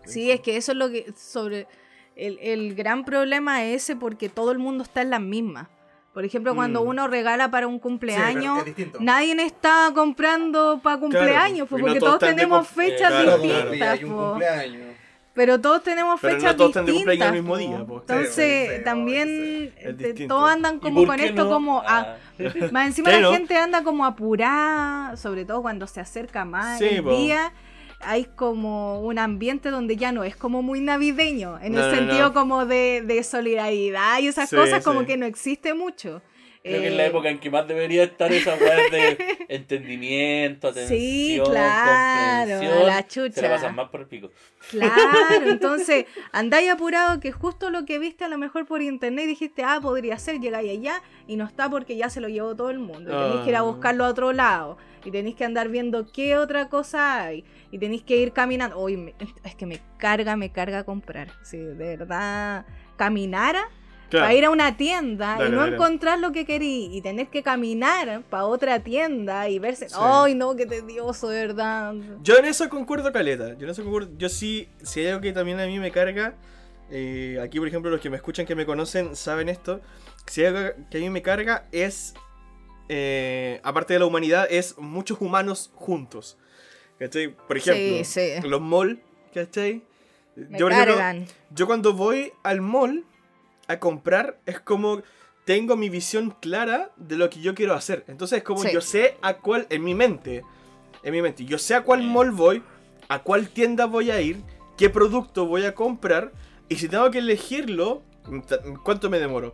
Sí, 0.06 0.32
es 0.32 0.42
que 0.42 0.58
eso 0.58 0.74
es 0.74 0.78
lo 0.78 0.90
que 0.90 1.14
sobre 1.16 1.66
el, 2.18 2.38
el 2.42 2.76
gran 2.76 3.06
problema 3.06 3.64
es 3.64 3.84
ese 3.84 3.96
porque 3.96 4.28
todo 4.30 4.52
el 4.52 4.60
mundo 4.60 4.84
está 4.84 5.02
en 5.02 5.10
las 5.12 5.22
mismas. 5.22 5.68
Por 6.14 6.24
ejemplo, 6.26 6.54
cuando 6.54 6.84
Mm. 6.84 6.88
uno 6.88 7.08
regala 7.08 7.50
para 7.50 7.66
un 7.68 7.80
cumpleaños, 7.80 8.66
es 8.68 8.88
nadie 9.00 9.34
está 9.44 9.92
comprando 9.96 10.80
para 10.84 10.98
cumpleaños, 11.00 11.68
pues, 11.68 11.82
no 11.82 11.88
porque 11.88 12.00
todos 12.00 12.20
tenemos 12.20 12.68
fechas 12.68 13.12
eh, 13.12 13.24
claro, 13.24 13.38
distintas. 13.40 14.00
claro. 14.00 14.94
Pero 15.36 15.60
todos 15.60 15.82
tenemos 15.82 16.20
Pero 16.22 16.36
fechas 16.36 16.52
no 16.52 16.58
todos 16.58 16.70
están 16.70 16.86
de 16.86 16.92
distintas. 16.92 17.16
cumpleaños 17.18 17.36
el 17.36 17.42
mismo 17.42 17.58
día. 17.58 17.78
Entonces, 18.02 18.36
Sí, 18.70 18.76
sí, 18.78 18.84
también 18.84 19.74
Es 19.76 20.00
eh, 20.00 20.26
todos 20.28 20.52
andan 20.52 20.76
¿Y 20.76 20.80
como 20.80 21.08
con 21.08 21.20
esto 21.20 21.46
no? 21.46 21.50
como 21.50 21.80
a- 21.82 21.86
Ah. 22.00 22.16
Más 22.72 22.86
encima 22.88 23.10
la 23.12 23.32
gente 23.32 23.58
anda 23.58 23.84
como 23.84 24.06
apurada, 24.06 25.18
sobre 25.18 25.46
todo 25.46 25.64
cuando 25.64 25.88
se 25.88 26.00
acerca 26.02 26.46
más 26.46 26.78
Sí, 26.78 26.86
el 26.86 27.04
po. 27.04 27.10
día. 27.16 27.52
Hay 28.06 28.26
como 28.36 29.02
un 29.02 29.20
ambiente 29.20 29.70
donde 29.70 29.96
ya 29.98 30.12
no 30.12 30.24
es 30.24 30.36
como 30.36 30.62
muy 30.62 30.82
navideño, 30.82 31.60
en 31.62 31.74
No, 31.74 31.84
el 31.86 31.92
no, 31.92 31.96
sentido 31.98 32.28
no. 32.30 32.34
como 32.34 32.66
de, 32.66 33.02
de 33.06 33.24
solidaridad 33.24 34.20
y 34.20 34.28
esas 34.28 34.50
Sí, 34.50 34.56
cosas 34.56 34.84
como 34.84 35.02
sí. 35.02 35.06
que 35.08 35.18
no 35.18 35.26
existe 35.26 35.74
mucho. 35.74 36.22
Creo 36.64 36.80
que 36.82 36.88
Eh, 36.88 36.92
es 36.92 36.96
la 36.96 37.06
época 37.08 37.30
en 37.30 37.40
que 37.40 37.50
más 37.50 37.68
debería 37.68 38.04
estar 38.06 38.32
esa 38.32 38.56
weá 38.56 38.76
de 38.90 39.18
entendimiento, 39.50 40.70
atención, 40.70 40.98
Sí, 40.98 41.42
claro, 41.44 42.52
comprensión. 42.52 42.88
la 42.88 42.98
Se 43.02 43.08
chucha. 43.08 43.42
la 43.42 43.50
pasan 43.50 43.76
más 43.76 43.90
por 43.90 44.00
el 44.02 44.08
pico. 44.08 44.32
Claro, 44.70 44.94
entonces 45.48 46.06
andáis 46.32 46.70
apurado 46.72 47.20
que 47.20 47.32
justo 47.34 47.70
lo 47.70 47.84
que 47.86 48.00
viste 48.00 48.24
a 48.24 48.30
lo 48.30 48.38
mejor 48.38 48.66
por 48.66 48.82
internet 48.82 49.28
dijiste, 49.28 49.64
ah, 49.64 49.80
podría 49.82 50.18
ser, 50.18 50.40
llegáis 50.40 50.72
allá 50.72 51.02
y 51.28 51.36
no 51.36 51.46
está 51.46 51.70
porque 51.70 51.98
ya 51.98 52.10
se 52.10 52.22
lo 52.22 52.30
llevó 52.30 52.56
todo 52.56 52.70
el 52.70 52.80
mundo. 52.80 53.12
Y 53.12 53.24
tenéis 53.24 53.42
que 53.44 53.50
ir 53.50 53.56
a 53.56 53.60
Ah. 53.60 53.64
buscarlo 53.64 54.06
a 54.06 54.10
otro 54.10 54.32
lado. 54.32 54.78
Y 55.06 55.12
tenéis 55.12 55.36
que 55.36 55.44
andar 55.44 55.68
viendo 55.68 56.10
qué 56.14 56.38
otra 56.38 56.70
cosa 56.70 57.24
hay. 57.24 57.44
Y 57.72 57.78
tenéis 57.78 58.04
que 58.04 58.16
ir 58.16 58.32
caminando. 58.32 58.80
Uy, 58.80 58.96
me- 58.96 59.16
es 59.44 59.56
que 59.56 59.66
me 59.66 59.82
carga, 59.98 60.38
me 60.38 60.50
carga 60.54 60.86
comprar. 60.86 61.28
Si 61.44 61.58
de 61.58 61.74
verdad 61.74 62.66
caminara 62.96 63.68
Claro. 64.14 64.26
para 64.26 64.34
ir 64.38 64.46
a 64.46 64.50
una 64.52 64.78
tienda 64.78 65.36
Dale, 65.38 65.48
y 65.48 65.52
no 65.52 65.58
dale. 65.62 65.74
encontrar 65.76 66.20
lo 66.20 66.32
que 66.32 66.46
querí 66.46 66.90
y 66.96 67.02
tener 67.02 67.28
que 67.28 67.42
caminar 67.44 68.22
para 68.30 68.46
otra 68.46 68.80
tienda 68.80 69.50
y 69.50 69.60
verse. 69.60 69.90
Sí. 69.90 69.96
Ay, 69.98 70.36
no, 70.36 70.56
qué 70.56 70.66
tedioso, 70.66 71.30
de 71.30 71.48
verdad. 71.48 71.94
Yo 72.22 72.38
en 72.38 72.46
eso 72.46 72.70
concuerdo, 72.70 73.12
Caleta. 73.12 73.58
Yo 73.58 73.66
en 73.66 73.70
eso 73.72 73.84
concuerdo. 73.84 74.10
Yo 74.18 74.30
sí, 74.30 74.70
si 74.84 75.00
hay 75.02 75.08
algo 75.08 75.22
que 75.22 75.34
también 75.34 75.60
a 75.60 75.66
mí 75.66 75.80
me 75.80 75.92
carga. 75.92 76.36
eh, 76.92 77.40
aquí, 77.42 77.58
por 77.60 77.68
ejemplo, 77.68 77.90
los 77.90 78.00
que 78.02 78.10
me 78.12 78.18
escuchan, 78.18 78.46
que 78.46 78.54
me 78.56 78.66
conocen, 78.68 79.16
saben 79.16 79.50
esto. 79.50 79.82
Si 80.28 80.42
hay 80.42 80.48
algo 80.56 80.70
que 80.92 80.98
a 80.98 81.02
mí 81.02 81.10
me 81.10 81.22
carga 81.22 81.66
es. 81.72 82.14
eh, 82.90 83.60
aparte 83.64 83.94
de 83.94 84.00
la 84.00 84.06
humanidad, 84.06 84.46
es 84.50 84.78
muchos 84.78 85.20
humanos 85.22 85.72
juntos. 85.76 86.38
¿Cachai? 87.00 87.30
Por 87.36 87.58
ejemplo, 87.58 88.04
Sí, 88.04 88.04
sí. 88.04 88.48
los 88.48 88.62
malls, 88.62 89.00
¿cachai? 89.34 89.82
Me 90.36 90.58
Yo, 90.60 90.66
por 90.66 90.74
ejemplo, 90.74 90.96
cargan. 90.96 91.26
yo 91.52 91.66
cuando 91.68 91.94
voy 91.94 92.32
al 92.44 92.62
mall 92.62 93.04
a 93.74 93.80
comprar 93.80 94.40
es 94.46 94.60
como 94.60 95.02
tengo 95.46 95.76
mi 95.76 95.90
visión 95.90 96.34
clara 96.40 96.92
de 96.96 97.18
lo 97.18 97.30
que 97.30 97.42
yo 97.42 97.54
quiero 97.54 97.74
hacer. 97.74 98.06
Entonces 98.08 98.38
es 98.40 98.44
como 98.44 98.62
Sí. 98.62 98.70
yo 98.74 98.82
sé 98.82 99.18
a 99.22 99.36
cuál, 99.36 99.68
en 99.70 99.84
mi 99.84 99.94
mente, 99.94 100.44
en 101.04 101.12
mi 101.12 101.22
mente, 101.22 101.44
yo 101.46 101.58
sé 101.58 101.76
a 101.76 101.84
cuál 101.84 102.02
mall 102.04 102.32
voy, 102.32 102.64
a 103.10 103.20
cuál 103.24 103.50
tienda 103.50 103.86
voy 103.86 104.10
a 104.10 104.22
ir, 104.22 104.42
qué 104.78 104.90
producto 104.90 105.46
voy 105.46 105.66
a 105.66 105.76
comprar 105.76 106.32
y 106.70 106.76
si 106.78 106.88
tengo 106.88 107.12
que 107.12 107.20
elegirlo, 107.20 108.04
¿cuánto 108.84 109.10
me 109.10 109.20
demoro? 109.20 109.54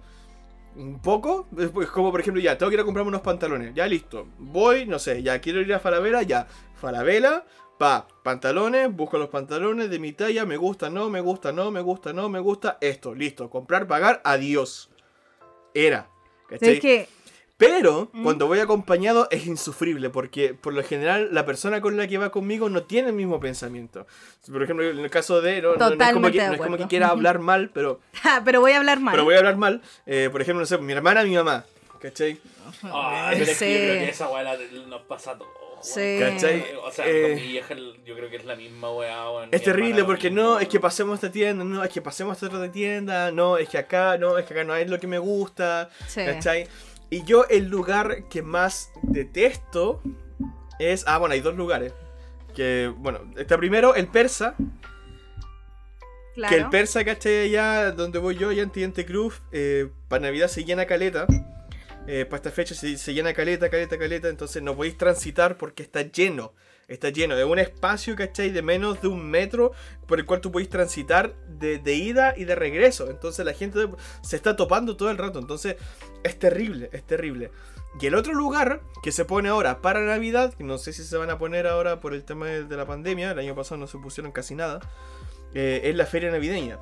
¿Un 0.76 1.00
poco? 1.02 1.48
Es 1.58 1.90
como 1.90 2.12
por 2.12 2.22
ejemplo, 2.22 2.42
ya, 2.42 2.58
tengo 2.58 2.70
que 2.70 2.76
ir 2.76 2.82
a 2.82 2.86
comprarme 2.86 3.10
unos 3.10 3.22
pantalones, 3.22 3.74
ya 3.74 3.88
listo. 3.88 4.28
Voy, 4.38 4.86
no 4.86 5.00
sé, 5.00 5.24
ya 5.24 5.42
quiero 5.42 5.60
ir 5.60 5.74
a 5.74 5.80
Falabella, 5.80 6.22
ya. 6.22 6.48
Falabella, 6.76 7.44
pa, 7.80 8.08
pantalones, 8.24 8.94
busco 8.96 9.18
los 9.18 9.30
pantalones 9.30 9.90
de 9.90 9.98
mi 9.98 10.12
talla, 10.12 10.46
me 10.46 10.58
gusta, 10.58 10.90
no, 10.92 11.10
me 11.10 11.22
gusta, 11.22 11.52
no, 11.52 11.72
me 11.72 11.82
gusta, 11.82 12.14
no, 12.14 12.30
me 12.30 12.40
gusta, 12.40 12.78
esto, 12.82 13.16
listo. 13.16 13.50
Comprar, 13.50 13.88
pagar, 13.88 14.22
adiós. 14.24 14.90
Era. 15.74 16.08
¿cachai? 16.48 16.80
Que 16.80 17.08
Pero 17.58 18.10
Mm. 18.14 18.24
cuando 18.24 18.48
voy 18.48 18.60
acompañado 18.60 19.28
es 19.32 19.46
insufrible 19.46 20.10
porque 20.10 20.54
por 20.54 20.74
lo 20.74 20.82
general 20.84 21.30
la 21.32 21.46
persona 21.46 21.82
con 21.82 21.98
la 21.98 22.08
que 22.08 22.18
va 22.18 22.30
conmigo 22.32 22.70
no 22.70 22.84
tiene 22.84 23.10
el 23.10 23.16
mismo 23.16 23.40
pensamiento. 23.40 24.08
Por 24.50 24.64
ejemplo, 24.64 24.86
en 24.90 24.98
el 25.00 25.10
caso 25.10 25.42
de... 25.42 25.62
No, 25.62 25.76
no- 25.76 25.96
no 25.96 26.04
es 26.06 26.14
como 26.14 26.32
que, 26.32 26.38
no 26.48 26.54
es 26.54 26.62
como 26.62 26.78
que 26.78 26.88
quiera 26.88 27.08
hablar 27.10 27.40
mal, 27.40 27.70
pero, 27.74 28.00
Ja, 28.24 28.42
pero 28.46 28.62
voy 28.62 28.72
a 28.74 28.78
hablar 28.78 29.00
mal. 29.02 29.12
pero 29.14 29.24
voy 29.26 29.36
a 29.36 29.40
hablar 29.40 29.58
mal. 29.58 29.82
Eh, 30.06 30.30
por 30.32 30.42
ejemplo, 30.42 30.62
no 30.62 30.66
sé, 30.66 30.78
mi 30.78 30.94
hermana, 30.94 31.24
mi 31.24 31.36
mamá. 31.36 31.66
¿Cachai? 32.02 32.40
Ah, 32.84 33.30
pero 33.34 33.44
es 33.44 33.60
que 33.60 33.74
yo 33.74 33.78
creo 33.80 33.94
que 34.06 34.10
esa 34.10 34.30
weá 34.30 34.58
nos 34.88 35.02
pasa 35.02 35.32
a 35.32 35.38
todos. 35.38 35.52
Sí. 35.82 36.18
¿Cachai? 36.20 36.66
O 36.84 36.92
sea, 36.92 37.06
Eh, 37.08 37.22
con 37.24 37.36
mi 37.36 37.48
vieja 37.48 37.76
yo 38.06 38.16
creo 38.16 38.30
que 38.30 38.36
es 38.38 38.46
la 38.46 38.56
misma 38.56 38.92
weá. 38.92 39.30
weón. 39.32 39.50
Es 39.52 39.64
terrible 39.64 40.04
porque 40.04 40.30
mismo, 40.30 40.44
no, 40.44 40.60
es 40.60 40.68
que 40.68 40.80
pasemos 40.80 41.14
a 41.14 41.16
esta 41.16 41.32
tienda, 41.32 41.64
no, 41.64 41.84
es 41.84 41.90
que 41.90 42.02
pasemos 42.02 42.32
a 42.32 42.46
esta 42.46 42.58
otra 42.58 42.72
tienda, 42.72 43.32
no, 43.32 43.58
es 43.58 43.70
que 43.70 43.78
acá, 43.78 44.18
no, 44.18 44.38
es 44.38 44.46
que 44.46 44.54
acá 44.54 44.64
no 44.64 44.76
es 44.76 44.90
lo 44.90 45.00
que 45.00 45.08
me 45.08 45.18
gusta. 45.20 45.90
Sí. 46.08 46.26
¿Cachai? 46.26 46.68
Y 47.10 47.24
yo 47.24 47.46
el 47.50 47.66
lugar 47.70 48.28
que 48.30 48.42
más 48.42 48.92
detesto 49.02 50.02
es... 50.78 51.04
Ah, 51.08 51.18
bueno, 51.18 51.34
hay 51.34 51.42
dos 51.42 51.56
lugares. 51.56 51.94
Que, 52.56 52.92
bueno, 52.98 53.20
está 53.38 53.58
primero 53.58 53.96
el 53.96 54.08
persa. 54.08 54.56
Claro. 56.36 56.56
Que 56.56 56.62
el 56.62 56.70
persa, 56.70 57.04
¿cachai? 57.04 57.46
Allá 57.46 57.92
donde 57.92 58.20
voy 58.20 58.36
yo, 58.36 58.50
allá 58.50 58.64
en 58.64 58.70
Teniente 58.70 59.06
Cruz, 59.06 59.42
eh, 59.52 59.90
para 60.08 60.22
Navidad 60.24 60.48
se 60.48 60.64
llena 60.64 60.86
caleta. 60.86 61.26
Eh, 62.08 62.26
para 62.26 62.38
esta 62.38 62.52
fecha 62.52 62.74
se, 62.74 63.14
llena 63.14 63.34
caleta, 63.34 63.70
caleta, 63.70 63.97
caleta. 63.97 64.30
Entonces 64.30 64.64
no 64.64 64.76
podéis 64.76 64.97
transitar 64.97 65.58
porque 65.58 65.84
está 65.84 66.02
lleno. 66.02 66.54
Está 66.88 67.10
lleno. 67.10 67.38
Es 67.38 67.45
un 67.45 67.60
espacio, 67.60 68.16
¿cachai? 68.16 68.50
De 68.50 68.62
menos 68.62 69.02
de 69.02 69.08
un 69.08 69.30
metro 69.30 69.74
por 70.08 70.20
el 70.20 70.26
cual 70.26 70.41
tú 70.41 70.52
podéis 70.52 70.70
transitar 70.70 71.36
de, 71.47 71.93
ida 71.93 72.34
y 72.36 72.45
de 72.45 72.56
regreso. 72.56 73.10
Entonces 73.10 73.45
la 73.45 73.54
gente 73.54 73.88
se 74.24 74.36
está 74.36 74.56
topando 74.56 74.97
todo 74.97 75.12
el 75.12 75.18
rato. 75.18 75.39
Entonces 75.39 75.76
es 76.24 76.39
terrible, 76.39 76.89
es 76.91 77.04
terrible. 77.04 77.52
Y 78.00 78.06
el 78.06 78.16
otro 78.16 78.34
lugar 78.34 78.82
que 79.04 79.12
se 79.12 79.26
pone 79.26 79.50
ahora 79.50 79.82
para 79.82 80.02
Navidad, 80.02 80.54
que 80.54 80.64
no 80.64 80.78
sé 80.78 80.93
si 80.93 81.04
se 81.04 81.18
van 81.18 81.30
a 81.30 81.38
poner 81.38 81.68
ahora 81.68 82.00
por 82.00 82.14
el 82.14 82.24
tema 82.24 82.47
de, 82.47 82.66
de 82.66 82.78
la 82.78 82.86
pandemia, 82.86 83.32
el 83.32 83.39
año 83.39 83.56
pasado 83.56 83.80
no 83.80 83.88
se 83.88 83.97
pusieron 83.97 84.32
casi 84.32 84.54
nada, 84.54 84.80
eh, 85.54 85.82
es 85.84 85.95
la 85.95 86.06
feria 86.06 86.32
navideña. 86.32 86.80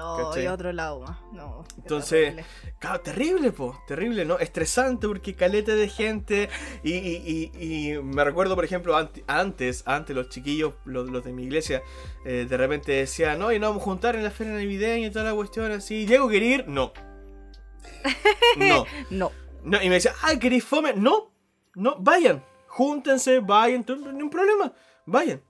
No, 0.00 0.28
¿cachai? 0.30 0.44
y 0.44 0.46
otro 0.48 0.72
lado 0.72 1.00
más. 1.00 1.18
No. 1.32 1.64
Entonces, 1.76 2.34
terrible. 2.34 2.44
Claro, 2.78 3.00
terrible, 3.00 3.52
po, 3.52 3.78
terrible, 3.86 4.24
¿no? 4.24 4.38
Estresante 4.38 5.06
porque 5.06 5.34
caleta 5.34 5.74
de 5.74 5.88
gente. 5.88 6.48
Y, 6.82 6.92
y- 6.94 7.50
y- 7.54 7.92
y 7.94 8.02
me 8.02 8.24
recuerdo, 8.24 8.54
por 8.54 8.64
ejemplo, 8.64 8.96
ante- 8.96 9.22
antes, 9.26 9.82
antes 9.86 10.16
los 10.16 10.28
chiquillos, 10.30 10.74
los, 10.86 11.10
los 11.10 11.22
de 11.22 11.32
mi 11.32 11.44
iglesia, 11.44 11.82
eh, 12.24 12.46
de 12.48 12.56
repente 12.56 12.92
decían, 12.92 13.38
no, 13.38 13.52
y 13.52 13.58
nos 13.58 13.70
vamos 13.70 13.82
a 13.82 13.84
juntar 13.84 14.16
en 14.16 14.24
la 14.24 14.30
feria 14.30 14.54
navideña 14.54 15.06
y 15.06 15.10
toda 15.10 15.26
la 15.26 15.34
cuestión 15.34 15.70
así. 15.72 16.06
Diego, 16.06 16.28
¿quería 16.28 16.54
ir? 16.56 16.68
No. 16.68 16.92
No. 18.56 18.84
No. 19.10 19.32
no. 19.62 19.82
Y 19.82 19.88
me 19.88 19.96
decía, 19.96 20.14
ay, 20.22 20.38
¿queréis 20.38 20.64
fome? 20.64 20.94
No. 20.94 21.32
No, 21.74 21.96
vayan. 22.00 22.42
Júntense, 22.68 23.40
vayan, 23.40 23.84
no 23.86 24.24
hay 24.24 24.28
problema. 24.30 24.72
Vayan. 25.06 25.40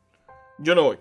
Yo 0.59 0.75
no 0.75 0.83
voy. 0.85 0.99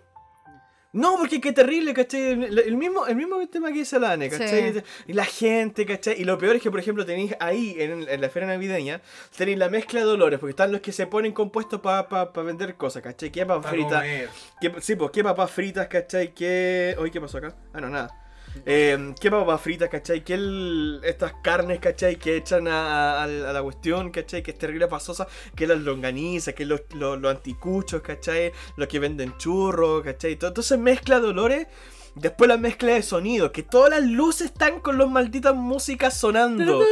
No, 0.91 1.17
porque 1.17 1.39
qué 1.39 1.51
terrible, 1.51 1.93
¿cachai? 1.93 2.31
El, 2.31 2.57
el 2.59 2.75
mismo, 2.75 3.05
el 3.05 3.15
mismo 3.15 3.37
tema 3.47 3.67
que 3.67 3.79
dice 3.79 3.99
la 3.99 4.13
Ane, 4.13 4.27
¿cachai? 4.29 4.73
Sí. 4.73 4.81
Y 5.07 5.13
la 5.13 5.25
gente, 5.25 5.85
¿cachai? 5.85 6.19
Y 6.19 6.23
lo 6.23 6.37
peor 6.39 6.55
es 6.55 6.63
que, 6.63 6.71
por 6.71 6.79
ejemplo, 6.79 7.05
tenéis 7.05 7.35
ahí, 7.39 7.75
en, 7.77 8.09
en 8.09 8.21
la 8.21 8.29
feria 8.29 8.47
navideña, 8.47 8.99
tenéis 9.37 9.59
la 9.59 9.69
mezcla 9.69 9.99
de 9.99 10.07
dolores, 10.07 10.39
porque 10.39 10.51
están 10.51 10.71
los 10.71 10.81
que 10.81 10.91
se 10.91 11.05
ponen 11.05 11.31
compuestos 11.31 11.79
para 11.81 12.25
vender 12.43 12.75
cosas, 12.75 13.03
¿cachai? 13.03 13.31
¿Qué 13.31 13.45
papas 13.45 13.69
fritas? 13.69 14.01
comer. 14.01 14.29
¿Qué, 14.59 14.73
sí, 14.81 14.95
pues, 14.95 15.11
¿qué 15.11 15.23
papas 15.23 15.51
fritas, 15.51 15.87
cachai? 15.87 16.33
¿Qué... 16.33 16.95
Oye, 16.97 17.11
¿qué 17.11 17.21
pasó 17.21 17.37
acá? 17.37 17.55
Ah, 17.71 17.81
no, 17.81 17.89
nada. 17.89 18.28
Eh, 18.65 19.13
¿Qué 19.19 19.31
papas 19.31 19.61
fritas, 19.61 19.89
cachai? 19.89 20.23
¿Qué 20.23 20.33
el- 20.35 21.01
estas 21.03 21.33
carnes, 21.41 21.79
cachai? 21.79 22.17
Que 22.17 22.37
echan 22.37 22.67
a, 22.67 23.21
a- 23.21 23.23
a 23.23 23.27
la 23.53 23.61
cuestión, 23.63 24.11
cachai? 24.11 24.43
Que 24.43 24.51
es 24.51 24.57
terrible 24.57 24.87
pasosa. 24.87 25.27
¿Qué 25.55 25.65
las 25.67 25.79
longanizas? 25.79 26.53
¿Qué 26.53 26.65
los, 26.65 26.81
los, 26.95 27.19
los 27.19 27.31
anticuchos, 27.35 28.01
cachai? 28.01 28.51
Los 28.75 28.87
que 28.87 28.99
venden 28.99 29.35
churros, 29.37 30.03
cachai? 30.03 30.35
Todo, 30.35 30.49
entonces 30.49 30.77
mezcla 30.79 31.19
de 31.19 31.27
olores. 31.27 31.67
Después 32.15 32.47
la 32.49 32.57
mezcla 32.57 32.93
de 32.93 33.03
sonido, 33.03 33.51
que 33.51 33.63
todas 33.63 33.91
las 33.91 34.03
luces 34.03 34.47
están 34.47 34.79
con 34.81 34.97
los 34.97 35.09
malditas 35.09 35.55
músicas 35.55 36.17
sonando. 36.19 36.83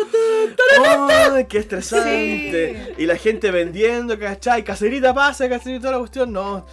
¡Ay, 1.09 1.45
qué 1.45 1.57
estresante! 1.57 2.93
Y 2.97 3.05
la 3.07 3.17
gente 3.17 3.51
vendiendo, 3.51 4.17
¿cachai? 4.17 4.63
Cacerita 4.63 5.13
pasa, 5.13 5.49
cacerita 5.49 5.81
toda 5.81 5.91
la 5.93 5.99
cuestión, 5.99 6.31
no. 6.31 6.65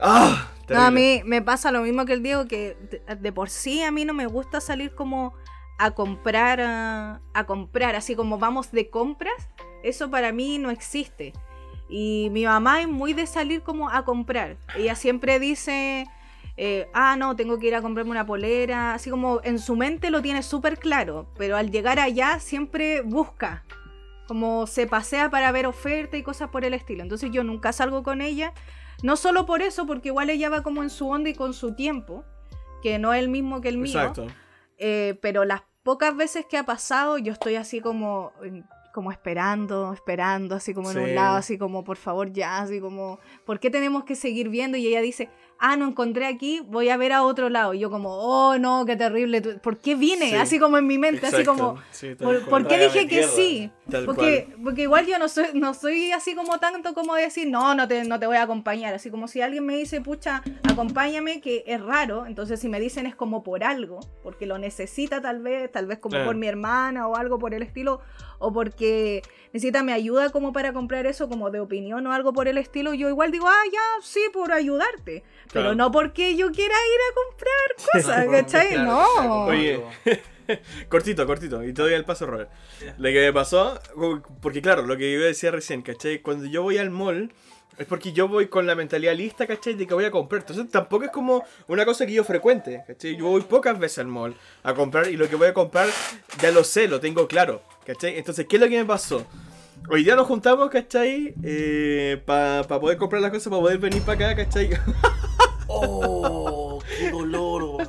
¡Ah! 0.00 0.48
No, 0.70 0.80
a 0.80 0.90
mí 0.90 1.22
me 1.24 1.42
pasa 1.42 1.72
lo 1.72 1.82
mismo 1.82 2.04
que 2.06 2.12
el 2.12 2.22
Diego, 2.22 2.46
que 2.46 2.76
de, 2.90 3.16
de 3.16 3.32
por 3.32 3.50
sí 3.50 3.82
a 3.82 3.90
mí 3.90 4.04
no 4.04 4.14
me 4.14 4.26
gusta 4.26 4.60
salir 4.60 4.94
como 4.94 5.34
a 5.78 5.92
comprar, 5.92 6.60
a, 6.60 7.20
a 7.34 7.44
comprar, 7.44 7.96
así 7.96 8.14
como 8.14 8.38
vamos 8.38 8.70
de 8.70 8.90
compras, 8.90 9.48
eso 9.82 10.10
para 10.10 10.32
mí 10.32 10.58
no 10.58 10.70
existe. 10.70 11.32
Y 11.88 12.28
mi 12.30 12.44
mamá 12.44 12.82
es 12.82 12.88
muy 12.88 13.14
de 13.14 13.26
salir 13.26 13.62
como 13.62 13.90
a 13.90 14.04
comprar. 14.04 14.58
Ella 14.76 14.94
siempre 14.94 15.40
dice, 15.40 16.06
eh, 16.56 16.88
ah, 16.92 17.16
no, 17.16 17.34
tengo 17.34 17.58
que 17.58 17.68
ir 17.68 17.74
a 17.74 17.82
comprarme 17.82 18.10
una 18.10 18.26
polera, 18.26 18.94
así 18.94 19.10
como 19.10 19.40
en 19.42 19.58
su 19.58 19.74
mente 19.74 20.10
lo 20.10 20.22
tiene 20.22 20.42
súper 20.42 20.78
claro, 20.78 21.26
pero 21.36 21.56
al 21.56 21.70
llegar 21.70 21.98
allá 21.98 22.38
siempre 22.38 23.00
busca, 23.00 23.64
como 24.28 24.66
se 24.66 24.86
pasea 24.86 25.30
para 25.30 25.50
ver 25.50 25.66
oferta 25.66 26.16
y 26.16 26.22
cosas 26.22 26.50
por 26.50 26.64
el 26.64 26.74
estilo. 26.74 27.02
Entonces 27.02 27.30
yo 27.32 27.42
nunca 27.42 27.72
salgo 27.72 28.02
con 28.02 28.20
ella, 28.20 28.52
no 29.02 29.16
solo 29.16 29.46
por 29.46 29.62
eso, 29.62 29.86
porque 29.86 30.08
igual 30.08 30.30
ella 30.30 30.48
va 30.48 30.62
como 30.62 30.82
en 30.82 30.90
su 30.90 31.08
onda 31.08 31.30
y 31.30 31.34
con 31.34 31.54
su 31.54 31.74
tiempo, 31.74 32.24
que 32.82 32.98
no 32.98 33.12
es 33.12 33.20
el 33.20 33.28
mismo 33.28 33.60
que 33.60 33.68
el 33.68 33.78
mío. 33.78 33.98
Exacto. 33.98 34.26
Eh, 34.78 35.18
pero 35.20 35.44
las 35.44 35.62
pocas 35.82 36.16
veces 36.16 36.46
que 36.46 36.56
ha 36.56 36.64
pasado, 36.64 37.18
yo 37.18 37.32
estoy 37.32 37.56
así 37.56 37.80
como, 37.80 38.32
como 38.92 39.12
esperando, 39.12 39.92
esperando, 39.92 40.56
así 40.56 40.74
como 40.74 40.90
en 40.90 40.98
un 40.98 41.14
lado, 41.14 41.36
así 41.36 41.58
como, 41.58 41.84
por 41.84 41.96
favor, 41.96 42.32
ya, 42.32 42.58
así 42.58 42.80
como, 42.80 43.18
¿por 43.44 43.60
qué 43.60 43.70
tenemos 43.70 44.04
que 44.04 44.14
seguir 44.14 44.48
viendo? 44.48 44.76
Y 44.76 44.86
ella 44.86 45.00
dice, 45.00 45.28
ah, 45.60 45.76
no 45.76 45.86
encontré 45.86 46.26
aquí, 46.26 46.62
voy 46.66 46.88
a 46.88 46.96
ver 46.96 47.12
a 47.12 47.22
otro 47.22 47.50
lado. 47.50 47.74
Y 47.74 47.78
yo 47.78 47.90
como, 47.90 48.08
oh, 48.16 48.58
no, 48.58 48.84
qué 48.86 48.96
terrible, 48.96 49.42
¿por 49.42 49.76
qué 49.78 49.94
vine? 49.94 50.30
Sí. 50.30 50.36
Así 50.36 50.58
como 50.58 50.78
en 50.78 50.86
mi 50.86 50.98
mente, 50.98 51.26
así 51.26 51.44
como, 51.44 51.78
Sí, 51.90 52.14
¿por, 52.14 52.66
qué 52.66 52.78
dije 52.78 53.00
que 53.00 53.20
tierra. 53.20 53.28
sí? 53.28 53.70
Porque, 54.06 54.48
porque 54.62 54.82
igual 54.82 55.06
yo 55.06 55.18
no 55.18 55.28
soy, 55.28 55.46
no 55.54 55.74
soy 55.74 56.12
así 56.12 56.34
como 56.34 56.58
tanto 56.58 56.94
como 56.94 57.14
de 57.14 57.22
decir, 57.22 57.48
no, 57.48 57.74
no 57.74 57.86
te, 57.86 58.04
no 58.04 58.18
te 58.18 58.26
voy 58.26 58.36
a 58.36 58.42
acompañar. 58.42 58.94
Así 58.94 59.10
como 59.10 59.28
si 59.28 59.42
alguien 59.42 59.66
me 59.66 59.76
dice, 59.76 60.00
pucha, 60.00 60.42
acompáñame, 60.64 61.40
que 61.40 61.64
es 61.66 61.80
raro. 61.80 62.26
Entonces 62.26 62.58
si 62.60 62.68
me 62.68 62.80
dicen 62.80 63.06
es 63.06 63.14
como 63.14 63.42
por 63.42 63.62
algo, 63.62 64.00
porque 64.22 64.46
lo 64.46 64.58
necesita 64.58 65.20
tal 65.20 65.42
vez, 65.42 65.70
tal 65.70 65.86
vez 65.86 65.98
como 65.98 66.24
por 66.24 66.36
mi 66.36 66.46
hermana 66.46 67.06
o 67.06 67.16
algo 67.16 67.38
por 67.38 67.52
el 67.52 67.62
estilo, 67.62 68.00
o 68.40 68.52
porque 68.52 69.22
necesita 69.52 69.84
mi 69.84 69.92
ayuda 69.92 70.30
como 70.30 70.52
para 70.52 70.72
comprar 70.72 71.06
eso, 71.06 71.28
como 71.28 71.50
de 71.50 71.60
opinión 71.60 72.04
o 72.08 72.12
algo 72.12 72.32
por 72.32 72.48
el 72.48 72.58
estilo, 72.58 72.92
yo 72.94 73.08
igual 73.08 73.30
digo, 73.30 73.46
ah, 73.48 73.62
ya, 73.72 74.02
sí, 74.02 74.20
por 74.32 74.50
ayudarte. 74.52 75.22
Pero 75.52 75.62
Claro. 75.66 75.74
no 75.76 75.92
porque 75.92 76.34
yo 76.36 76.50
quiera 76.50 76.74
ir 76.74 77.00
a 77.00 77.14
comprar 77.14 77.92
cosas, 78.02 78.26
¿cachai? 78.30 78.68
Claro, 78.70 78.90
no. 78.90 79.06
claro. 79.14 79.44
Oye. 79.44 79.80
Cortito, 80.88 81.24
cortito. 81.26 81.62
Y 81.62 81.72
te 81.72 81.82
doy 81.82 81.92
el 81.92 82.04
paso, 82.04 82.26
Robert. 82.26 82.50
Lo 82.98 83.08
que 83.10 83.20
me 83.20 83.32
pasó, 83.32 83.78
porque 84.42 84.60
claro, 84.60 84.82
lo 84.82 84.96
que 84.96 85.12
yo 85.12 85.20
decía 85.20 85.52
recién, 85.52 85.82
¿cachai? 85.82 86.20
Cuando 86.22 86.46
yo 86.46 86.62
voy 86.64 86.76
al 86.78 86.90
mall, 86.90 87.32
es 87.78 87.86
porque 87.86 88.12
yo 88.12 88.26
voy 88.26 88.48
con 88.48 88.66
la 88.66 88.74
mentalidad 88.74 89.14
lista, 89.14 89.46
¿cachai? 89.46 89.74
De 89.74 89.86
que 89.86 89.94
voy 89.94 90.04
a 90.06 90.10
comprar. 90.10 90.40
Entonces 90.42 90.68
tampoco 90.68 91.04
es 91.04 91.10
como 91.12 91.44
una 91.68 91.84
cosa 91.84 92.04
que 92.04 92.12
yo 92.14 92.24
frecuente, 92.24 92.82
¿cachai? 92.86 93.16
Yo 93.16 93.26
voy 93.26 93.42
pocas 93.42 93.78
veces 93.78 94.00
al 94.00 94.08
mall 94.08 94.34
a 94.64 94.74
comprar 94.74 95.08
y 95.08 95.16
lo 95.16 95.28
que 95.28 95.36
voy 95.36 95.46
a 95.48 95.54
comprar 95.54 95.88
ya 96.40 96.50
lo 96.50 96.64
sé, 96.64 96.88
lo 96.88 96.98
tengo 96.98 97.28
claro, 97.28 97.62
¿cachai? 97.92 98.18
Entonces, 98.18 98.46
¿qué 98.48 98.56
es 98.56 98.62
lo 98.62 98.68
que 98.68 98.78
me 98.78 98.84
pasó? 98.84 99.26
Hoy 99.88 100.04
día 100.04 100.14
nos 100.14 100.26
juntamos, 100.26 100.70
¿cachai? 100.70 101.34
Para 102.24 102.64
poder 102.66 102.98
comprar 102.98 103.20
las 103.20 103.30
cosas, 103.32 103.48
para 103.48 103.60
poder 103.60 103.78
venir 103.78 104.02
para 104.02 104.30
acá, 104.30 104.44
¿cachai? 104.44 104.70
Oh, 105.72 106.82
qué 106.98 107.12
dolor, 107.12 107.62
weón. 107.62 107.88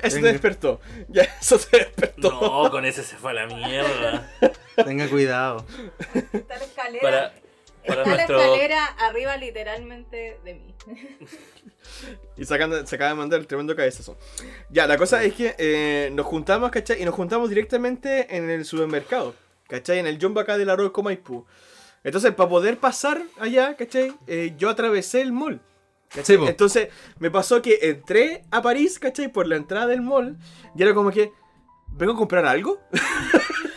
Eso 0.00 0.20
te 0.20 0.28
despertó. 0.28 0.80
Ya, 1.08 1.22
eso 1.40 1.58
te 1.58 1.78
despertó. 1.78 2.30
No, 2.30 2.70
con 2.70 2.84
ese 2.84 3.02
se 3.02 3.16
fue 3.16 3.32
a 3.32 3.34
la 3.34 3.46
mierda. 3.46 4.30
Tenga 4.84 5.08
cuidado. 5.08 5.66
Está 6.14 6.58
la 6.58 6.64
escalera. 6.64 7.02
Para, 7.02 7.34
para 7.88 8.02
Está 8.02 8.14
nuestro. 8.14 8.36
la 8.36 8.44
escalera 8.44 8.84
arriba 8.86 9.36
literalmente 9.36 10.38
de 10.44 10.54
mí. 10.54 10.74
Y 12.36 12.44
sacan- 12.44 12.86
se 12.86 12.94
acaba 12.96 13.10
de 13.10 13.16
mandar 13.16 13.40
el 13.40 13.46
tremendo 13.46 13.74
cabezazo. 13.74 14.16
Ya, 14.70 14.86
la 14.86 14.96
cosa 14.96 15.22
es 15.24 15.34
que 15.34 15.54
eh, 15.58 16.10
nos 16.12 16.26
juntamos, 16.26 16.70
¿cachai? 16.70 17.00
Y 17.02 17.04
nos 17.04 17.14
juntamos 17.14 17.48
directamente 17.48 18.36
en 18.36 18.48
el 18.50 18.64
supermercado, 18.64 19.34
¿cachai? 19.68 19.98
En 19.98 20.06
el 20.06 20.20
Jumbo 20.20 20.40
acá 20.40 20.56
del 20.58 20.70
Arroyo 20.70 20.92
Maipú. 21.02 21.44
Entonces, 22.04 22.32
para 22.34 22.48
poder 22.48 22.78
pasar 22.78 23.20
allá, 23.40 23.76
¿cachai? 23.76 24.14
Eh, 24.26 24.54
yo 24.56 24.68
atravesé 24.70 25.20
el 25.20 25.32
mall. 25.32 25.60
¿cachai? 26.14 26.36
Entonces, 26.46 26.88
me 27.18 27.30
pasó 27.30 27.60
que 27.60 27.78
entré 27.82 28.42
a 28.50 28.62
París, 28.62 28.98
¿cachai? 28.98 29.28
Por 29.28 29.46
la 29.46 29.56
entrada 29.56 29.86
del 29.88 30.00
mall. 30.02 30.36
Y 30.76 30.82
era 30.82 30.94
como 30.94 31.10
que, 31.10 31.32
¿vengo 31.88 32.12
a 32.12 32.16
comprar 32.16 32.46
algo? 32.46 32.80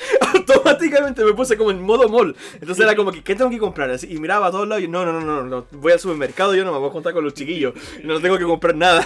Automáticamente 0.54 1.24
me 1.26 1.34
puse 1.34 1.58
como 1.58 1.72
en 1.72 1.82
modo 1.82 2.08
mall. 2.10 2.36
Entonces 2.56 2.84
era 2.86 2.96
como 2.96 3.12
que, 3.12 3.24
¿qué 3.24 3.36
tengo 3.36 3.50
que 3.50 3.58
comprar? 3.60 3.90
Así, 3.92 4.08
y 4.14 4.18
miraba 4.20 4.48
a 4.48 4.52
todos 4.52 4.68
lados 4.68 4.84
y 4.84 4.88
no, 4.88 5.06
no, 5.06 5.14
no, 5.14 5.22
no, 5.22 5.44
no, 5.44 5.66
voy 5.72 5.92
al 5.94 6.00
supermercado, 6.00 6.56
yo 6.56 6.64
no 6.66 6.72
me 6.72 6.78
voy 6.80 6.90
a 6.90 6.92
juntar 6.92 7.14
con 7.14 7.24
los 7.24 7.34
chiquillos. 7.34 7.74
No 8.04 8.20
tengo 8.20 8.38
que 8.38 8.46
comprar 8.46 8.76
nada. 8.76 9.06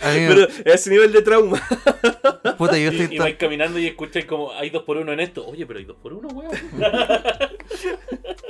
Pero 0.00 0.46
ese 0.64 0.90
nivel 0.90 1.12
de 1.12 1.22
trauma. 1.22 1.60
puta, 2.58 2.76
yo 2.78 2.90
Y, 2.92 2.96
estoy 3.00 3.14
y 3.14 3.18
tan- 3.18 3.24
vais 3.26 3.36
caminando 3.36 3.78
y 3.78 3.86
escucháis 3.86 4.24
como 4.26 4.52
hay 4.52 4.70
dos 4.70 4.82
por 4.82 4.96
uno 4.96 5.12
en 5.12 5.20
esto. 5.20 5.46
Oye, 5.46 5.66
pero 5.66 5.78
hay 5.78 5.84
dos 5.84 5.96
por 6.02 6.12
uno, 6.12 6.28
weón. 6.28 6.50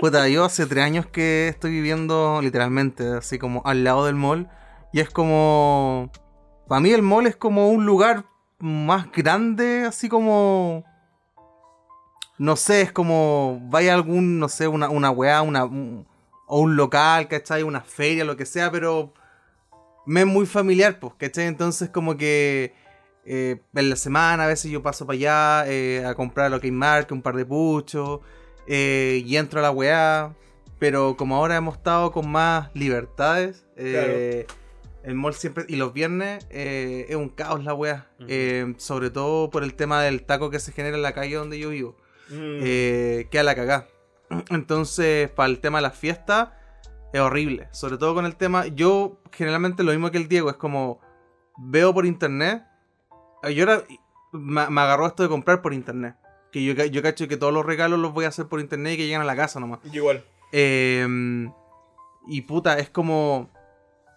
Puta, 0.01 0.29
yo 0.29 0.45
hace 0.45 0.67
tres 0.67 0.85
años 0.85 1.07
que 1.07 1.49
estoy 1.49 1.71
viviendo 1.71 2.41
literalmente 2.43 3.07
así 3.19 3.39
como 3.39 3.63
al 3.65 3.85
lado 3.85 4.07
del 4.07 4.15
mall. 4.17 4.49
Y 4.93 5.01
es 5.01 5.11
como. 5.11 6.11
Para 6.69 6.81
mí 6.81 6.91
el 6.91 7.03
mall 7.03 7.27
es 7.27 7.37
como 7.37 7.69
un 7.71 7.85
lugar 7.87 8.25
más 8.59 9.11
grande, 9.13 9.85
así 9.87 10.09
como. 10.09 10.85
No 12.39 12.57
sé, 12.57 12.83
es 12.83 12.93
como. 12.93 13.61
Vaya 13.71 13.93
a 13.93 13.95
algún, 13.97 14.39
no 14.39 14.49
sé, 14.49 14.67
una, 14.69 14.89
una 14.89 15.11
weá, 15.11 15.43
una, 15.43 15.65
un- 15.65 16.07
o 16.47 16.61
un 16.61 16.77
local, 16.77 17.29
¿cachai? 17.29 17.63
Una 17.63 17.81
feria, 17.83 18.25
lo 18.25 18.37
que 18.37 18.47
sea, 18.47 18.71
pero. 18.71 19.13
Me 20.07 20.21
es 20.23 20.27
muy 20.27 20.47
familiar, 20.47 20.99
pues, 20.99 21.15
¿cachai? 21.19 21.47
Entonces, 21.47 21.89
como 21.91 22.17
que. 22.17 22.75
eh, 23.25 23.61
en 23.75 23.89
la 23.91 23.97
semana 23.97 24.45
a 24.45 24.47
veces 24.49 24.71
yo 24.71 24.83
paso 24.83 25.07
para 25.07 25.15
allá 25.17 25.65
eh, 25.73 26.05
a 26.05 26.15
comprar 26.15 26.51
lo 26.51 26.61
que 26.61 26.67
hay 26.67 26.73
marca, 26.73 27.15
un 27.15 27.23
par 27.23 27.37
de 27.37 27.47
puchos 27.47 28.19
eh, 28.67 29.23
y 29.25 29.37
entro 29.37 29.61
a 29.61 29.63
la 29.63 29.71
weá. 29.71 30.35
Pero 30.81 31.17
como 31.17 31.37
ahora 31.37 31.55
hemos 31.57 31.77
estado 31.77 32.11
con 32.11 32.29
más 32.29 32.71
libertades, 32.75 33.65
eh, 33.77 34.47
el 35.05 35.15
mall 35.15 35.35
siempre. 35.35 35.65
Y 35.69 35.77
los 35.77 35.93
viernes 35.93 36.45
eh, 36.51 37.07
es 37.09 37.15
un 37.15 37.29
caos 37.29 37.63
la 37.63 37.73
weá. 37.75 38.09
Sobre 38.79 39.11
todo 39.11 39.49
por 39.51 39.63
el 39.63 39.75
tema 39.75 40.03
del 40.03 40.25
taco 40.25 40.51
que 40.51 40.59
se 40.59 40.73
genera 40.73 40.97
en 40.97 41.03
la 41.03 41.13
calle 41.15 41.37
donde 41.37 41.59
yo 41.61 41.69
vivo. 41.71 41.97
Mm. 42.33 42.61
Eh, 42.63 43.29
queda 43.31 43.43
la 43.43 43.55
cagá. 43.55 43.89
Entonces, 44.51 45.31
para 45.31 45.49
el 45.49 45.61
tema 45.61 45.79
de 45.79 45.83
las 45.83 45.97
fiestas, 45.97 46.51
es 47.13 47.21
horrible. 47.21 47.69
Sobre 47.73 47.99
todo 47.99 48.15
con 48.15 48.27
el 48.27 48.37
tema. 48.37 48.67
Yo, 48.67 49.21
generalmente, 49.33 49.83
lo 49.83 49.93
mismo 49.93 50.11
que 50.11 50.19
el 50.19 50.29
Diego, 50.29 50.51
es 50.51 50.57
como. 50.57 51.01
Veo 51.59 51.93
por 51.93 52.07
internet. 52.07 52.65
Yo 53.55 53.65
ahora. 53.65 53.85
Me, 54.33 54.69
me 54.71 54.81
agarró 54.81 55.07
esto 55.07 55.23
de 55.23 55.29
comprar 55.29 55.61
por 55.61 55.75
internet. 55.75 56.17
Que 56.51 56.65
yo, 56.65 56.73
yo 56.73 57.03
cacho 57.03 57.29
que 57.29 57.37
todos 57.37 57.53
los 57.53 57.67
regalos 57.67 57.99
los 57.99 58.13
voy 58.13 58.25
a 58.25 58.29
hacer 58.29 58.47
por 58.47 58.61
internet 58.61 58.95
y 58.95 58.97
que 58.97 59.07
llegan 59.07 59.23
a 59.23 59.27
la 59.27 59.37
casa 59.37 59.61
nomás. 59.61 59.81
Yo 59.85 60.01
igual. 60.01 60.25
Eh, 60.53 61.07
y 62.27 62.43
puta, 62.43 62.79
es 62.79 62.91
como. 62.91 63.51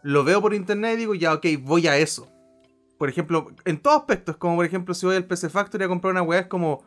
Lo 0.04 0.24
veo 0.24 0.42
por 0.42 0.54
internet 0.54 0.94
y 0.94 0.98
digo, 0.98 1.16
ya, 1.16 1.34
ok, 1.34 1.46
voy 1.62 1.88
a 1.88 1.98
eso. 1.98 2.28
Por 2.98 3.10
ejemplo, 3.10 3.48
en 3.66 3.80
todos 3.80 3.98
aspectos, 3.98 4.38
como 4.38 4.56
por 4.56 4.66
ejemplo, 4.66 4.94
si 4.94 5.06
voy 5.06 5.16
al 5.16 5.26
PC 5.26 5.50
Factory 5.50 5.84
a 5.84 5.88
comprar 5.88 6.12
una 6.12 6.22
weá, 6.22 6.42
es 6.42 6.48
como. 6.48 6.84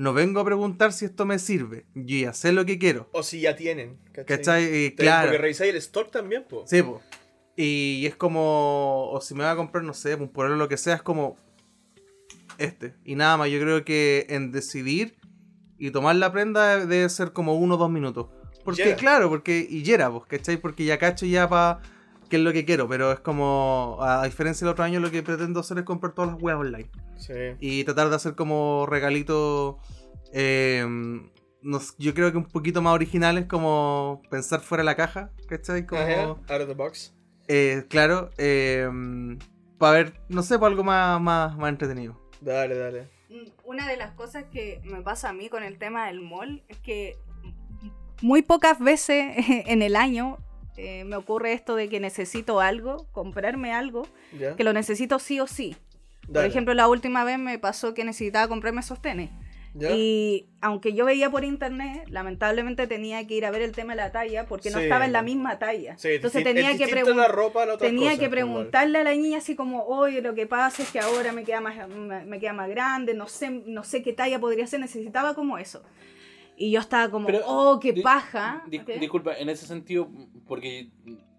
No 0.00 0.14
vengo 0.14 0.40
a 0.40 0.46
preguntar 0.46 0.94
si 0.94 1.04
esto 1.04 1.26
me 1.26 1.38
sirve. 1.38 1.84
Yo 1.94 2.16
ya 2.16 2.32
sé 2.32 2.52
lo 2.52 2.64
que 2.64 2.78
quiero. 2.78 3.10
O 3.12 3.22
si 3.22 3.42
ya 3.42 3.54
tienen. 3.54 3.98
¿Cachai? 4.26 4.64
Y 4.64 4.90
Te- 4.92 5.02
claro. 5.02 5.28
Porque 5.28 5.36
revisáis 5.36 5.72
el 5.72 5.76
stock 5.76 6.10
también, 6.10 6.46
po. 6.48 6.64
Sí, 6.66 6.82
po. 6.82 7.02
Y 7.54 8.06
es 8.06 8.16
como. 8.16 9.10
O 9.10 9.20
si 9.20 9.34
me 9.34 9.44
va 9.44 9.50
a 9.50 9.56
comprar, 9.56 9.84
no 9.84 9.92
sé, 9.92 10.14
un 10.14 10.32
lo 10.58 10.68
que 10.70 10.78
sea, 10.78 10.94
es 10.94 11.02
como. 11.02 11.36
Este. 12.56 12.94
Y 13.04 13.14
nada 13.14 13.36
más, 13.36 13.50
yo 13.50 13.60
creo 13.60 13.84
que 13.84 14.24
en 14.30 14.52
decidir 14.52 15.18
y 15.76 15.90
tomar 15.90 16.16
la 16.16 16.32
prenda 16.32 16.86
debe 16.86 17.06
ser 17.10 17.34
como 17.34 17.56
uno 17.56 17.74
o 17.74 17.76
dos 17.76 17.90
minutos. 17.90 18.28
Porque, 18.64 18.94
claro, 18.94 19.28
porque. 19.28 19.66
Y 19.68 19.82
yera, 19.82 20.10
pues, 20.10 20.24
¿cachai? 20.24 20.56
Porque 20.56 20.86
ya 20.86 20.96
cacho 20.96 21.26
ya 21.26 21.46
para 21.46 21.82
qué 22.30 22.36
es 22.36 22.42
lo 22.42 22.52
que 22.54 22.64
quiero, 22.64 22.88
pero 22.88 23.12
es 23.12 23.20
como, 23.20 23.98
a 24.00 24.24
diferencia 24.24 24.64
del 24.64 24.72
otro 24.72 24.84
año, 24.84 25.00
lo 25.00 25.10
que 25.10 25.22
pretendo 25.22 25.60
hacer 25.60 25.76
es 25.78 25.84
comprar 25.84 26.14
todas 26.14 26.32
las 26.32 26.42
weas 26.42 26.58
online. 26.58 26.90
Sí. 27.18 27.34
Y 27.60 27.84
tratar 27.84 28.08
de 28.08 28.16
hacer 28.16 28.34
como 28.34 28.86
regalitos, 28.88 29.76
eh, 30.32 30.86
nos- 31.62 31.94
yo 31.98 32.14
creo 32.14 32.30
que 32.32 32.38
un 32.38 32.46
poquito 32.46 32.80
más 32.80 32.94
originales, 32.94 33.44
como 33.46 34.22
pensar 34.30 34.60
fuera 34.60 34.80
de 34.82 34.86
la 34.86 34.96
caja, 34.96 35.30
¿cachai? 35.48 35.84
Como, 35.86 36.00
Ajá, 36.00 36.22
Out 36.24 36.62
of 36.62 36.68
the 36.68 36.74
box. 36.74 37.14
eh, 37.48 37.84
claro, 37.90 38.30
para 39.78 39.92
ver, 39.92 40.20
no 40.28 40.42
sé, 40.42 40.58
para 40.58 40.68
algo 40.70 40.84
más, 40.84 41.20
más, 41.20 41.56
más 41.56 41.68
entretenido. 41.68 42.18
Dale, 42.40 42.76
dale. 42.78 43.08
Una 43.64 43.86
de 43.86 43.96
las 43.96 44.12
cosas 44.12 44.44
que 44.50 44.80
me 44.84 45.02
pasa 45.02 45.28
a 45.28 45.32
mí 45.32 45.48
con 45.48 45.62
el 45.62 45.78
tema 45.78 46.06
del 46.06 46.20
mall 46.20 46.62
es 46.68 46.78
que 46.78 47.16
muy 48.22 48.42
pocas 48.42 48.78
veces 48.78 49.34
en 49.66 49.82
el 49.82 49.96
año 49.96 50.38
eh, 51.00 51.04
me 51.04 51.16
ocurre 51.16 51.52
esto 51.52 51.74
de 51.76 51.88
que 51.88 52.00
necesito 52.00 52.60
algo, 52.60 53.06
comprarme 53.12 53.72
algo, 53.72 54.06
¿Ya? 54.38 54.56
que 54.56 54.64
lo 54.64 54.72
necesito 54.72 55.18
sí 55.18 55.40
o 55.40 55.46
sí. 55.46 55.76
Por 56.32 56.44
ejemplo, 56.44 56.74
la 56.74 56.86
última 56.88 57.24
vez 57.24 57.38
me 57.38 57.58
pasó 57.58 57.92
que 57.94 58.04
necesitaba 58.04 58.46
comprarme 58.48 58.82
sostenes. 58.82 59.30
¿Ya? 59.72 59.90
Y 59.92 60.48
aunque 60.60 60.94
yo 60.94 61.04
veía 61.04 61.30
por 61.30 61.44
internet, 61.44 62.04
lamentablemente 62.08 62.88
tenía 62.88 63.24
que 63.26 63.34
ir 63.34 63.46
a 63.46 63.52
ver 63.52 63.62
el 63.62 63.70
tema 63.72 63.92
de 63.92 63.98
la 63.98 64.10
talla 64.10 64.46
porque 64.46 64.70
no 64.70 64.78
estaba 64.80 65.04
en 65.04 65.12
la 65.12 65.22
misma 65.22 65.58
talla. 65.60 65.96
Sí, 65.96 66.08
Entonces 66.08 66.42
tenía 66.42 66.76
que 66.76 66.86
la 67.14 67.28
ropa 67.28 67.66
la 67.66 67.76
Tenía 67.78 68.10
cosa, 68.10 68.18
que 68.18 68.24
igual. 68.24 68.30
preguntarle 68.30 68.98
a 68.98 69.04
la 69.04 69.12
niña 69.12 69.38
así 69.38 69.54
como, 69.54 69.84
oye, 69.84 70.22
lo 70.22 70.34
que 70.34 70.46
pasa 70.46 70.82
es 70.82 70.90
que 70.90 70.98
ahora 70.98 71.32
me 71.32 71.44
queda 71.44 71.60
más, 71.60 71.88
me 71.88 72.40
queda 72.40 72.52
más 72.52 72.68
grande, 72.68 73.14
no 73.14 73.28
sé, 73.28 73.50
no 73.50 73.84
sé 73.84 74.02
qué 74.02 74.12
talla 74.12 74.40
podría 74.40 74.66
ser, 74.66 74.80
necesitaba 74.80 75.34
como 75.34 75.56
eso. 75.56 75.82
Y 76.62 76.70
yo 76.72 76.80
estaba 76.80 77.10
como, 77.10 77.24
Pero, 77.26 77.40
oh, 77.46 77.80
qué 77.80 77.94
di- 77.94 78.02
paja. 78.02 78.62
Disculpa, 79.00 79.32
en 79.38 79.48
ese 79.48 79.64
sentido, 79.66 80.10
porque 80.46 80.90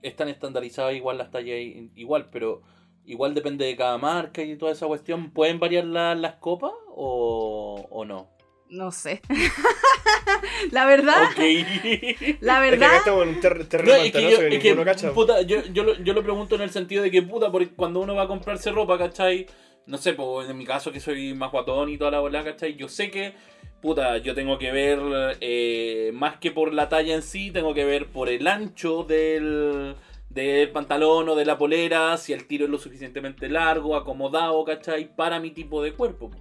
están 0.01 0.29
estandarizadas 0.29 0.95
igual 0.95 1.19
las 1.19 1.29
tallas 1.29 1.57
igual, 1.95 2.29
pero 2.31 2.63
igual 3.05 3.35
depende 3.35 3.65
de 3.65 3.75
cada 3.75 3.99
marca 3.99 4.41
y 4.41 4.55
toda 4.57 4.71
esa 4.71 4.87
cuestión. 4.87 5.29
¿Pueden 5.29 5.59
variar 5.59 5.85
la- 5.85 6.15
las 6.15 6.35
copas 6.37 6.71
o, 6.89 7.85
o 7.91 8.03
no? 8.03 8.29
No 8.69 8.91
sé. 8.91 9.21
la 10.71 10.85
verdad, 10.85 11.21
la 11.37 11.45
Es 11.45 12.17
que 12.17 12.35
verdad, 12.41 12.87
acá 12.89 12.97
estamos 12.97 13.23
en 13.23 13.29
un 13.29 13.39
ter- 13.41 13.57
No, 13.59 13.65
terreno 13.67 13.93
es 13.95 14.03
que, 14.05 14.11
pantanoso 14.11 14.31
yo, 14.41 14.49
que 14.49 14.55
es 14.55 14.61
que, 14.63 14.69
ninguno 14.69 14.85
cacha. 14.85 15.13
puta, 15.13 15.41
yo, 15.43 15.57
yo, 15.71 15.83
lo, 15.83 15.93
yo 16.03 16.13
lo 16.13 16.23
pregunto 16.23 16.55
en 16.55 16.61
el 16.61 16.69
sentido 16.71 17.03
de 17.03 17.11
que, 17.11 17.21
puta, 17.21 17.51
porque 17.51 17.69
cuando 17.69 17.99
uno 17.99 18.15
va 18.15 18.23
a 18.23 18.27
comprarse 18.27 18.71
ropa, 18.71 18.97
¿cachai? 18.97 19.45
No 19.85 19.97
sé, 19.97 20.13
pues 20.13 20.49
en 20.49 20.57
mi 20.57 20.65
caso 20.65 20.91
que 20.91 20.99
soy 20.99 21.33
más 21.33 21.51
guatón 21.51 21.89
y 21.89 21.97
toda 21.97 22.11
la 22.11 22.19
bola, 22.19 22.43
¿cachai? 22.43 22.75
Yo 22.75 22.87
sé 22.87 23.11
que, 23.11 23.33
puta, 23.81 24.17
yo 24.19 24.35
tengo 24.35 24.57
que 24.57 24.71
ver, 24.71 24.99
eh, 25.41 26.11
más 26.13 26.37
que 26.37 26.51
por 26.51 26.73
la 26.73 26.87
talla 26.87 27.15
en 27.15 27.23
sí, 27.23 27.51
tengo 27.51 27.73
que 27.73 27.83
ver 27.85 28.07
por 28.07 28.29
el 28.29 28.47
ancho 28.47 29.03
del, 29.03 29.95
del 30.29 30.69
pantalón 30.69 31.27
o 31.29 31.35
de 31.35 31.45
la 31.45 31.57
polera, 31.57 32.15
si 32.17 32.33
el 32.33 32.45
tiro 32.47 32.65
es 32.65 32.71
lo 32.71 32.77
suficientemente 32.77 33.49
largo, 33.49 33.95
acomodado, 33.95 34.63
¿cachai? 34.63 35.13
Para 35.15 35.39
mi 35.39 35.51
tipo 35.51 35.83
de 35.83 35.93
cuerpo. 35.93 36.31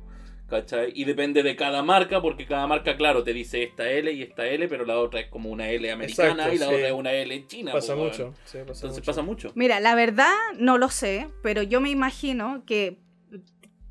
¿Cachai? 0.49 0.91
Y 0.97 1.05
depende 1.05 1.45
de 1.45 1.55
cada 1.55 1.81
marca, 1.85 2.21
porque 2.21 2.45
cada 2.45 2.67
marca, 2.67 2.97
claro, 2.97 3.23
te 3.23 3.33
dice 3.33 3.62
esta 3.62 3.89
L 3.89 4.11
y 4.11 4.23
esta 4.23 4.49
L, 4.49 4.67
pero 4.67 4.85
la 4.85 4.99
otra 4.99 5.21
es 5.21 5.29
como 5.29 5.49
una 5.49 5.71
L 5.71 5.89
americana 5.93 6.49
Exacto, 6.49 6.55
y 6.55 6.59
la 6.59 6.67
sí. 6.67 6.75
otra 6.75 6.89
es 6.89 6.93
una 6.93 7.12
L 7.12 7.47
china. 7.47 7.71
Pasa 7.73 7.95
pues, 7.95 8.19
mucho. 8.19 8.35
Sí, 8.45 8.59
pasa 8.59 8.87
Entonces 8.87 8.91
mucho. 8.95 9.05
pasa 9.05 9.23
mucho. 9.23 9.53
mira, 9.55 9.79
la 9.79 9.95
verdad 9.95 10.35
no 10.59 10.77
lo 10.77 10.89
sé, 10.89 11.29
pero 11.45 11.62
yo 11.62 11.81
me 11.81 11.91
imagino 11.91 12.65
que 12.67 12.99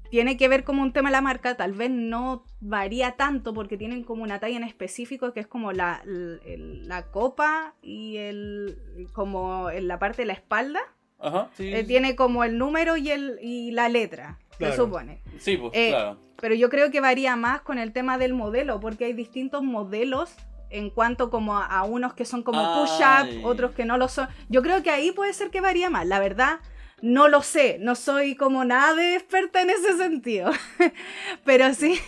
tiene 0.10 0.38
que 0.38 0.48
ver 0.48 0.64
como 0.64 0.82
un 0.82 0.92
tema 0.94 1.10
de 1.10 1.14
la 1.14 1.22
marca, 1.22 1.56
tal 1.56 1.74
vez 1.74 1.90
no 1.92 2.44
varía 2.62 3.12
tanto 3.14 3.54
porque 3.54 3.78
tienen 3.78 4.04
como 4.04 4.24
una 4.24 4.40
talla 4.40 4.58
en 4.58 4.64
específico 4.64 5.34
que 5.34 5.40
es 5.40 5.48
como 5.48 5.72
la, 5.72 6.02
la 6.06 7.08
copa 7.12 7.76
y 7.82 8.18
el 8.18 8.78
como 9.14 9.70
en 9.70 9.88
la 9.88 10.00
parte 10.00 10.24
de 10.24 10.28
la 10.28 10.34
espalda. 10.34 10.80
Ajá, 11.20 11.50
sí. 11.56 11.74
Eh, 11.74 11.84
tiene 11.84 12.16
como 12.16 12.44
el 12.44 12.58
número 12.58 12.96
y, 12.98 13.10
el, 13.12 13.40
y 13.42 13.72
la 13.72 13.90
letra, 13.90 14.40
Claro. 14.58 14.74
se 14.74 14.82
supone. 14.82 15.22
Sí, 15.38 15.58
pues, 15.58 15.72
eh, 15.76 15.90
claro. 15.90 16.18
Pero 16.38 16.56
yo 16.56 16.70
creo 16.70 16.90
que 16.92 17.02
varía 17.02 17.36
más 17.36 17.62
con 17.62 17.78
el 17.78 17.92
tema 17.92 18.18
del 18.18 18.34
modelo, 18.34 18.80
porque 18.80 19.06
hay 19.06 19.14
distintos 19.14 19.62
modelos 19.64 20.34
en 20.70 20.90
cuanto 20.90 21.30
como 21.30 21.58
a, 21.58 21.66
a 21.66 21.84
unos 21.84 22.14
que 22.14 22.24
son 22.26 22.44
como 22.44 22.62
push-up, 22.76 23.44
otros 23.46 23.72
que 23.72 23.84
no 23.86 23.98
lo 23.98 24.08
son. 24.08 24.28
Yo 24.48 24.62
creo 24.62 24.82
que 24.84 24.90
ahí 24.92 25.12
puede 25.12 25.34
ser 25.34 25.50
que 25.50 25.60
varía 25.62 25.90
más. 25.90 26.06
La 26.08 26.20
verdad, 26.20 26.60
no 27.02 27.28
lo 27.28 27.42
sé. 27.42 27.78
No 27.80 27.96
soy 27.96 28.36
como 28.36 28.66
nada 28.66 28.94
de 28.96 29.16
experta 29.16 29.62
en 29.62 29.70
ese 29.70 29.98
sentido. 29.98 30.52
Pero 31.46 31.74
sí. 31.74 32.00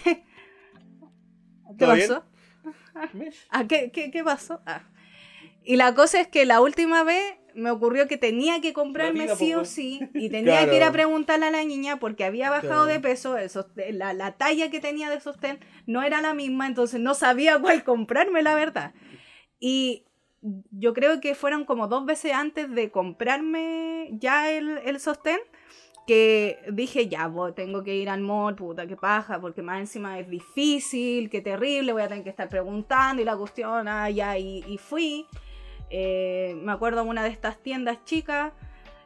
¿Qué 1.78 1.86
pasó? 1.86 2.24
Ah, 3.50 3.66
¿qué, 3.68 3.92
qué, 3.92 4.12
qué 4.12 4.24
pasó? 4.24 4.62
Ah. 4.66 4.84
Y 5.64 5.76
la 5.78 5.94
cosa 5.96 6.20
es 6.22 6.28
que 6.28 6.46
la 6.46 6.62
última 6.62 7.04
vez 7.04 7.36
me 7.54 7.70
ocurrió 7.72 8.08
que 8.08 8.18
tenía 8.18 8.62
que 8.62 8.74
comprarme 8.74 9.28
sí 9.36 9.54
o 9.54 9.58
weón. 9.58 9.66
sí 9.66 10.00
y 10.14 10.30
tenía 10.30 10.70
que 10.70 10.78
ir 10.78 10.84
a 10.84 10.92
preguntarle 10.92 11.48
a 11.48 11.52
la 11.52 11.64
niña 11.66 12.00
porque 12.00 12.24
había 12.24 12.48
Claro. 12.48 12.68
bajado 12.68 12.86
de 12.86 13.00
peso, 13.00 13.38
el 13.38 13.50
sostén- 13.50 13.98
la, 13.98 14.14
la 14.14 14.34
talla 14.38 14.70
que 14.72 14.80
tenía 14.80 15.10
de 15.10 15.20
sostén 15.20 15.60
no 15.86 16.02
era 16.04 16.22
la 16.22 16.34
misma, 16.34 16.68
entonces 16.68 17.00
no 17.02 17.14
sabía 17.14 17.60
cuál 17.60 17.84
comprarme, 17.84 18.42
la 18.42 18.56
verdad. 18.56 18.94
Y 19.60 20.06
yo 20.72 20.94
creo 20.94 21.22
que 21.22 21.36
fueron 21.36 21.66
como 21.66 21.88
dos 21.88 22.06
veces 22.06 22.34
antes 22.34 22.70
de 22.74 22.90
comprarme 22.92 24.10
ya 24.14 24.52
el, 24.52 24.80
el 24.80 25.00
sostén 25.00 25.40
que 26.08 26.58
dije, 26.72 27.08
ya, 27.08 27.28
bo- 27.28 27.54
tengo 27.54 27.84
que 27.84 27.96
ir 27.96 28.10
al 28.10 28.22
mall, 28.22 28.56
puta, 28.56 28.88
qué 28.88 28.98
paja, 28.98 29.40
porque 29.40 29.62
más 29.62 29.80
encima 29.80 30.20
es 30.20 30.28
difícil, 30.30 31.30
qué 31.30 31.42
terrible, 31.42 31.94
voy 31.94 32.02
a 32.02 32.08
tener 32.08 32.24
que 32.24 32.32
estar 32.32 32.50
preguntando 32.50 33.22
y 33.22 33.26
la 33.26 33.38
cuestión, 33.38 33.88
ah, 33.88 34.10
y, 34.10 34.78
fui. 34.80 35.28
Eh, 35.92 36.56
me 36.64 36.72
acuerdo 36.72 37.02
a 37.02 37.04
una 37.04 37.24
de 37.24 37.30
estas 37.30 37.62
tiendas 37.62 38.04
chicas 38.06 38.54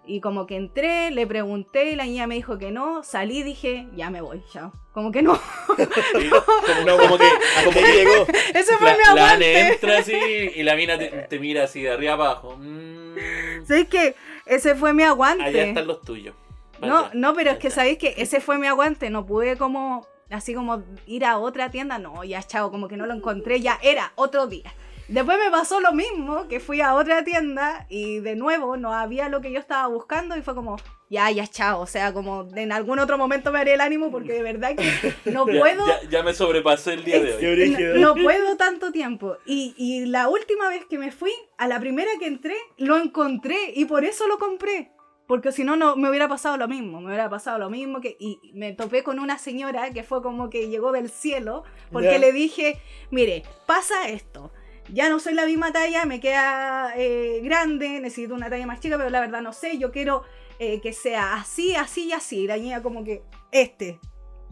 y 0.08 0.22
como 0.22 0.46
que 0.48 0.56
entré, 0.56 1.12
le 1.12 1.28
pregunté 1.28 1.92
y 1.92 1.96
la 1.96 2.06
niña 2.06 2.28
me 2.28 2.36
dijo 2.36 2.58
que 2.58 2.72
no, 2.72 3.04
salí 3.04 3.44
dije, 3.44 3.88
ya 3.96 4.10
me 4.10 4.22
voy, 4.22 4.42
chao. 4.52 4.72
Como 4.94 5.12
que 5.12 5.22
no, 5.22 5.36
Sí, 5.78 6.30
como, 6.30 6.98
como 6.98 7.18
que 7.18 7.26
Hasta 7.26 7.80
ahí 7.80 7.96
llegó. 7.96 8.26
ese 8.54 8.78
fue 8.78 8.92
la, 8.92 8.98
mi 8.98 9.04
la 9.04 9.10
aguante. 9.10 9.58
Ane 9.58 9.68
entra 9.74 9.98
así 9.98 10.14
y 10.14 10.64
la 10.64 10.76
mina 10.76 10.98
te, 10.98 11.08
te 11.08 11.40
mira 11.40 11.66
así 11.66 11.82
de 11.82 11.92
arriba 11.92 12.14
abajo. 12.14 12.56
Mm, 12.58 13.66
¿Sabes 13.66 13.88
qué? 13.90 14.16
Ese 14.46 14.76
fue 14.76 14.94
mi 14.94 15.04
aguante. 15.04 15.44
allá 15.44 15.66
están 15.66 15.88
los 15.88 16.02
tuyos. 16.02 16.36
No, 16.82 17.10
no, 17.14 17.34
pero 17.34 17.52
es 17.52 17.58
que 17.58 17.70
sabéis 17.70 17.98
que 17.98 18.16
ese 18.18 18.42
fue 18.42 18.58
mi 18.58 18.68
aguante, 18.68 19.10
no 19.10 19.26
pude 19.26 19.58
como, 19.58 20.08
así 20.30 20.54
como 20.54 20.84
ir 21.08 21.26
a 21.26 21.38
otra 21.38 21.72
tienda, 21.72 21.98
no, 21.98 22.24
ya 22.24 22.44
chao, 22.44 22.70
como 22.72 22.88
que 22.88 22.98
no 22.98 23.06
lo 23.06 23.14
encontré, 23.14 23.62
ya 23.62 23.80
era 23.82 24.12
otro 24.16 24.48
día. 24.48 24.74
Después 25.08 25.38
me 25.38 25.52
pasó 25.52 25.80
lo 25.80 25.94
mismo, 25.94 26.48
que 26.48 26.60
fui 26.60 26.82
a 26.82 26.96
otra 26.96 27.24
tienda 27.24 27.86
y 27.90 28.20
de 28.20 28.36
nuevo 28.36 28.76
no 28.76 28.92
había 28.94 29.30
lo 29.30 29.40
que 29.42 29.52
yo 29.52 29.60
estaba 29.60 29.88
buscando 29.88 30.36
y 30.36 30.42
fue 30.42 30.56
como, 30.56 30.78
ya, 31.10 31.30
ya 31.30 31.46
chao, 31.46 31.82
o 31.82 31.86
sea, 31.86 32.12
como 32.12 32.48
en 32.56 32.72
algún 32.72 32.98
otro 32.98 33.18
momento 33.18 33.52
me 33.52 33.60
haré 33.60 33.74
el 33.76 33.82
ánimo 33.82 34.10
porque 34.10 34.34
de 34.34 34.42
verdad 34.42 34.76
que 34.76 35.14
no 35.32 35.46
puedo... 35.46 35.86
Ya, 35.86 36.10
ya 36.10 36.24
me 36.24 36.34
sobrepasé 36.34 36.94
el 36.94 37.04
día 37.04 37.22
de 37.22 37.36
hoy. 37.36 37.70
No, 38.00 38.16
no 38.16 38.22
puedo 38.24 38.58
tanto 38.58 38.92
tiempo. 38.92 39.38
Y, 39.46 39.76
y 39.78 40.06
la 40.06 40.28
última 40.28 40.70
vez 40.70 40.86
que 40.86 40.98
me 40.98 41.12
fui, 41.12 41.32
a 41.58 41.68
la 41.68 41.80
primera 41.80 42.10
que 42.20 42.26
entré, 42.26 42.56
lo 42.78 42.98
encontré 42.98 43.74
y 43.76 43.86
por 43.86 44.06
eso 44.06 44.28
lo 44.28 44.40
compré. 44.40 44.92
Porque 45.28 45.52
si 45.52 45.64
no, 45.64 45.76
no 45.76 45.96
me 45.96 46.10
hubiera 46.10 46.28
pasado 46.28 46.56
lo 46.58 46.68
mismo. 46.68 47.00
Me 47.02 47.08
hubiera 47.08 47.30
pasado 47.30 47.58
lo 47.58 47.70
mismo. 47.72 48.00
que 48.00 48.16
Y 48.20 48.52
me 48.54 48.74
topé 48.74 49.02
con 49.04 49.18
una 49.18 49.40
señora 49.40 49.90
que 49.92 50.04
fue 50.04 50.22
como 50.22 50.52
que 50.52 50.70
llegó 50.70 50.92
del 50.92 51.10
cielo. 51.10 51.64
Porque 51.92 52.12
Ya. 52.12 52.20
le 52.20 52.32
dije, 52.32 52.80
mire, 53.10 53.42
pasa 53.66 54.08
esto. 54.08 54.52
Ya 54.90 55.10
no 55.10 55.20
soy 55.20 55.34
la 55.34 55.46
misma 55.46 55.72
talla, 55.72 56.06
me 56.06 56.20
queda 56.20 56.94
eh, 56.96 57.40
grande, 57.44 58.00
necesito 58.00 58.36
una 58.36 58.50
talla 58.50 58.68
más 58.68 58.80
chica, 58.80 58.98
pero 58.98 59.10
la 59.10 59.20
verdad 59.20 59.42
no 59.42 59.52
sé, 59.52 59.78
yo 59.78 59.92
quiero 59.92 60.24
eh, 60.60 60.80
que 60.82 60.94
sea 60.94 61.36
así, 61.36 61.76
así 61.76 62.06
y 62.06 62.14
así. 62.14 62.48
La 62.48 62.58
niña 62.58 62.82
como 62.82 63.04
que, 63.04 63.24
este, 63.52 64.00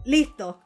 listo. 0.04 0.60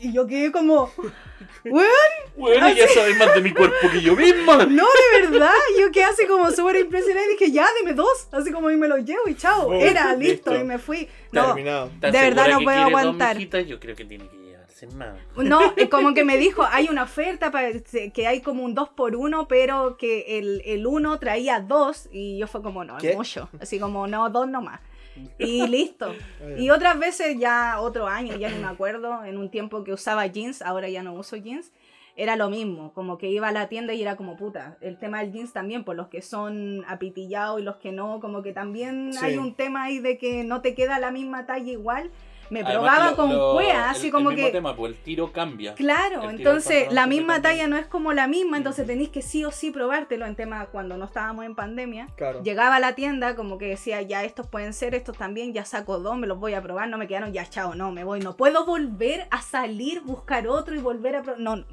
Y 0.00 0.12
yo 0.12 0.26
quedé 0.26 0.50
como, 0.50 0.90
weón, 1.64 1.88
Bueno, 2.36 2.72
ya 2.72 2.88
sabes 2.88 3.18
más 3.18 3.34
de 3.34 3.42
mi 3.42 3.52
cuerpo 3.52 3.90
que 3.92 4.00
yo 4.00 4.16
misma. 4.16 4.56
no, 4.66 4.86
de 4.86 5.28
verdad, 5.28 5.50
yo 5.78 5.90
quedé 5.90 6.04
así 6.04 6.26
como 6.26 6.50
súper 6.52 6.76
impresionada 6.76 7.26
y 7.26 7.30
dije, 7.30 7.50
ya, 7.50 7.66
dime 7.80 7.92
dos, 7.92 8.28
así 8.32 8.50
como 8.50 8.70
y 8.70 8.76
me 8.76 8.88
los 8.88 9.04
llevo 9.04 9.28
y 9.28 9.34
chao, 9.34 9.68
Oh, 9.68 9.74
era 9.74 10.14
listo, 10.14 10.50
listo. 10.50 10.54
y 10.54 10.64
me 10.64 10.78
fui. 10.78 11.08
No, 11.32 11.46
Terminado. 11.46 11.90
¿Estás 11.94 12.12
De 12.12 12.20
verdad 12.20 12.48
no 12.48 12.60
puedo 12.60 12.78
aguantar. 12.78 13.36
Yo 13.38 13.78
creo 13.78 13.94
que 13.94 14.04
tiene 14.04 14.26
que 14.28 14.47
llevarse 14.86 14.96
más. 14.96 15.16
no, 15.36 15.60
como 15.90 16.14
que 16.14 16.24
me 16.24 16.36
dijo, 16.36 16.62
hay 16.70 16.88
una 16.88 17.04
oferta 17.04 17.50
para 17.50 17.70
que 18.12 18.26
hay 18.26 18.40
como 18.40 18.64
un 18.64 18.74
2 18.74 18.90
por 18.90 19.16
1 19.16 19.48
pero 19.48 19.96
que 19.96 20.38
el, 20.38 20.62
el 20.64 20.86
uno 20.86 21.18
traía 21.18 21.60
dos 21.60 22.08
y 22.12 22.38
yo 22.38 22.46
fue 22.46 22.62
como, 22.62 22.84
no, 22.84 22.98
¿Qué? 22.98 23.10
es 23.10 23.16
mucho, 23.16 23.48
así 23.60 23.78
como, 23.78 24.06
no, 24.06 24.30
dos 24.30 24.48
nomás. 24.48 24.80
Y 25.38 25.66
listo. 25.66 26.14
Y 26.58 26.70
otras 26.70 26.98
veces 26.98 27.36
ya 27.38 27.80
otro 27.80 28.06
año, 28.06 28.36
ya 28.36 28.50
no 28.50 28.58
me 28.58 28.68
acuerdo, 28.68 29.24
en 29.24 29.36
un 29.36 29.50
tiempo 29.50 29.82
que 29.82 29.92
usaba 29.92 30.24
jeans, 30.26 30.62
ahora 30.62 30.88
ya 30.88 31.02
no 31.02 31.12
uso 31.14 31.34
jeans, 31.36 31.72
era 32.14 32.36
lo 32.36 32.50
mismo, 32.50 32.92
como 32.94 33.16
que 33.18 33.28
iba 33.28 33.48
a 33.48 33.52
la 33.52 33.68
tienda 33.68 33.94
y 33.94 34.02
era 34.02 34.16
como 34.16 34.36
puta. 34.36 34.76
El 34.80 34.98
tema 34.98 35.20
del 35.20 35.32
jeans 35.32 35.52
también, 35.52 35.84
por 35.84 35.96
los 35.96 36.08
que 36.08 36.22
son 36.22 36.84
apitillados 36.88 37.60
y 37.60 37.64
los 37.64 37.76
que 37.76 37.92
no, 37.92 38.18
como 38.20 38.42
que 38.42 38.52
también 38.52 39.12
Sí. 39.12 39.24
hay 39.24 39.38
un 39.38 39.54
tema 39.54 39.84
ahí 39.84 39.98
de 40.00 40.18
que 40.18 40.44
no 40.44 40.60
te 40.60 40.74
queda 40.74 40.98
la 40.98 41.10
misma 41.10 41.46
talla 41.46 41.70
igual. 41.70 42.10
Me 42.50 42.60
Además 42.60 42.72
probaba 42.74 43.10
lo- 43.10 43.16
con 43.16 43.32
lo- 43.34 43.52
cuea, 43.54 43.84
el- 43.84 43.90
así 43.90 44.06
el 44.06 44.12
como 44.12 44.30
mismo 44.30 44.46
que... 44.46 44.52
tema, 44.52 44.74
pues 44.76 44.92
el 44.92 44.98
tiro 45.02 45.32
cambia. 45.32 45.74
Claro, 45.74 46.22
El 46.22 46.36
tiro 46.36 46.50
entonces 46.50 46.92
la 46.92 47.06
misma 47.06 47.42
talla 47.42 47.66
no 47.68 47.76
es 47.76 47.86
como 47.86 48.12
la 48.12 48.26
misma, 48.26 48.56
entonces 48.56 48.86
tenéis 48.86 49.10
que 49.10 49.22
sí 49.22 49.44
o 49.44 49.50
sí 49.50 49.70
probártelo 49.70 50.26
en 50.26 50.34
tema 50.36 50.66
cuando 50.66 50.96
no 50.96 51.04
estábamos 51.06 51.44
en 51.44 51.54
pandemia. 51.54 52.08
Claro. 52.16 52.42
Llegaba 52.42 52.76
a 52.76 52.80
la 52.80 52.94
tienda 52.94 53.36
como 53.36 53.58
que 53.58 53.66
decía, 53.66 54.00
ya 54.02 54.24
estos 54.24 54.46
pueden 54.46 54.72
ser, 54.72 54.94
estos 54.94 55.16
también, 55.18 55.52
ya 55.52 55.64
saco 55.64 55.98
dos, 55.98 56.16
me 56.16 56.26
los 56.26 56.38
voy 56.38 56.54
a 56.54 56.62
probar, 56.62 56.88
no 56.88 56.98
me 56.98 57.06
quedaron, 57.06 57.32
ya 57.32 57.44
chao, 57.48 57.74
no, 57.74 57.92
me 57.92 58.04
voy. 58.04 58.20
No 58.20 58.36
puedo 58.36 58.64
volver 58.66 59.26
a 59.30 59.42
salir, 59.42 60.00
buscar 60.00 60.48
otro 60.48 60.74
y 60.74 60.78
volver 60.78 61.16
a 61.16 61.22
probar. 61.22 61.40
No, 61.40 61.64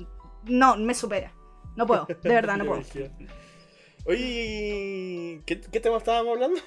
no, 0.44 0.76
me 0.78 0.94
supera. 0.94 1.32
No 1.76 1.86
puedo, 1.86 2.06
de 2.06 2.16
verdad, 2.30 2.58
no 2.58 2.66
puedo. 2.66 2.82
Oye, 4.08 5.42
¿qué, 5.46 5.60
qué 5.60 5.80
tema 5.80 5.98
estábamos 5.98 6.34
hablando? 6.34 6.60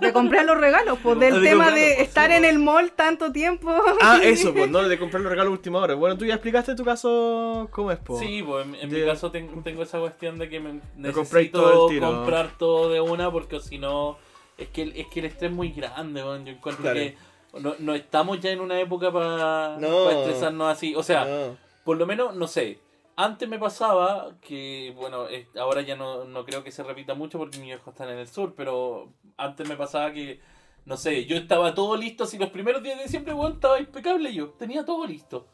De 0.00 0.12
comprar 0.12 0.44
los 0.44 0.56
regalos, 0.58 0.98
pues 1.02 1.18
del 1.18 1.42
De 1.42 1.48
tema 1.50 1.70
de 1.72 1.94
pues, 1.96 2.08
estar 2.08 2.30
sí, 2.30 2.36
en 2.36 2.42
pues. 2.42 2.52
el 2.52 2.58
mall 2.60 2.92
tanto 2.92 3.32
tiempo. 3.32 3.70
Ah, 4.00 4.20
eso, 4.22 4.52
pues, 4.52 4.70
no, 4.70 4.88
de 4.88 4.98
comprar 4.98 5.22
los 5.22 5.30
regalos 5.30 5.50
a 5.50 5.52
última 5.56 5.80
hora. 5.80 5.94
Bueno, 5.94 6.16
tú 6.16 6.24
ya 6.24 6.34
explicaste 6.34 6.74
tu 6.76 6.84
caso, 6.84 7.68
¿cómo 7.72 7.90
es, 7.90 7.98
po? 7.98 8.18
Sí, 8.18 8.42
pues 8.42 8.64
en, 8.64 8.74
en 8.76 8.90
De- 8.90 9.00
mi 9.00 9.06
caso 9.06 9.30
ten- 9.30 9.62
tengo 9.64 9.82
esa 9.82 9.98
cuestión 9.98 10.38
de 10.38 10.48
que 10.48 10.60
me 10.60 10.70
todo 10.70 10.80
necesito 10.96 12.00
comprar 12.00 12.56
todo 12.58 12.90
de 12.90 13.00
una 13.00 13.30
porque 13.30 13.58
si 13.60 13.78
no 13.78 14.16
es 14.56 14.68
que 14.68 14.82
el- 14.82 14.96
es 14.96 15.08
que 15.08 15.20
el 15.20 15.26
estrés 15.26 15.50
es 15.50 15.56
muy 15.56 15.70
grande, 15.72 16.22
weón. 16.22 16.46
Yo 16.46 16.52
encuentro 16.52 16.82
Claro. 16.82 16.98
que 17.00 17.16
no, 17.60 17.74
no 17.80 17.94
estamos 17.94 18.40
ya 18.40 18.50
en 18.50 18.60
una 18.60 18.78
época 18.80 19.12
para 19.12 19.76
No. 19.78 20.08
estresarnos 20.10 20.70
así. 20.70 20.94
O 20.94 21.02
sea, 21.02 21.22
Ah, 21.28 21.54
por 21.84 21.96
lo 21.96 22.06
menos, 22.06 22.36
no 22.36 22.46
sé. 22.46 22.78
Antes 23.22 23.46
me 23.50 23.58
pasaba 23.58 24.34
que, 24.40 24.94
bueno, 24.96 25.26
ahora 25.58 25.82
ya 25.82 25.94
no, 25.94 26.24
no 26.24 26.46
creo 26.46 26.64
que 26.64 26.72
se 26.72 26.82
repita 26.82 27.12
mucho 27.12 27.36
porque 27.36 27.58
mis 27.58 27.74
hijos 27.74 27.88
están 27.88 28.08
en 28.08 28.16
el 28.16 28.26
sur, 28.26 28.54
pero 28.56 29.12
antes 29.36 29.68
me 29.68 29.76
pasaba 29.76 30.10
que, 30.10 30.40
no 30.86 30.96
sé, 30.96 31.26
yo 31.26 31.36
estaba 31.36 31.74
todo 31.74 31.98
listo, 31.98 32.24
así 32.24 32.38
los 32.38 32.48
primeros 32.48 32.82
días 32.82 32.96
de 32.96 33.02
diciembre, 33.02 33.34
weón, 33.34 33.52
estaba 33.52 33.78
impecable 33.78 34.32
yo, 34.32 34.48
tenía 34.52 34.86
todo 34.86 35.06
listo. 35.06 35.46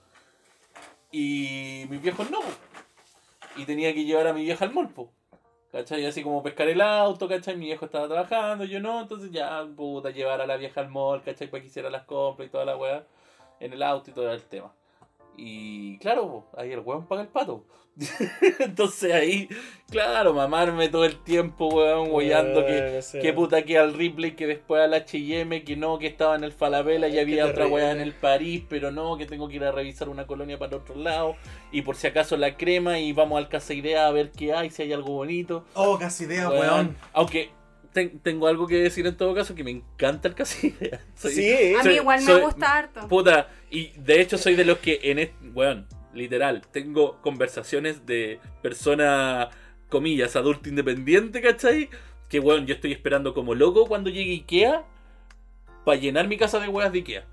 Y 1.10 1.86
mis 1.90 2.00
viejos 2.00 2.30
no. 2.30 2.38
Y 3.56 3.64
tenía 3.64 3.92
que 3.92 4.04
llevar 4.04 4.28
a 4.28 4.32
mi 4.32 4.44
vieja 4.44 4.64
al 4.64 4.72
mall, 4.72 4.90
po. 4.90 5.10
¿Cachai? 5.72 6.06
Así 6.06 6.22
como 6.22 6.44
pescar 6.44 6.68
el 6.68 6.80
auto, 6.80 7.26
¿cachai? 7.28 7.56
Mi 7.56 7.66
viejo 7.66 7.86
estaba 7.86 8.06
trabajando, 8.06 8.64
yo 8.64 8.78
no, 8.78 9.00
entonces 9.00 9.32
ya, 9.32 9.66
puta, 9.76 10.10
llevar 10.10 10.40
a 10.40 10.46
la 10.46 10.56
vieja 10.56 10.82
al 10.82 10.88
mall, 10.88 11.20
¿cachai? 11.24 11.50
Para 11.50 11.62
que 11.62 11.66
hiciera 11.66 11.90
las 11.90 12.04
compras 12.04 12.46
y 12.46 12.52
toda 12.52 12.64
la 12.64 12.76
weá 12.76 13.04
en 13.58 13.72
el 13.72 13.82
auto 13.82 14.12
y 14.12 14.14
todo 14.14 14.32
el 14.32 14.42
tema. 14.44 14.72
Y 15.36 15.98
claro, 15.98 16.46
ahí 16.56 16.72
el 16.72 16.80
weón 16.80 17.06
paga 17.06 17.22
el 17.22 17.28
pato. 17.28 17.64
Entonces 18.60 19.12
ahí, 19.14 19.48
claro, 19.90 20.34
mamarme 20.34 20.90
todo 20.90 21.06
el 21.06 21.16
tiempo, 21.22 21.68
weón, 21.68 22.10
weyando 22.10 22.66
que, 22.66 23.00
que 23.22 23.32
puta 23.32 23.62
que 23.62 23.78
al 23.78 23.94
Ripley, 23.94 24.32
que 24.32 24.46
después 24.46 24.82
al 24.82 24.92
H&M, 24.92 25.64
que 25.64 25.76
no, 25.76 25.98
que 25.98 26.06
estaba 26.06 26.36
en 26.36 26.44
el 26.44 26.52
Falabella 26.52 27.08
y 27.08 27.18
había 27.18 27.46
otra 27.46 27.66
weá 27.66 27.92
en 27.92 28.00
el 28.00 28.12
París, 28.12 28.64
pero 28.68 28.90
no, 28.90 29.16
que 29.16 29.24
tengo 29.24 29.48
que 29.48 29.56
ir 29.56 29.64
a 29.64 29.72
revisar 29.72 30.10
una 30.10 30.26
colonia 30.26 30.58
para 30.58 30.76
el 30.76 30.82
otro 30.82 30.94
lado. 30.96 31.36
Y 31.72 31.82
por 31.82 31.96
si 31.96 32.06
acaso 32.06 32.36
la 32.36 32.56
crema 32.58 32.98
y 32.98 33.14
vamos 33.14 33.38
al 33.38 33.48
Casa 33.48 33.72
Idea 33.72 34.06
a 34.06 34.10
ver 34.10 34.30
qué 34.30 34.52
hay, 34.52 34.68
si 34.70 34.82
hay 34.82 34.92
algo 34.92 35.12
bonito. 35.12 35.64
Oh, 35.72 35.98
casi 35.98 36.24
idea, 36.24 36.50
Weón. 36.50 36.60
weón. 36.60 36.96
Aunque 37.14 37.50
ten- 37.96 38.18
tengo 38.20 38.46
algo 38.46 38.66
que 38.66 38.76
decir 38.76 39.06
en 39.06 39.16
todo 39.16 39.34
caso, 39.34 39.54
que 39.54 39.64
me 39.64 39.70
encanta 39.70 40.28
el 40.28 40.34
Casa 40.34 40.54
Idea. 40.66 41.00
Soy- 41.14 41.32
Sí, 41.32 41.74
A 41.74 41.78
mí 41.78 41.82
soy- 41.82 41.94
igual 41.96 42.20
me 42.20 42.26
soy- 42.26 42.42
gusta 42.42 42.76
harto. 42.78 43.08
Puta, 43.08 43.48
y 43.70 43.92
de 43.96 44.20
hecho 44.20 44.36
soy 44.36 44.54
de 44.54 44.64
los 44.66 44.78
que 44.78 45.00
en 45.04 45.18
este, 45.18 45.48
weón, 45.54 45.86
literal, 46.12 46.62
tengo 46.70 47.20
conversaciones 47.22 48.04
de 48.06 48.38
persona, 48.62 49.48
comillas, 49.88 50.36
adulto 50.36 50.68
independiente, 50.68 51.40
¿cachai? 51.40 51.88
Que 52.28 52.38
weón, 52.40 52.66
yo 52.66 52.74
estoy 52.74 52.92
esperando 52.92 53.32
como 53.32 53.54
loco 53.54 53.86
cuando 53.86 54.10
llegue 54.10 54.32
Ikea 54.32 54.84
para 55.84 55.98
llenar 55.98 56.28
mi 56.28 56.36
casa 56.36 56.60
de 56.60 56.68
weas 56.68 56.92
de 56.92 56.98
Ikea. 56.98 57.24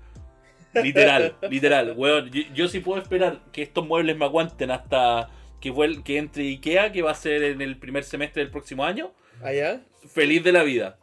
Literal, 0.82 1.36
literal, 1.50 1.94
weón. 1.96 2.30
Yo, 2.30 2.42
yo 2.54 2.68
sí 2.68 2.80
puedo 2.80 3.00
esperar 3.00 3.40
que 3.52 3.62
estos 3.62 3.86
muebles 3.86 4.16
me 4.16 4.24
aguanten 4.24 4.70
hasta 4.70 5.28
que, 5.60 5.72
vuel- 5.72 6.02
que 6.02 6.18
entre 6.18 6.44
Ikea, 6.48 6.92
que 6.92 7.02
va 7.02 7.10
a 7.12 7.14
ser 7.14 7.42
en 7.42 7.60
el 7.62 7.76
primer 7.78 8.04
semestre 8.04 8.42
del 8.42 8.50
próximo 8.50 8.84
año. 8.84 9.12
allá. 9.42 9.80
Feliz 10.06 10.42
de 10.44 10.52
la 10.52 10.62
vida. 10.62 10.98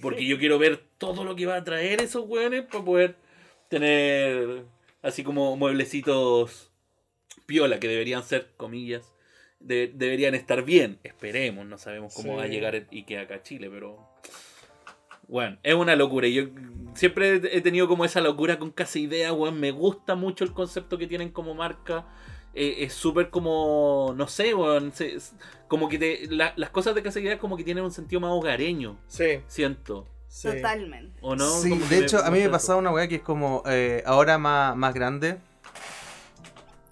Porque 0.00 0.26
yo 0.26 0.38
quiero 0.38 0.58
ver 0.58 0.82
todo 0.98 1.24
lo 1.24 1.36
que 1.36 1.46
va 1.46 1.56
a 1.56 1.64
traer 1.64 2.00
esos 2.02 2.26
weones 2.28 2.62
para 2.64 2.84
poder 2.84 3.16
tener 3.68 4.64
así 5.02 5.22
como 5.22 5.56
mueblecitos 5.56 6.70
piola, 7.46 7.78
que 7.78 7.88
deberían 7.88 8.22
ser, 8.24 8.48
comillas, 8.56 9.12
de- 9.60 9.92
deberían 9.94 10.34
estar 10.34 10.64
bien. 10.64 10.98
Esperemos, 11.04 11.66
no 11.66 11.78
sabemos 11.78 12.14
cómo 12.14 12.32
Sí. 12.32 12.36
va 12.38 12.42
a 12.44 12.48
llegar 12.48 12.74
Ikea 12.90 13.22
acá 13.22 13.36
a 13.36 13.42
Chile, 13.42 13.68
pero... 13.70 14.08
Bueno, 15.26 15.58
es 15.62 15.74
una 15.74 15.96
locura. 15.96 16.26
y 16.26 16.34
Yo 16.34 16.44
siempre 16.94 17.36
he 17.36 17.60
tenido 17.62 17.88
como 17.88 18.04
esa 18.04 18.20
locura 18.20 18.58
con 18.58 18.70
Casa 18.70 18.98
Idea, 18.98 19.32
weón. 19.32 19.58
Me 19.58 19.70
gusta 19.70 20.14
mucho 20.16 20.44
el 20.44 20.52
concepto 20.52 20.98
que 20.98 21.06
tienen 21.06 21.30
como 21.30 21.54
marca. 21.54 22.06
Eh, 22.54 22.84
es 22.84 22.92
súper 22.92 23.30
como, 23.30 24.14
no 24.16 24.26
sé, 24.28 24.54
weón. 24.54 24.92
se- 24.94 25.16
como 25.68 25.88
que 25.88 25.98
te, 25.98 26.26
la- 26.28 26.52
las 26.56 26.70
cosas 26.70 26.94
de 26.94 27.02
Casa 27.02 27.18
Idea 27.20 27.38
como 27.38 27.56
que 27.56 27.64
tienen 27.64 27.82
un 27.84 27.90
sentido 27.90 28.20
más 28.20 28.30
hogareño, 28.30 28.96
Sí, 29.08 29.40
siento. 29.48 30.06
sí. 30.28 30.48
Totalmente. 30.48 31.18
¿O 31.20 31.34
no? 31.34 31.48
sí, 31.60 31.76
de 31.90 31.98
hecho, 31.98 32.24
a 32.24 32.30
mí 32.30 32.38
me 32.40 32.48
pasaba 32.48 32.78
una 32.78 32.90
weá 32.92 33.08
que 33.08 33.16
es 33.16 33.22
como 33.22 33.62
eh, 33.66 34.02
ahora 34.06 34.38
más, 34.38 34.76
más 34.76 34.94
grande. 34.94 35.38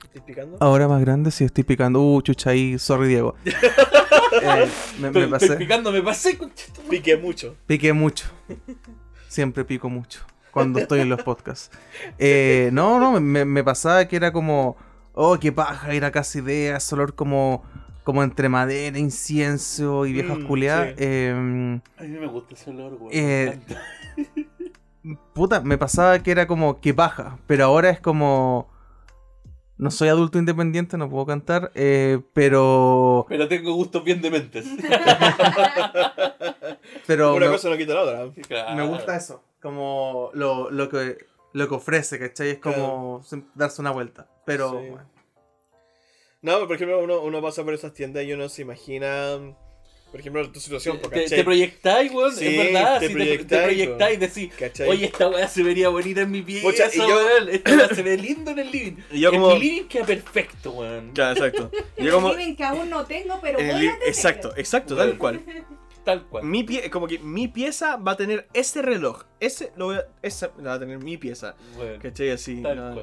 ¿Estás 0.05 0.22
picando? 0.24 0.56
Ahora 0.60 0.89
más 0.89 1.01
grande, 1.01 1.30
sí 1.30 1.44
estoy 1.44 1.64
picando. 1.64 2.01
Uh, 2.02 2.20
chucha 2.22 2.51
ahí, 2.51 2.78
sorry 2.78 3.09
Diego. 3.09 3.34
Eh, 4.34 4.66
me, 4.98 5.10
me 5.10 5.20
Estoy, 5.20 5.26
pasé. 5.26 5.44
estoy 5.44 5.59
picando, 5.59 5.93
me 5.93 6.01
pasé. 6.02 6.39
Piqué 6.89 7.18
mucho. 7.18 7.55
Piqué 7.66 7.93
mucho. 7.93 8.24
Siempre 9.28 9.62
pico 9.66 9.90
mucho. 9.90 10.20
Cuando 10.51 10.78
estoy 10.78 11.01
en 11.01 11.10
los 11.10 11.22
podcasts. 11.22 11.70
Eh, 12.18 12.70
no, 12.72 12.98
no, 12.98 13.20
me, 13.20 13.44
me 13.44 13.62
pasaba 13.62 14.06
que 14.09 14.16
era 14.16 14.32
como. 14.32 14.78
Oh, 15.14 15.39
qué 15.39 15.52
paja, 15.52 15.94
ir 15.94 16.05
a 16.05 16.10
casa 16.10 16.39
idea, 16.39 16.76
ese 16.76 16.94
olor 16.94 17.14
como. 17.14 17.62
Como 18.05 18.24
entre 18.24 18.48
madera, 18.48 18.98
incienso 18.98 20.06
y 20.06 20.12
viejas 20.12 20.39
Mm, 20.39 20.47
culiadas. 20.48 20.89
sí. 20.89 20.94
Eh, 20.98 21.80
A 21.98 22.02
mí 22.02 22.09
me 22.09 22.26
gusta 22.26 22.55
ese 22.55 22.70
olor, 22.70 22.94
weón. 22.94 23.10
Eh, 23.12 23.60
puta, 25.34 25.60
me 25.60 25.78
pasaba 25.78 26.18
que 26.20 26.32
era 26.32 26.48
como 26.48 26.80
que 26.80 26.93
paja. 26.94 27.39
Pero 27.47 27.64
ahora 27.66 27.90
es 27.90 28.01
como. 28.01 28.68
No 29.78 29.90
soy 29.93 30.09
adulto 30.09 30.39
independiente, 30.39 30.97
no 30.97 31.09
puedo 31.09 31.26
cantar. 31.26 31.70
eh, 31.76 32.20
pero. 32.34 33.24
Pero 33.28 33.47
tengo 33.48 33.72
gustos 33.74 34.02
bien 34.02 34.20
dementes. 34.20 34.66
Pero 37.06 37.34
Una 37.34 37.47
me, 37.47 37.52
cosa 37.52 37.68
no 37.70 37.76
quita 37.76 37.94
la 37.94 38.02
otra. 38.02 38.43
Claro. 38.48 38.76
me 38.76 38.86
gusta 38.89 39.16
eso. 39.16 39.43
Como 39.60 40.30
lo, 40.34 40.70
lo 40.70 40.89
que. 40.89 41.18
Lo 41.53 41.69
que 41.69 41.74
ofrece, 41.74 42.19
¿cachai? 42.19 42.51
Es 42.51 42.59
como 42.59 43.23
sim- 43.24 43.45
darse 43.55 43.81
una 43.81 43.91
vuelta. 43.91 44.27
Pero. 44.47 44.70
Sí. 44.81 44.89
bueno. 44.91 45.11
No, 46.41 46.66
por 46.66 46.74
ejemplo, 46.74 46.99
uno, 47.01 47.20
uno 47.20 47.41
pasa 47.41 47.62
por 47.62 47.73
esas 47.74 47.95
tiendas 47.95 48.24
y 48.24 48.33
uno 48.33 48.49
se 48.49 48.62
imagina, 48.62 49.39
por 50.11 50.19
ejemplo, 50.19 50.51
tu 50.51 50.59
situación, 50.59 50.99
Te, 51.01 51.09
¿cachai? 51.09 51.29
te 51.29 51.45
proyectáis, 51.45 52.11
weón, 52.12 52.35
Sí, 52.35 52.47
es 52.49 52.57
verdad. 52.73 52.99
te 52.99 53.07
sí, 53.09 53.15
te, 53.15 53.39
te 53.45 53.62
proyectáis, 53.62 54.19
decís, 54.19 54.53
¿cachai? 54.59 54.89
oye, 54.89 55.05
esta 55.07 55.29
weá 55.29 55.47
se 55.47 55.62
vería 55.62 55.89
bonita 55.91 56.23
en 56.23 56.33
mi 56.33 56.43
pieza, 56.43 56.66
Pucha, 56.66 56.89
y 56.93 56.97
yo- 56.99 57.07
weón. 57.07 57.49
Esta 57.49 57.77
weá 57.77 57.89
se 57.95 58.03
ve 58.03 58.16
lindo 58.16 58.51
en 58.51 58.59
el 58.59 58.73
living. 58.73 58.97
Y 59.12 59.20
yo 59.20 59.29
en 59.29 59.35
como- 59.41 59.55
mi 59.55 59.61
living 59.61 59.85
queda 59.89 60.05
perfecto, 60.05 60.70
weón. 60.73 61.12
Claro, 61.12 61.33
exacto. 61.47 61.70
Yo 61.99 62.12
como... 62.12 62.31
el 62.33 62.39
living 62.39 62.57
que 62.57 62.65
aún 62.65 62.91
no 62.91 63.05
tengo, 63.07 63.39
pero 63.41 63.59
el 63.61 63.66
voy 63.66 63.87
a 63.87 63.93
tener. 63.93 64.09
Exacto, 64.09 64.53
exacto, 64.57 64.97
tal 64.97 65.16
cual. 65.19 65.45
Tal 66.05 66.24
cual. 66.27 66.45
Mi 66.45 66.65
pie, 66.65 66.91
como 66.91 67.07
que 67.07 67.19
mi 67.20 67.47
pieza 67.49 67.97
va 67.97 68.12
a 68.12 68.16
tener 68.16 68.49
ese 68.55 68.83
reloj. 68.83 69.23
Ese 69.39 69.73
lo 69.77 69.87
voy 69.87 69.97
a, 69.97 70.07
esa 70.23 70.51
la 70.59 70.70
va 70.70 70.74
a 70.74 70.79
tener 70.81 70.99
mi 70.99 71.16
pieza. 71.16 71.55
Weón. 71.79 72.01
¿Cachai? 72.01 72.31
Así. 72.31 72.62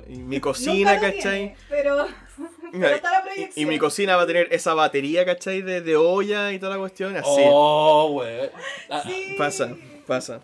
Y 0.09 0.17
mi 0.17 0.39
cocina, 0.41 0.95
Nunca 0.95 1.07
lo 1.07 1.13
¿cachai? 1.13 1.39
tiene, 1.39 1.55
pero, 1.69 2.07
pero 2.73 2.87
está 2.87 3.11
la 3.11 3.19
Y, 3.19 3.23
proyección. 3.23 3.63
y 3.67 3.69
mi 3.69 3.79
cocina 3.79 4.15
va 4.17 4.23
a 4.23 4.27
tener 4.27 4.47
esa 4.51 4.73
batería, 4.73 5.25
¿cachai? 5.25 5.61
De, 5.61 5.79
de 5.81 5.95
olla 5.95 6.51
y 6.51 6.59
toda 6.59 6.73
la 6.73 6.79
cuestión. 6.79 7.15
Así. 7.15 7.29
Oh, 7.45 8.11
weón. 8.19 8.49
Ah, 8.89 9.01
Sí. 9.05 9.35
Pasa, 9.37 9.75
pasa. 10.05 10.41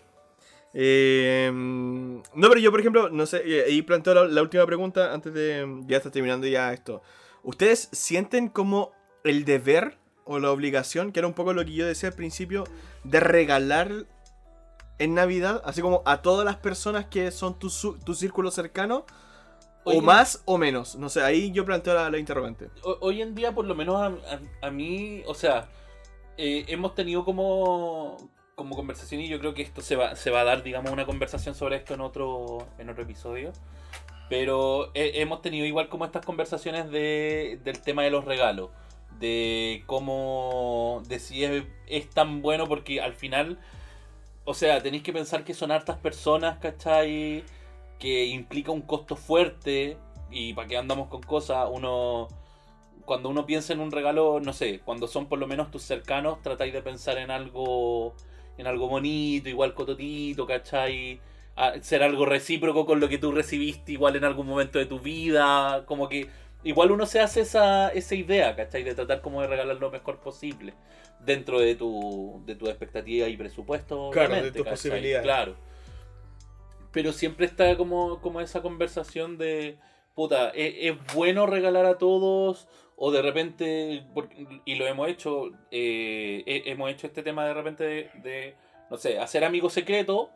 Eh, 0.78 1.50
no, 1.52 2.22
pero 2.48 2.58
yo, 2.58 2.70
por 2.70 2.80
ejemplo, 2.80 3.08
no 3.08 3.24
sé, 3.26 3.42
eh, 3.46 3.64
ahí 3.66 3.82
planteo 3.82 4.14
la, 4.14 4.24
la 4.26 4.42
última 4.42 4.66
pregunta 4.66 5.12
antes 5.12 5.32
de 5.32 5.66
ya 5.86 5.96
estar 5.98 6.12
terminando 6.12 6.46
ya 6.46 6.72
esto. 6.72 7.02
¿Ustedes 7.42 7.88
sienten 7.92 8.48
como 8.48 8.92
el 9.24 9.44
deber 9.44 9.96
o 10.26 10.38
la 10.38 10.50
obligación, 10.50 11.12
que 11.12 11.20
era 11.20 11.26
un 11.28 11.34
poco 11.34 11.52
lo 11.54 11.64
que 11.64 11.72
yo 11.72 11.86
decía 11.86 12.10
al 12.10 12.14
principio, 12.14 12.64
de 13.04 13.20
regalar 13.20 13.90
en 14.98 15.14
Navidad, 15.14 15.62
así 15.64 15.80
como 15.82 16.02
a 16.04 16.20
todas 16.22 16.44
las 16.44 16.56
personas 16.56 17.06
que 17.06 17.30
son 17.30 17.58
tu, 17.58 17.70
tu 18.04 18.14
círculo 18.14 18.50
cercano, 18.50 19.06
Oye. 19.84 19.98
o 19.98 20.02
más 20.02 20.42
o 20.46 20.58
menos? 20.58 20.96
No 20.96 21.08
sé, 21.08 21.22
ahí 21.22 21.52
yo 21.52 21.64
planteo 21.64 21.94
la, 21.94 22.10
la 22.10 22.18
interrogante. 22.18 22.68
ho- 22.82 22.98
hoy 23.00 23.22
en 23.22 23.34
día, 23.34 23.54
por 23.54 23.66
lo 23.66 23.74
menos 23.74 23.96
a, 23.96 24.06
a- 24.06 24.66
a 24.66 24.70
mí, 24.70 25.22
o 25.26 25.34
sea, 25.34 25.68
eh, 26.36 26.64
hemos 26.68 26.94
tenido 26.94 27.24
como, 27.24 28.16
como 28.56 28.74
conversación 28.74 29.20
y 29.20 29.28
yo 29.28 29.38
creo 29.38 29.54
que 29.54 29.62
esto 29.62 29.80
se 29.80 29.94
va, 29.96 30.16
se 30.16 30.30
va 30.30 30.40
a 30.40 30.44
dar, 30.44 30.62
digamos, 30.62 30.90
una 30.90 31.06
conversación 31.06 31.54
sobre 31.54 31.76
esto 31.76 31.94
en 31.94 32.00
otro, 32.00 32.66
en 32.78 32.88
otro 32.90 33.04
episodio. 33.04 33.52
Pero 34.28 34.90
eh, 34.94 35.12
hemos 35.16 35.40
tenido 35.40 35.64
igual 35.66 35.88
como 35.88 36.04
estas 36.04 36.24
conversaciones 36.26 36.90
de, 36.90 37.60
del 37.62 37.80
tema 37.80 38.02
de 38.02 38.10
los 38.10 38.24
regalos. 38.24 38.70
De 39.18 39.82
cómo, 39.86 41.02
de 41.08 41.18
si 41.18 41.44
es, 41.44 42.10
tan 42.10 42.42
bueno 42.42 42.66
porque 42.66 43.00
al 43.00 43.14
final, 43.14 43.58
o 44.44 44.54
sea, 44.54 44.82
tenéis 44.82 45.02
que 45.02 45.12
pensar 45.12 45.44
que 45.44 45.54
son 45.54 45.70
hartas 45.70 45.96
personas, 45.98 46.58
¿cachai? 46.58 47.44
que 47.98 48.26
implica 48.26 48.72
un 48.72 48.82
costo 48.82 49.16
fuerte 49.16 49.96
y 50.30 50.52
para 50.52 50.68
qué 50.68 50.76
andamos 50.76 51.08
con 51.08 51.22
cosas, 51.22 51.68
uno 51.70 52.28
cuando 53.06 53.28
uno 53.28 53.46
piensa 53.46 53.72
en 53.72 53.80
un 53.80 53.92
regalo, 53.92 54.40
no 54.40 54.52
sé, 54.52 54.80
cuando 54.80 55.06
son 55.06 55.26
por 55.26 55.38
lo 55.38 55.46
menos 55.46 55.70
tus 55.70 55.82
cercanos, 55.82 56.42
tratáis 56.42 56.72
de 56.72 56.82
pensar 56.82 57.18
en 57.18 57.30
algo 57.30 58.14
en 58.58 58.66
algo 58.66 58.88
bonito, 58.88 59.48
igual 59.48 59.74
cototito, 59.74 60.46
¿cachai? 60.46 61.20
ser 61.80 62.02
algo 62.02 62.26
recíproco 62.26 62.84
con 62.84 63.00
lo 63.00 63.08
que 63.08 63.16
tú 63.16 63.32
recibiste 63.32 63.92
igual 63.92 64.16
en 64.16 64.24
algún 64.24 64.46
momento 64.46 64.78
de 64.78 64.86
tu 64.86 65.00
vida, 65.00 65.84
como 65.86 66.08
que 66.08 66.28
igual 66.66 66.90
uno 66.90 67.06
se 67.06 67.20
hace 67.20 67.42
esa, 67.42 67.90
esa 67.90 68.14
idea, 68.16 68.56
¿cachai? 68.56 68.82
De 68.82 68.94
tratar 68.94 69.20
como 69.20 69.40
de 69.40 69.46
regalar 69.46 69.76
lo 69.76 69.90
mejor 69.90 70.18
posible 70.18 70.74
dentro 71.20 71.60
de 71.60 71.76
tu, 71.76 72.42
de 72.44 72.56
tu 72.56 72.66
expectativa 72.66 73.28
y 73.28 73.36
presupuesto. 73.36 74.10
Claro, 74.10 74.34
de 74.34 74.50
tus 74.50 74.66
posibilidades. 74.66 75.22
Claro. 75.22 75.56
Pero 76.90 77.12
siempre 77.12 77.46
está 77.46 77.76
como, 77.76 78.20
como 78.20 78.40
esa 78.40 78.62
conversación 78.62 79.38
de, 79.38 79.78
puta, 80.14 80.50
¿es, 80.54 80.96
bueno 81.14 81.46
regalar 81.46 81.86
a 81.86 81.98
todos? 81.98 82.66
O 82.96 83.12
de 83.12 83.22
repente, 83.22 84.04
y 84.64 84.74
lo 84.74 84.86
hemos 84.86 85.08
hecho, 85.08 85.50
eh, 85.70 86.62
hemos 86.66 86.90
hecho 86.90 87.06
este 87.06 87.22
tema 87.22 87.46
de 87.46 87.54
repente 87.54 88.10
de, 88.24 88.56
no 88.90 88.96
sé, 88.96 89.20
hacer 89.20 89.44
amigos 89.44 89.72
secretos 89.72 90.28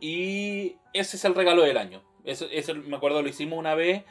y 0.00 0.76
ese 0.92 1.16
es 1.16 1.24
el 1.24 1.34
regalo 1.34 1.62
del 1.62 1.78
año. 1.78 2.02
Eso, 2.24 2.46
eso 2.50 2.74
me 2.74 2.96
acuerdo, 2.96 3.22
lo 3.22 3.28
hicimos 3.28 3.58
una 3.58 3.74
vez 3.74 4.04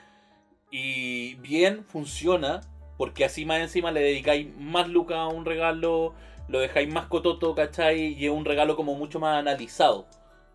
y 0.72 1.36
bien 1.36 1.84
funciona, 1.84 2.62
porque 2.98 3.26
así 3.26 3.46
más 3.46 3.60
encima 3.60 3.92
le 3.92 4.02
dedicáis 4.02 4.48
más 4.58 4.88
lucas 4.88 5.18
a 5.18 5.28
un 5.28 5.46
regalo, 5.46 6.14
lo 6.48 6.60
dejáis 6.60 6.92
más 6.92 7.08
cototo, 7.08 7.56
¿cachai? 7.56 8.14
Y 8.14 8.26
es 8.26 8.32
un 8.32 8.46
regalo 8.46 8.76
como 8.76 8.96
mucho 8.96 9.20
más 9.20 9.38
analizado, 9.38 10.06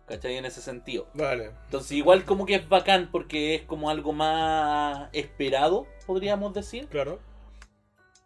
¿cachai? 0.07 0.37
En 0.37 0.45
ese 0.45 0.61
sentido. 0.61 1.07
Vale. 1.13 1.51
Entonces 1.65 1.91
igual 1.93 2.25
como 2.25 2.45
que 2.45 2.55
es 2.55 2.67
bacán 2.67 3.09
porque 3.11 3.55
es 3.55 3.63
como 3.63 3.89
algo 3.89 4.13
más 4.13 5.09
esperado, 5.13 5.87
podríamos 6.05 6.53
decir. 6.53 6.87
Claro. 6.87 7.19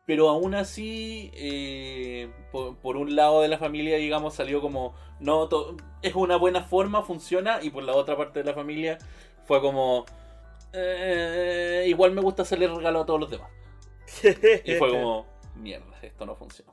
Pero 0.05 0.29
aún 0.29 0.53
así, 0.53 1.31
eh, 1.33 2.29
por, 2.51 2.95
un 2.95 3.15
lado 3.15 3.41
de 3.41 3.47
la 3.47 3.57
familia, 3.57 3.97
digamos, 3.97 4.35
salió 4.35 4.61
como, 4.61 4.93
no, 5.19 5.49
es 6.03 6.13
una 6.13 6.35
buena 6.35 6.61
forma, 6.61 7.01
funciona, 7.01 7.59
y 7.63 7.71
por 7.71 7.83
la 7.83 7.93
otra 7.93 8.15
parte 8.15 8.39
de 8.39 8.45
la 8.45 8.53
familia 8.53 8.99
fue 9.45 9.61
como, 9.61 10.05
eh, 10.75 11.85
igual 11.87 12.11
me 12.11 12.21
gusta 12.21 12.43
hacerle 12.43 12.67
regalo 12.67 13.01
a 13.01 13.05
todos 13.05 13.19
los 13.19 13.29
demás. 13.29 13.49
y 14.65 14.73
fue 14.73 14.89
como, 14.89 15.25
mierda, 15.55 15.97
esto 16.01 16.25
no 16.25 16.35
funciona. 16.35 16.71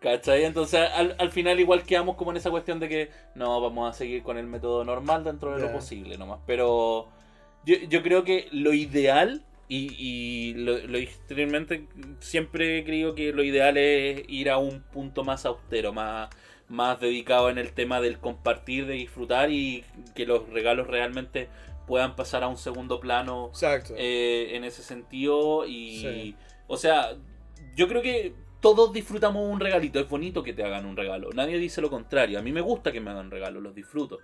¿Cachai? 0.00 0.44
Entonces 0.44 0.80
al, 0.80 1.30
final 1.30 1.60
igual 1.60 1.84
quedamos 1.84 2.16
como 2.16 2.32
en 2.32 2.36
esa 2.36 2.50
cuestión 2.50 2.80
de 2.80 2.88
que 2.88 3.10
no, 3.36 3.60
vamos 3.60 3.88
a 3.88 3.96
seguir 3.96 4.24
con 4.24 4.36
el 4.36 4.48
método 4.48 4.84
normal 4.84 5.22
dentro 5.22 5.54
de 5.54 5.62
lo 5.62 5.72
posible 5.72 6.18
nomás. 6.18 6.40
Pero 6.44 7.08
yo, 7.64 7.76
yo 7.88 8.02
creo 8.02 8.24
que 8.24 8.48
lo 8.50 8.72
ideal 8.72 9.44
y, 9.68 10.54
lo, 10.54 10.76
lo, 10.78 10.98
extremadamente 10.98 11.86
siempre 12.18 12.84
creo 12.84 13.14
que 13.14 13.32
lo 13.32 13.42
ideal 13.42 13.78
es 13.78 14.24
ir 14.28 14.50
a 14.50 14.58
un 14.58 14.82
punto 14.82 15.24
más 15.24 15.46
austero, 15.46 15.92
más, 15.92 16.28
más 16.68 17.00
dedicado 17.00 17.48
en 17.48 17.58
el 17.58 17.72
tema 17.72 18.00
del 18.00 18.18
compartir, 18.18 18.86
de 18.86 18.94
disfrutar 18.94 19.50
y 19.50 19.84
que 20.14 20.26
los 20.26 20.48
regalos 20.50 20.88
realmente 20.88 21.48
puedan 21.92 22.16
pasar 22.16 22.42
a 22.42 22.48
un 22.48 22.56
segundo 22.56 22.98
plano 23.00 23.52
eh, 23.98 24.52
en 24.52 24.64
ese 24.64 24.82
sentido. 24.82 25.66
Y, 25.66 26.34
o 26.66 26.78
sea, 26.78 27.18
yo 27.76 27.86
creo 27.86 28.00
que 28.00 28.32
todos 28.62 28.94
disfrutamos 28.94 29.46
un 29.46 29.60
regalito. 29.60 30.00
Es 30.00 30.08
bonito 30.08 30.42
que 30.42 30.54
te 30.54 30.64
hagan 30.64 30.86
un 30.86 30.96
regalo. 30.96 31.28
Nadie 31.34 31.58
dice 31.58 31.82
lo 31.82 31.90
contrario. 31.90 32.38
A 32.38 32.42
mí 32.42 32.50
me 32.50 32.62
gusta 32.62 32.92
que 32.92 33.02
me 33.02 33.10
hagan 33.10 33.30
regalos, 33.30 33.62
los 33.62 33.74
disfruto. 33.74 34.20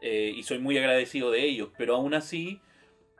Eh, 0.00 0.32
y 0.36 0.42
soy 0.42 0.58
muy 0.58 0.76
agradecido 0.76 1.30
de 1.30 1.44
ellos. 1.44 1.68
Pero 1.78 1.94
aún 1.94 2.14
así, 2.14 2.60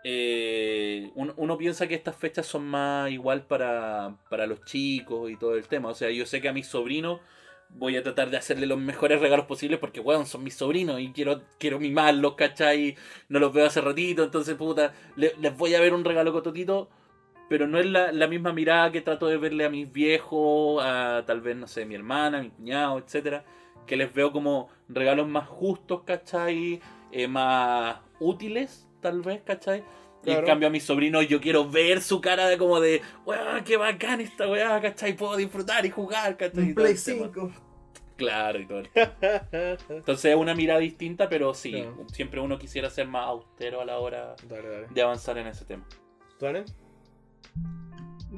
eh, 0.03 1.13
uno, 1.15 1.57
piensa 1.57 1.87
que 1.87 1.95
estas 1.95 2.17
fechas 2.17 2.47
son 2.47 2.67
más 2.67 3.13
igual 3.13 3.47
para, 3.47 4.19
para 4.29 4.49
los 4.49 4.65
chicos 4.65 5.31
y 5.31 5.37
todo 5.37 5.55
el 5.55 5.69
tema. 5.69 5.91
O 5.91 5.95
sea, 5.95 6.11
yo 6.11 6.27
sé 6.27 6.41
que 6.41 6.49
a 6.49 6.53
mis 6.53 6.67
sobrinos 6.67 7.21
voy 7.71 7.97
a 7.97 8.03
tratar 8.03 8.31
de 8.31 8.37
hacerle 8.37 8.67
los 8.67 8.79
mejores 8.79 9.21
regalos 9.21 9.47
posibles 9.47 9.79
porque, 9.79 10.01
weón, 10.01 10.27
son 10.27 10.43
mis 10.45 10.55
sobrinos 10.55 11.01
y 11.01 11.13
quiero, 11.13 11.43
quiero 11.59 11.79
mimarlos, 11.79 12.35
¿cachai? 12.35 12.97
No 13.29 13.39
los 13.39 13.53
veo 13.53 13.67
hace 13.67 13.81
ratito, 13.81 14.25
entonces, 14.25 14.57
puta, 14.57 14.95
les 15.17 15.57
voy 15.57 15.75
a 15.75 15.81
ver 15.81 15.95
un 15.95 16.05
regalo 16.05 16.33
cototito, 16.33 16.89
pero 17.49 17.67
no 17.67 17.79
es 17.79 17.87
la, 17.87 18.27
misma 18.29 18.53
mirada 18.53 18.93
que 18.93 19.01
trato 19.01 19.27
de 19.27 19.39
verle 19.39 19.65
a 19.65 19.71
mis 19.71 19.91
viejos, 19.91 20.83
a 20.85 21.25
tal 21.27 21.41
vez, 21.41 21.57
no 21.57 21.67
sé, 21.67 21.87
mi 21.87 21.95
hermana, 21.95 22.43
mi 22.43 22.51
cuñado, 22.51 22.99
etcétera, 22.99 23.45
que 23.87 23.97
les 23.97 24.13
veo 24.13 24.33
como 24.33 24.69
regalos 24.89 25.29
más 25.29 25.49
justos, 25.49 26.03
¿cachai? 26.05 26.81
Eh, 27.11 27.27
más 27.27 27.97
útiles 28.21 28.87
tal 29.01 29.23
vez, 29.23 29.41
¿cachai? 29.45 29.83
Y 30.29 30.33
en 30.33 30.45
cambio 30.45 30.69
a 30.69 30.71
mi 30.71 30.81
sobrino 30.81 31.23
yo 31.23 31.41
quiero 31.41 31.69
ver 31.69 32.03
su 32.03 32.21
cara 32.21 32.49
de 32.49 32.59
como 32.59 32.81
de, 32.81 33.03
weá, 33.25 33.63
qué 33.65 33.77
bacán 33.77 34.21
esta 34.21 34.49
weá, 34.49 34.81
¿cachai? 34.81 35.17
Puedo 35.17 35.37
disfrutar 35.37 35.87
y 35.87 35.91
jugar, 35.91 36.37
¿cachai? 36.37 36.75
Play 36.75 36.97
5. 36.97 37.51
Claro, 38.17 38.59
y 38.59 38.67
todo. 38.67 38.83
Entonces 39.89 40.25
es 40.33 40.37
una 40.37 40.55
mirada 40.55 40.81
distinta, 40.81 41.29
pero 41.29 41.55
sí, 41.55 41.85
siempre 42.13 42.41
uno 42.41 42.59
quisiera 42.59 42.91
ser 42.91 43.07
más 43.07 43.27
austero 43.27 43.81
a 43.81 43.85
la 43.85 43.99
hora 43.99 44.35
de 44.91 45.03
avanzar 45.03 45.39
en 45.39 45.47
ese 45.47 45.65
tema. 45.65 45.87
¿Dale? 46.41 46.65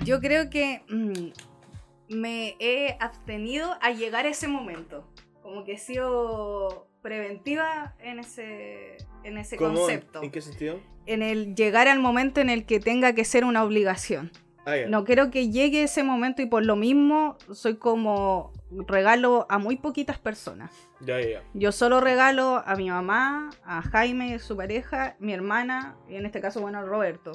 Yo 0.05 0.21
creo 0.21 0.51
que 0.51 0.83
mm, 0.89 2.15
me 2.15 2.57
he 2.61 2.97
abstenido 3.01 3.77
a 3.81 3.91
llegar 3.91 4.27
a 4.27 4.29
ese 4.29 4.49
momento. 4.49 5.09
Como 5.43 5.65
que 5.65 5.73
he 5.73 5.79
sido 5.79 6.90
preventiva 7.03 7.95
en 8.01 8.19
ese, 8.19 8.97
en 9.25 9.39
ese 9.39 9.57
concepto. 9.57 10.23
¿En 10.23 10.31
qué 10.31 10.41
sentido? 10.41 10.81
En 11.07 11.23
el 11.23 11.55
llegar 11.55 11.89
al 11.89 11.99
momento 11.99 12.41
en 12.41 12.51
el 12.51 12.67
que 12.67 12.81
tenga 12.81 13.15
que 13.15 13.25
ser 13.25 13.45
una 13.45 13.65
obligación. 13.65 14.31
Ah, 14.67 14.75
no 14.89 15.05
quiero 15.05 15.31
que 15.31 15.49
llegue 15.51 15.83
ese 15.83 16.03
momento 16.03 16.43
y 16.43 16.47
por 16.47 16.65
lo 16.65 16.77
mismo 16.77 17.39
soy 17.51 17.77
como 17.77 18.53
regalo 18.87 19.47
a 19.49 19.59
muy 19.59 19.77
poquitas 19.77 20.19
personas. 20.19 20.71
Ya, 21.01 21.19
ya. 21.21 21.43
Yo 21.55 21.73
solo 21.73 22.01
regalo 22.01 22.63
a 22.65 22.77
mi 22.77 22.91
mamá, 22.91 23.51
a 23.65 23.81
Jaime, 23.83 24.39
su 24.39 24.57
pareja, 24.57 25.17
mi 25.19 25.33
hermana 25.33 25.97
y 26.09 26.17
en 26.17 26.27
este 26.27 26.41
caso, 26.41 26.61
bueno, 26.61 26.79
a 26.79 26.83
Roberto. 26.83 27.33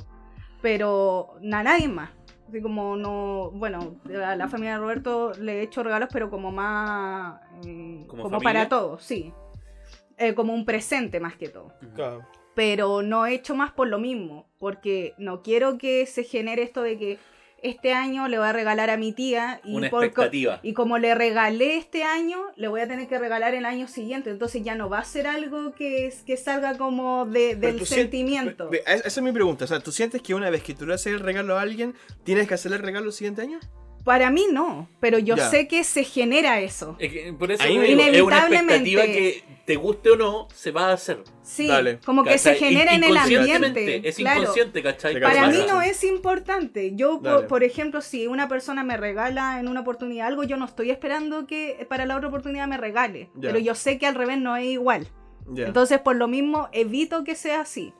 Pero 0.61 1.35
a 1.37 1.63
nadie 1.63 1.87
más. 1.87 2.11
Así 2.47 2.61
como 2.61 2.95
no, 2.95 3.49
bueno, 3.51 3.95
a 4.23 4.35
la 4.35 4.47
familia 4.47 4.73
de 4.73 4.79
Roberto 4.79 5.31
le 5.33 5.59
he 5.59 5.61
hecho 5.63 5.81
regalos, 5.81 6.09
pero 6.13 6.29
como 6.29 6.51
más, 6.51 7.41
eh, 7.65 8.05
como 8.07 8.39
para 8.39 8.69
todos, 8.69 9.03
sí. 9.03 9.33
Eh, 10.17 10.33
como 10.33 10.53
un 10.53 10.65
presente 10.65 11.19
más 11.19 11.35
que 11.35 11.49
todo. 11.49 11.73
Pero 12.53 13.01
no 13.01 13.25
he 13.25 13.33
hecho 13.33 13.55
más 13.55 13.71
por 13.71 13.87
lo 13.87 13.99
mismo, 13.99 14.47
porque 14.59 15.13
no 15.17 15.41
quiero 15.41 15.77
que 15.77 16.05
se 16.05 16.23
genere 16.23 16.63
esto 16.63 16.81
de 16.81 16.97
que 16.97 17.19
este 17.61 17.93
año 17.93 18.27
le 18.27 18.37
voy 18.37 18.47
a 18.47 18.53
regalar 18.53 18.89
a 18.89 18.97
mi 18.97 19.11
tía 19.11 19.59
y, 19.63 19.75
Una 19.75 19.87
expectativa. 19.87 20.59
y 20.61 20.73
como 20.73 20.97
le 20.97 21.15
regalé 21.15 21.77
este 21.77 22.03
año, 22.03 22.37
le 22.55 22.67
voy 22.67 22.81
a 22.81 22.87
tener 22.87 23.07
que 23.07 23.17
regalar 23.17 23.55
el 23.55 23.65
año 23.65 23.87
siguiente. 23.87 24.29
Entonces 24.29 24.63
ya 24.63 24.75
no 24.75 24.87
va 24.87 24.99
a 24.99 25.03
ser 25.03 25.27
algo 25.27 25.73
que, 25.73 26.13
que 26.25 26.37
salga 26.37 26.77
como 26.77 27.25
de, 27.25 27.55
del 27.55 27.85
sentimiento. 27.85 28.69
esa 28.71 29.07
es 29.07 29.21
mi 29.21 29.31
pregunta. 29.31 29.65
O 29.65 29.67
sea, 29.67 29.79
¿tú 29.79 29.91
sientes 29.91 30.21
que 30.21 30.33
una 30.33 30.49
vez 30.49 30.63
que 30.63 30.73
tú 30.73 30.85
le 30.85 30.93
haces 30.93 31.13
el 31.13 31.19
regalo 31.19 31.57
a 31.57 31.61
alguien, 31.61 31.95
tienes 32.23 32.47
que 32.47 32.53
hacerle 32.53 32.77
el 32.77 32.83
regalo 32.83 33.07
el 33.07 33.13
siguiente 33.13 33.41
año? 33.41 33.59
Para 34.05 34.29
mí 34.29 34.45
no, 34.51 34.87
pero 34.99 35.17
yo 35.17 35.35
sé 35.35 35.67
que 35.67 35.83
se 35.83 36.03
genera 36.03 36.61
eso. 36.61 36.95
por 37.39 37.51
eso 37.51 37.63
es 37.63 38.21
una 38.21 38.37
expectativa 38.37 39.03
que 39.03 39.43
te 39.65 39.75
guste 39.77 40.11
o 40.11 40.15
no, 40.15 40.47
se 40.53 40.69
va 40.69 40.89
a 40.89 40.93
hacer. 40.93 41.23
Sí, 41.41 41.69
como 42.05 42.23
que 42.23 42.37
se 42.37 42.53
genera 42.53 42.93
en 42.93 43.03
el 43.03 43.17
ambiente. 43.17 44.07
Es 44.07 44.19
inconsciente, 44.19 44.83
¿cachai? 44.83 45.19
Para 45.19 45.47
mí 45.47 45.57
no 45.67 45.81
es 45.81 46.03
importante. 46.03 46.95
Yo, 46.95 47.19
por, 47.49 47.63
ejemplo, 47.63 48.01
si 48.01 48.27
una 48.27 48.47
persona 48.47 48.83
me 48.83 48.95
regala 48.95 49.59
en 49.59 49.67
una 49.67 49.81
oportunidad 49.81 50.27
algo, 50.27 50.43
yo 50.43 50.55
no 50.55 50.65
estoy 50.65 50.91
esperando 50.91 51.47
que 51.47 51.85
para 51.89 52.05
la 52.05 52.15
otra 52.15 52.29
oportunidad 52.29 52.67
me 52.67 52.77
regale. 52.77 53.29
Pero 53.41 53.57
yo 53.57 53.73
sé 53.73 53.97
que 53.97 54.05
al 54.05 54.13
revés 54.13 54.37
no 54.37 54.55
es 54.55 54.65
igual. 54.65 55.07
Entonces, 55.55 55.99
por 55.99 56.15
lo 56.15 56.27
mismo, 56.27 56.69
evito 56.71 57.23
que 57.23 57.35
sea 57.35 57.61
así. 57.61 57.91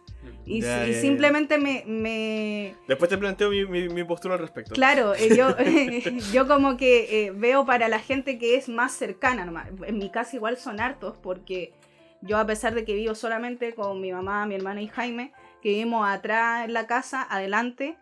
Y, 0.45 0.61
simplemente 0.93 1.57
Me, 1.57 2.75
Después 2.87 3.09
te 3.09 3.17
planteo 3.17 3.49
mi, 3.49 4.03
postura 4.03 4.35
al 4.35 4.39
respecto. 4.39 4.73
Claro, 4.73 5.13
eh, 5.15 5.35
yo, 5.35 5.55
yo 6.33 6.47
como 6.47 6.77
que 6.77 7.25
eh, 7.25 7.31
veo 7.31 7.65
para 7.65 7.87
la 7.89 7.99
gente 7.99 8.37
que 8.37 8.55
es 8.55 8.69
más 8.69 8.93
cercana, 8.93 9.45
nomás. 9.45 9.67
en 9.85 9.97
mi 9.97 10.09
casa 10.09 10.35
igual 10.35 10.57
son 10.57 10.79
hartos, 10.79 11.17
porque 11.17 11.73
yo 12.21 12.37
a 12.37 12.45
pesar 12.45 12.73
de 12.73 12.85
que 12.85 12.95
vivo 12.95 13.15
solamente 13.15 13.73
con 13.73 14.01
mi 14.01 14.11
mamá, 14.11 14.45
mi 14.45 14.55
hermana 14.55 14.81
y 14.81 14.87
Jaime, 14.87 15.31
que 15.61 15.69
vivimos 15.69 16.07
atrás 16.07 16.65
en 16.65 16.73
la 16.73 16.87
casa, 16.87 17.25
adelante, 17.29 17.97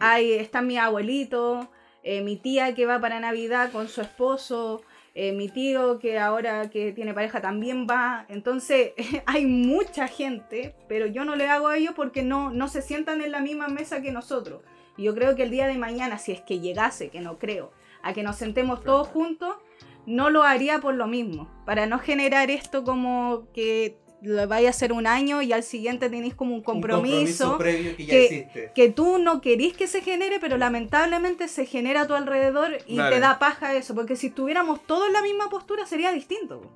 ahí 0.00 0.32
está 0.32 0.62
mi 0.62 0.78
abuelito, 0.78 1.70
eh, 2.02 2.22
mi 2.22 2.36
tía 2.36 2.74
que 2.74 2.86
va 2.86 3.00
para 3.00 3.20
Navidad 3.20 3.72
con 3.72 3.88
su 3.88 4.00
esposo, 4.00 4.82
eh, 5.18 5.32
mi 5.32 5.48
tío 5.48 5.98
que 5.98 6.18
ahora 6.18 6.68
que 6.68 6.92
tiene 6.92 7.14
pareja 7.14 7.40
también 7.40 7.86
va. 7.88 8.26
Entonces 8.28 8.92
hay 9.26 9.46
mucha 9.46 10.08
gente, 10.08 10.76
pero 10.88 11.06
yo 11.06 11.24
no 11.24 11.36
le 11.36 11.48
hago 11.48 11.68
a 11.68 11.78
ellos 11.78 11.94
porque 11.96 12.22
no, 12.22 12.50
no 12.50 12.68
se 12.68 12.82
sientan 12.82 13.22
en 13.22 13.32
la 13.32 13.40
misma 13.40 13.68
mesa 13.68 14.02
que 14.02 14.12
nosotros. 14.12 14.62
Y 14.98 15.04
yo 15.04 15.14
creo 15.14 15.34
que 15.34 15.44
el 15.44 15.50
día 15.50 15.68
de 15.68 15.78
mañana, 15.78 16.18
si 16.18 16.32
es 16.32 16.42
que 16.42 16.60
llegase, 16.60 17.08
que 17.08 17.22
no 17.22 17.38
creo, 17.38 17.72
a 18.02 18.12
que 18.12 18.22
nos 18.22 18.36
sentemos 18.36 18.84
todos 18.84 19.08
juntos, 19.08 19.56
no 20.04 20.28
lo 20.28 20.42
haría 20.42 20.80
por 20.80 20.94
lo 20.94 21.06
mismo, 21.06 21.50
para 21.64 21.86
no 21.86 21.98
generar 21.98 22.50
esto 22.50 22.84
como 22.84 23.48
que 23.54 23.98
lo 24.26 24.48
vaya 24.48 24.68
a 24.68 24.70
hacer 24.70 24.92
un 24.92 25.06
año 25.06 25.40
y 25.42 25.52
al 25.52 25.62
siguiente 25.62 26.10
tenéis 26.10 26.34
como 26.34 26.54
un 26.54 26.62
compromiso, 26.62 27.44
Un 27.44 27.50
compromiso 27.52 27.58
previo 27.58 27.96
que 27.96 28.06
ya 28.06 28.10
que- 28.12 28.24
existe. 28.24 28.72
que 28.74 28.90
tú 28.90 29.18
no 29.18 29.40
querís 29.40 29.74
que 29.76 29.86
se 29.86 30.00
genere, 30.02 30.38
pero 30.40 30.56
lamentablemente 30.58 31.48
se 31.48 31.64
genera 31.66 32.02
a 32.02 32.06
tu 32.06 32.14
alrededor 32.14 32.78
y 32.86 32.96
Vale. 32.98 33.16
te 33.16 33.20
da 33.20 33.38
paja 33.38 33.74
eso, 33.74 33.94
porque 33.94 34.16
si 34.16 34.28
estuviéramos 34.28 34.84
todos 34.86 35.06
en 35.06 35.12
la 35.12 35.22
misma 35.22 35.48
postura 35.48 35.86
sería 35.86 36.10
distinto. 36.12 36.72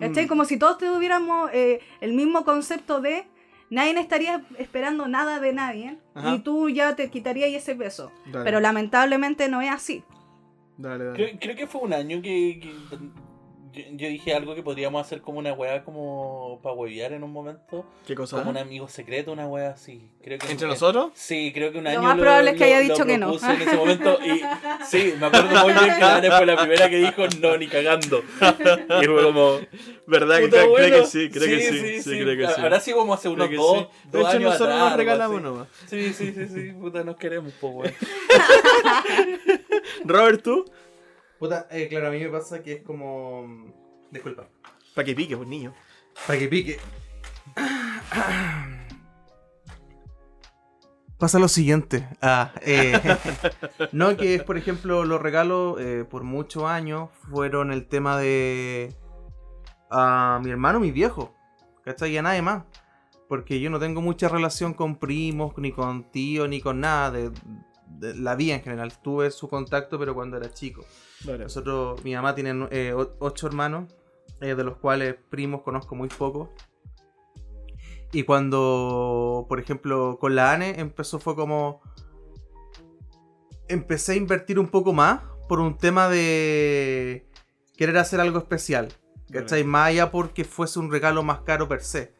¿Cachai? 0.00 0.24
Mm. 0.24 0.28
Como 0.28 0.44
si 0.44 0.56
todos 0.58 0.78
tuviéramos 0.78 1.50
eh, 1.52 1.80
el 2.00 2.14
mismo 2.14 2.44
concepto 2.44 3.00
de 3.00 3.24
nadie 3.70 3.98
estaría 4.00 4.42
esperando 4.58 5.06
nada 5.06 5.38
de 5.40 5.52
nadie 5.52 5.98
Ajá. 6.14 6.34
y 6.34 6.38
tú 6.40 6.68
ya 6.68 6.96
te 6.96 7.10
quitarías 7.10 7.50
ese 7.52 7.74
peso. 7.76 8.10
Dale, 8.26 8.44
Pero 8.44 8.60
lamentablemente 8.60 9.48
no 9.48 9.60
es 9.62 9.70
así. 9.70 10.02
dale, 10.78 11.04
dale. 11.04 11.16
Creo, 11.16 11.38
creo 11.40 11.56
que 11.56 11.66
fue 11.68 11.82
un 11.82 11.92
año 11.92 12.20
que, 12.22 12.58
que 12.60 12.98
yo, 13.74 13.82
yo 13.92 14.08
dije 14.08 14.34
algo 14.34 14.54
que 14.54 14.62
podríamos 14.62 15.04
hacer 15.04 15.20
como 15.20 15.38
una 15.38 15.52
weá 15.52 15.84
como 15.84 16.60
para 16.62 16.74
huevear 16.74 17.12
en 17.12 17.24
un 17.24 17.32
momento. 17.32 17.84
¿Qué 18.06 18.14
cosa? 18.14 18.38
Como 18.38 18.50
un 18.50 18.56
amigo 18.56 18.88
secreto, 18.88 19.32
una 19.32 19.46
weá 19.46 19.70
así. 19.70 20.08
Creo 20.22 20.38
que 20.38 20.46
¿Entre 20.50 20.66
que- 20.66 20.72
nosotros? 20.72 21.10
Sí, 21.14 21.50
creo 21.52 21.72
que 21.72 21.78
un 21.78 21.84
Lo 21.84 21.90
año. 21.90 22.02
más 22.02 22.18
probable 22.18 22.52
es 22.52 22.56
que 22.56 22.64
haya 22.64 22.80
dicho 22.80 23.04
que 23.04 23.18
no. 23.18 23.26
propuse 23.28 23.52
en 23.54 23.62
ese 23.62 23.76
momento 23.76 24.18
y 24.24 24.40
sí, 24.88 25.14
me 25.18 25.26
acuerdo 25.26 25.62
muy 25.64 25.72
bien 25.72 25.84
que 25.98 26.04
Ana 26.04 26.36
fue 26.36 26.46
la 26.46 26.56
primera 26.56 26.88
que 26.88 26.96
dijo 26.96 27.22
no, 27.40 27.56
ni 27.58 27.66
cagando. 27.68 28.22
Y 29.02 29.06
fue 29.06 29.22
como. 29.22 29.58
¿Verdad? 30.06 30.38
que 30.38 30.44
puta, 30.48 30.60
creo, 30.62 30.74
creo 30.74 31.00
que 31.02 31.06
sí, 31.06 31.30
creo 31.30 31.48
que 31.48 31.60
sí. 31.60 32.02
Sí, 32.02 32.10
creo 32.20 32.36
que 32.36 32.54
sí. 32.54 32.60
Ahora 32.60 32.80
sí 32.80 32.92
como 32.92 33.14
hace 33.14 33.28
unos 33.28 33.50
dos, 33.50 33.78
sí. 33.78 33.86
dos 34.04 34.12
De 34.12 34.18
hecho, 34.20 34.28
años 34.28 34.42
nosotros 34.42 34.68
atrás, 34.68 34.88
nos 34.90 34.96
regalamos 34.98 35.42
nomás. 35.42 35.68
Sí, 35.86 36.12
sí, 36.12 36.32
sí, 36.32 36.46
sí, 36.46 36.72
puta, 36.72 37.02
nos 37.04 37.16
queremos, 37.16 37.52
po, 37.54 37.68
weón. 37.68 37.94
Robert, 40.04 40.42
¿tú? 40.42 40.64
Puta, 41.44 41.68
eh, 41.70 41.88
claro, 41.88 42.08
a 42.08 42.10
mí 42.10 42.20
me 42.20 42.30
pasa 42.30 42.62
que 42.62 42.72
es 42.72 42.82
como. 42.82 43.70
Disculpa. 44.10 44.48
Para 44.94 45.04
que 45.04 45.14
pique, 45.14 45.36
pues 45.36 45.46
niño. 45.46 45.74
Para 46.26 46.38
que 46.38 46.48
pique. 46.48 46.78
Pasa 51.18 51.38
lo 51.38 51.48
siguiente. 51.48 52.08
Ah, 52.22 52.50
eh, 52.62 52.98
no, 53.92 54.16
que 54.16 54.36
es, 54.36 54.42
por 54.42 54.56
ejemplo, 54.56 55.04
los 55.04 55.20
regalos 55.20 55.78
eh, 55.82 56.06
por 56.08 56.22
muchos 56.22 56.64
años 56.64 57.10
fueron 57.28 57.72
el 57.72 57.88
tema 57.88 58.16
de. 58.18 58.94
A 59.90 60.40
mi 60.42 60.50
hermano, 60.50 60.80
mi 60.80 60.92
viejo. 60.92 61.34
¿Cachai? 61.84 62.12
Y 62.12 62.16
a 62.16 62.22
nadie 62.22 62.40
más. 62.40 62.64
Porque 63.28 63.60
yo 63.60 63.68
no 63.68 63.78
tengo 63.78 64.00
mucha 64.00 64.30
relación 64.30 64.72
con 64.72 64.96
primos, 64.96 65.52
ni 65.58 65.72
con 65.72 66.10
tíos, 66.10 66.48
ni 66.48 66.62
con 66.62 66.80
nada 66.80 67.10
de, 67.10 67.30
de 67.86 68.14
la 68.14 68.34
vida 68.34 68.54
en 68.54 68.62
general. 68.62 68.98
Tuve 69.02 69.30
su 69.30 69.46
contacto, 69.46 69.98
pero 69.98 70.14
cuando 70.14 70.38
era 70.38 70.50
chico. 70.50 70.86
Dale. 71.24 71.44
Nosotros, 71.44 72.02
mi 72.04 72.14
mamá 72.14 72.34
tiene 72.34 72.68
eh, 72.70 72.94
ocho 73.18 73.46
hermanos, 73.46 73.92
eh, 74.40 74.54
de 74.54 74.64
los 74.64 74.76
cuales 74.76 75.16
primos 75.30 75.62
conozco 75.62 75.94
muy 75.94 76.08
pocos. 76.08 76.50
Y 78.12 78.22
cuando, 78.22 79.46
por 79.48 79.58
ejemplo, 79.58 80.18
con 80.20 80.34
la 80.36 80.52
ANE 80.52 80.80
empezó 80.80 81.18
fue 81.18 81.34
como... 81.34 81.82
Empecé 83.66 84.12
a 84.12 84.16
invertir 84.16 84.58
un 84.58 84.68
poco 84.68 84.92
más 84.92 85.22
por 85.48 85.58
un 85.58 85.76
tema 85.76 86.08
de 86.08 87.26
querer 87.76 87.98
hacer 87.98 88.20
algo 88.20 88.38
especial. 88.38 88.92
¿Cachai? 89.32 89.64
Más 89.64 89.88
allá 89.88 90.12
porque 90.12 90.44
fuese 90.44 90.78
un 90.78 90.92
regalo 90.92 91.22
más 91.24 91.40
caro 91.40 91.66
per 91.66 91.80
se. 91.80 92.14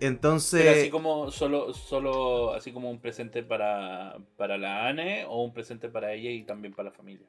Entonces... 0.00 0.62
Pero 0.64 0.80
así 0.80 0.90
como 0.90 1.30
solo, 1.30 1.72
solo 1.72 2.54
así 2.54 2.72
como 2.72 2.90
un 2.90 3.00
presente 3.00 3.44
para, 3.44 4.16
para 4.36 4.58
la 4.58 4.88
ANE 4.88 5.24
o 5.26 5.44
un 5.44 5.52
presente 5.52 5.88
para 5.88 6.12
ella 6.14 6.30
y 6.30 6.42
también 6.42 6.74
para 6.74 6.88
la 6.88 6.96
familia. 6.96 7.28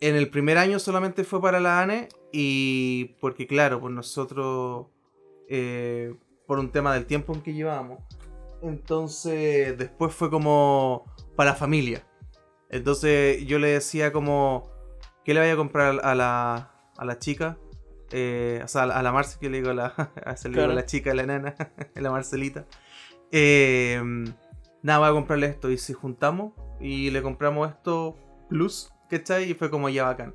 En 0.00 0.14
el 0.14 0.30
primer 0.30 0.58
año 0.58 0.78
solamente 0.78 1.24
fue 1.24 1.40
para 1.40 1.58
la 1.58 1.80
ANE 1.80 2.08
y 2.32 3.16
porque 3.20 3.46
claro, 3.46 3.80
pues 3.80 3.92
nosotros, 3.92 4.86
eh, 5.48 6.14
por 6.46 6.58
un 6.58 6.70
tema 6.70 6.94
del 6.94 7.06
tiempo 7.06 7.34
en 7.34 7.42
que 7.42 7.52
llevábamos, 7.52 8.00
entonces 8.62 9.76
después 9.76 10.14
fue 10.14 10.30
como 10.30 11.04
para 11.36 11.50
la 11.50 11.56
familia. 11.56 12.06
Entonces 12.70 13.44
yo 13.46 13.58
le 13.58 13.68
decía 13.68 14.12
como, 14.12 14.70
¿qué 15.24 15.34
le 15.34 15.40
voy 15.40 15.50
a 15.50 15.56
comprar 15.56 16.00
a 16.04 16.14
la, 16.14 16.72
a 16.96 17.04
la 17.04 17.18
chica? 17.18 17.58
Eh, 18.10 18.60
o 18.64 18.68
sea, 18.68 18.84
a 18.84 19.02
la 19.02 19.12
Marce, 19.12 19.38
que 19.38 19.50
le 19.50 19.58
digo 19.58 19.70
a 19.70 19.74
la, 19.74 20.12
a 20.24 20.32
esa 20.32 20.48
le 20.48 20.60
digo 20.60 20.70
a 20.70 20.74
la 20.74 20.86
chica, 20.86 21.10
a 21.10 21.14
la 21.14 21.26
nana, 21.26 21.54
a 21.96 22.00
la 22.00 22.10
Marcelita. 22.10 22.66
Eh, 23.32 24.00
nada, 24.82 24.98
voy 25.00 25.08
a 25.08 25.12
comprarle 25.12 25.46
esto. 25.46 25.70
Y 25.70 25.78
si 25.78 25.92
juntamos 25.92 26.52
y 26.80 27.10
le 27.10 27.22
compramos 27.22 27.68
esto 27.68 28.16
plus, 28.48 28.90
¿cachai? 29.10 29.50
Y 29.50 29.54
fue 29.54 29.70
como 29.70 29.88
ya 29.88 30.04
bacán. 30.04 30.34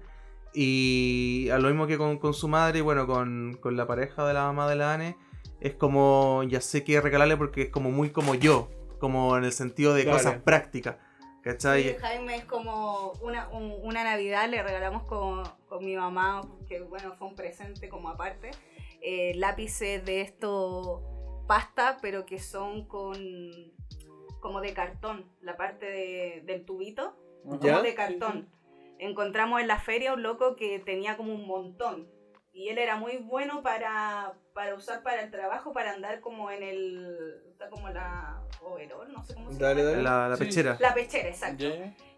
Y 0.54 1.50
a 1.52 1.58
lo 1.58 1.68
mismo 1.70 1.88
que 1.88 1.98
con, 1.98 2.18
con 2.20 2.34
su 2.34 2.48
madre, 2.48 2.80
y 2.80 2.82
bueno, 2.82 3.08
con, 3.08 3.58
con 3.60 3.76
la 3.76 3.88
pareja 3.88 4.26
de 4.28 4.34
la 4.34 4.44
mamá 4.44 4.70
de 4.70 4.76
la 4.76 4.94
Ane, 4.94 5.18
es 5.60 5.74
como, 5.74 6.44
ya 6.44 6.62
sé 6.62 6.84
qué 6.84 7.02
regalarle 7.02 7.38
porque 7.38 7.64
es 7.64 7.70
como 7.70 7.90
muy 7.90 8.12
como 8.12 8.36
yo, 8.36 8.70
como 9.00 9.36
en 9.38 9.46
el 9.46 9.52
sentido 9.52 9.94
de 9.94 10.04
Dale. 10.06 10.18
cosas 10.18 10.42
prácticas, 10.44 10.98
¿cachai? 11.42 11.84
Sí, 11.84 11.96
Jaime 12.00 12.36
es 12.36 12.46
como 12.46 13.14
una, 13.22 13.48
un- 13.50 13.74
una 13.82 14.04
Navidad, 14.04 14.48
le 14.50 14.62
regalamos 14.62 15.04
con, 15.04 15.44
con 15.68 15.84
mi 15.84 15.96
mamá, 15.96 16.42
que 16.68 16.82
bueno, 16.82 17.16
fue 17.18 17.28
un 17.28 17.36
presente 17.36 17.90
como 17.90 18.10
aparte, 18.10 18.52
eh, 19.02 19.34
lápices 19.36 20.06
de 20.06 20.22
esto, 20.22 21.02
pasta, 21.48 21.98
pero 22.02 22.26
que 22.26 22.40
son 22.40 22.86
con 22.88 23.16
como 24.40 24.60
de 24.62 24.74
cartón, 24.74 25.26
la 25.42 25.56
parte 25.58 25.86
de- 25.86 26.44
del 26.46 26.64
tubito, 26.66 27.16
¿Ya? 27.62 27.72
como 27.74 27.82
de 27.82 27.96
cartón. 27.96 28.50
Encontramos 29.04 29.60
en 29.62 29.68
la 29.68 29.80
feria 29.80 30.14
un 30.14 30.24
loco 30.24 30.56
que 30.56 30.80
tenía 30.80 31.18
como 31.18 31.34
un 31.34 31.46
montón. 31.48 32.08
Y 32.52 32.70
él 32.70 32.78
era 32.78 32.96
muy 32.98 33.18
bueno 33.18 33.64
para, 33.64 34.34
para 34.54 34.76
usar 34.76 35.02
para 35.04 35.22
el 35.22 35.32
trabajo, 35.32 35.74
para 35.74 35.92
andar 35.92 36.20
como 36.22 36.52
en 36.52 36.62
el. 36.64 37.42
Está 37.52 37.70
como 37.70 37.90
la 37.90 38.42
overall, 38.62 39.12
no 39.12 39.24
sé 39.24 39.34
cómo 39.34 39.52
se 39.52 39.58
Dale, 39.60 39.82
llama. 39.82 39.92
dale. 39.92 40.04
La, 40.04 40.30
la 40.30 40.36
Sí. 40.38 40.44
pechera. 40.46 40.78
La 40.80 40.94
pechera, 40.94 41.30
exacto. 41.30 41.66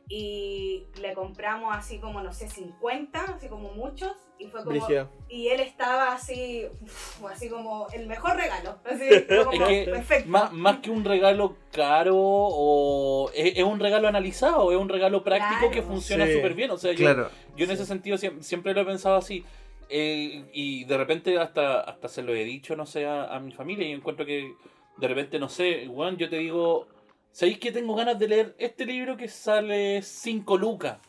Y 0.08 0.86
le 1.02 1.14
compramos 1.14 1.76
así 1.76 1.98
como, 2.00 2.22
no 2.22 2.32
sé, 2.32 2.48
50, 2.48 3.20
así 3.36 3.48
como 3.48 3.72
muchos. 3.74 4.12
Y 4.38 4.46
fue 4.48 4.60
como. 4.64 4.72
Brígida. 4.72 5.10
Y 5.30 5.48
él 5.48 5.62
estaba 5.62 6.14
así, 6.14 6.66
uf, 6.82 7.26
así 7.26 7.50
como 7.50 7.88
el 7.94 8.06
mejor 8.06 8.36
regalo. 8.36 8.78
Así, 8.86 9.04
como, 9.46 9.52
Es 9.66 9.68
que 9.86 9.92
perfecto. 9.92 10.30
Más, 10.30 10.52
más 10.52 10.80
que 10.80 10.92
un 10.92 11.04
regalo 11.06 11.56
caro 11.72 12.16
o 12.18 13.32
es, 13.34 13.58
es 13.58 13.64
un 13.64 13.80
regalo 13.80 14.08
analizado, 14.08 14.72
es 14.72 14.78
un 14.78 14.90
regalo 14.90 15.24
práctico 15.24 15.60
Claro. 15.60 15.72
que 15.72 15.82
funciona 15.82 16.26
Sí. 16.28 16.34
súper 16.34 16.54
bien. 16.54 16.70
O 16.72 16.78
sea, 16.78 16.92
yo, 16.92 16.98
Claro. 17.00 17.30
yo 17.56 17.66
en 17.66 17.72
ese 17.72 17.86
sentido 17.86 18.18
siem- 18.18 18.42
siempre, 18.42 18.74
lo 18.74 18.82
he 18.82 18.86
pensado 18.86 19.16
así. 19.16 19.44
Eh, 19.90 20.46
y 20.54 20.84
de 20.86 20.98
repente 20.98 21.38
hasta, 21.40 21.80
hasta 21.82 22.08
se 22.08 22.22
lo 22.24 22.34
he 22.34 22.44
dicho, 22.44 22.76
no 22.76 22.86
sé, 22.86 23.06
a, 23.06 23.26
a 23.36 23.40
mi 23.40 23.52
familia 23.52 23.88
y 23.88 23.92
encuentro 23.92 24.26
que 24.26 24.54
de 24.98 25.08
repente, 25.08 25.40
no 25.40 25.48
sé, 25.50 25.88
Juan, 25.88 26.18
yo 26.18 26.28
te 26.30 26.38
digo, 26.38 26.88
¿sabéis 27.36 27.60
que 27.60 27.74
tengo 27.74 27.94
ganas 27.96 28.18
de 28.18 28.30
leer 28.30 28.56
este 28.58 28.86
libro 28.86 29.18
que 29.18 29.28
sale 29.28 30.02
5 30.02 30.58
lucas? 30.58 31.00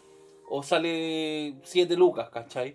O 0.48 0.60
sale 0.60 1.54
7 1.62 1.96
lucas, 1.96 2.30
¿cachai? 2.30 2.74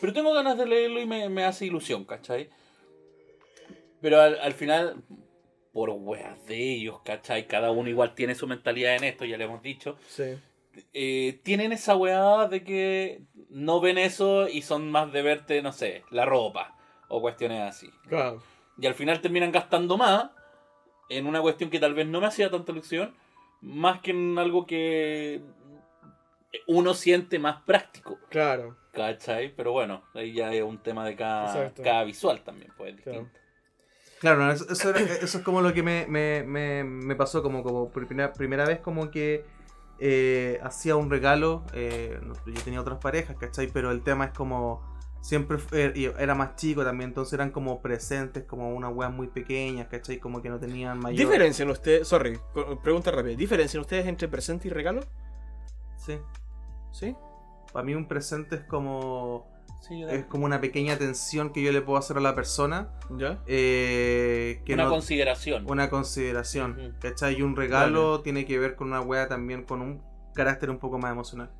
Pero 0.00 0.12
tengo 0.12 0.34
ganas 0.34 0.58
de 0.58 0.66
leerlo 0.66 1.00
y 1.00 1.06
me, 1.06 1.28
me 1.28 1.44
hace 1.44 1.66
ilusión, 1.66 2.04
¿cachai? 2.04 2.50
Pero 4.00 4.20
al, 4.20 4.40
al 4.40 4.54
final, 4.54 5.04
por 5.72 5.90
weas 5.90 6.44
de 6.46 6.56
ellos, 6.56 7.00
¿cachai? 7.04 7.46
Cada 7.46 7.70
uno 7.70 7.88
igual 7.88 8.16
tiene 8.16 8.34
su 8.34 8.48
mentalidad 8.48 8.96
en 8.96 9.04
esto, 9.04 9.24
ya 9.24 9.36
le 9.36 9.44
hemos 9.44 9.62
dicho. 9.62 9.96
Sí. 10.08 10.36
Eh, 10.92 11.38
tienen 11.44 11.70
esa 11.70 11.94
weá 11.94 12.48
de 12.48 12.64
que 12.64 13.22
no 13.50 13.80
ven 13.80 13.98
eso 13.98 14.48
y 14.48 14.62
son 14.62 14.90
más 14.90 15.12
de 15.12 15.22
verte, 15.22 15.62
no 15.62 15.72
sé, 15.72 16.02
la 16.10 16.24
ropa 16.24 16.76
o 17.08 17.20
cuestiones 17.20 17.60
así. 17.60 17.88
Claro. 18.08 18.42
Y 18.80 18.86
al 18.86 18.94
final 18.94 19.20
terminan 19.20 19.52
gastando 19.52 19.96
más 19.96 20.30
en 21.10 21.26
una 21.26 21.42
cuestión 21.42 21.68
que 21.68 21.78
tal 21.78 21.92
vez 21.94 22.06
no 22.06 22.20
me 22.20 22.26
hacía 22.28 22.50
tanta 22.50 22.72
ilusión, 22.72 23.14
más 23.60 24.00
que 24.00 24.12
en 24.12 24.38
algo 24.38 24.64
que 24.66 25.42
uno 26.66 26.94
siente 26.94 27.38
más 27.38 27.62
práctico, 27.62 28.18
Claro. 28.30 28.76
¿cachai? 28.92 29.54
Pero 29.54 29.72
bueno, 29.72 30.02
ahí 30.14 30.32
ya 30.32 30.52
es 30.52 30.62
un 30.62 30.78
tema 30.82 31.04
de 31.04 31.14
cada, 31.16 31.72
cada 31.74 32.04
visual 32.04 32.42
también, 32.42 32.72
pues, 32.76 32.94
es 32.96 33.02
Claro. 33.02 33.18
distinto. 33.20 33.40
Claro, 34.20 34.38
no, 34.44 34.52
eso, 34.52 34.66
eso 34.70 34.90
era- 34.90 35.00
eso 35.00 35.38
es 35.38 35.44
como 35.44 35.62
lo 35.62 35.72
que 35.72 35.82
me, 35.82 36.06
me, 36.06 36.42
me, 36.42 36.84
me 36.84 37.14
pasó, 37.16 37.42
como, 37.42 37.62
como 37.62 37.90
por 37.90 38.06
primera, 38.06 38.32
primera 38.32 38.64
vez 38.66 38.80
como 38.80 39.10
que 39.10 39.44
eh, 39.98 40.58
hacía 40.62 40.96
un 40.96 41.10
regalo, 41.10 41.64
eh, 41.74 42.18
yo 42.46 42.62
tenía 42.62 42.80
otras 42.80 42.98
parejas, 42.98 43.36
¿cachai? 43.38 43.68
Pero 43.72 43.90
el 43.90 44.02
tema 44.02 44.26
es 44.26 44.32
como, 44.32 44.82
siempre 45.20 45.58
fue- 45.58 45.92
y 45.94 46.04
era 46.06 46.34
más 46.34 46.56
chico 46.56 46.82
también, 46.84 47.10
entonces 47.10 47.32
eran 47.34 47.50
como 47.50 47.80
presentes, 47.82 48.44
como 48.44 48.74
unas 48.74 48.92
weas 48.94 49.12
muy 49.12 49.28
pequeñas, 49.28 49.88
¿cachai? 49.88 50.18
Como 50.18 50.40
que 50.42 50.48
no 50.48 50.58
tenían 50.58 50.98
mayor... 50.98 51.18
¿Diferencian 51.18 51.68
ustedes, 51.70 52.08
sorry, 52.08 52.38
pregunta 52.82 53.10
rápida, 53.10 53.36
¿diferencian 53.36 53.80
ustedes 53.82 54.06
entre 54.06 54.28
presente 54.28 54.68
y 54.68 54.70
regalo? 54.70 55.00
Sí, 55.96 56.18
¿Sí? 56.92 57.14
para 57.72 57.84
mí 57.84 57.94
un 57.94 58.06
presente 58.08 58.56
es 58.56 58.62
como, 58.64 59.46
Sí, 59.86 60.02
es 60.02 60.24
como 60.26 60.44
una 60.44 60.60
pequeña 60.60 60.94
atención 60.94 61.52
que 61.52 61.62
yo 61.62 61.72
le 61.72 61.80
puedo 61.82 61.98
hacer 61.98 62.16
a 62.16 62.20
la 62.20 62.34
persona, 62.34 62.92
¿Ya? 63.16 63.40
eh, 63.46 64.60
que 64.64 64.74
una 64.74 64.84
no- 64.84 64.90
consideración. 64.90 65.64
una 65.70 65.88
consideración, 65.90 66.72
Ujú. 66.78 66.92
¿cachai? 67.00 67.36
Y 67.38 67.42
un 67.42 67.56
regalo 67.56 68.20
tiene 68.22 68.44
que 68.44 68.58
ver 68.58 68.74
con 68.76 68.88
una 68.88 69.00
wea 69.00 69.28
también 69.28 69.62
con 69.64 69.80
un 69.82 70.02
carácter 70.34 70.68
un 70.70 70.78
poco 70.78 70.98
más 70.98 71.12
emocional. 71.12 71.50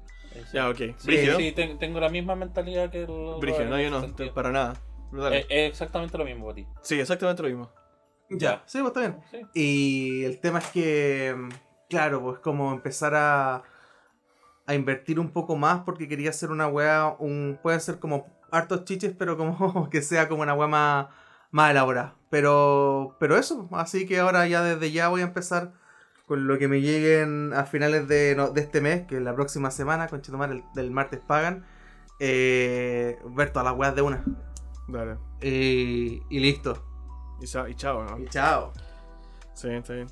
Ya, 0.52 0.69
ok. 0.69 0.77
Sí, 0.77 1.07
Brígido. 1.07 1.36
sí, 1.39 1.52
ten- 1.52 1.78
tengo 1.78 2.01
la 2.01 2.09
misma 2.09 2.36
mentalidad 2.36 2.90
que 2.90 3.02
el... 3.02 3.40
Brígido, 3.40 3.65
no, 3.66 3.81
yo 3.81 3.90
no, 3.90 4.01
sentido. 4.01 4.32
para 4.35 4.51
nada. 4.51 4.74
Dale. 5.12 5.40
Es, 5.48 5.70
exactamente 5.70 6.16
lo 6.16 6.24
mismo 6.24 6.44
para 6.44 6.55
ti. 6.57 6.66
Sí, 6.82 7.01
exactamente 7.01 7.43
lo 7.43 7.48
mismo. 7.48 7.70
Ya, 8.31 8.62
sí, 8.66 8.78
pues 8.78 8.89
está 8.89 9.01
bien. 9.01 9.16
Sí. 9.31 9.40
Y 9.55 10.24
el 10.24 10.40
tema 10.40 10.61
es 10.61 10.66
que, 10.69 11.35
mm, 11.36 11.48
claro, 11.89 12.23
pues 12.23 12.39
como 12.39 12.73
empezar 12.73 13.15
a, 13.16 13.62
a 14.66 14.74
invertir 14.74 15.19
un 15.19 15.32
poco 15.32 15.57
más 15.57 15.81
porque 15.81 16.07
quería 16.07 16.31
hacer 16.31 16.51
una 16.51 16.69
weá, 16.69 17.16
un, 17.19 17.59
pueden 17.61 17.81
ser 17.81 17.98
como 17.98 18.27
hartos 18.52 18.85
chiches, 18.85 19.12
pero 19.19 19.36
como 19.36 19.89
que 19.90 20.01
sea 20.02 20.28
como 20.28 20.43
una 20.43 20.55
weá 20.55 20.69
más, 20.69 21.07
más 21.51 21.73
elaborada. 21.73 22.15
Pero, 22.31 23.16
pero 23.19 23.36
eso, 23.36 23.69
así 23.73 24.07
que 24.07 24.20
ahora 24.20 24.47
ya 24.47 24.62
desde 24.62 24.93
ya 24.93 25.09
voy 25.09 25.23
a 25.23 25.24
empezar 25.24 25.73
con 26.31 26.47
lo 26.47 26.59
que 26.59 26.69
me 26.69 26.81
lleguen 26.81 27.52
a 27.55 27.65
finales 27.65 28.07
de, 28.07 28.36
no, 28.36 28.51
de 28.51 28.61
este 28.61 28.81
mes, 28.81 29.05
que 29.05 29.16
es 29.16 29.20
la 29.20 29.35
próxima 29.35 29.73
semana, 29.73 30.07
con 30.07 30.23
Chetumar, 30.23 30.52
el, 30.52 30.62
del 30.77 30.93
martes 30.93 31.19
pagan, 31.19 31.66
eh, 32.20 33.19
ver 33.31 33.51
todas 33.51 33.65
las 33.65 33.77
weas 33.77 33.97
de 33.97 34.02
una. 34.02 34.23
Dale. 34.86 35.16
Y, 35.43 36.23
y 36.31 36.39
listo. 36.39 36.86
Y, 37.40 37.47
y, 37.47 37.74
chao, 37.74 38.05
¿no? 38.05 38.16
Y 38.16 38.28
chao. 38.28 38.73
Sí, 39.55 39.70
está 39.70 39.93
bien. 39.93 40.07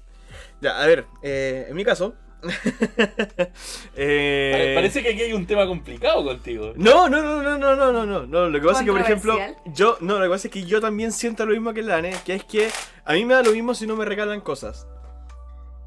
Ya, 0.61 0.83
a 0.83 0.87
ver, 0.89 1.07
eh, 1.23 1.67
en 1.69 1.77
mi 1.77 1.85
caso, 1.85 2.17
eh... 3.95 4.73
Parece 4.75 5.05
que 5.05 5.11
aquí 5.11 5.23
hay 5.23 5.33
un 5.35 5.47
tema 5.47 5.69
complicado 5.69 6.25
contigo. 6.25 6.73
No, 6.75 7.09
no, 7.09 7.23
no, 7.23 7.45
no, 7.45 7.59
no, 7.59 7.77
no, 7.77 7.93
no, 7.93 8.05
no. 8.05 8.27
no 8.27 8.49
lo 8.49 8.61
que 8.61 8.67
pasa 8.67 8.81
es 8.81 8.87
que, 8.87 8.91
por 8.91 9.01
ejemplo, 9.03 9.39
yo, 9.67 9.97
no, 10.01 10.19
lo 10.19 10.25
que 10.25 10.31
pasa 10.31 10.49
es 10.49 10.53
que 10.53 10.65
yo 10.65 10.81
también 10.81 11.13
siento 11.13 11.47
lo 11.47 11.53
mismo 11.53 11.73
que 11.73 11.83
Lane, 11.83 12.17
que 12.25 12.35
es 12.35 12.43
que 12.43 12.71
a 13.05 13.13
mí 13.13 13.25
me 13.25 13.35
da 13.35 13.45
lo 13.45 13.53
mismo 13.53 13.73
si 13.73 13.87
no 13.87 13.95
me 13.95 14.05
regalan 14.05 14.41
cosas. 14.41 14.89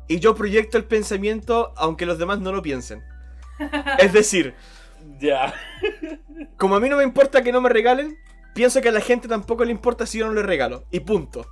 Y 0.08 0.20
yo 0.20 0.36
proyecto 0.36 0.78
el 0.78 0.84
pensamiento 0.86 1.74
aunque 1.78 2.06
los 2.06 2.18
demás 2.18 2.40
no 2.40 2.52
lo 2.52 2.62
piensen. 2.62 3.04
Es 4.00 4.12
decir, 4.14 4.56
Ya. 5.20 5.54
como 6.58 6.76
a 6.76 6.80
mí 6.80 6.90
no 6.90 6.98
me 6.98 7.04
importa 7.04 7.42
que 7.42 7.52
no 7.52 7.62
me 7.62 7.70
regalen, 7.70 8.18
pienso 8.54 8.82
que 8.82 8.90
a 8.90 8.92
la 8.92 9.02
gente 9.02 9.28
tampoco 9.28 9.66
le 9.66 9.72
importa 9.72 10.06
si 10.06 10.20
yo 10.20 10.28
no 10.28 10.34
le 10.34 10.44
regalo. 10.44 10.86
Y 10.92 11.00
punto. 11.02 11.48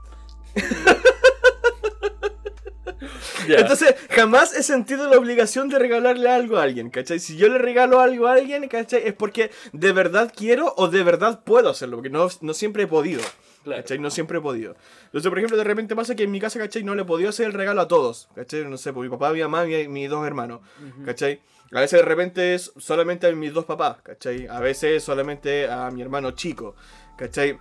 ya. 3.48 3.56
Entonces, 3.58 3.96
jamás 4.10 4.54
he 4.56 4.64
sentido 4.64 5.10
la 5.10 5.18
obligación 5.18 5.70
de 5.70 5.80
regalarle 5.80 6.30
algo 6.30 6.58
a 6.58 6.64
alguien, 6.64 6.90
¿cachai? 6.90 7.20
Si 7.20 7.38
yo 7.38 7.48
le 7.48 7.58
regalo 7.58 8.00
algo 8.00 8.28
a 8.28 8.34
alguien, 8.34 8.68
¿cachai? 8.68 9.02
Es 9.06 9.14
porque 9.14 9.52
de 9.74 9.92
verdad 9.94 10.32
quiero 10.36 10.74
o 10.78 10.88
de 10.88 11.04
verdad 11.04 11.44
puedo 11.44 11.70
hacerlo, 11.70 11.98
porque 11.98 12.10
no, 12.10 12.28
no 12.42 12.54
siempre 12.54 12.84
he 12.84 12.88
podido. 12.88 13.22
Claro. 13.64 13.82
¿Cachai? 13.82 14.00
No 14.00 14.10
siempre 14.10 14.38
he 14.38 14.42
podido. 14.42 14.76
Entonces, 15.06 15.30
por 15.30 15.38
ejemplo, 15.38 15.58
de 15.58 15.64
repente 15.64 15.96
pasa 15.96 16.16
que 16.16 16.24
en 16.24 16.32
mi 16.32 16.40
casa, 16.40 16.60
¿cachai? 16.60 16.84
No 16.84 16.96
le 16.96 17.02
he 17.02 17.06
podido 17.06 17.30
hacer 17.30 17.46
el 17.46 17.54
regalo 17.54 17.82
a 17.82 17.88
todos, 17.88 18.30
¿cachai? 18.36 18.66
No 18.66 18.78
sé, 18.78 18.94
por 18.94 19.04
mi 19.04 19.10
papá, 19.10 19.32
mi 19.34 19.42
mamá 19.42 19.68
y 19.68 19.88
mis 19.88 20.10
dos 20.10 20.26
hermanos. 20.26 20.62
¿cachai? 21.06 21.42
A 21.72 21.82
veces 21.82 22.00
de 22.00 22.06
repente 22.06 22.56
es 22.56 22.72
solamente 22.78 23.28
a 23.28 23.32
mis 23.34 23.54
dos 23.54 23.66
papás, 23.66 23.98
¿cachai? 24.02 24.48
A 24.48 24.60
veces 24.60 25.04
solamente 25.04 25.70
a 25.70 25.92
mi 25.92 26.02
hermano 26.02 26.32
chico, 26.32 26.76
¿cachai? 27.18 27.60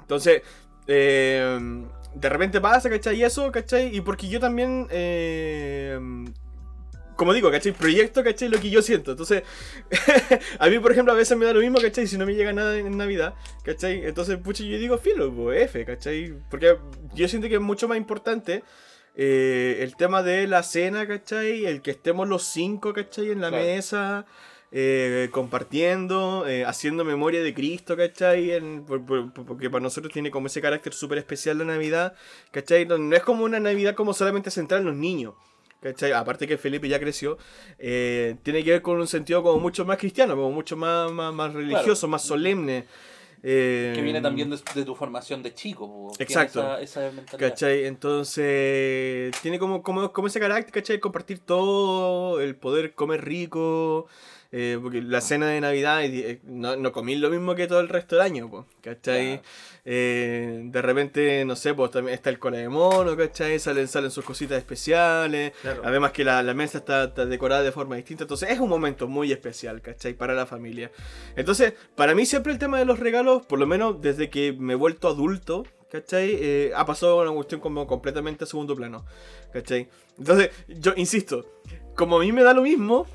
Entonces, 0.00 0.42
eh, 0.86 1.86
de 2.14 2.28
repente 2.28 2.60
pasa, 2.60 2.90
¿cachai? 2.90 3.16
Y 3.16 3.22
eso, 3.22 3.52
¿cachai? 3.52 3.94
Y 3.94 4.00
porque 4.00 4.28
yo 4.28 4.40
también, 4.40 4.88
eh, 4.90 5.98
como 7.18 7.34
digo, 7.34 7.50
¿cachai? 7.50 7.72
Proyecto, 7.72 8.22
¿cachai? 8.22 8.48
Lo 8.48 8.60
que 8.60 8.70
yo 8.70 8.80
siento. 8.80 9.10
Entonces, 9.10 9.42
a 10.58 10.68
mí, 10.68 10.78
por 10.78 10.92
ejemplo, 10.92 11.12
a 11.12 11.16
veces 11.16 11.36
me 11.36 11.44
da 11.44 11.52
lo 11.52 11.60
mismo, 11.60 11.78
¿cachai? 11.80 12.06
Si 12.06 12.16
no 12.16 12.24
me 12.24 12.34
llega 12.34 12.52
nada 12.52 12.78
en 12.78 12.96
Navidad, 12.96 13.34
¿cachai? 13.64 14.06
Entonces, 14.06 14.38
pucha, 14.38 14.62
yo 14.64 14.78
digo, 14.78 14.96
filo, 14.98 15.30
pues, 15.34 15.62
F, 15.64 15.84
¿cachai? 15.84 16.32
Porque 16.48 16.76
yo 17.14 17.28
siento 17.28 17.48
que 17.48 17.56
es 17.56 17.60
mucho 17.60 17.88
más 17.88 17.98
importante 17.98 18.62
eh, 19.16 19.78
el 19.80 19.96
tema 19.96 20.22
de 20.22 20.46
la 20.46 20.62
cena, 20.62 21.06
¿cachai? 21.08 21.66
El 21.66 21.82
que 21.82 21.90
estemos 21.90 22.28
los 22.28 22.44
cinco, 22.44 22.92
¿cachai? 22.94 23.30
En 23.32 23.40
la 23.40 23.48
Claro. 23.48 23.64
mesa, 23.64 24.26
eh, 24.70 25.28
compartiendo, 25.32 26.46
eh, 26.46 26.64
haciendo 26.64 27.04
memoria 27.04 27.42
de 27.42 27.52
Cristo, 27.52 27.96
¿cachai? 27.96 28.52
En- 28.52 28.84
por- 28.84 29.04
por- 29.04 29.32
por- 29.32 29.44
porque 29.44 29.68
para 29.70 29.82
nosotros 29.82 30.12
tiene 30.12 30.30
como 30.30 30.46
ese 30.46 30.60
carácter 30.60 30.92
súper 30.94 31.18
especial 31.18 31.58
la 31.58 31.64
Navidad, 31.64 32.14
¿cachai? 32.52 32.86
No, 32.86 32.96
no 32.96 33.16
es 33.16 33.22
como 33.24 33.44
una 33.44 33.58
Navidad 33.58 33.94
como 33.96 34.14
solamente 34.14 34.50
centrada 34.52 34.80
en 34.82 34.86
los 34.86 34.96
niños. 34.96 35.34
¿Cachai? 35.80 36.12
Aparte 36.12 36.46
que 36.48 36.58
Felipe 36.58 36.88
ya 36.88 36.98
creció, 36.98 37.38
eh, 37.78 38.36
tiene 38.42 38.64
que 38.64 38.70
ver 38.72 38.82
con 38.82 38.98
un 38.98 39.06
sentido 39.06 39.42
como 39.42 39.60
mucho 39.60 39.84
más 39.84 39.96
cristiano, 39.98 40.34
como 40.34 40.50
mucho 40.50 40.76
más, 40.76 41.10
más, 41.12 41.32
más 41.32 41.52
religioso, 41.54 42.08
más 42.08 42.22
solemne. 42.22 42.84
eh, 43.44 43.92
Que 43.94 44.02
viene 44.02 44.20
también 44.20 44.50
de, 44.50 44.58
de 44.74 44.84
tu 44.84 44.96
formación 44.96 45.40
de 45.42 45.54
chico. 45.54 46.10
Exacto. 46.18 46.60
Esa, 46.78 46.80
esa 47.06 47.12
mentalidad. 47.14 47.50
¿Cachai? 47.50 47.84
Entonces, 47.84 49.32
tiene 49.40 49.58
como, 49.60 49.82
como, 49.82 50.12
como 50.12 50.26
ese 50.26 50.40
carácter, 50.40 50.72
¿cachai? 50.72 50.98
Compartir 50.98 51.38
todo, 51.40 52.40
el 52.40 52.56
poder 52.56 52.94
comer 52.94 53.24
rico, 53.24 54.08
eh, 54.50 54.78
porque 54.82 55.02
la 55.02 55.20
cena 55.20 55.46
de 55.48 55.60
Navidad 55.60 56.02
eh, 56.04 56.40
no, 56.44 56.76
no 56.76 56.90
comí 56.92 57.16
lo 57.16 57.28
mismo 57.30 57.54
que 57.54 57.66
todo 57.66 57.80
el 57.80 57.88
resto 57.88 58.16
del 58.16 58.24
año, 58.24 58.50
po, 58.50 58.66
¿cachai? 58.80 59.26
Claro. 59.38 59.42
Eh, 59.84 60.60
de 60.64 60.82
repente, 60.82 61.44
no 61.44 61.56
sé, 61.56 61.74
pues 61.74 61.90
también 61.90 62.14
está 62.14 62.30
el 62.30 62.38
cola 62.38 62.58
de 62.58 62.68
mono, 62.68 63.16
¿cachai? 63.16 63.58
Salen, 63.58 63.88
salen 63.88 64.10
sus 64.10 64.24
cositas 64.24 64.58
especiales, 64.58 65.52
Claro. 65.62 65.82
además 65.84 66.12
que 66.12 66.24
la, 66.24 66.42
la 66.42 66.54
mesa 66.54 66.78
está, 66.78 67.04
está 67.04 67.26
decorada 67.26 67.62
de 67.62 67.72
forma 67.72 67.96
distinta, 67.96 68.24
entonces 68.24 68.50
es 68.50 68.58
un 68.58 68.68
momento 68.68 69.06
muy 69.08 69.32
especial, 69.32 69.80
¿cachai? 69.82 70.14
Para 70.14 70.34
la 70.34 70.46
familia. 70.46 70.90
Entonces, 71.36 71.74
para 71.94 72.14
mí 72.14 72.24
siempre 72.26 72.52
el 72.52 72.58
tema 72.58 72.78
de 72.78 72.84
los 72.84 72.98
regalos, 72.98 73.44
por 73.46 73.58
lo 73.58 73.66
menos 73.66 74.00
desde 74.00 74.30
que 74.30 74.52
me 74.52 74.74
he 74.74 74.76
vuelto 74.76 75.08
adulto, 75.08 75.64
¿cachai? 75.90 76.36
Eh, 76.40 76.72
ha 76.76 76.84
pasado 76.84 77.20
una 77.22 77.30
cuestión 77.32 77.60
como 77.60 77.86
completamente 77.86 78.44
a 78.44 78.46
segundo 78.46 78.74
plano, 78.76 79.04
¿cachai? 79.52 79.88
Entonces, 80.18 80.50
yo 80.68 80.92
insisto, 80.96 81.46
como 81.94 82.16
a 82.16 82.20
mí 82.20 82.32
me 82.32 82.42
da 82.42 82.52
lo 82.52 82.62
mismo, 82.62 83.06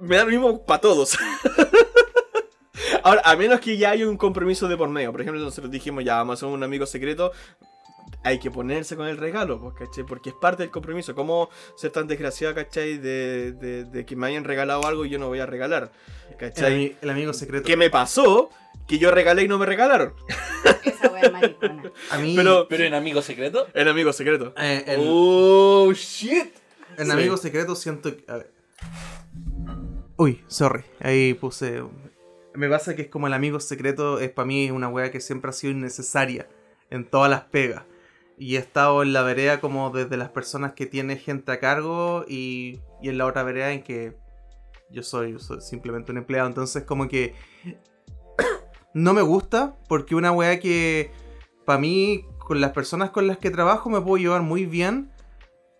me 0.00 0.16
da 0.16 0.24
lo 0.24 0.30
mismo 0.30 0.64
para 0.64 0.80
todos. 0.80 1.16
Ahora, 3.02 3.22
a 3.24 3.36
menos 3.36 3.60
que 3.60 3.76
ya 3.76 3.90
haya 3.90 4.08
un 4.08 4.16
compromiso 4.16 4.66
de 4.68 4.76
por 4.76 4.88
medio. 4.88 5.12
Por 5.12 5.20
ejemplo, 5.20 5.42
nosotros 5.42 5.70
dijimos, 5.70 6.04
ya 6.04 6.16
vamos 6.16 6.34
a 6.42 6.46
hacer 6.46 6.48
un 6.54 6.62
amigo 6.62 6.86
secreto. 6.86 7.32
Hay 8.22 8.38
que 8.38 8.50
ponerse 8.50 8.96
con 8.96 9.06
el 9.06 9.18
regalo, 9.18 9.60
pues, 9.60 9.74
¿cachai? 9.74 10.04
Porque 10.04 10.30
es 10.30 10.34
parte 10.40 10.62
del 10.62 10.70
compromiso. 10.70 11.14
¿Cómo 11.14 11.50
ser 11.76 11.90
tan 11.90 12.06
desgraciado, 12.06 12.54
¿cachai? 12.54 12.96
De, 12.96 13.52
de- 13.52 13.84
de 13.84 14.06
que 14.06 14.16
me 14.16 14.26
hayan 14.26 14.44
regalado 14.44 14.86
algo 14.86 15.04
y 15.04 15.10
yo 15.10 15.18
no 15.18 15.28
voy 15.28 15.40
a 15.40 15.46
regalar. 15.46 15.92
El, 16.30 16.36
¿Cachai? 16.36 16.72
ami- 16.72 16.96
el 17.02 17.10
amigo 17.10 17.32
secreto. 17.34 17.66
¿Qué 17.66 17.76
me 17.76 17.90
pasó? 17.90 18.48
Que 18.88 18.98
yo 18.98 19.10
regalé 19.10 19.42
y 19.42 19.48
no 19.48 19.58
me 19.58 19.66
regalaron. 19.66 20.14
Esa 20.84 21.08
wea 21.10 21.30
maricona. 21.30 21.90
A 22.10 22.18
mí, 22.18 22.34
Pero 22.36 22.66
Pero 22.68 22.84
en 22.84 22.94
Amigo 22.94 23.20
Secreto. 23.22 23.66
el 23.74 23.88
amigo 23.88 24.12
secreto. 24.12 24.54
eh, 24.58 24.84
el- 24.86 25.00
Oh, 25.02 25.92
shit. 25.92 26.52
En 26.96 27.06
Sí. 27.06 27.12
Amigos 27.12 27.40
Secretos 27.42 27.78
siento 27.78 28.14
que... 28.16 28.24
a 28.30 28.36
ver. 28.38 28.52
Uy, 30.16 30.44
sorry. 30.46 30.84
Ahí 31.00 31.34
puse... 31.34 31.82
Me 32.54 32.68
pasa 32.68 32.94
que 32.94 33.02
es 33.02 33.08
como 33.08 33.26
el 33.26 33.32
amigo 33.32 33.58
secreto, 33.58 34.20
es 34.20 34.30
para 34.30 34.46
mí 34.46 34.70
una 34.70 34.88
wea 34.88 35.10
que 35.10 35.20
siempre 35.20 35.50
ha 35.50 35.52
sido 35.52 35.72
innecesaria 35.72 36.48
en 36.90 37.04
todas 37.04 37.28
las 37.28 37.42
pegas. 37.42 37.82
Y 38.38 38.56
he 38.56 38.58
estado 38.58 39.02
en 39.02 39.12
la 39.12 39.22
vereda 39.22 39.60
como 39.60 39.90
desde 39.90 40.16
las 40.16 40.28
personas 40.28 40.74
que 40.74 40.86
tiene 40.86 41.16
gente 41.16 41.50
a 41.50 41.58
cargo 41.58 42.24
y, 42.28 42.80
y 43.02 43.08
en 43.08 43.18
la 43.18 43.26
otra 43.26 43.42
vereda 43.42 43.72
en 43.72 43.82
que 43.82 44.16
yo 44.90 45.02
soy, 45.02 45.38
soy 45.40 45.60
simplemente 45.60 46.12
un 46.12 46.18
empleado. 46.18 46.46
Entonces 46.46 46.84
como 46.84 47.08
que 47.08 47.34
no 48.94 49.14
me 49.14 49.22
gusta 49.22 49.76
porque 49.88 50.14
una 50.14 50.30
wea 50.30 50.60
que 50.60 51.10
para 51.64 51.80
mí 51.80 52.24
con 52.38 52.60
las 52.60 52.70
personas 52.70 53.10
con 53.10 53.26
las 53.26 53.38
que 53.38 53.50
trabajo 53.50 53.90
me 53.90 54.00
puedo 54.00 54.18
llevar 54.18 54.42
muy 54.42 54.66
bien 54.66 55.10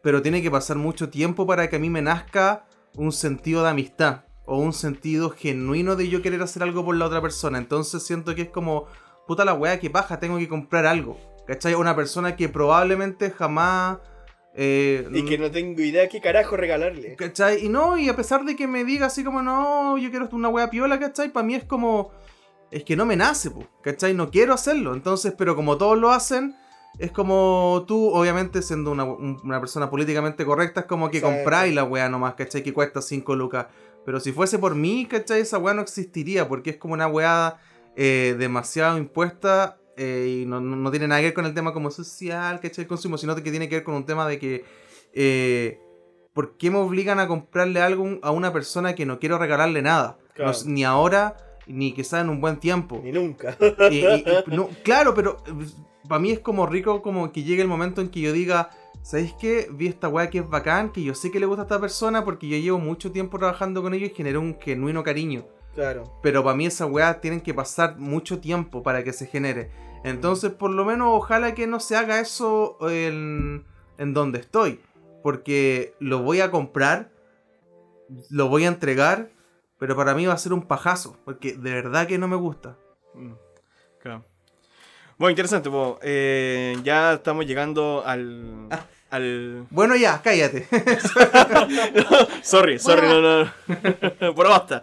pero 0.05 0.20
tiene 0.20 0.43
que 0.43 0.51
pasar 0.51 0.77
mucho 0.77 1.09
tiempo 1.09 1.47
para 1.47 1.69
que 1.69 1.77
a 1.77 1.78
mí 1.78 1.89
me 1.89 2.02
nazca 2.02 2.66
un 2.97 3.12
sentido 3.12 3.62
de 3.62 3.71
amistad 3.71 4.25
o 4.47 4.59
un 4.59 4.73
sentido 4.73 5.31
genuino 5.31 5.97
de 5.97 6.09
yo 6.09 6.23
querer 6.23 6.43
hacer 6.43 6.62
algo 6.62 6.85
por 6.85 6.97
la 6.97 7.07
otra 7.07 7.23
persona. 7.23 7.59
Entonces 7.59 8.03
siento 8.03 8.35
que 8.35 8.43
es 8.43 8.49
como, 8.51 8.87
puta 9.27 9.45
la 9.45 9.55
weá, 9.55 9.81
que 9.81 9.91
paja, 9.91 10.21
tengo 10.21 10.39
que 10.39 10.49
comprar 10.49 10.87
algo. 10.87 11.19
¿Cachai? 11.47 11.75
Una 11.75 11.95
persona 11.95 12.37
que 12.37 12.49
probablemente 12.49 13.31
jamás... 13.31 13.99
eh, 14.55 15.07
Y 15.12 15.25
que 15.25 15.37
no 15.37 15.51
tengo 15.51 15.83
idea 15.83 16.09
qué 16.09 16.21
carajo 16.21 16.57
regalarle. 16.57 17.16
¿Cachai? 17.16 17.65
Y 17.65 17.69
no, 17.69 17.99
y 17.99 18.09
a 18.09 18.16
pesar 18.16 18.45
de 18.45 18.57
que 18.57 18.66
me 18.66 18.85
diga 18.85 19.07
así 19.07 19.25
como, 19.25 19.43
no, 19.43 19.99
yo 19.99 20.11
quiero 20.11 20.29
una 20.33 20.49
wea 20.49 20.71
piola, 20.71 20.99
¿cachai? 20.99 21.31
Para 21.31 21.47
mí 21.47 21.55
es 21.55 21.65
como, 21.65 22.12
es 22.71 22.83
que 22.85 22.97
no 22.97 23.05
me 23.05 23.16
nace, 23.16 23.51
po, 23.51 23.66
¿cachai? 23.83 24.15
No 24.15 24.31
quiero 24.31 24.55
hacerlo. 24.55 24.95
Entonces, 24.95 25.35
pero 25.37 25.55
como 25.55 25.77
todos 25.77 25.99
lo 25.99 26.11
hacen, 26.12 26.57
es 26.99 27.11
como 27.12 27.85
tú, 27.89 28.09
obviamente, 28.11 28.62
siendo 28.62 28.91
una, 28.93 29.05
un- 29.05 29.41
una 29.45 29.61
persona 29.61 29.91
políticamente 29.91 30.45
correcta, 30.45 30.81
es 30.81 30.87
como 30.87 31.11
que 31.11 31.21
compráis 31.21 31.75
la 31.75 31.85
wea 31.85 32.09
nomás, 32.09 32.35
¿cachai? 32.35 32.62
Que 32.62 32.73
cuesta 32.73 33.03
5 33.03 33.35
lucas. 33.37 33.66
Pero 34.05 34.21
si 34.21 34.33
fuese 34.33 34.59
por 34.59 34.75
mí, 34.75 35.07
¿cachai? 35.07 35.41
Esa 35.41 35.59
wea 35.59 35.75
no 35.75 35.83
existiría, 35.83 36.47
porque 36.49 36.71
es 36.71 36.77
como 36.77 36.95
una 36.95 37.07
wea 37.07 37.57
eh, 37.97 38.35
demasiado 38.39 38.99
impuesta 38.99 39.79
eh, 39.97 40.41
y 40.43 40.47
no, 40.47 40.61
no- 40.61 40.77
no 40.77 40.91
tiene 40.91 41.07
nada 41.09 41.21
que 41.21 41.27
ver 41.29 41.35
con 41.35 41.47
el 41.47 41.55
tema 41.55 41.73
como 41.73 41.91
social, 41.91 42.61
¿cachai? 42.61 42.83
El 42.83 42.89
consumo, 42.89 43.16
sino 43.19 43.35
que 43.37 43.43
tiene 43.51 43.69
que 43.69 43.77
ver 43.77 43.85
con 43.85 43.95
un 43.95 44.05
tema 44.07 44.27
de 44.29 44.39
que... 44.39 44.65
eh, 45.12 45.81
¿Por 46.33 46.57
qué 46.57 46.69
me 46.69 46.79
obligan 46.79 47.21
a 47.21 47.29
comprarle 47.29 47.81
algo 47.81 48.19
a 48.23 48.33
una 48.33 48.53
persona 48.53 48.97
que 48.97 49.07
no 49.07 49.21
quiero 49.21 49.39
regalarle 49.39 49.83
nada? 49.83 50.19
Claro. 50.35 50.51
No- 50.51 50.59
ni 50.73 50.83
ahora, 50.85 51.37
ni 51.69 51.93
quizá 51.93 52.21
en 52.21 52.29
un 52.29 52.41
buen 52.41 52.59
tiempo. 52.59 53.01
Ni 53.05 53.12
nunca. 53.12 53.57
Y- 53.89 53.95
y- 53.99 54.05
y- 54.05 54.25
no, 54.49 54.69
claro, 54.83 55.15
pero 55.15 55.37
para 56.09 56.18
mí 56.18 56.32
es 56.32 56.40
como 56.40 56.66
rico 56.66 57.02
como 57.02 57.32
que 57.32 57.43
llegue 57.43 57.62
el 57.62 57.68
momento 57.68 58.01
en 58.01 58.09
que 58.09 58.20
yo 58.20 58.32
diga, 58.32 58.70
¿sabéis 59.02 59.35
qué? 59.35 59.68
Vi 59.70 59.86
esta 59.86 60.09
weá 60.09 60.31
que 60.31 60.39
es 60.39 60.48
bacán, 60.48 60.93
que 60.93 61.02
yo 61.02 61.14
sé 61.14 61.31
que 61.31 61.40
le 61.40 61.47
gusta 61.47 61.62
a 61.62 61.64
esta 61.64 61.81
persona 61.81 62.24
porque 62.24 62.48
yo 62.48 62.56
llevo 62.56 62.78
mucho 62.78 63.12
tiempo 63.12 63.39
trabajando 63.39 63.82
con 63.82 63.94
ellos 63.94 64.10
y 64.10 64.14
generé 64.14 64.39
un 64.39 64.59
genuino 64.60 65.02
cariño. 65.02 65.47
Claro. 65.74 66.05
Pero 66.22 66.44
para 66.44 66.56
mí 66.56 66.66
esas 66.66 66.90
weas 66.90 67.20
tienen 67.20 67.40
que 67.40 67.55
pasar 67.55 67.98
mucho 67.98 68.40
tiempo 68.40 68.82
para 68.82 69.02
que 69.02 69.12
se 69.12 69.26
genere. 69.26 69.70
Entonces, 70.05 70.52
por 70.52 70.70
lo 70.70 70.85
menos, 70.85 71.09
ojalá 71.10 71.55
que 71.55 71.66
no 71.66 71.81
se 71.81 71.97
haga 71.97 72.20
eso 72.20 72.76
en, 72.89 73.64
en 73.98 74.14
donde 74.14 74.40
estoy. 74.40 74.81
Porque 75.22 75.94
lo 75.98 76.22
voy 76.22 76.40
a 76.40 76.51
comprar, 76.51 77.10
lo 78.28 78.48
voy 78.48 78.66
a 78.66 78.68
entregar, 78.68 79.31
pero 79.78 79.97
para 79.97 80.14
mí 80.14 80.26
va 80.26 80.35
a 80.35 80.39
ser 80.39 80.52
un 80.52 80.62
pajazo. 80.62 81.16
Porque 81.24 81.55
de 81.55 81.72
verdad 81.72 82.06
que 82.06 82.18
no 82.18 82.28
me 82.28 82.36
gusta. 82.36 82.76
Mm, 83.14 83.32
claro. 83.98 84.24
Bueno, 85.19 85.31
interesante. 85.31 85.70
eh, 86.03 86.77
ya 86.82 87.15
estamos 87.15 87.47
llegando 87.47 88.03
al, 88.05 88.69
ah. 88.70 88.86
Bueno, 89.70 89.95
ya, 89.95 90.20
cállate. 90.23 90.66
sorry, 92.43 92.78
sorry, 92.81 93.07
no, 93.07 93.20
no. 93.20 93.53
Pero 94.19 94.49
basta. 94.49 94.82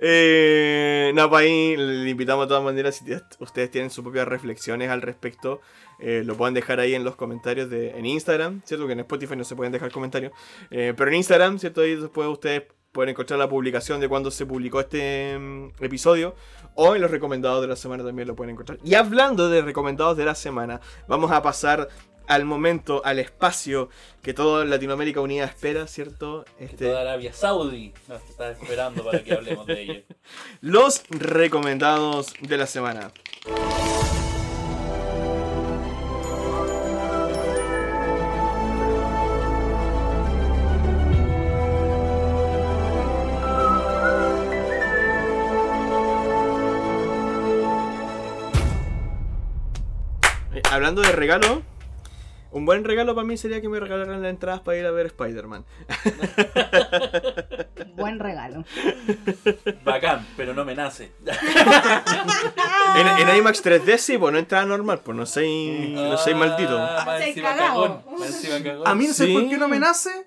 eh, 0.00 1.12
no, 1.14 1.30
para 1.30 1.44
ahí 1.44 1.76
le 1.76 2.10
invitamos 2.10 2.46
de 2.46 2.48
todas 2.48 2.64
maneras, 2.64 2.96
si 2.96 3.04
ustedes 3.38 3.70
tienen 3.70 3.90
sus 3.90 4.02
propias 4.02 4.26
reflexiones 4.26 4.90
al 4.90 5.00
respecto, 5.00 5.60
eh, 6.00 6.22
lo 6.24 6.36
pueden 6.36 6.54
dejar 6.54 6.80
ahí 6.80 6.94
en 6.96 7.04
los 7.04 7.14
comentarios 7.14 7.70
de, 7.70 7.90
en 7.90 8.04
Instagram, 8.04 8.62
¿cierto? 8.64 8.86
Que 8.88 8.94
en 8.94 9.00
Spotify 9.00 9.36
no 9.36 9.44
se 9.44 9.54
pueden 9.54 9.72
dejar 9.72 9.92
comentarios. 9.92 10.32
Eh, 10.70 10.92
pero 10.96 11.08
en 11.10 11.18
Instagram, 11.18 11.60
¿cierto? 11.60 11.82
Ahí 11.82 11.94
después 11.94 12.26
ustedes 12.28 12.64
pueden 12.92 13.10
encontrar 13.10 13.38
la 13.38 13.48
publicación 13.48 14.00
de 14.00 14.08
cuando 14.08 14.30
se 14.30 14.46
publicó 14.46 14.80
este 14.80 15.38
mm, 15.38 15.70
episodio 15.80 16.34
o 16.74 16.94
en 16.94 17.00
los 17.02 17.10
recomendados 17.10 17.62
de 17.62 17.68
la 17.68 17.76
semana 17.76 18.04
también 18.04 18.28
lo 18.28 18.36
pueden 18.36 18.52
encontrar. 18.52 18.78
Y 18.84 18.94
hablando 18.94 19.48
de 19.48 19.62
recomendados 19.62 20.16
de 20.16 20.24
la 20.24 20.34
semana, 20.34 20.80
vamos 21.08 21.30
a 21.32 21.42
pasar 21.42 21.88
al 22.28 22.44
momento, 22.44 23.02
al 23.04 23.18
espacio 23.18 23.88
que 24.22 24.32
toda 24.32 24.64
Latinoamérica 24.64 25.20
Unida 25.20 25.44
espera, 25.44 25.86
¿cierto? 25.86 26.44
Este... 26.58 26.86
Toda 26.86 27.00
Arabia 27.00 27.32
Saudí 27.32 27.92
nos 28.08 28.22
está 28.22 28.50
esperando 28.50 29.04
para 29.04 29.22
que 29.22 29.34
hablemos 29.34 29.66
de 29.66 29.82
ello. 29.82 30.02
Los 30.60 31.02
recomendados 31.10 32.32
de 32.40 32.56
la 32.56 32.66
semana. 32.66 33.10
Hablando 50.72 51.02
de 51.02 51.12
regalo, 51.12 51.62
un 52.50 52.66
buen 52.66 52.84
regalo 52.84 53.14
para 53.14 53.26
mí 53.26 53.36
sería 53.36 53.60
que 53.60 53.68
me 53.68 53.78
regalaran 53.78 54.22
las 54.22 54.30
entradas 54.30 54.60
para 54.60 54.78
ir 54.78 54.86
a 54.86 54.90
ver 54.90 55.06
Spider-Man. 55.06 55.64
buen 57.96 58.18
regalo. 58.18 58.64
Bacán, 59.84 60.26
pero 60.36 60.54
no 60.54 60.64
me 60.64 60.74
nace. 60.74 61.12
en, 62.96 63.36
IMAX 63.36 63.64
3D 63.64 63.96
sí, 63.98 64.18
pues 64.18 64.32
no 64.32 64.38
entrada 64.38 64.66
normal, 64.66 65.00
pues 65.04 65.16
no 65.16 65.26
soy, 65.26 65.92
no 65.94 66.16
soy 66.16 66.34
maldito. 66.34 66.78
Ah, 66.78 67.04
a 68.86 68.94
mí 68.94 69.06
no 69.06 69.14
sé 69.14 69.32
por 69.32 69.48
qué 69.48 69.58
no 69.58 69.68
me 69.68 69.78
nace, 69.78 70.26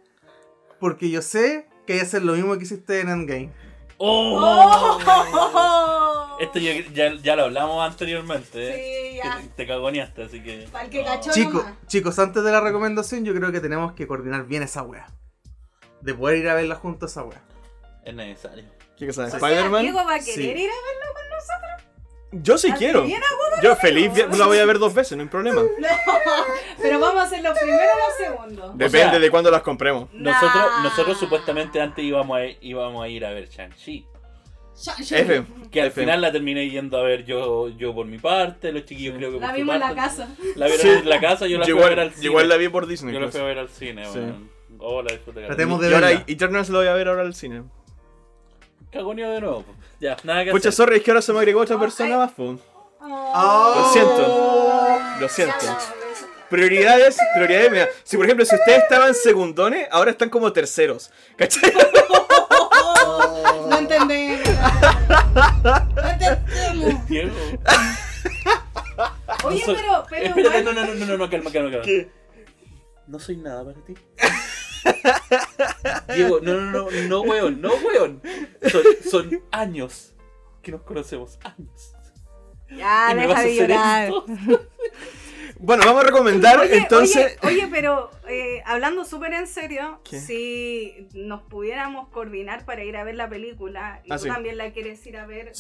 porque 0.80 1.10
yo 1.10 1.22
sé 1.22 1.68
que 1.86 1.94
hay 1.94 2.00
que 2.00 2.06
hacer 2.06 2.24
lo 2.24 2.34
mismo 2.34 2.58
que 2.58 2.64
hiciste 2.64 3.02
en 3.02 3.10
Endgame. 3.10 3.52
¡Oh! 3.98 5.00
oh. 5.06 6.15
Esto 6.40 6.60
ya, 6.60 7.14
ya, 7.14 7.36
lo 7.36 7.44
hablamos 7.44 7.86
anteriormente. 7.86 8.70
¿eh? 8.70 9.12
Sí, 9.12 9.18
ya. 9.18 9.42
te, 9.56 9.66
cagoneaste, 9.66 10.24
así 10.24 10.44
que. 10.44 10.68
Chicos, 11.32 11.66
chicos, 11.88 12.20
antes 12.20 12.44
de 12.44 12.52
la 12.52 12.62
recomendación, 12.62 13.24
yo 13.24 13.34
creo 13.34 13.52
que 13.52 13.62
tenemos 13.62 13.94
que 13.94 14.08
coordinar 14.08 14.46
bien 14.46 14.64
esa 14.64 14.84
wea. 14.84 15.08
De 16.02 16.14
poder 16.14 16.40
ir 16.40 16.50
a 16.50 16.56
verla 16.56 16.76
junto 16.76 17.06
a 17.06 17.10
esa 17.10 17.24
wea. 17.24 17.42
Es 18.04 18.14
necesario. 18.14 18.66
¿Qué 18.98 19.08
cosa? 19.08 19.28
¿Spider-Man? 19.28 19.82
Diego 19.82 20.04
va 20.06 20.16
a 20.16 20.20
querer 20.20 20.58
ir 20.58 20.70
a 20.70 20.74
verla 20.74 21.06
con 21.14 21.30
nosotros. 21.30 21.76
Yo 22.32 22.58
sí 22.58 22.72
quiero. 22.74 23.06
Yo 23.62 23.76
feliz 23.78 24.12
la 24.38 24.46
voy 24.46 24.60
a 24.60 24.66
ver 24.66 24.80
dos 24.80 24.94
veces, 24.94 25.18
no 25.18 25.24
hay 25.24 25.30
problema. 25.30 25.62
pero 26.82 27.00
vamos 27.00 27.22
a 27.22 27.26
hacerlo 27.26 27.54
primero 27.54 27.80
o 27.82 28.24
segundo. 28.24 28.74
Depende 28.76 29.20
de 29.20 29.32
cuándo 29.32 29.50
las 29.50 29.62
compremos. 29.62 30.12
Nosotros, 30.14 30.66
nosotros 30.84 31.18
supuestamente 31.18 31.80
antes 31.80 32.04
íbamos 32.04 32.38
a, 32.38 32.46
íbamos 32.62 33.04
a 33.04 33.08
ir 33.08 33.26
a 33.26 33.32
ver 33.32 33.48
Shang-Chi. 33.48 34.06
Que 35.72 35.82
al 35.82 35.92
final 35.92 36.22
la 36.22 36.32
terminé 36.32 36.70
yendo 36.70 36.98
a 36.98 37.04
ver 37.04 37.26
yo, 37.26 37.70
yo 37.70 37.96
por 37.96 38.06
mi 38.06 38.18
parte, 38.18 38.72
los 38.72 38.86
chiquillos 38.86 39.16
creo 39.18 39.32
que 39.32 39.38
por 39.38 39.48
La 39.48 39.54
vimos 39.54 39.76
en 39.76 39.82
la 39.82 39.96
casa. 39.96 40.28
La 40.56 40.68
vieron 40.68 40.88
en 40.88 41.10
la 41.10 41.20
casa, 41.22 41.48
yo 41.48 41.58
la 41.58 41.66
fui 41.66 41.82
a 41.82 41.90
ver 41.90 42.00
al 42.00 42.14
cine. 42.14 42.26
Igual 42.26 42.50
la 42.50 42.58
vi 42.58 42.70
por 42.70 42.86
Disney. 42.88 43.14
Yo 43.14 43.20
la 43.20 43.32
fui 43.32 43.40
a 43.40 43.44
ver 43.44 43.60
al 43.60 43.70
cine, 43.70 44.06
sí. 44.12 44.20
Oh, 44.80 45.02
la 45.02 45.14
disfruté. 45.14 45.46
Tratemos 45.46 45.80
de 45.82 45.90
verla. 45.90 46.24
Y 46.28 46.34
Eternals 46.34 46.70
lo 46.70 46.80
voy 46.80 46.88
a 46.88 46.94
ver 46.94 47.08
ahora 47.08 47.22
al 47.22 47.34
cine. 47.34 47.64
Cagonio 48.92 49.30
de 49.32 49.42
nuevo. 49.42 49.66
Ya, 50.00 50.18
nada 50.24 50.44
que 50.44 50.52
Pucha, 50.52 50.72
sorry, 50.72 50.98
es 50.98 51.04
que 51.04 51.12
ahora 51.12 51.22
se 51.22 51.32
me 51.34 51.40
agregó 51.40 51.62
otra 51.62 51.80
persona 51.80 52.18
más, 52.18 52.32
pues. 52.34 52.60
Lo 53.02 53.90
siento. 53.94 55.00
Lo 55.20 55.30
siento. 55.30 55.66
Prioridades, 56.50 57.18
prioridades, 57.34 57.72
mira. 57.72 57.88
Si 58.04 58.18
por 58.18 58.26
ejemplo, 58.26 58.46
si 58.46 58.56
ustedes 58.56 58.84
estaban 58.84 59.14
segundones, 59.14 59.88
ahora 59.92 60.12
están 60.12 60.30
como 60.30 60.52
terceros. 60.52 61.12
¿Cachai? 61.36 61.74
No 63.70 63.78
entendemos. 63.78 64.35
No 65.96 66.10
entendemos. 66.10 67.08
Diego. 67.08 67.32
Oye, 69.44 69.64
pero, 69.66 70.06
pero. 70.10 70.26
Espérate, 70.28 70.64
no, 70.64 70.74
no, 70.74 70.86
no, 70.86 71.06
no, 71.06 71.18
no, 71.18 71.30
calma, 71.30 71.52
calma, 71.52 71.72
calma. 71.72 71.86
¿Qué? 71.86 72.10
No 73.08 73.20
soy 73.20 73.38
nada 73.38 73.64
para 73.66 73.82
ti. 73.86 73.94
Diego, 76.16 76.40
no, 76.42 76.54
no, 76.60 76.72
no, 76.72 76.92
no, 77.08 77.22
weón, 77.22 77.62
no, 77.62 77.72
weón. 77.76 78.22
Son, 78.72 78.84
son 79.10 79.44
años 79.52 80.14
que 80.62 80.72
nos 80.72 80.82
conocemos, 80.82 81.38
años. 81.44 81.94
Ya, 82.70 83.14
deja 83.14 83.42
de 83.42 83.56
llorar. 83.56 84.12
Bueno, 85.60 85.84
vamos 85.86 86.04
a 86.04 86.08
recomendar 86.08 86.60
entonces. 86.72 87.38
Oye, 87.44 87.68
pero 87.72 88.12
eh, 88.28 88.62
hablando 88.66 89.06
súper 89.06 89.34
en 89.34 89.48
serio, 89.48 90.00
si 90.04 91.08
nos 91.14 91.42
pudiéramos 91.44 92.10
coordinar 92.10 92.66
para 92.66 92.84
ir 92.84 92.98
a 92.98 93.04
ver 93.04 93.16
la 93.16 93.30
película 93.30 94.02
y 94.04 94.12
ah, 94.12 94.18
tú 94.18 94.28
también 94.28 94.58
la 94.58 94.72
quieres 94.72 95.06
ir 95.06 95.18
a 95.18 95.26
ver, 95.26 95.54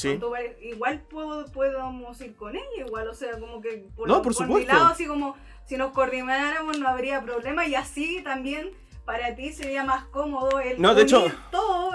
igual 0.62 1.02
puedo, 1.10 1.46
podemos 1.52 2.20
ir 2.22 2.36
con 2.36 2.56
ella, 2.56 2.86
igual, 2.86 3.08
o 3.08 3.14
sea, 3.14 3.40
como 3.40 3.62
que 3.62 3.88
por, 3.96 4.08
no, 4.08 4.22
por, 4.22 4.34
supuesto. 4.34 4.58
mi 4.58 4.66
lado, 4.66 4.88
así 4.88 5.06
como 5.06 5.36
si 5.66 5.78
nos 5.78 5.92
coordináramos 5.92 6.78
no 6.78 6.88
habría 6.88 7.22
problema 7.22 7.66
y 7.66 7.76
así 7.76 8.22
también 8.24 8.72
para 9.06 9.36
ti 9.36 9.53
sería 9.53 9.84
más 9.84 10.06
cómodo 10.06 10.60
el 10.60 10.82
no, 10.82 10.95
de 10.95 11.03
hecho, 11.03 11.32
todo 11.52 11.91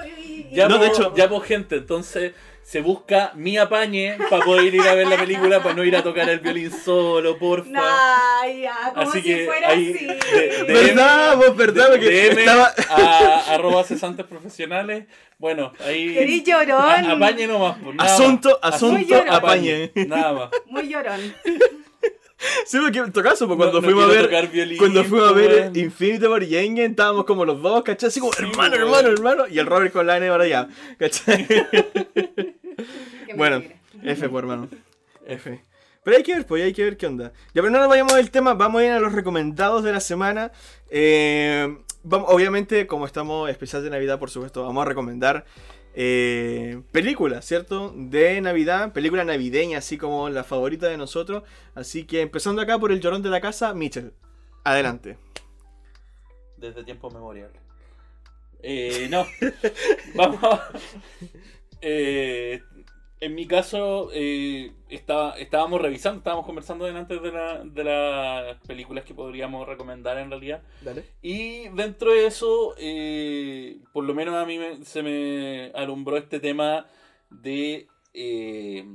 ya 0.52 0.68
no, 0.68 0.78
de 0.78 0.88
hecho, 0.88 1.14
ya 1.14 1.28
gente, 1.40 1.76
entonces 1.76 2.32
se 2.62 2.80
busca 2.80 3.32
mi 3.34 3.56
apañe 3.56 4.16
para 4.28 4.44
poder 4.44 4.74
ir 4.74 4.82
a 4.82 4.94
ver 4.94 5.08
la 5.08 5.16
película, 5.16 5.62
para 5.62 5.74
no 5.74 5.84
ir 5.84 5.96
a 5.96 6.02
tocar 6.02 6.28
el 6.28 6.40
violín 6.40 6.70
solo, 6.70 7.38
porfa. 7.38 7.70
Nah, 7.70 8.46
ya, 8.46 8.92
como 8.94 9.10
así 9.10 9.22
si 9.22 9.28
que 9.28 9.46
fuera 9.46 9.68
así. 9.68 10.06
¿Verdad? 10.66 11.36
Vos, 11.36 11.56
verdad, 11.56 11.98
que 11.98 12.28
estaba... 12.28 12.72
a 12.88 13.54
arroba 13.54 13.82
cesantes 13.84 14.26
profesionales. 14.26 15.06
Bueno, 15.38 15.72
ahí. 15.84 16.14
Querí 16.14 16.42
llorón. 16.44 17.10
apañe 17.10 17.46
nomás. 17.46 17.76
Pues, 17.82 17.96
asunto, 17.98 18.58
asunto, 18.62 19.24
apañe. 19.28 19.90
Nada 20.06 20.32
más. 20.32 20.50
Muy 20.66 20.88
llorón. 20.88 21.34
Sí, 22.64 22.78
porque 22.80 22.98
en 22.98 23.12
tu 23.12 23.22
caso, 23.22 23.46
pues, 23.46 23.56
cuando 23.56 23.82
fuimos 23.82 24.04
a 24.04 24.08
ver. 24.08 24.48
Violín, 24.48 24.78
cuando 24.78 25.04
fuimos 25.04 25.30
a 25.30 25.32
ver 25.32 25.76
Infinity 25.76 26.26
War 26.26 26.42
y 26.42 26.56
Endgame, 26.56 26.86
estábamos 26.86 27.24
como 27.24 27.44
los 27.44 27.60
dos, 27.60 27.82
¿cachai? 27.82 28.08
Así 28.08 28.20
como, 28.20 28.32
hermano, 28.38 28.76
hermano, 28.76 29.08
hermano. 29.08 29.44
Y 29.48 29.58
el 29.58 29.66
Robert 29.66 29.92
con 29.92 30.06
la 30.06 30.16
N 30.16 30.28
para 30.28 30.44
allá, 30.44 30.68
¿cachai? 30.98 31.46
bueno, 33.36 33.62
F, 34.02 34.28
pues, 34.28 34.42
hermano. 34.42 34.68
F. 35.26 35.60
Pero 36.02 36.16
hay 36.16 36.22
que 36.22 36.34
ver, 36.34 36.46
pues 36.46 36.64
hay 36.64 36.72
que 36.72 36.84
ver 36.84 36.96
qué 36.96 37.06
onda. 37.06 37.32
Ya, 37.52 37.60
pero 37.60 37.70
no 37.70 37.78
nos 37.78 37.88
vayamos 37.88 38.14
del 38.14 38.30
tema, 38.30 38.54
vamos 38.54 38.80
a 38.80 38.86
ir 38.86 38.92
a 38.92 39.00
los 39.00 39.12
recomendados 39.12 39.84
de 39.84 39.92
la 39.92 40.00
semana. 40.00 40.50
Eh, 40.88 41.76
vamos, 42.02 42.30
obviamente, 42.32 42.86
como 42.86 43.04
estamos 43.04 43.50
especial 43.50 43.84
de 43.84 43.90
Navidad, 43.90 44.18
por 44.18 44.30
supuesto, 44.30 44.64
vamos 44.64 44.82
a 44.82 44.88
recomendar 44.88 45.44
eh, 45.94 46.82
película, 46.92 47.42
¿cierto? 47.42 47.92
De 47.96 48.40
Navidad, 48.40 48.92
película 48.92 49.24
navideña, 49.24 49.78
así 49.78 49.98
como 49.98 50.28
la 50.28 50.44
favorita 50.44 50.88
de 50.88 50.96
nosotros. 50.96 51.42
Así 51.74 52.04
que 52.04 52.20
empezando 52.20 52.62
acá 52.62 52.78
por 52.78 52.92
el 52.92 53.00
llorón 53.00 53.22
de 53.22 53.30
la 53.30 53.40
casa, 53.40 53.74
Mitchell. 53.74 54.12
Adelante. 54.64 55.18
Desde 56.56 56.84
tiempo 56.84 57.10
memorial. 57.10 57.50
Eh, 58.62 59.08
no. 59.10 59.26
Vamos. 60.14 60.60
Eh, 61.80 62.62
en 63.20 63.34
mi 63.34 63.46
caso, 63.46 64.10
eh, 64.14 64.72
estábamos 64.88 65.80
revisando, 65.80 66.18
estábamos 66.18 66.46
conversando 66.46 66.86
delante 66.86 67.18
de, 67.18 67.30
de 67.64 67.84
las 67.84 68.56
películas 68.66 69.04
que 69.04 69.14
podríamos 69.14 69.68
recomendar 69.68 70.16
en 70.18 70.30
realidad. 70.30 70.62
Y 71.20 71.68
dentro 71.68 72.12
de 72.12 72.26
eso, 72.26 72.74
eh, 72.78 73.78
por 73.92 74.04
lo 74.04 74.14
menos 74.14 74.34
a 74.34 74.46
mí 74.46 74.58
se 74.84 75.02
me 75.02 75.70
alumbró 75.74 76.16
este 76.16 76.40
tema 76.40 76.86
de 77.28 77.88
eh, 78.14 78.86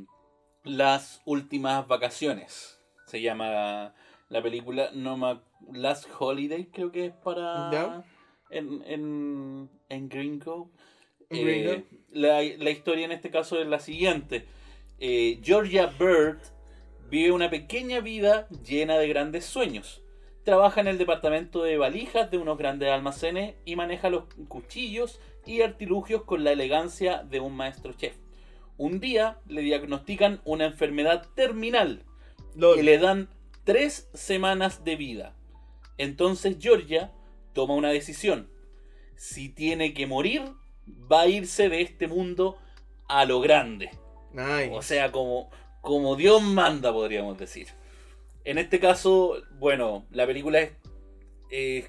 las 0.63 1.21
últimas 1.25 1.87
vacaciones. 1.87 2.81
Se 3.05 3.21
llama 3.21 3.93
la 4.29 4.41
película 4.41 4.89
No 4.93 5.43
Last 5.71 6.07
Holiday, 6.17 6.65
creo 6.65 6.91
que 6.91 7.05
es 7.05 7.13
para. 7.13 8.03
En, 8.49 8.83
en, 8.87 9.69
en 9.89 10.09
Gringo. 10.09 10.71
Eh, 11.29 11.83
la, 12.15 12.41
la 12.41 12.69
historia 12.69 13.05
en 13.05 13.11
este 13.11 13.29
caso 13.29 13.59
es 13.59 13.67
la 13.67 13.79
siguiente. 13.79 14.45
Eh, 14.99 15.39
Georgia 15.43 15.87
Bird 15.87 16.39
vive 17.09 17.31
una 17.31 17.49
pequeña 17.49 17.99
vida 17.99 18.47
llena 18.65 18.97
de 18.97 19.09
grandes 19.09 19.45
sueños. 19.45 20.01
Trabaja 20.43 20.79
en 20.79 20.87
el 20.87 20.97
departamento 20.97 21.63
de 21.63 21.77
valijas 21.77 22.31
de 22.31 22.37
unos 22.37 22.57
grandes 22.57 22.89
almacenes 22.89 23.55
y 23.65 23.75
maneja 23.75 24.09
los 24.09 24.25
cuchillos 24.47 25.19
y 25.45 25.61
artilugios 25.61 26.23
con 26.23 26.43
la 26.43 26.51
elegancia 26.51 27.23
de 27.23 27.41
un 27.41 27.55
maestro 27.55 27.93
chef. 27.93 28.15
Un 28.77 28.99
día 28.99 29.39
le 29.47 29.61
diagnostican 29.61 30.41
una 30.45 30.65
enfermedad 30.65 31.27
terminal 31.35 32.03
Lol. 32.55 32.79
y 32.79 32.83
le 32.83 32.97
dan 32.97 33.29
tres 33.63 34.09
semanas 34.13 34.85
de 34.85 34.95
vida. 34.95 35.35
Entonces 35.97 36.57
Georgia 36.59 37.11
toma 37.53 37.73
una 37.73 37.89
decisión. 37.89 38.49
Si 39.15 39.49
tiene 39.49 39.93
que 39.93 40.07
morir, 40.07 40.43
va 40.87 41.21
a 41.21 41.27
irse 41.27 41.69
de 41.69 41.81
este 41.81 42.07
mundo 42.07 42.57
a 43.07 43.25
lo 43.25 43.39
grande. 43.39 43.89
Nice. 44.33 44.71
O 44.73 44.81
sea, 44.81 45.11
como, 45.11 45.49
como 45.81 46.15
Dios 46.15 46.41
manda, 46.41 46.91
podríamos 46.91 47.37
decir. 47.37 47.67
En 48.43 48.57
este 48.57 48.79
caso, 48.79 49.37
bueno, 49.59 50.05
la 50.11 50.25
película 50.27 50.59
es 50.61 50.71
eh, 51.49 51.87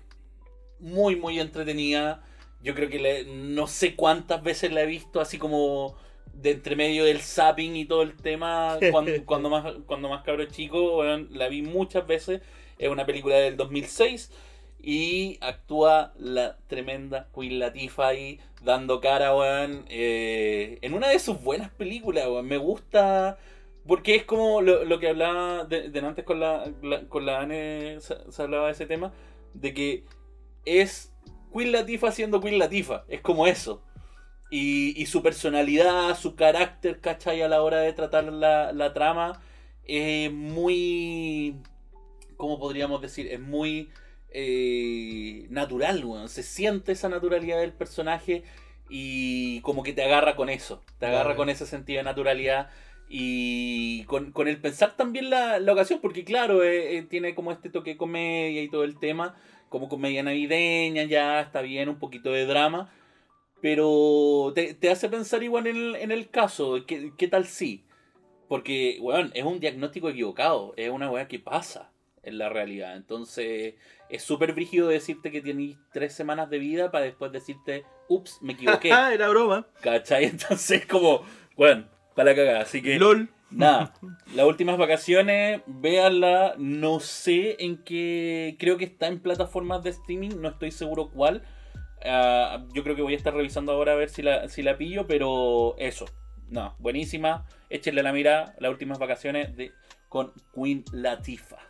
muy, 0.79 1.17
muy 1.17 1.39
entretenida. 1.41 2.23
Yo 2.63 2.75
creo 2.75 2.89
que 2.89 2.99
le- 2.99 3.25
no 3.25 3.67
sé 3.67 3.95
cuántas 3.97 4.43
veces 4.43 4.73
la 4.73 4.83
he 4.83 4.87
visto, 4.87 5.21
así 5.21 5.39
como 5.39 5.97
de 6.33 6.51
entre 6.53 6.77
medio 6.77 7.05
del 7.05 7.21
zapping 7.21 7.77
y 7.77 7.85
todo 7.87 8.03
el 8.03 8.17
tema. 8.17 8.79
Cuando, 8.93 9.13
cuando 9.25 9.51
más, 9.51 9.75
cuando 9.87 10.09
más 10.09 10.23
cabro 10.23 10.45
chico, 10.47 11.03
la 11.05 11.49
vi 11.49 11.63
muchas 11.63 12.07
veces. 12.07 12.43
Es 12.79 12.91
una 12.91 13.07
película 13.07 13.37
del 13.37 13.57
2006 13.57 14.31
y 14.81 15.39
actúa 15.41 16.13
la 16.19 16.59
tremenda 16.69 17.29
Queen 17.35 17.59
Latifah 17.59 18.09
ahí 18.09 18.41
dando 18.63 19.01
cara, 19.01 19.35
weón, 19.35 19.85
eh, 19.89 20.79
en 20.83 20.95
una 20.95 21.09
de 21.09 21.19
sus 21.19 21.43
buenas 21.43 21.71
películas, 21.71 22.27
weón. 22.27 22.47
Me 22.47 22.59
gusta 22.59 23.39
porque 23.87 24.17
es 24.17 24.25
como 24.25 24.63
lo, 24.63 24.85
lo 24.85 24.99
que 24.99 25.09
hablaba 25.09 25.65
de, 25.65 25.93
antes 26.01 26.25
con 26.25 26.41
la, 26.41 26.71
la- 26.83 27.09
con 27.09 27.25
la 27.27 27.41
Anne, 27.41 27.99
se, 28.01 28.17
se 28.31 28.43
hablaba 28.43 28.67
de 28.67 28.73
ese 28.73 28.87
tema, 28.87 29.13
de 29.55 29.73
que 29.75 30.05
es 30.65 31.13
Queen 31.53 31.73
Latifah 31.73 32.13
siendo 32.13 32.41
Queen 32.41 32.59
Latifah, 32.59 33.05
es 33.09 33.21
como 33.21 33.47
eso. 33.47 33.83
Y, 34.51 35.01
y 35.01 35.07
su 35.07 35.23
personalidad, 35.23 36.17
su 36.17 36.37
carácter, 36.37 37.01
¿cachai? 37.01 37.43
A 37.43 37.49
la 37.49 37.63
hora 37.63 37.79
de 37.81 37.93
tratar 37.93 38.25
la, 38.25 38.73
la 38.73 38.93
trama, 38.95 39.43
es 39.85 40.33
muy... 40.33 41.57
¿Cómo 42.37 42.59
podríamos 42.59 43.01
decir? 43.01 43.27
Es 43.29 43.41
muy 43.41 43.91
eh, 44.39 45.47
natural, 45.49 46.05
weón. 46.05 46.29
Se 46.29 46.43
siente 46.43 46.93
esa 46.93 47.09
naturalidad 47.09 47.59
del 47.59 47.73
personaje 47.73 48.43
y 48.91 49.61
como 49.63 49.83
que 49.83 49.95
te 49.95 50.05
agarra 50.05 50.37
con 50.37 50.51
eso. 50.51 50.83
Te 50.99 51.07
agarra 51.07 51.29
Vale. 51.29 51.37
con 51.37 51.49
ese 51.49 51.65
sentido 51.65 51.99
de 51.99 52.05
naturalidad 52.05 52.69
y 53.09 54.05
con, 54.05 54.33
con 54.33 54.47
el 54.47 54.61
pensar 54.61 54.95
también 54.95 55.31
la, 55.31 55.59
la 55.59 55.73
ocasión, 55.73 56.01
porque 56.03 56.25
claro, 56.25 56.63
eh, 56.63 56.99
eh, 56.99 57.03
tiene 57.03 57.35
como 57.35 57.51
este 57.51 57.71
toque 57.71 57.93
de 57.93 57.97
comedia 57.97 58.63
y 58.63 58.69
todo 58.69 58.85
el 58.85 58.99
tema, 58.99 59.37
como 59.71 59.89
comedia 59.89 60.23
navideña, 60.23 61.05
ya 61.05 61.41
está 61.41 61.63
bien, 61.63 61.89
un 61.89 61.99
poquito 61.99 62.31
de 62.33 62.45
drama, 62.45 62.93
pero 63.63 64.53
te, 64.55 64.75
te 64.75 64.91
hace 64.91 65.09
pensar 65.09 65.43
igual 65.43 65.67
en 65.67 65.77
el, 65.77 65.97
en 65.97 66.13
el 66.13 66.29
caso, 66.29 66.85
¿qué, 66.87 67.13
qué 67.17 67.29
tal 67.29 67.47
si? 67.47 67.85
Porque, 68.49 68.99
weón, 69.01 69.31
es 69.35 69.45
un 69.45 69.61
diagnóstico 69.61 70.11
equivocado, 70.11 70.75
es 70.77 70.91
una 70.91 71.11
weá 71.11 71.27
que 71.27 71.39
pasa 71.39 71.91
en 72.23 72.39
la 72.39 72.49
realidad, 72.49 72.97
entonces 72.97 73.75
es 74.09 74.23
súper 74.23 74.53
brígido 74.53 74.89
decirte 74.89 75.31
que 75.31 75.43
tienes 75.43 75.77
tres 75.93 76.15
semanas 76.15 76.49
de 76.51 76.59
vida 76.59 76.91
para 76.91 77.05
después 77.05 77.33
decirte, 77.33 77.85
ups, 78.09 78.39
me 78.41 78.53
equivoqué. 78.53 78.93
Ah, 78.93 79.11
era 79.15 79.29
broma. 79.29 79.67
¿Cachai? 79.81 80.25
Entonces, 80.25 80.87
como, 80.87 81.23
bueno, 81.57 81.87
para 82.15 82.31
la 82.31 82.37
cagada. 82.37 82.61
Así 82.61 82.83
que, 82.83 82.99
LOL. 82.99 83.29
nada, 83.51 83.95
las 84.35 84.47
últimas 84.47 84.79
vacaciones, 84.79 85.61
véanla. 85.67 86.55
No 86.59 87.01
sé 87.01 87.57
en 87.59 87.83
qué. 87.83 88.57
Creo 88.59 88.77
que 88.77 88.85
está 88.85 89.09
en 89.09 89.21
plataformas 89.21 89.83
de 89.83 89.91
streaming, 89.91 90.41
no 90.41 90.49
estoy 90.49 90.71
seguro 90.71 91.11
cuál. 91.11 91.43
Ah, 92.05 92.65
yo 92.73 92.85
creo 92.85 92.95
que 92.95 93.03
voy 93.03 93.15
a 93.15 93.17
estar 93.17 93.35
revisando 93.35 93.73
ahora 93.73 93.93
a 93.93 93.97
ver 93.97 94.09
si 94.09 94.23
la, 94.23 94.49
si 94.49 94.63
la 94.63 94.79
pillo, 94.79 95.07
pero 95.07 95.75
eso. 95.79 96.07
No, 96.49 96.77
buenísima. 96.79 97.45
Échenle 97.71 98.03
la 98.03 98.13
mira, 98.13 98.55
las 98.61 98.71
últimas 98.71 98.99
vacaciones 99.01 99.57
de, 99.57 99.73
con 100.09 100.33
Queen 100.55 100.85
Latifah. 100.93 101.66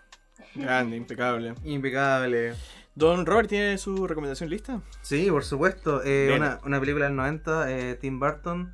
Grande, 0.55 0.97
impecable. 0.97 1.55
Impecable. 1.65 2.55
Don 2.95 3.27
Robert, 3.27 3.49
¿tiene 3.49 3.77
su 3.79 4.07
recomendación 4.07 4.49
lista? 4.49 4.81
Sí, 5.03 5.31
por 5.31 5.45
supuesto. 5.45 6.03
Eh, 6.05 6.33
una, 6.35 6.61
una 6.65 6.81
película 6.81 7.05
del 7.07 7.17
90, 7.17 7.71
eh, 7.71 7.95
Tim 7.97 8.19
Burton. 8.19 8.73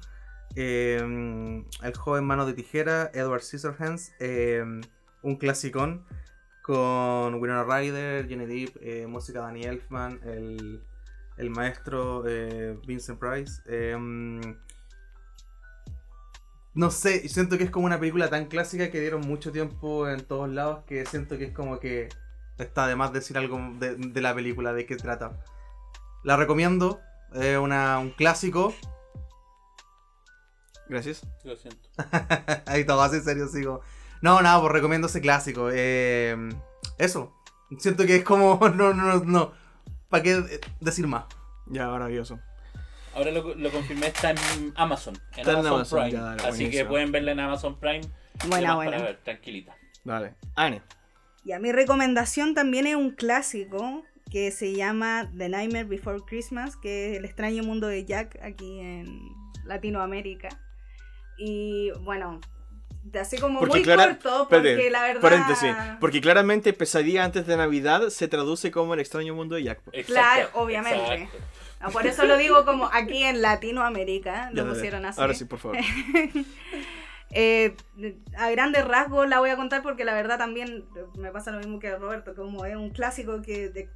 eh, 0.54 0.98
el 1.82 1.96
joven 1.96 2.24
mano 2.24 2.46
de 2.46 2.52
tijera, 2.52 3.10
Edward 3.14 3.42
Scissorhands. 3.42 4.12
un 5.22 5.36
clasicón 5.36 6.04
con 6.62 7.34
Winona 7.34 7.64
Ryder, 7.64 8.28
Jenny 8.28 8.46
Depp, 8.46 9.08
música 9.08 9.40
Danny 9.40 9.64
Elfman, 9.64 10.20
el, 10.24 10.80
el 11.36 11.50
maestro 11.50 12.22
Vincent 12.86 13.18
Price. 13.18 13.60
Eh, 16.74 16.78
no 16.78 16.90
sé, 16.90 17.28
siento 17.28 17.58
que 17.58 17.64
es 17.64 17.70
como 17.70 17.86
una 17.86 17.98
película 18.00 18.28
tan 18.30 18.46
clásica 18.46 18.90
que 18.90 19.00
dieron 19.00 19.20
mucho 19.22 19.52
tiempo 19.52 20.08
en 20.08 20.24
todos 20.24 20.48
lados 20.48 20.84
que 20.86 21.04
siento 21.06 21.38
que 21.38 21.46
es 21.46 21.52
como 21.52 21.78
que 21.78 22.08
está 22.58 22.86
de 22.86 22.96
más 22.96 23.12
decir 23.12 23.36
algo 23.38 23.58
de, 23.78 23.96
de 23.96 24.20
la 24.20 24.34
película, 24.34 24.72
de 24.72 24.86
qué 24.86 24.96
trata. 24.96 25.32
La 26.24 26.36
recomiendo, 26.36 27.00
es 27.34 27.58
una, 27.58 27.98
un 27.98 28.10
clásico. 28.10 28.74
Gracias. 30.88 31.26
Lo 31.44 31.56
siento. 31.56 31.88
Ahí 32.66 32.84
todo 32.84 33.02
así 33.02 33.20
serio 33.20 33.48
sigo. 33.48 33.80
No, 34.20 34.40
nada, 34.42 34.60
pues 34.60 34.72
recomiendo 34.72 35.08
ese 35.08 35.20
clásico. 35.20 35.68
eh, 35.72 36.36
eso. 36.98 37.32
Siento 37.78 38.06
que 38.06 38.16
es 38.16 38.24
como. 38.24 38.58
No, 38.74 38.92
no, 38.94 39.18
no. 39.18 39.24
no. 39.24 39.52
¿Para 40.08 40.22
qué 40.22 40.32
eh, 40.34 40.60
decir 40.80 41.06
más? 41.06 41.24
Ya, 41.66 41.88
maravilloso. 41.88 42.38
Ahora 43.14 43.30
lo, 43.30 43.54
lo 43.54 43.70
confirmé, 43.70 44.06
está 44.06 44.30
en 44.30 44.72
Amazon. 44.74 45.14
En 45.32 45.40
Está 45.40 45.50
en 45.52 45.56
Amazon, 45.58 45.74
Amazon, 45.74 45.98
Prime. 46.00 46.12
ya, 46.12 46.20
dale, 46.22 46.42
Así 46.48 46.70
que 46.70 46.84
pueden 46.84 47.12
verla 47.12 47.32
en 47.32 47.40
Amazon 47.40 47.78
Prime. 47.78 48.00
Buena, 48.48 48.74
buena. 48.74 48.92
Para 48.92 49.02
ver, 49.04 49.16
tranquilita. 49.22 49.76
Dale. 50.04 50.34
Anne. 50.54 50.82
Y 51.44 51.52
a 51.52 51.58
mi 51.58 51.72
recomendación 51.72 52.54
también 52.54 52.86
es 52.86 52.96
un 52.96 53.10
clásico 53.10 54.02
que 54.30 54.50
se 54.50 54.72
llama 54.74 55.30
The 55.36 55.48
Nightmare 55.48 55.84
Before 55.84 56.20
Christmas, 56.26 56.76
que 56.76 57.10
es 57.12 57.18
el 57.18 57.24
extraño 57.26 57.62
mundo 57.64 57.86
de 57.86 58.04
Jack 58.04 58.38
aquí 58.42 58.80
en 58.80 59.20
Latinoamérica. 59.66 60.48
Y 61.36 61.90
bueno, 62.00 62.40
así 63.20 63.36
como 63.38 63.58
Porque 63.58 63.74
muy 63.78 63.82
clara- 63.82 64.08
corto, 64.18 64.46
porque 64.48 64.70
espérate, 64.70 64.90
la 64.90 65.02
verdad... 65.02 65.20
Paréntesis. 65.20 65.74
Porque 66.00 66.20
claramente 66.20 66.72
Pesadilla 66.72 67.24
antes 67.24 67.46
de 67.46 67.56
Navidad 67.56 68.08
se 68.08 68.28
traduce 68.28 68.70
como 68.70 68.94
el 68.94 69.00
extraño 69.00 69.34
mundo 69.34 69.56
de 69.56 69.64
Jack. 69.64 69.80
Claro, 70.06 70.48
obviamente. 70.54 71.14
exacto. 71.14 71.38
Ah, 71.82 71.90
Por 71.90 72.06
eso 72.06 72.24
lo 72.24 72.36
digo 72.36 72.64
como 72.64 72.86
aquí 72.92 73.24
en 73.24 73.42
Latinoamérica, 73.42 74.50
lo 74.52 74.68
pusieron 74.68 75.04
así. 75.04 75.20
Ahora 75.20 75.34
sí, 75.34 75.44
por 75.44 75.58
favor. 75.58 75.78
Eh, 77.34 77.74
a 78.36 78.50
grandes 78.50 78.86
rasgos 78.86 79.26
la 79.26 79.38
voy 79.38 79.48
a 79.48 79.56
contar 79.56 79.82
porque 79.82 80.04
la 80.04 80.12
verdad 80.12 80.36
también 80.36 80.84
me 81.16 81.30
pasa 81.30 81.50
lo 81.50 81.58
mismo 81.60 81.78
que 81.78 81.96
Roberto, 81.96 82.34
como 82.34 82.66
es 82.66 82.76
un 82.76 82.90
clásico 82.90 83.40
que 83.40 83.70
de- 83.70 83.88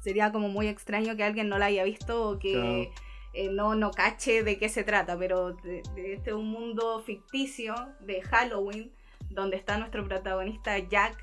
sería 0.00 0.32
como 0.32 0.48
muy 0.48 0.66
extraño 0.66 1.14
que 1.16 1.22
alguien 1.22 1.48
no 1.48 1.56
la 1.56 1.66
haya 1.66 1.84
visto 1.84 2.28
o 2.30 2.38
que 2.40 2.52
Claro. 2.52 2.90
eh, 3.32 3.48
no, 3.52 3.76
no 3.76 3.92
cache 3.92 4.42
de 4.42 4.58
qué 4.58 4.68
se 4.68 4.82
trata, 4.82 5.16
pero 5.16 5.52
de- 5.52 5.82
de 5.94 6.14
este 6.14 6.30
es 6.30 6.36
un 6.36 6.48
mundo 6.50 7.00
ficticio 7.06 7.76
de 8.00 8.22
Halloween 8.22 8.90
donde 9.28 9.56
está 9.56 9.78
nuestro 9.78 10.02
protagonista 10.04 10.76
Jack, 10.78 11.16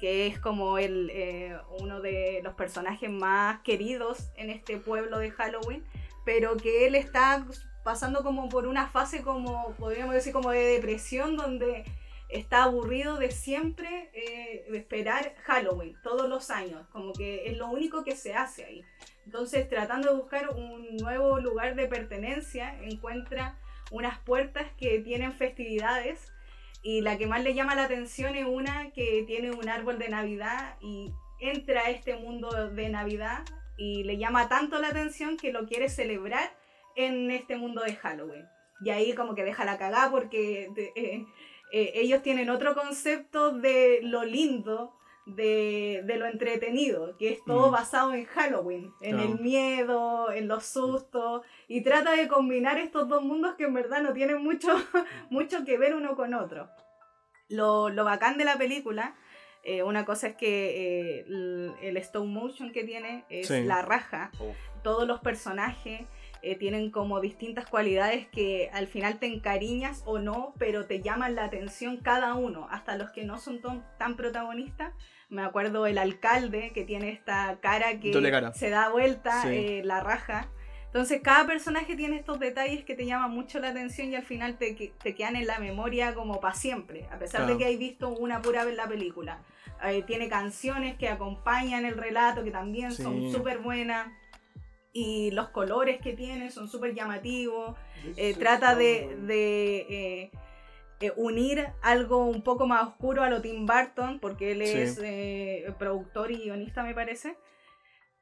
que 0.00 0.26
es 0.26 0.38
como 0.38 0.78
el, 0.78 1.10
eh, 1.12 1.56
uno 1.80 2.00
de 2.00 2.40
los 2.42 2.54
personajes 2.54 3.10
más 3.10 3.60
queridos 3.60 4.30
en 4.36 4.50
este 4.50 4.76
pueblo 4.78 5.18
de 5.18 5.30
Halloween, 5.30 5.84
pero 6.24 6.56
que 6.56 6.86
él 6.86 6.94
está 6.94 7.46
pasando 7.84 8.22
como 8.22 8.48
por 8.48 8.66
una 8.66 8.88
fase 8.88 9.22
como, 9.22 9.72
podríamos 9.78 10.14
decir, 10.14 10.32
como 10.32 10.50
de 10.50 10.64
depresión, 10.64 11.36
donde 11.36 11.84
está 12.28 12.64
aburrido 12.64 13.16
de 13.18 13.30
siempre 13.30 14.10
eh, 14.12 14.66
esperar 14.74 15.36
Halloween, 15.44 15.96
todos 16.02 16.28
los 16.28 16.50
años, 16.50 16.86
como 16.88 17.12
que 17.12 17.46
es 17.46 17.56
lo 17.56 17.68
único 17.68 18.02
que 18.04 18.16
se 18.16 18.34
hace 18.34 18.64
ahí. 18.64 18.84
Entonces, 19.24 19.68
tratando 19.68 20.10
de 20.10 20.16
buscar 20.16 20.50
un 20.50 20.96
nuevo 20.96 21.38
lugar 21.38 21.76
de 21.76 21.86
pertenencia, 21.86 22.76
encuentra 22.82 23.58
unas 23.90 24.18
puertas 24.18 24.66
que 24.76 24.98
tienen 25.00 25.32
festividades 25.32 26.32
y 26.86 27.00
la 27.00 27.18
que 27.18 27.26
más 27.26 27.42
le 27.42 27.52
llama 27.52 27.74
la 27.74 27.82
atención 27.82 28.36
es 28.36 28.46
una 28.46 28.92
que 28.92 29.24
tiene 29.26 29.50
un 29.50 29.68
árbol 29.68 29.98
de 29.98 30.08
Navidad 30.08 30.76
y 30.80 31.12
entra 31.40 31.80
a 31.80 31.90
este 31.90 32.14
mundo 32.14 32.48
de 32.70 32.88
Navidad 32.88 33.42
y 33.76 34.04
le 34.04 34.18
llama 34.18 34.48
tanto 34.48 34.78
la 34.78 34.90
atención 34.90 35.36
que 35.36 35.50
lo 35.50 35.66
quiere 35.66 35.88
celebrar 35.88 36.48
en 36.94 37.32
este 37.32 37.56
mundo 37.56 37.82
de 37.82 37.96
Halloween. 37.96 38.46
Y 38.84 38.90
ahí 38.90 39.16
como 39.16 39.34
que 39.34 39.42
deja 39.42 39.64
la 39.64 39.78
cagada 39.78 40.12
porque 40.12 40.70
eh, 40.94 41.26
eh, 41.72 41.90
ellos 41.96 42.22
tienen 42.22 42.50
otro 42.50 42.76
concepto 42.76 43.50
de 43.50 43.98
lo 44.02 44.24
lindo 44.24 44.94
de, 45.26 46.02
de 46.04 46.16
lo 46.16 46.26
entretenido, 46.26 47.16
que 47.18 47.32
es 47.32 47.44
todo 47.44 47.68
Mm. 47.68 47.72
basado 47.72 48.14
en 48.14 48.24
Halloween, 48.26 48.92
en 49.00 49.16
Claro. 49.16 49.32
el 49.32 49.38
miedo, 49.40 50.30
en 50.32 50.48
los 50.48 50.64
sustos, 50.64 51.42
y 51.68 51.82
trata 51.82 52.12
de 52.12 52.28
combinar 52.28 52.78
estos 52.78 53.08
dos 53.08 53.22
mundos 53.22 53.54
que 53.56 53.64
en 53.64 53.74
verdad 53.74 54.02
no 54.02 54.12
tienen 54.12 54.42
mucho, 54.42 54.68
mucho 55.30 55.64
que 55.64 55.78
ver 55.78 55.94
uno 55.94 56.14
con 56.16 56.32
otro. 56.34 56.68
Lo, 57.48 57.88
lo 57.90 58.04
bacán 58.04 58.38
de 58.38 58.44
la 58.44 58.56
película, 58.56 59.14
eh, 59.62 59.82
una 59.82 60.04
cosa 60.04 60.28
es 60.28 60.36
que 60.36 61.18
eh, 61.18 61.24
el, 61.26 61.74
el 61.82 61.96
stop 61.96 62.24
motion 62.24 62.72
que 62.72 62.84
tiene 62.84 63.24
es 63.28 63.48
Sí. 63.48 63.64
la 63.64 63.82
raja, 63.82 64.30
todos 64.84 65.06
los 65.08 65.18
personajes 65.20 66.02
eh, 66.42 66.54
tienen 66.54 66.92
como 66.92 67.20
distintas 67.20 67.66
cualidades 67.66 68.28
que 68.28 68.70
al 68.72 68.86
final 68.86 69.18
te 69.18 69.26
encariñas 69.26 70.02
o 70.06 70.20
no, 70.20 70.54
pero 70.58 70.86
te 70.86 71.02
llaman 71.02 71.34
la 71.34 71.44
atención 71.44 71.96
cada 71.96 72.34
uno, 72.34 72.68
hasta 72.70 72.96
los 72.96 73.10
que 73.10 73.24
no 73.24 73.38
son 73.38 73.60
tan 73.98 74.14
protagonistas. 74.16 74.94
Me 75.28 75.42
acuerdo 75.42 75.86
el 75.86 75.98
alcalde 75.98 76.70
que 76.72 76.84
tiene 76.84 77.10
esta 77.10 77.58
cara 77.60 77.98
que 77.98 78.12
cara. 78.12 78.52
se 78.54 78.70
da 78.70 78.88
vuelta, 78.90 79.42
Sí. 79.42 79.48
eh, 79.50 79.82
la 79.84 80.00
raja. 80.00 80.48
Entonces 80.86 81.20
cada 81.22 81.46
personaje 81.46 81.94
tiene 81.96 82.16
estos 82.16 82.38
detalles 82.38 82.84
que 82.84 82.94
te 82.94 83.04
llaman 83.04 83.30
mucho 83.32 83.58
la 83.58 83.68
atención 83.68 84.10
y 84.10 84.14
al 84.14 84.22
final 84.24 84.56
te, 84.56 84.72
te 85.02 85.14
quedan 85.14 85.36
en 85.36 85.46
la 85.46 85.58
memoria 85.58 86.14
como 86.14 86.40
para 86.40 86.54
siempre, 86.54 87.06
a 87.10 87.18
pesar 87.18 87.40
Claro. 87.42 87.54
de 87.54 87.58
que 87.58 87.64
hay 87.66 87.76
visto 87.76 88.08
una 88.08 88.40
pura 88.40 88.64
vez 88.64 88.76
la 88.76 88.86
película. 88.86 89.42
Eh, 89.84 90.02
tiene 90.06 90.28
canciones 90.28 90.96
que 90.96 91.08
acompañan 91.08 91.84
el 91.84 91.96
relato 91.98 92.44
que 92.44 92.50
también 92.50 92.92
Sí. 92.92 93.02
son 93.02 93.30
súper 93.30 93.58
buenas 93.58 94.08
y 94.92 95.32
los 95.32 95.48
colores 95.48 96.00
que 96.00 96.14
tiene 96.14 96.50
son 96.50 96.68
súper 96.68 96.94
llamativos. 96.94 97.76
Eh, 98.16 98.34
trata 98.38 98.74
de, 98.74 99.16
de, 99.22 100.30
eh, 101.00 101.12
unir 101.16 101.66
algo 101.82 102.24
un 102.26 102.42
poco 102.42 102.66
más 102.66 102.86
oscuro 102.88 103.22
a 103.22 103.30
lo 103.30 103.42
Tim 103.42 103.66
Burton, 103.66 104.18
porque 104.20 104.52
él 104.52 104.66
Sí. 104.66 104.78
es 104.78 105.00
eh, 105.02 105.72
productor 105.78 106.30
y 106.30 106.36
guionista, 106.38 106.82
me 106.82 106.94
parece, 106.94 107.36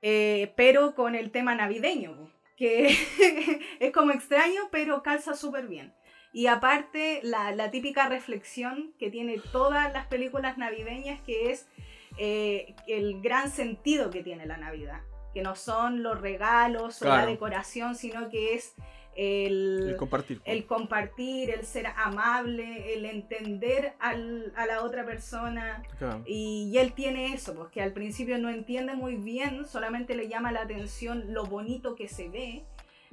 eh, 0.03 0.53
pero 0.57 0.95
con 0.95 1.15
el 1.15 1.31
tema 1.31 1.55
navideño, 1.55 2.31
que 2.57 2.89
es 3.81 3.93
como 3.93 4.13
extraño, 4.13 4.69
pero 4.71 5.03
calza 5.03 5.35
súper 5.35 5.67
bien. 5.69 5.95
Y 6.33 6.49
aparte, 6.49 7.21
la, 7.23 7.53
la 7.53 7.71
típica 7.71 8.09
reflexión 8.09 8.93
que 8.99 9.09
tiene 9.11 9.41
todas 9.53 9.93
las 9.93 10.07
películas 10.09 10.59
navideñas, 10.59 11.21
que 11.23 11.53
es 11.53 11.69
el 12.19 13.21
gran 13.23 13.51
sentido 13.51 14.11
que 14.11 14.23
tiene 14.23 14.45
la 14.47 14.57
Navidad. 14.57 15.01
Que 15.33 15.43
no 15.43 15.55
son 15.57 16.03
los 16.03 16.21
regalos 16.21 17.03
o 17.03 17.07
la 17.07 17.27
decoración, 17.27 17.95
sino 17.97 18.29
que 18.31 18.55
es 18.55 18.75
el, 19.17 19.91
El 19.91 19.97
compartir. 19.97 20.41
el 20.45 20.67
compartir, 20.67 21.51
el 21.51 21.65
ser 21.65 21.87
amable, 21.97 22.95
el 22.95 23.05
entender 23.05 23.93
al- 24.01 24.53
a 24.57 24.67
la 24.67 24.83
otra 24.83 25.05
persona. 25.05 25.83
Claro. 25.99 26.23
Y, 26.27 26.71
y 26.73 26.79
él 26.79 26.93
tiene 26.93 27.33
eso, 27.35 27.55
pues 27.55 27.71
que 27.71 27.83
al 27.83 27.93
principio 27.93 28.39
no 28.39 28.49
entiende 28.51 28.95
muy 28.95 29.17
bien, 29.17 29.65
solamente 29.67 30.15
le 30.15 30.29
llama 30.29 30.53
la 30.53 30.63
atención 30.63 31.33
lo 31.33 31.45
bonito 31.47 31.95
que 31.95 32.09
se 32.09 32.29
ve, 32.29 32.65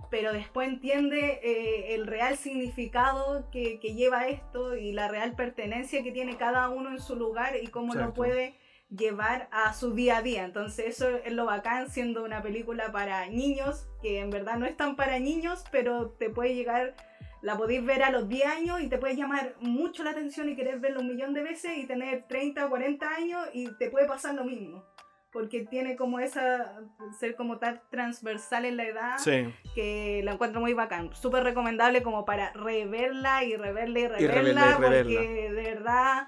pero 0.09 0.33
después 0.33 0.67
entiende 0.67 1.39
eh, 1.43 1.93
el 1.95 2.07
real 2.07 2.35
significado 2.37 3.49
que, 3.51 3.79
que 3.79 3.93
lleva 3.93 4.27
esto 4.27 4.75
y 4.75 4.91
la 4.93 5.07
real 5.07 5.35
pertenencia 5.35 6.03
que 6.03 6.11
tiene 6.11 6.37
cada 6.37 6.69
uno 6.69 6.91
en 6.91 6.99
su 6.99 7.15
lugar 7.15 7.53
y 7.61 7.67
cómo 7.67 7.93
lo 7.93 7.99
Exacto. 7.99 8.15
puede 8.15 8.55
llevar 8.95 9.47
a 9.51 9.73
su 9.73 9.93
día 9.93 10.17
a 10.17 10.21
día. 10.21 10.43
Entonces 10.45 10.85
eso 10.87 11.07
es 11.23 11.31
lo 11.33 11.45
bacán 11.45 11.89
siendo 11.89 12.23
una 12.23 12.41
película 12.41 12.91
para 12.91 13.25
niños, 13.27 13.87
que 14.01 14.19
en 14.19 14.29
verdad 14.29 14.57
no 14.57 14.65
es 14.65 14.75
tan 14.77 14.95
para 14.95 15.19
niños, 15.19 15.63
pero 15.71 16.09
te 16.11 16.29
puede 16.29 16.55
llegar, 16.55 16.95
la 17.41 17.57
podéis 17.57 17.83
ver 17.85 18.03
a 18.03 18.11
los 18.11 18.27
10 18.27 18.45
años 18.45 18.81
y 18.81 18.87
te 18.89 18.97
puede 18.97 19.15
llamar 19.15 19.55
mucho 19.59 20.03
la 20.03 20.11
atención 20.11 20.49
y 20.49 20.55
querer 20.55 20.79
verlo 20.79 20.99
un 20.99 21.07
millón 21.07 21.33
de 21.33 21.41
veces 21.43 21.77
y 21.77 21.85
tener 21.85 22.25
30 22.27 22.65
o 22.65 22.69
40 22.69 23.09
años 23.09 23.47
y 23.53 23.67
te 23.77 23.89
puede 23.89 24.07
pasar 24.07 24.35
lo 24.35 24.43
mismo. 24.43 24.83
Porque 25.31 25.61
tiene 25.65 25.95
como 25.95 26.19
esa, 26.19 26.77
ser 27.17 27.37
como 27.37 27.57
tan 27.57 27.81
transversal 27.89 28.65
en 28.65 28.75
la 28.75 28.83
edad 28.83 29.17
Sí. 29.17 29.45
que 29.73 30.19
la 30.25 30.33
encuentro 30.33 30.59
muy 30.59 30.73
bacán. 30.73 31.15
Súper 31.15 31.45
recomendable 31.45 32.03
como 32.03 32.25
para 32.25 32.51
reverla 32.51 33.45
y 33.45 33.55
reverla 33.55 33.99
y 33.99 34.07
reverla, 34.07 34.17
reverla 34.17 34.65
y 34.65 34.73
reverla. 34.73 34.77
porque 34.77 35.51
de 35.53 35.63
verdad 35.71 36.27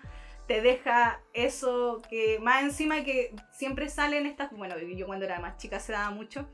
te 0.53 0.61
deja 0.61 1.19
eso 1.34 2.03
que 2.11 2.38
más 2.39 2.61
encima 2.61 3.03
que 3.03 3.34
siempre 3.51 3.89
salen 3.89 4.27
estas, 4.27 4.51
bueno, 4.51 4.77
yo 4.77 5.07
cuando 5.07 5.25
era 5.25 5.39
más 5.39 5.57
chica 5.57 5.80
se 5.80 5.93
daba 5.93 6.11
mucho, 6.11 6.47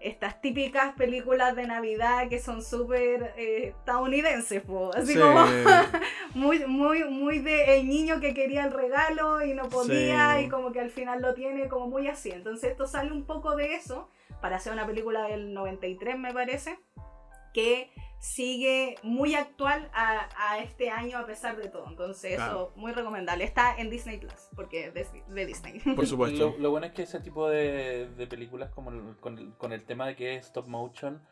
estas 0.00 0.40
típicas 0.40 0.96
películas 0.96 1.54
de 1.54 1.64
Navidad 1.68 2.28
que 2.28 2.40
son 2.40 2.60
súper 2.60 3.34
eh, 3.36 3.68
estadounidenses, 3.68 4.62
po. 4.62 4.90
así 4.92 5.12
Sí. 5.12 5.20
como 5.20 5.44
muy, 6.34 6.66
muy, 6.66 7.04
muy 7.04 7.38
de 7.38 7.78
el 7.78 7.86
niño 7.86 8.18
que 8.18 8.34
quería 8.34 8.64
el 8.64 8.72
regalo 8.72 9.40
y 9.44 9.54
no 9.54 9.68
podía 9.68 10.38
Sí. 10.38 10.46
y 10.46 10.48
como 10.48 10.72
que 10.72 10.80
al 10.80 10.90
final 10.90 11.22
lo 11.22 11.32
tiene 11.34 11.68
como 11.68 11.86
muy 11.86 12.08
así. 12.08 12.32
Entonces 12.32 12.72
esto 12.72 12.88
sale 12.88 13.12
un 13.12 13.26
poco 13.26 13.54
de 13.54 13.74
eso 13.76 14.10
para 14.40 14.56
hacer 14.56 14.72
una 14.72 14.88
película 14.88 15.28
del 15.28 15.54
93 15.54 16.18
me 16.18 16.32
parece, 16.34 16.80
que 17.54 17.92
sigue 18.18 18.96
muy 19.02 19.34
actual 19.34 19.88
a, 19.92 20.28
a 20.36 20.58
este 20.58 20.90
año 20.90 21.18
a 21.18 21.26
pesar 21.26 21.56
de 21.56 21.68
todo. 21.68 21.86
Entonces 21.88 22.36
Claro. 22.36 22.52
eso 22.52 22.72
muy 22.76 22.92
recomendable. 22.92 23.44
Está 23.44 23.76
en 23.76 23.90
Disney 23.90 24.18
Plus 24.18 24.48
porque 24.54 24.86
es 24.86 24.94
de, 24.94 25.06
de 25.28 25.46
Disney. 25.46 25.78
Por 25.80 26.06
supuesto. 26.06 26.50
Lo, 26.50 26.58
lo 26.58 26.70
bueno 26.70 26.86
es 26.86 26.92
que 26.92 27.02
ese 27.02 27.20
tipo 27.20 27.48
de, 27.48 28.08
de 28.16 28.26
películas, 28.26 28.70
como 28.74 28.90
el- 28.90 29.16
con, 29.20 29.38
el, 29.38 29.52
con 29.56 29.72
el 29.72 29.84
tema 29.84 30.06
de 30.06 30.16
que 30.16 30.36
es 30.36 30.46
stop 30.46 30.66
motion, 30.66 31.22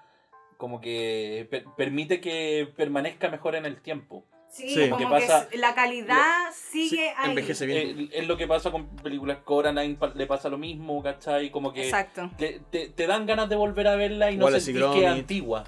como 0.57 0.81
que 0.81 1.49
per- 1.51 1.65
permite 1.77 2.21
que 2.21 2.73
permanezca 2.77 3.29
mejor 3.29 3.57
en 3.57 3.67
el 3.67 3.81
tiempo. 3.83 4.25
Sí, 4.49 4.69
Sí. 4.73 4.89
como 4.89 4.99
¿Qué 4.99 5.05
que 5.05 5.11
pasa? 5.11 5.49
la 5.55 5.75
calidad 5.75 6.53
sigue 6.53 6.89
Sí, 6.97 7.01
ahí. 7.17 7.31
envejece 7.31 7.67
bien. 7.67 7.99
Eh, 8.03 8.09
es 8.13 8.29
lo 8.29 8.37
que 8.37 8.47
pasa 8.47 8.71
con 8.71 8.87
películas 8.97 9.39
Coraline, 9.39 9.97
pa- 9.97 10.13
le 10.15 10.27
pasa 10.29 10.49
lo 10.49 10.59
mismo, 10.59 11.03
¿cachai? 11.03 11.51
Como 11.51 11.73
que 11.73 11.83
Exacto. 11.87 12.31
te, 12.39 12.61
te- 12.71 12.89
te 12.89 13.07
dan 13.09 13.27
ganas 13.27 13.49
de 13.49 13.57
volver 13.57 13.89
a 13.89 13.97
verla 13.97 14.31
y 14.31 14.37
no 14.37 14.49
y 14.49 14.61
sentís 14.61 14.85
que 14.93 15.01
es 15.01 15.07
antigua. 15.11 15.65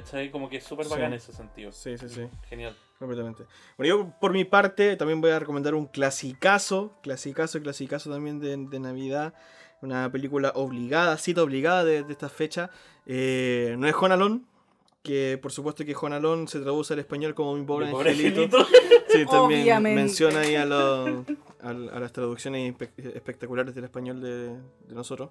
¿Cachai? 0.00 0.30
Como 0.30 0.48
que 0.48 0.56
es 0.58 0.64
súper 0.64 0.88
bacán 0.88 1.06
en 1.06 1.14
ese 1.14 1.32
sentido. 1.32 1.70
Sí, 1.72 1.96
sí, 1.98 2.08
sí. 2.08 2.22
Genial. 2.48 2.76
Completamente. 2.98 3.44
Bueno, 3.76 3.96
yo 3.96 4.12
por 4.20 4.32
mi 4.32 4.44
parte 4.44 4.96
también 4.96 5.20
voy 5.20 5.30
a 5.32 5.38
recomendar 5.38 5.74
un 5.74 5.86
clasicazo, 5.86 6.96
clasicazo, 7.02 7.60
clasicazo 7.60 8.10
también 8.10 8.38
de, 8.40 8.56
de 8.56 8.80
Navidad. 8.80 9.34
Una 9.82 10.10
película 10.12 10.52
obligada, 10.54 11.18
cita 11.18 11.42
obligada 11.42 11.84
de, 11.84 12.04
de 12.04 12.12
esta 12.12 12.28
fecha. 12.28 12.70
Eh, 13.06 13.74
no 13.78 13.88
es 13.88 13.94
Home 13.94 14.14
Alone, 14.14 14.40
que 15.02 15.38
por 15.42 15.50
supuesto 15.50 15.84
que 15.84 15.94
Home 16.00 16.14
Alone 16.16 16.46
se 16.46 16.60
traduce 16.60 16.92
al 16.94 17.00
español 17.00 17.34
como 17.34 17.56
mi 17.56 17.64
pobre, 17.64 17.86
Mi 17.86 17.92
pobre 17.92 18.10
angelito. 18.10 18.42
angelito. 18.58 18.66
Sí, 19.08 19.26
también 19.26 19.60
Obviamente. 19.62 20.00
menciona 20.00 20.40
ahí 20.40 20.54
a, 20.54 20.64
los- 20.64 21.26
a, 21.60 21.68
a 21.68 21.72
las 22.00 22.12
traducciones 22.12 22.72
espe- 22.74 23.14
espectaculares 23.14 23.74
del 23.74 23.84
español 23.84 24.22
de, 24.22 24.48
de 24.56 24.94
nosotros. 24.94 25.28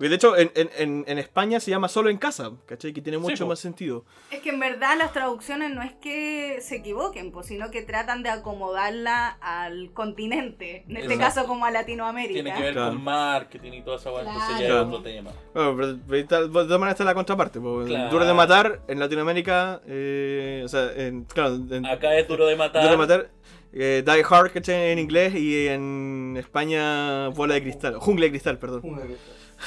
Y 0.00 0.08
de 0.08 0.14
hecho, 0.16 0.36
en, 0.36 0.50
en- 0.56 0.70
en- 0.76 1.04
en 1.06 1.18
España 1.18 1.60
se 1.60 1.70
llama 1.70 1.88
Solo 1.88 2.10
en 2.10 2.18
Casa, 2.18 2.50
¿cachai? 2.66 2.92
Que 2.92 3.00
tiene 3.00 3.16
mucho 3.18 3.46
más 3.46 3.60
sentido. 3.60 4.04
Es 4.30 4.40
que 4.40 4.50
en 4.50 4.58
verdad 4.58 4.96
las 4.98 5.12
traducciones 5.12 5.70
no 5.72 5.82
es 5.82 5.92
que 5.94 6.58
se 6.60 6.76
equivoquen, 6.76 7.30
pues, 7.30 7.46
sino 7.46 7.70
que 7.70 7.82
tratan 7.82 8.22
de 8.24 8.28
acomodarla 8.30 9.28
al 9.40 9.92
continente. 9.92 10.84
En 10.88 10.96
este 10.96 11.14
Exacto. 11.14 11.36
caso 11.36 11.46
como 11.46 11.64
a 11.64 11.70
Latinoamérica. 11.70 12.34
Tiene 12.34 12.54
que 12.54 12.62
ver 12.62 12.72
Claro. 12.74 12.92
con 12.94 13.04
marketing 13.04 13.72
y 13.72 13.82
toda 13.82 13.96
esa 13.96 14.10
weá, 14.10 14.22
entonces 14.22 14.50
ya 14.58 14.66
Claro. 14.66 14.80
es 14.82 14.86
otro 14.88 15.02
tema. 15.02 15.30
Bueno, 15.54 15.76
pero, 15.76 15.98
pero 16.06 16.14
ahí 16.16 16.20
está- 16.22 16.40
de 16.42 16.48
todas 16.48 16.68
maneras 16.70 16.94
está 16.94 17.04
la 17.04 17.14
contraparte. 17.14 17.60
Claro. 17.60 18.10
Duro 18.10 18.24
de 18.26 18.34
matar 18.34 18.80
en 18.88 18.98
Latinoamérica, 18.98 19.80
eh, 19.86 20.62
o 20.64 20.68
sea, 20.68 20.90
en, 20.96 21.24
claro, 21.24 21.54
en, 21.70 21.86
Acá 21.86 22.16
es 22.18 22.26
duro 22.26 22.46
de 22.46 22.56
matar. 22.56 22.82
Duro 22.82 22.92
de 22.92 22.98
matar, 22.98 23.30
eh, 23.72 24.02
Die 24.04 24.24
Hard, 24.28 24.50
¿cachai? 24.52 24.90
En 24.90 24.98
inglés 24.98 25.34
y 25.36 25.68
en 25.68 26.34
España, 26.36 27.28
Bola 27.28 27.54
de 27.54 27.62
Cristal, 27.62 27.94
Jungla 27.98 28.24
de 28.24 28.30
Cristal, 28.30 28.58
perdón. 28.58 28.82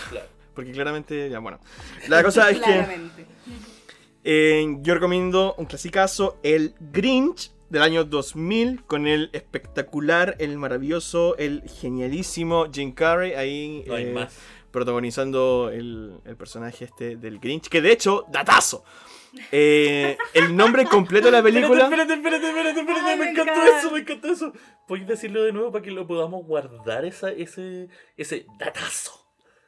Claro. 0.09 0.27
Porque 0.53 0.72
claramente, 0.72 1.30
ya 1.30 1.39
bueno. 1.39 1.59
La 2.07 2.23
cosa 2.23 2.49
es 2.49 2.59
que 2.59 2.85
eh, 4.23 4.77
yo 4.81 4.93
recomiendo 4.93 5.53
un 5.57 5.65
clasicazo, 5.65 6.39
El 6.43 6.73
Grinch 6.80 7.51
del 7.69 7.81
año 7.84 8.03
2000, 8.03 8.84
con 8.85 9.07
el 9.07 9.30
espectacular, 9.34 10.35
el 10.39 10.57
maravilloso, 10.57 11.38
el 11.38 11.64
genialísimo 11.68 12.68
Jim 12.72 12.93
Carrey 12.93 13.34
ahí 13.34 13.84
No 13.88 13.95
hay 13.95 14.05
eh, 14.05 14.14
más. 14.14 14.35
protagonizando 14.72 15.69
el, 15.72 16.19
el 16.26 16.35
personaje 16.38 16.85
este 16.85 17.18
del 17.18 17.39
Grinch, 17.39 17.68
que 17.69 17.81
de 17.81 17.91
hecho, 17.91 18.26
datazo. 18.30 18.84
Eh, 19.51 20.18
el 20.34 20.55
nombre 20.55 20.85
completo 20.85 21.27
de 21.27 21.34
la 21.34 21.43
película. 21.43 21.84
Espérate, 21.84 22.14
espérate, 22.14 22.47
espérate, 22.47 22.80
espérate, 22.80 23.05
Ay, 23.09 23.19
me, 23.19 23.30
encantó 23.30 23.51
encanta. 23.53 23.80
eso, 23.80 23.91
me 23.91 23.99
encantó 23.99 24.27
eso. 24.31 24.53
¿Puedes 24.88 25.05
decirlo 25.07 25.43
de 25.43 25.51
nuevo 25.53 25.72
para 25.72 25.84
que 25.84 25.91
lo 25.91 26.07
podamos 26.07 26.43
guardar 26.45 27.05
esa, 27.05 27.30
ese, 27.31 27.89
ese 28.15 28.47
datazo? 28.57 29.27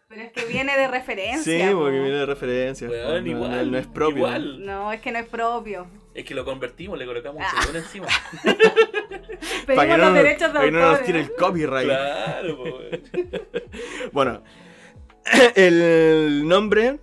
Pero 0.09 0.23
es 0.23 0.31
que 0.31 0.45
viene 0.45 0.75
de 0.75 0.87
referencia. 0.87 1.67
Sí, 1.67 1.71
po. 1.73 1.81
porque 1.81 1.99
viene 1.99 2.17
de 2.17 2.25
referencia. 2.25 2.87
No, 2.87 3.17
igual, 3.19 3.71
no 3.71 3.77
es 3.77 3.85
propio. 3.87 4.17
Igual. 4.17 4.65
No, 4.65 4.91
es 4.91 5.01
que 5.01 5.11
no 5.11 5.19
es 5.19 5.27
propio. 5.27 5.87
Es 6.15 6.25
que 6.25 6.33
lo 6.33 6.43
convertimos, 6.43 6.97
le 6.97 7.05
colocamos 7.05 7.41
Ah. 7.45 7.51
un 7.55 7.61
segundo 7.61 7.79
encima. 7.79 8.07
Pedimos 8.43 9.65
Para 9.75 9.87
que, 9.91 9.97
no, 9.97 10.05
los 10.05 10.13
derechos 10.15 10.47
de 10.47 10.53
para 10.53 10.65
que 10.65 10.71
no 10.71 10.79
nos 10.79 10.89
autor. 10.89 11.05
tire 11.05 11.19
el 11.19 11.33
copyright. 11.35 11.85
Claro. 11.87 12.63
Bueno, 14.11 14.43
el 15.55 16.47
nombre 16.47 16.99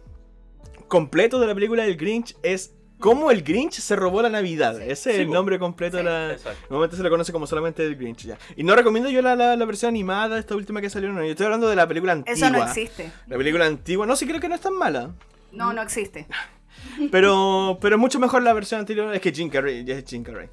completo 0.89 1.39
de 1.39 1.47
la 1.47 1.55
película 1.55 1.85
del 1.85 1.97
Grinch 1.97 2.37
es 2.43 2.74
cómo 2.98 3.31
el 3.31 3.43
Grinch 3.43 3.74
se 3.74 3.97
robó 3.97 4.23
la 4.23 4.28
Navidad. 4.31 4.81
Ese 4.81 5.10
es 5.10 5.16
Sí, 5.16 5.23
el 5.23 5.31
nombre 5.31 5.59
completo 5.59 5.98
Sí. 5.98 6.05
de 6.05 6.10
la... 6.10 6.32
Exacto. 6.32 6.60
Normalmente 6.70 6.97
se 6.97 7.02
le 7.02 7.10
conoce 7.10 7.32
como 7.32 7.47
solamente 7.47 7.85
el 7.85 7.97
Grinch 7.97 8.24
ya. 8.27 8.39
Y 8.56 8.62
no 8.64 8.74
recomiendo 8.74 9.10
yo 9.10 9.23
la, 9.23 9.36
la, 9.36 9.56
la 9.56 9.64
versión 9.64 9.90
animada, 9.90 10.39
esta 10.39 10.55
última 10.56 10.81
que 10.81 10.90
salió. 10.90 11.10
No, 11.12 11.24
yo 11.24 11.31
estoy 11.31 11.44
hablando 11.47 11.68
de 11.68 11.77
la 11.77 11.86
película 11.86 12.12
antigua. 12.12 12.35
Eso 12.35 12.51
no 12.51 12.62
existe. 12.64 13.10
La 13.27 13.36
película 13.36 13.66
antigua, 13.66 14.06
no, 14.06 14.16
sí 14.16 14.27
creo 14.27 14.40
que 14.40 14.48
no 14.48 14.55
es 14.55 14.60
tan 14.60 14.74
mala. 14.74 15.14
No, 15.52 15.73
no 15.73 15.82
existe. 15.82 16.27
Pero, 17.10 17.78
pero 17.81 17.98
mucho 17.98 18.18
mejor 18.18 18.43
la 18.43 18.52
versión 18.52 18.81
anterior. 18.81 19.12
Es 19.14 19.20
que 19.20 19.32
Jim 19.32 19.48
Carrey, 19.48 19.85
ya 19.85 19.94
es 19.97 20.05
Jim 20.06 20.23
Carrey. 20.23 20.48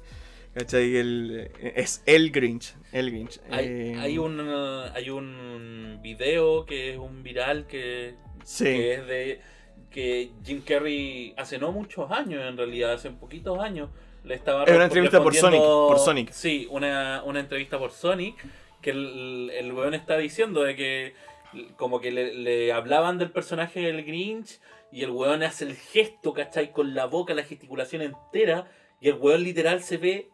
¿Cachai? 0.54 0.96
El- 0.96 1.50
es 1.60 2.02
el 2.06 2.30
Grinch. 2.30 2.74
El 2.92 3.10
Grinch. 3.10 3.40
Hay, 3.50 3.66
Eh, 3.66 3.96
hay 3.98 4.18
un 4.18 4.40
hay 4.40 5.10
un 5.10 5.98
video 6.02 6.64
que 6.64 6.92
es 6.92 6.98
un 6.98 7.22
viral 7.22 7.66
que, 7.66 8.14
Sí. 8.44 8.64
que 8.64 8.94
es 8.94 9.06
de 9.06 9.40
que 9.94 10.32
Jim 10.44 10.60
Carrey 10.66 11.32
hace 11.36 11.56
no 11.56 11.70
muchos 11.70 12.10
años 12.10 12.42
en 12.42 12.56
realidad, 12.56 12.94
hace 12.94 13.10
poquitos 13.10 13.60
años 13.60 13.90
le 14.24 14.34
estaba 14.34 14.64
Es 14.64 14.74
una 14.74 14.86
entrevista 14.86 15.22
por 15.22 15.32
Sonic, 15.36 15.60
por 15.60 16.00
Sonic. 16.00 16.32
Sí, 16.32 16.66
una, 16.68 17.22
una 17.24 17.38
entrevista 17.38 17.78
por 17.78 17.92
Sonic 17.92 18.34
que 18.82 18.90
el, 18.90 19.50
el 19.54 19.72
weón 19.72 19.94
está 19.94 20.18
diciendo 20.18 20.62
de 20.64 20.74
que 20.74 21.14
como 21.76 22.00
que 22.00 22.10
le, 22.10 22.34
le 22.34 22.72
hablaban 22.72 23.18
del 23.18 23.30
personaje 23.30 23.80
del 23.82 24.04
Grinch 24.04 24.58
y 24.90 25.04
el 25.04 25.10
weón 25.10 25.44
hace 25.44 25.64
el 25.64 25.76
gesto, 25.76 26.32
¿cachai? 26.32 26.72
Con 26.72 26.92
la 26.94 27.04
boca, 27.06 27.32
la 27.32 27.44
gesticulación 27.44 28.02
entera 28.02 28.68
y 29.00 29.10
el 29.10 29.14
weón 29.14 29.44
literal 29.44 29.80
se 29.80 29.98
ve 29.98 30.28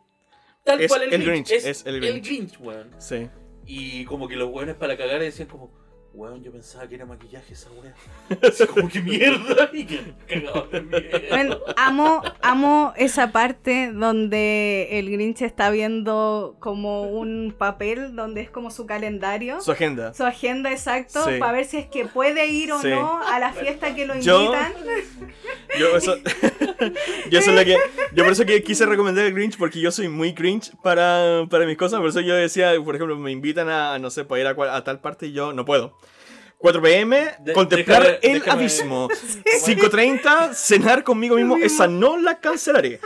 tal 0.64 0.80
Es 0.80 0.88
cual 0.88 1.02
el, 1.02 1.12
el 1.12 1.22
Grinch. 1.22 1.48
Grinch, 1.48 1.66
es 1.66 1.84
el 1.84 2.00
Grinch. 2.00 2.58
weón. 2.60 2.90
Sí. 2.98 3.28
Y 3.66 4.06
como 4.06 4.26
que 4.26 4.36
los 4.36 4.48
weones 4.48 4.76
para 4.76 4.96
cagar 4.96 5.20
decían 5.20 5.48
como, 5.48 5.70
weón, 6.12 6.42
yo 6.42 6.50
pensaba 6.52 6.86
que 6.88 6.96
era 6.96 7.06
maquillaje 7.06 7.52
esa 7.54 7.68
weá. 7.70 7.94
Así 8.48 8.66
como 8.66 8.88
que 8.88 9.00
mierda. 9.00 9.70
Y 9.72 9.84
que 9.86 10.00
cagados 10.28 10.70
de 10.72 10.80
miedo. 10.82 11.18
Bueno, 11.30 11.58
amo, 11.76 12.22
amo 12.42 12.92
esa 12.96 13.30
parte 13.32 13.90
donde 13.92 14.88
el 14.98 15.10
Grinch 15.10 15.42
está 15.42 15.70
viendo 15.70 16.56
como 16.58 17.02
un 17.04 17.54
papel 17.56 18.14
donde 18.16 18.40
es 18.40 18.50
como 18.50 18.70
su 18.70 18.86
calendario. 18.86 19.60
Su 19.60 19.72
agenda. 19.72 20.12
Su 20.14 20.24
agenda 20.24 20.70
exacto 20.72 21.24
Sí. 21.24 21.38
para 21.38 21.52
ver 21.52 21.64
si 21.64 21.76
es 21.78 21.86
que 21.86 22.06
puede 22.06 22.46
ir 22.48 22.72
o 22.72 22.80
Sí. 22.80 22.88
no 22.88 23.22
a 23.22 23.38
la 23.38 23.52
fiesta 23.52 23.94
que 23.94 24.06
lo 24.06 24.18
Yo- 24.18 24.40
invitan. 24.46 24.72
Yo 25.78 25.96
eso, 25.96 26.16
yo 27.30 27.38
eso 27.38 27.50
es 27.50 27.56
lo 27.56 27.64
que, 27.64 27.76
yo 28.12 28.24
por 28.24 28.32
eso 28.32 28.44
que 28.44 28.62
quise 28.62 28.84
recomendar 28.86 29.24
el 29.24 29.32
Grinch 29.34 29.56
porque 29.56 29.80
yo 29.80 29.92
soy 29.92 30.08
muy 30.08 30.32
Grinch 30.32 30.72
para, 30.82 31.46
para 31.48 31.64
mis 31.66 31.76
cosas, 31.76 32.00
por 32.00 32.08
eso 32.08 32.20
yo 32.20 32.34
decía, 32.34 32.72
por 32.84 32.96
ejemplo, 32.96 33.16
me 33.16 33.30
invitan 33.30 33.68
a, 33.68 33.98
no 33.98 34.10
sé, 34.10 34.24
para 34.24 34.40
ir 34.40 34.46
a, 34.48 34.54
cual- 34.54 34.70
a 34.70 34.82
tal 34.82 35.00
parte 35.00 35.26
y 35.26 35.32
yo 35.32 35.52
no 35.52 35.64
puedo. 35.64 35.96
4 36.60 36.82
pm, 36.82 37.30
De- 37.40 37.52
contemplar 37.54 38.02
déjame- 38.02 38.18
el 38.22 38.42
déjame- 38.42 38.52
abismo. 38.52 39.08
5.30, 39.64 40.52
cenar 40.54 41.02
conmigo 41.04 41.36
mismo, 41.36 41.56
esa 41.56 41.86
no 41.86 42.18
la 42.18 42.38
cancelaré. 42.38 43.00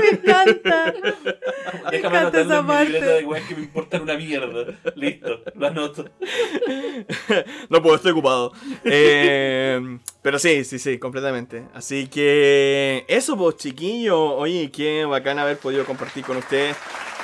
Me 0.00 0.08
encanta. 0.10 0.94
Déjame 1.90 2.18
encanta 2.18 2.40
esa 2.40 2.58
en 2.58 2.62
mi 2.62 2.68
parte. 2.68 2.84
libreta 2.84 3.06
de 3.14 3.24
weas 3.24 3.44
que 3.48 3.54
me 3.56 3.62
importan 3.62 4.02
una 4.02 4.14
mierda. 4.14 4.66
Listo, 4.94 5.40
lo 5.54 5.66
anoto. 5.66 6.08
No 7.68 7.82
puedo, 7.82 7.96
estoy 7.96 8.12
ocupado. 8.12 8.52
Eh, 8.84 9.98
pero 10.22 10.38
sí, 10.38 10.64
sí, 10.64 10.78
sí, 10.78 10.98
completamente. 10.98 11.64
Así 11.74 12.06
que 12.06 13.04
eso, 13.08 13.36
pues, 13.36 13.56
chiquillo. 13.56 14.20
Oye, 14.36 14.70
qué 14.70 15.04
bacán 15.04 15.38
haber 15.38 15.58
podido 15.58 15.84
compartir 15.84 16.24
con 16.24 16.36
ustedes 16.36 16.76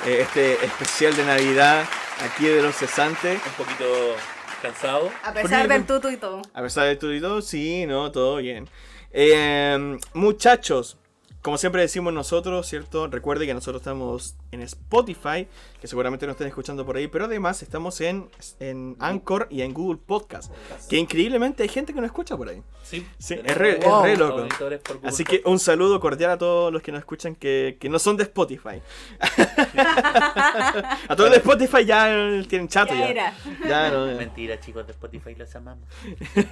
eh, 0.05 0.19
este 0.21 0.53
especial 0.65 1.15
de 1.15 1.23
Navidad 1.25 1.85
aquí 2.25 2.45
de 2.45 2.61
los 2.61 2.75
cesantes. 2.75 3.39
Un 3.45 3.53
poquito 3.65 3.85
cansado. 4.59 5.09
A 5.23 5.33
pesar 5.33 5.67
del 5.67 5.85
tutu 5.85 6.09
y 6.09 6.17
todo. 6.17 6.41
A 6.53 6.61
pesar 6.61 6.87
de 6.87 6.95
todo 6.95 7.13
y 7.13 7.21
todo, 7.21 7.41
sí, 7.41 7.85
no, 7.85 8.11
todo 8.11 8.37
bien. 8.37 8.69
Eh, 9.11 9.97
muchachos, 10.13 10.97
como 11.41 11.57
siempre 11.57 11.81
decimos 11.81 12.13
nosotros, 12.13 12.67
¿cierto? 12.67 13.07
Recuerde 13.07 13.45
que 13.45 13.53
nosotros 13.53 13.81
estamos 13.81 14.35
en 14.51 14.61
Spotify, 14.63 15.47
que 15.79 15.87
seguramente 15.87 16.25
nos 16.25 16.33
estén 16.33 16.47
escuchando 16.47 16.85
por 16.85 16.97
ahí, 16.97 17.07
pero 17.07 17.25
además 17.25 17.61
estamos 17.61 18.01
en, 18.01 18.29
en 18.59 18.95
Anchor 18.99 19.47
y 19.49 19.61
en 19.61 19.73
Google 19.73 19.99
Podcast, 20.05 20.51
que 20.89 20.97
increíblemente 20.97 21.63
hay 21.63 21.69
gente 21.69 21.93
que 21.93 22.01
nos 22.01 22.07
escucha 22.07 22.35
por 22.35 22.49
ahí. 22.49 22.61
Sí, 22.83 23.05
es 23.19 23.55
re- 23.55 23.77
es 23.79 23.85
wow. 23.85 24.03
re 24.03 24.17
loco. 24.17 24.47
Así 25.03 25.23
que 25.23 25.41
un 25.45 25.59
saludo 25.59 25.99
cordial 25.99 26.31
a 26.31 26.37
todos 26.37 26.73
los 26.73 26.81
que 26.81 26.91
nos 26.91 26.99
escuchan 26.99 27.35
que, 27.35 27.77
que 27.79 27.87
no 27.89 27.99
son 27.99 28.17
de 28.17 28.23
Spotify. 28.23 28.81
a 29.77 31.15
todos 31.15 31.29
de 31.31 31.37
Spotify 31.37 31.85
ya 31.85 32.07
tienen 32.47 32.67
chato 32.67 32.93
Ya 32.93 32.99
ya. 33.01 33.09
era. 33.09 33.33
Ya, 33.67 33.91
no, 33.91 34.07
ya. 34.11 34.17
Mentira, 34.17 34.59
chicos 34.59 34.85
de 34.87 34.91
Spotify, 34.93 35.35
los 35.35 35.55
amamos. 35.55 35.87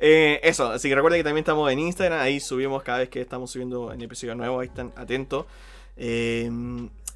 Eh, 0.00 0.40
eso, 0.42 0.66
así 0.68 0.88
que 0.88 0.94
recuerden 0.94 1.20
que 1.20 1.24
también 1.24 1.42
estamos 1.42 1.70
en 1.70 1.78
Instagram, 1.78 2.20
ahí 2.20 2.40
subimos 2.40 2.82
cada 2.82 2.98
vez 2.98 3.08
que 3.08 3.20
estamos 3.20 3.50
subiendo 3.50 3.82
un 3.88 4.00
episodio 4.00 4.34
nuevo, 4.34 4.60
ahí 4.60 4.66
están 4.68 4.92
atentos. 4.96 5.46
Eh, 5.96 6.50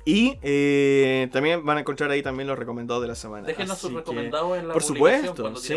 y 0.08 0.38
eh, 0.42 1.28
también 1.32 1.66
van 1.66 1.78
a 1.78 1.80
encontrar 1.80 2.12
ahí 2.12 2.22
también 2.22 2.46
los 2.46 2.56
recomendados 2.56 3.02
de 3.02 3.08
la 3.08 3.16
semana. 3.16 3.44
Déjenos 3.44 3.76
sus 3.76 3.92
recomendados 3.92 4.56
en 4.56 4.68
la 4.68 4.72
Por 4.72 4.84
supuesto, 4.84 5.56
sí. 5.56 5.74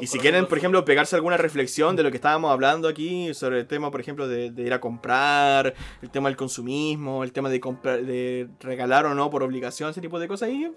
Y 0.00 0.06
si 0.06 0.20
quieren, 0.20 0.46
por 0.46 0.58
ejemplo, 0.58 0.84
pegarse 0.84 1.16
alguna 1.16 1.36
reflexión 1.36 1.96
de 1.96 2.04
lo 2.04 2.12
que 2.12 2.18
estábamos 2.18 2.52
hablando 2.52 2.86
aquí 2.86 3.34
sobre 3.34 3.58
el 3.58 3.66
tema, 3.66 3.90
por 3.90 4.00
ejemplo, 4.00 4.28
de, 4.28 4.52
de 4.52 4.62
ir 4.62 4.72
a 4.72 4.80
comprar, 4.80 5.74
el 6.00 6.10
tema 6.10 6.28
del 6.28 6.36
consumismo, 6.36 7.24
el 7.24 7.32
tema 7.32 7.50
de 7.50 7.58
comprar, 7.58 8.00
de 8.04 8.48
regalar 8.60 9.06
o 9.06 9.14
no 9.16 9.28
por 9.28 9.42
obligación, 9.42 9.90
ese 9.90 10.00
tipo 10.00 10.20
de 10.20 10.28
cosas. 10.28 10.50
Y, 10.50 10.66
eh, 10.66 10.72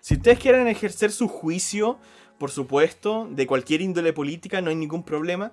si 0.00 0.14
ustedes 0.14 0.38
quieren 0.38 0.68
ejercer 0.68 1.10
su 1.10 1.26
juicio, 1.26 1.98
por 2.38 2.52
supuesto, 2.52 3.26
de 3.28 3.44
cualquier 3.48 3.80
índole 3.80 4.12
política, 4.12 4.60
no 4.60 4.70
hay 4.70 4.76
ningún 4.76 5.02
problema. 5.04 5.50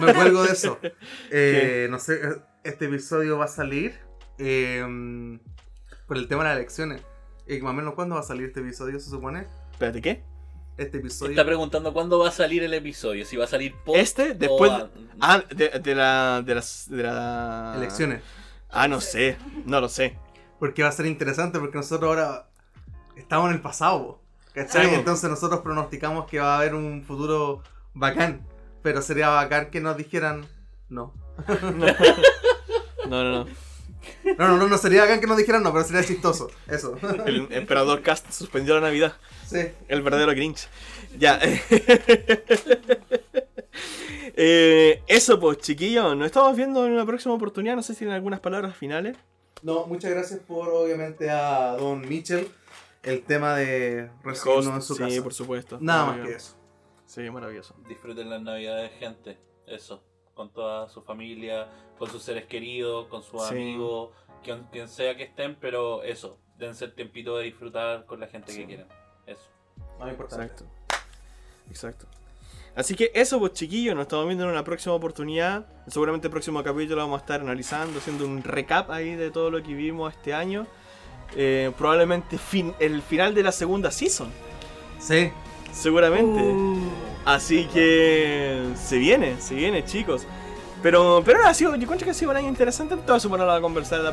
Me 0.00 0.12
cuelgo 0.14 0.42
de 0.42 0.52
eso. 0.52 0.80
Eh, 1.30 1.86
no 1.88 2.00
sé, 2.00 2.18
este 2.64 2.86
episodio 2.86 3.38
va 3.38 3.44
a 3.44 3.48
salir 3.48 4.09
eh, 4.40 5.38
por 6.06 6.16
el 6.16 6.26
tema 6.28 6.42
de 6.44 6.48
las 6.50 6.56
elecciones. 6.58 7.02
Eh, 7.46 7.60
más 7.62 7.70
o 7.70 7.74
menos, 7.74 7.94
¿cuándo 7.94 8.14
va 8.16 8.20
a 8.22 8.24
salir 8.24 8.46
este 8.46 8.60
episodio, 8.60 8.98
se 8.98 9.10
supone? 9.10 9.46
Espérate, 9.72 10.00
¿qué? 10.00 10.24
Este 10.76 10.98
episodio. 10.98 11.32
Está 11.32 11.44
preguntando 11.44 11.92
cuándo 11.92 12.18
va 12.18 12.28
a 12.28 12.32
salir 12.32 12.62
el 12.62 12.72
episodio. 12.74 13.24
Si 13.26 13.36
va 13.36 13.44
a 13.44 13.48
salir 13.48 13.74
post 13.84 13.98
Este, 13.98 14.34
después. 14.34 14.70
o 14.70 14.74
a- 14.74 14.90
Ah, 15.20 15.42
de, 15.54 15.68
de 15.80 15.94
la. 15.94 16.42
De 16.44 16.54
las. 16.54 16.86
De 16.88 17.02
la... 17.02 17.74
Elecciones. 17.76 18.22
Ah, 18.70 18.88
no 18.88 19.00
sé. 19.00 19.36
No 19.66 19.80
lo 19.80 19.88
sé. 19.88 20.16
Porque 20.58 20.82
va 20.82 20.88
a 20.88 20.92
ser 20.92 21.06
interesante, 21.06 21.58
porque 21.58 21.76
nosotros 21.76 22.08
ahora 22.08 22.48
estamos 23.16 23.50
en 23.50 23.56
el 23.56 23.60
pasado. 23.62 24.20
¿Cachai? 24.54 24.88
Sí. 24.88 24.94
Entonces 24.94 25.28
nosotros 25.28 25.60
pronosticamos 25.60 26.26
que 26.30 26.38
va 26.40 26.54
a 26.54 26.58
haber 26.58 26.74
un 26.74 27.02
futuro 27.04 27.62
bacán. 27.94 28.46
Pero 28.82 29.02
sería 29.02 29.28
bacán 29.28 29.70
que 29.70 29.80
nos 29.80 29.96
dijeran 29.96 30.46
no. 30.88 31.12
No, 33.06 33.24
no, 33.24 33.44
no. 33.44 33.46
No, 34.38 34.48
no, 34.48 34.56
no, 34.56 34.68
no 34.68 34.78
sería 34.78 35.02
bacán 35.02 35.20
que 35.20 35.26
nos 35.26 35.36
dijeran 35.36 35.62
no, 35.62 35.72
pero 35.72 35.84
sería 35.84 36.04
chistoso. 36.04 36.50
Eso. 36.66 36.96
El 37.26 37.48
emperador 37.50 38.02
Cast 38.02 38.30
suspendió 38.30 38.74
la 38.74 38.80
Navidad. 38.82 39.14
Sí. 39.46 39.68
El 39.88 40.02
verdadero 40.02 40.32
Grinch. 40.32 40.68
Ya. 41.18 41.40
Eh, 44.42 45.02
eso, 45.06 45.38
pues, 45.38 45.58
chiquillos. 45.58 46.16
Nos 46.16 46.26
estamos 46.26 46.56
viendo 46.56 46.86
en 46.86 46.92
una 46.92 47.04
próxima 47.04 47.34
oportunidad. 47.34 47.76
No 47.76 47.82
sé 47.82 47.92
si 47.92 47.98
tienen 48.00 48.14
algunas 48.14 48.40
palabras 48.40 48.74
finales. 48.76 49.16
No, 49.62 49.86
muchas 49.86 50.10
gracias 50.12 50.40
por 50.40 50.68
obviamente 50.68 51.28
a 51.28 51.76
Don 51.76 52.08
Mitchell 52.08 52.48
el 53.02 53.22
tema 53.22 53.54
de 53.56 54.10
recibirnos 54.22 54.74
en 54.74 54.82
su 54.82 54.94
sí, 54.94 55.02
casa. 55.02 55.22
por 55.22 55.34
supuesto. 55.34 55.78
Nada 55.80 56.04
más 56.04 56.14
que 56.14 56.20
Maravilloso. 56.20 56.48
eso. 56.50 56.56
Sí, 57.06 57.30
maravilloso. 57.30 57.74
Disfruten 57.88 58.30
las 58.30 58.40
navidades, 58.42 58.92
gente. 58.98 59.36
Eso. 59.66 60.02
Con 60.34 60.52
toda 60.52 60.88
su 60.88 61.02
familia, 61.02 61.68
con 62.00 62.10
sus 62.10 62.22
seres 62.22 62.46
queridos, 62.46 63.06
con 63.08 63.22
sus 63.22 63.46
Sí. 63.46 63.54
amigos, 63.54 64.08
quien, 64.42 64.64
quien 64.72 64.88
sea 64.88 65.14
que 65.16 65.24
estén, 65.24 65.54
pero 65.60 66.02
eso. 66.02 66.38
Dense 66.56 66.86
el 66.86 66.94
tiempito 66.94 67.36
de 67.36 67.44
disfrutar 67.44 68.06
con 68.06 68.18
la 68.20 68.26
gente 68.26 68.52
Sí. 68.52 68.60
que 68.62 68.66
quieran. 68.68 68.88
Eso. 69.26 69.42
Más 69.98 70.10
importante. 70.10 70.44
Exacto. 70.46 70.64
Exacto. 71.68 72.06
Así 72.74 72.94
que 72.94 73.10
eso, 73.14 73.38
pues 73.38 73.52
chiquillos, 73.52 73.94
nos 73.94 74.02
estamos 74.02 74.26
viendo 74.26 74.44
en 74.44 74.50
una 74.50 74.64
próxima 74.64 74.94
oportunidad. 74.94 75.66
Seguramente 75.88 76.28
el 76.28 76.30
próximo 76.30 76.62
capítulo 76.62 76.96
vamos 77.02 77.18
a 77.18 77.20
estar 77.20 77.40
analizando, 77.40 77.98
haciendo 77.98 78.24
un 78.24 78.42
recap 78.42 78.90
ahí 78.90 79.14
de 79.14 79.30
todo 79.30 79.50
lo 79.50 79.58
que 79.62 79.68
vivimos 79.68 80.14
este 80.14 80.32
año. 80.32 80.66
Eh, 81.36 81.70
probablemente 81.76 82.38
fin- 82.38 82.74
el 82.80 83.02
final 83.02 83.34
de 83.34 83.42
la 83.42 83.52
segunda 83.52 83.90
season. 83.90 84.30
Sí. 84.98 85.30
Seguramente. 85.72 86.40
Uh, 86.42 86.90
Así 87.26 87.66
que 87.66 88.72
se 88.76 88.96
viene, 88.98 89.38
se 89.40 89.54
viene, 89.54 89.84
chicos. 89.84 90.26
Pero, 90.82 91.22
pero 91.24 91.44
ha 91.44 91.52
sido, 91.52 91.74
yo 91.76 91.82
encuentro 91.82 92.06
que 92.06 92.12
ha 92.12 92.14
sido 92.14 92.30
un 92.30 92.36
año 92.36 92.48
interesante. 92.48 92.96
Todo 92.96 93.16
eso 93.16 93.28
bueno, 93.28 93.44
lo 93.44 93.52
vamos 93.52 93.60
a 93.60 93.62
conversar 93.62 94.00
en 94.00 94.06
el 94.06 94.12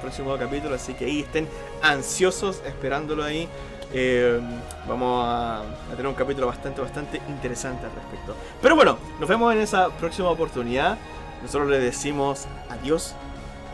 próximo 0.00 0.36
capítulo. 0.38 0.74
Así 0.74 0.94
que 0.94 1.04
ahí 1.04 1.20
estén 1.20 1.48
ansiosos 1.82 2.62
esperándolo 2.66 3.24
ahí. 3.24 3.48
Eh, 3.94 4.40
vamos 4.88 5.26
a, 5.26 5.60
a 5.60 5.90
tener 5.90 6.06
un 6.06 6.14
capítulo 6.14 6.46
bastante, 6.46 6.80
bastante 6.80 7.20
interesante 7.28 7.84
al 7.84 7.92
respecto. 7.92 8.34
Pero 8.62 8.74
bueno, 8.74 8.96
nos 9.20 9.28
vemos 9.28 9.52
en 9.52 9.60
esa 9.60 9.90
próxima 9.90 10.30
oportunidad. 10.30 10.96
Nosotros 11.42 11.68
les 11.68 11.82
decimos 11.82 12.46
adiós, 12.70 13.14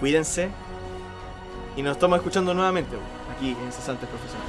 cuídense. 0.01 0.49
Y 1.77 1.82
nos 1.82 1.93
estamos 1.93 2.16
escuchando 2.16 2.53
nuevamente 2.53 2.97
aquí 3.36 3.51
en 3.51 3.70
Cesantes 3.70 4.09
Profesionales. 4.09 4.48